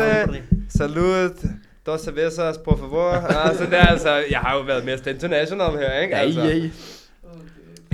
Salud. 0.78 1.30
Dos 1.86 2.02
cervezas, 2.02 2.58
por 2.58 2.76
favor. 2.78 3.12
Ah, 3.12 3.56
så 3.58 3.66
der, 3.72 3.78
altså, 3.86 4.24
jeg 4.32 4.40
har 4.40 4.56
jo 4.58 4.62
været 4.62 4.86
mest 4.86 5.08
international 5.08 5.72
her, 5.72 6.00
ikke? 6.02 6.16
Ja, 6.16 6.22
Altså, 6.22 6.42
ja, 6.42 6.48
ja. 6.56 6.70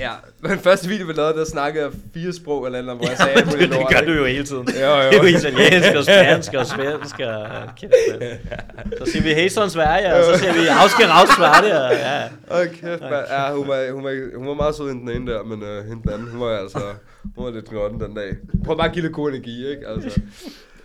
Ja. 0.03 0.49
Den 0.49 0.59
første 0.59 0.87
video, 0.89 1.05
vi 1.05 1.13
lavede, 1.13 1.33
der 1.33 1.45
snakkede 1.45 1.85
jeg 1.85 1.93
fire 2.13 2.33
sprog 2.33 2.65
eller 2.65 2.79
andet, 2.79 2.95
hvor 2.95 3.07
jeg 3.07 3.17
sagde, 3.17 3.41
at 3.41 3.45
det, 3.59 3.69
det 3.69 3.87
gør 3.89 4.01
du 4.07 4.11
jo 4.11 4.25
hele 4.25 4.45
tiden. 4.45 4.67
Jo, 4.81 4.89
jo. 5.01 5.09
Det 5.09 5.17
er 5.17 5.23
jo 5.23 5.37
italiensk 5.37 5.95
og 5.97 6.03
spansk 6.03 6.53
og 6.53 6.65
svensk 6.65 7.19
og... 7.19 7.47
Kæft, 7.77 7.93
så 8.97 9.11
siger 9.11 9.23
vi, 9.23 9.33
hej 9.33 9.47
sådan 9.47 9.69
Sverige, 9.69 10.15
og 10.15 10.23
så 10.23 10.39
siger 10.39 10.53
vi, 10.53 10.67
afsker 10.67 11.07
raus 11.07 11.29
Sverige. 11.29 11.81
Og, 11.81 11.91
ja. 11.91 12.23
Åh, 12.51 12.67
kæft, 12.67 13.01
mand. 13.01 13.25
Ja, 13.29 13.53
hun 13.53 13.67
var, 13.67 13.91
hun, 13.91 14.03
var, 14.03 14.37
hun 14.37 14.47
var 14.47 14.53
meget 14.53 14.75
sød, 14.75 14.87
hende 14.87 15.11
den 15.11 15.21
ene 15.21 15.31
der, 15.31 15.43
men 15.43 15.61
uh, 15.61 15.87
hende 15.87 16.01
den 16.03 16.13
anden, 16.13 16.27
hun 16.31 16.39
var 16.39 16.57
altså... 16.57 16.79
Hun 17.35 17.45
var 17.45 17.51
lidt 17.51 17.69
gnotten 17.69 17.99
den 17.99 18.15
dag. 18.15 18.35
Prøv 18.65 18.77
bare 18.77 18.87
at 18.87 18.93
give 18.93 19.03
lidt 19.03 19.13
god 19.13 19.29
energi, 19.29 19.67
ikke? 19.69 19.87
Altså, 19.87 20.21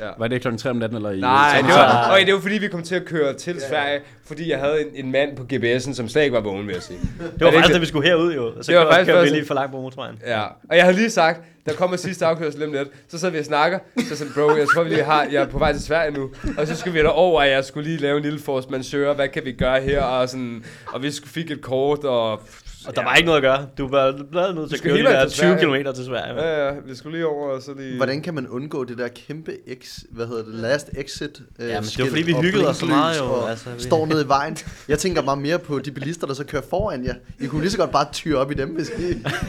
ja. 0.00 0.08
Var 0.18 0.28
det 0.28 0.40
klokken 0.40 0.58
3 0.58 0.70
om 0.70 0.76
natten, 0.76 0.96
eller 0.96 1.10
i... 1.10 1.20
Nej, 1.20 1.58
det 1.66 1.68
var, 1.74 2.10
okay, 2.12 2.26
det 2.26 2.34
var 2.34 2.40
fordi, 2.40 2.58
vi 2.58 2.68
kom 2.68 2.82
til 2.82 2.94
at 2.94 3.04
køre 3.04 3.34
til 3.34 3.60
Sverige, 3.68 4.00
fordi 4.26 4.50
jeg 4.50 4.58
havde 4.58 4.80
en, 4.80 5.04
en 5.06 5.12
mand 5.12 5.36
på 5.36 5.42
GPS'en, 5.52 5.94
som 5.94 6.08
slet 6.08 6.22
ikke 6.22 6.34
var 6.34 6.40
vågen, 6.40 6.66
vil 6.66 6.72
jeg 6.72 6.82
sige. 6.82 6.98
Det 7.38 7.44
var 7.46 7.52
faktisk, 7.52 7.74
da 7.74 7.78
vi 7.78 7.86
skulle 7.86 8.08
herud 8.08 8.34
jo. 8.34 8.46
Og 8.46 8.64
så 8.64 8.72
Det 8.72 8.78
var 8.80 8.92
faktisk 8.92 9.10
kører 9.12 9.22
vi 9.24 9.28
lige 9.30 9.46
for 9.46 9.54
langt 9.54 9.72
på 9.72 9.80
motorvejen. 9.80 10.18
Ja, 10.26 10.42
og 10.70 10.76
jeg 10.76 10.84
havde 10.84 10.96
lige 10.96 11.10
sagt, 11.10 11.40
der 11.66 11.74
kommer 11.74 11.96
sidste 11.96 12.26
afkørsel 12.26 12.64
om 12.64 12.72
lidt, 12.72 12.88
så 13.08 13.18
sad 13.18 13.30
vi 13.30 13.38
og 13.38 13.44
snakker, 13.44 13.78
så 14.08 14.16
sådan, 14.16 14.32
bro, 14.34 14.56
jeg 14.56 14.66
tror, 14.74 14.82
vi 14.82 14.88
lige 14.90 15.04
har, 15.04 15.26
jeg 15.32 15.42
er 15.42 15.46
på 15.48 15.58
vej 15.58 15.72
til 15.72 15.82
Sverige 15.82 16.10
nu, 16.10 16.30
og 16.58 16.66
så 16.66 16.76
skulle 16.76 17.00
vi 17.02 17.06
over, 17.06 17.42
at 17.42 17.50
jeg 17.50 17.64
skulle 17.64 17.88
lige 17.88 18.00
lave 18.00 18.16
en 18.16 18.22
lille 18.22 18.38
force 18.40 18.68
majeure, 18.70 19.14
hvad 19.14 19.28
kan 19.28 19.44
vi 19.44 19.52
gøre 19.52 19.80
her, 19.80 20.02
og 20.02 20.28
sådan, 20.28 20.64
og 20.86 21.02
vi 21.02 21.10
skulle- 21.10 21.30
fik 21.30 21.50
et 21.50 21.60
kort, 21.60 22.04
og... 22.04 22.40
Og 22.86 22.96
der 22.96 23.02
var 23.04 23.14
ikke 23.14 23.26
noget 23.26 23.36
at 23.38 23.42
gøre. 23.42 23.66
Du 23.78 23.88
var 23.88 24.12
blevet 24.30 24.54
nødt 24.54 24.68
til 24.70 24.76
at 24.76 24.82
køre 24.82 24.98
de 24.98 25.02
der 25.02 25.24
til 25.28 25.38
20 25.38 25.58
Sverige. 25.60 25.82
km 25.84 25.92
til 25.94 26.04
Sverige. 26.04 26.42
Ja, 26.42 26.66
ja, 26.66 26.72
vi 26.86 26.96
skulle 26.96 27.16
lige 27.18 27.26
over, 27.26 27.50
og 27.50 27.62
så 27.62 27.70
lige... 27.78 27.96
Hvordan 27.96 28.22
kan 28.22 28.34
man 28.34 28.48
undgå 28.48 28.84
det 28.84 28.98
der 28.98 29.08
kæmpe 29.08 29.52
X, 29.84 29.98
hvad 30.10 30.26
hedder 30.26 30.44
det, 30.44 30.54
last 30.54 30.88
exit 30.98 31.40
øh, 31.58 31.66
men 31.68 31.76
det 31.82 31.98
var 31.98 32.06
fordi, 32.08 32.22
vi 32.22 32.32
og 32.32 32.42
hyggede 32.42 32.68
os 32.68 32.76
så 32.76 32.86
meget 32.86 33.18
jo, 33.18 33.46
altså, 33.46 33.64
vi- 33.76 33.82
står 33.82 34.06
nede 34.06 34.24
i 34.24 34.28
vejen. 34.28 34.56
Jeg 34.88 34.98
tænker 34.98 35.22
meget 35.22 35.38
mere 35.38 35.58
på 35.58 35.78
de 35.78 35.90
bilister, 35.90 36.26
der 36.26 36.34
så 36.34 36.44
kører 36.44 36.62
foran 36.70 37.04
jer. 37.04 37.14
I 37.40 37.46
kunne 37.46 37.60
lige 37.60 37.70
så 37.70 37.78
godt 37.78 37.90
bare 37.90 38.06
tyre 38.12 38.38
op 38.38 38.50
i 38.50 38.54
dem, 38.54 38.68
hvis 38.68 38.88
I... 38.98 39.02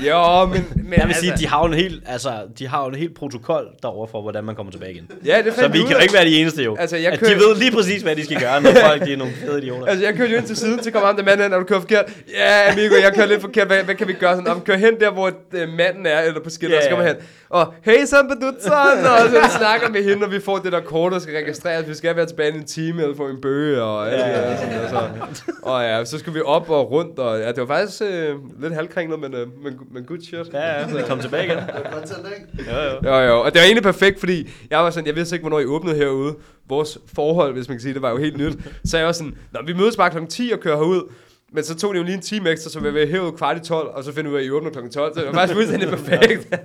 Jo, 0.08 0.46
men... 0.46 0.66
men 0.76 0.94
Jeg 1.00 1.08
vil 1.08 1.16
sige, 1.16 1.34
de 1.40 1.48
har 1.48 1.60
jo 1.60 1.66
en 1.66 1.74
helt, 1.74 2.04
altså, 2.06 2.32
de 2.60 2.68
har 2.68 2.84
jo 2.84 2.90
en 2.90 2.96
helt 2.96 3.16
protokol 3.16 3.66
derover 3.82 4.08
for, 4.08 4.22
hvordan 4.22 4.44
man 4.44 4.56
kommer 4.56 4.72
tilbage 4.72 4.92
igen. 4.94 5.12
Ja, 5.26 5.42
det 5.46 5.54
Så 5.54 5.60
fandt 5.60 5.74
vi 5.74 5.80
ud 5.80 5.86
kan 5.88 5.96
jo 5.96 6.02
ikke 6.02 6.14
være 6.14 6.26
de 6.26 6.36
eneste 6.42 6.64
jo. 6.64 6.76
Altså, 6.80 6.98
jeg 6.98 7.12
at 7.12 7.20
kører- 7.20 7.34
de 7.34 7.40
ved 7.40 7.56
lige 7.60 7.72
præcis, 7.72 8.02
hvad 8.02 8.16
de 8.16 8.26
skal 8.26 8.40
gøre, 8.42 8.62
når 8.62 8.72
folk 8.88 9.06
de 9.06 9.14
er 9.14 9.18
nogle 9.18 9.34
fede 9.46 9.58
idioter. 9.64 9.86
Altså, 9.86 10.06
jeg 10.06 10.14
kørte 10.16 10.32
jo 10.32 10.38
ind 10.38 10.46
til 10.48 10.56
siden, 10.58 10.84
så 10.84 10.92
kom 10.92 11.02
ham 11.04 11.16
der 11.16 11.24
manden 11.24 11.54
og 11.54 11.60
du 11.60 11.66
kører 11.66 11.80
forkert. 11.80 12.06
Ja, 12.34 12.72
amigo, 12.72 12.96
jeg 12.96 13.14
kører 13.20 13.30
lidt 13.30 13.42
forkert. 13.42 13.68
Hvad, 13.68 13.84
hvad 13.84 13.96
kan 13.96 14.08
vi 14.08 14.14
gøre? 14.14 14.36
Sådan, 14.36 14.52
om 14.52 14.62
kør 14.62 14.78
hen 14.78 15.00
der, 15.00 15.12
hvor 15.12 15.32
øh, 15.54 15.70
manden 15.78 16.06
er, 16.06 16.20
eller 16.22 16.44
på 16.44 16.50
skiltet, 16.50 16.76
Ja, 16.76 16.80
yeah, 16.80 16.84
så 16.84 16.90
kommer 16.90 17.06
ja. 17.06 17.14
hen. 17.14 17.22
Og, 17.50 17.74
hey, 17.82 18.06
så 18.06 18.16
bedutsen, 18.30 18.72
og 19.12 19.30
så 19.30 19.40
vi 19.44 19.50
snakker 19.58 19.90
med 19.90 20.04
hende, 20.04 20.26
og 20.26 20.32
vi 20.32 20.40
får 20.40 20.58
det 20.58 20.72
der 20.72 20.82
kort, 20.82 21.12
der 21.12 21.20
skal 21.20 21.34
registreres. 21.36 21.88
Vi 21.88 21.94
skal 21.94 22.16
være 22.16 22.26
tilbage 22.26 22.54
i 22.54 22.58
en 22.58 22.66
time, 22.66 23.02
eller 23.02 23.16
få 23.16 23.28
en 23.28 23.42
bøge, 23.42 23.84
og 23.84 24.12
alt 24.12 24.26
det 24.26 24.36
der. 24.36 24.58
Sådan, 24.88 25.22
og, 25.22 25.28
så. 25.34 25.44
og 25.62 25.84
ja, 25.84 26.06
så 26.06 26.20
skulle 26.20 26.36
vi 26.36 26.42
op 26.46 26.70
og 26.70 26.92
rundt, 26.92 27.20
og 27.20 27.40
ja, 27.40 27.48
det 27.48 27.58
var 27.58 27.66
faktisk 27.66 28.02
øh, 28.02 28.36
lidt 28.62 28.74
halvkringlet, 28.74 29.20
men, 29.20 29.34
øh, 29.34 29.48
men, 29.64 29.80
men 29.92 30.04
good 30.04 30.22
shit. 30.22 30.54
Ja, 30.54 30.80
ja, 30.80 30.90
så 30.90 31.04
kom 31.08 31.20
tilbage 31.20 31.46
igen. 31.46 31.58
Jo, 32.68 32.78
jo. 32.82 33.16
Jo, 33.16 33.20
jo. 33.20 33.42
Og 33.42 33.54
det 33.54 33.60
var 33.60 33.66
egentlig 33.66 33.84
perfekt, 33.84 34.20
fordi 34.20 34.50
jeg 34.70 34.80
var 34.80 34.90
sådan, 34.90 35.08
jeg 35.08 35.16
vidste 35.16 35.36
ikke, 35.36 35.44
hvornår 35.44 35.60
I 35.60 35.66
åbnede 35.66 35.96
herude. 35.96 36.36
Vores 36.70 36.98
forhold, 37.16 37.54
hvis 37.54 37.68
man 37.68 37.78
kan 37.78 37.82
sige 37.82 37.94
det, 37.94 38.02
var 38.02 38.10
jo 38.10 38.18
helt 38.18 38.38
nyt. 38.38 38.54
Så 38.86 38.98
jeg 38.98 39.06
var 39.06 39.12
sådan, 39.12 39.38
Nå, 39.52 39.60
vi 39.66 39.74
mødes 39.74 39.98
bare 39.98 40.10
kl. 40.10 40.18
10 40.30 40.52
og 40.54 40.60
kører 40.60 40.78
herud. 40.78 41.12
Men 41.52 41.64
så 41.64 41.76
tog 41.76 41.94
det 41.94 42.00
jo 42.00 42.04
lige 42.06 42.16
en 42.16 42.22
time 42.22 42.50
ekstra, 42.50 42.70
så 42.70 42.80
vi 42.80 42.94
var 42.94 43.06
herud 43.06 43.32
kvart 43.32 43.58
i 43.58 43.60
12, 43.60 43.88
og 43.88 44.04
så 44.04 44.14
finder 44.14 44.32
vi 44.32 44.36
ud 44.36 44.40
af, 44.40 44.44
at 44.44 44.48
I 44.48 44.52
åbner 44.52 44.70
kl. 44.72 44.78
12. 44.90 44.92
Så 45.14 45.20
det 45.20 45.28
var 45.28 45.34
faktisk 45.34 45.54
fuldstændig 45.56 45.90
perfekt. 45.98 46.56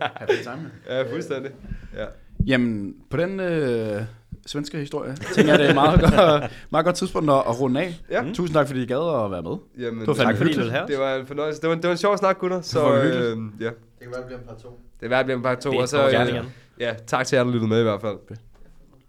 ja, 0.89 1.13
fuldstændig. 1.13 1.51
Ja. 1.97 2.05
Jamen, 2.47 2.95
på 3.11 3.17
den 3.17 3.41
øh, 3.41 4.03
svenske 4.47 4.79
historie, 4.79 5.17
tænker 5.35 5.53
jeg, 5.53 5.59
det 5.59 5.65
er 5.67 5.69
et 5.71 5.75
meget 5.75 6.01
godt, 6.01 6.15
meget 6.73 6.85
godt 6.87 6.97
tidspunkt 6.97 7.31
at, 7.31 7.37
at 7.37 7.61
runde 7.61 7.81
af. 7.81 7.95
Ja. 8.11 8.25
Tusind 8.35 8.55
tak, 8.55 8.67
fordi 8.67 8.83
I 8.83 8.87
gad 8.87 9.25
at 9.25 9.31
være 9.31 9.43
med. 9.43 9.57
Jamen, 9.79 10.01
Det 10.01 10.09
var 10.09 10.15
fandme 10.15 10.33
Tak 10.33 10.37
fordi 10.37 10.51
I 10.51 10.55
hyggeligt. 10.55 10.85
det 10.89 10.99
var 10.99 11.15
en 11.17 11.27
fornøjelse. 11.27 11.61
Det 11.61 11.69
var, 11.69 11.75
det 11.75 11.85
var 11.85 11.91
en 11.91 11.97
sjov 11.97 12.17
snak, 12.19 12.39
gutter. 12.39 12.61
Så 12.61 12.81
var 12.81 12.91
øh, 12.93 13.07
ja, 13.09 13.11
Det 13.11 13.37
kan 13.61 14.11
være, 14.11 14.19
det 14.19 14.27
bliver 14.27 14.39
en 14.41 14.47
par 14.49 14.55
to. 14.63 14.81
det 15.01 15.07
er 15.07 15.09
værd 15.09 15.21
at 15.21 15.27
blive 15.27 15.37
en 15.37 15.43
par 15.43 15.55
to. 15.55 15.71
Det 15.71 15.81
Og 15.81 15.89
så, 15.89 16.07
øh, 16.09 16.29
igen. 16.29 16.45
ja, 16.81 16.95
tak 17.07 17.27
til 17.27 17.37
jer, 17.37 17.45
der 17.45 17.51
lyttede 17.51 17.69
med 17.69 17.81
i 17.81 17.83
hvert 17.83 18.01
fald. 18.01 18.17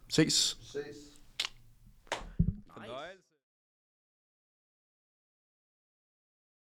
Ses. 0.09 0.57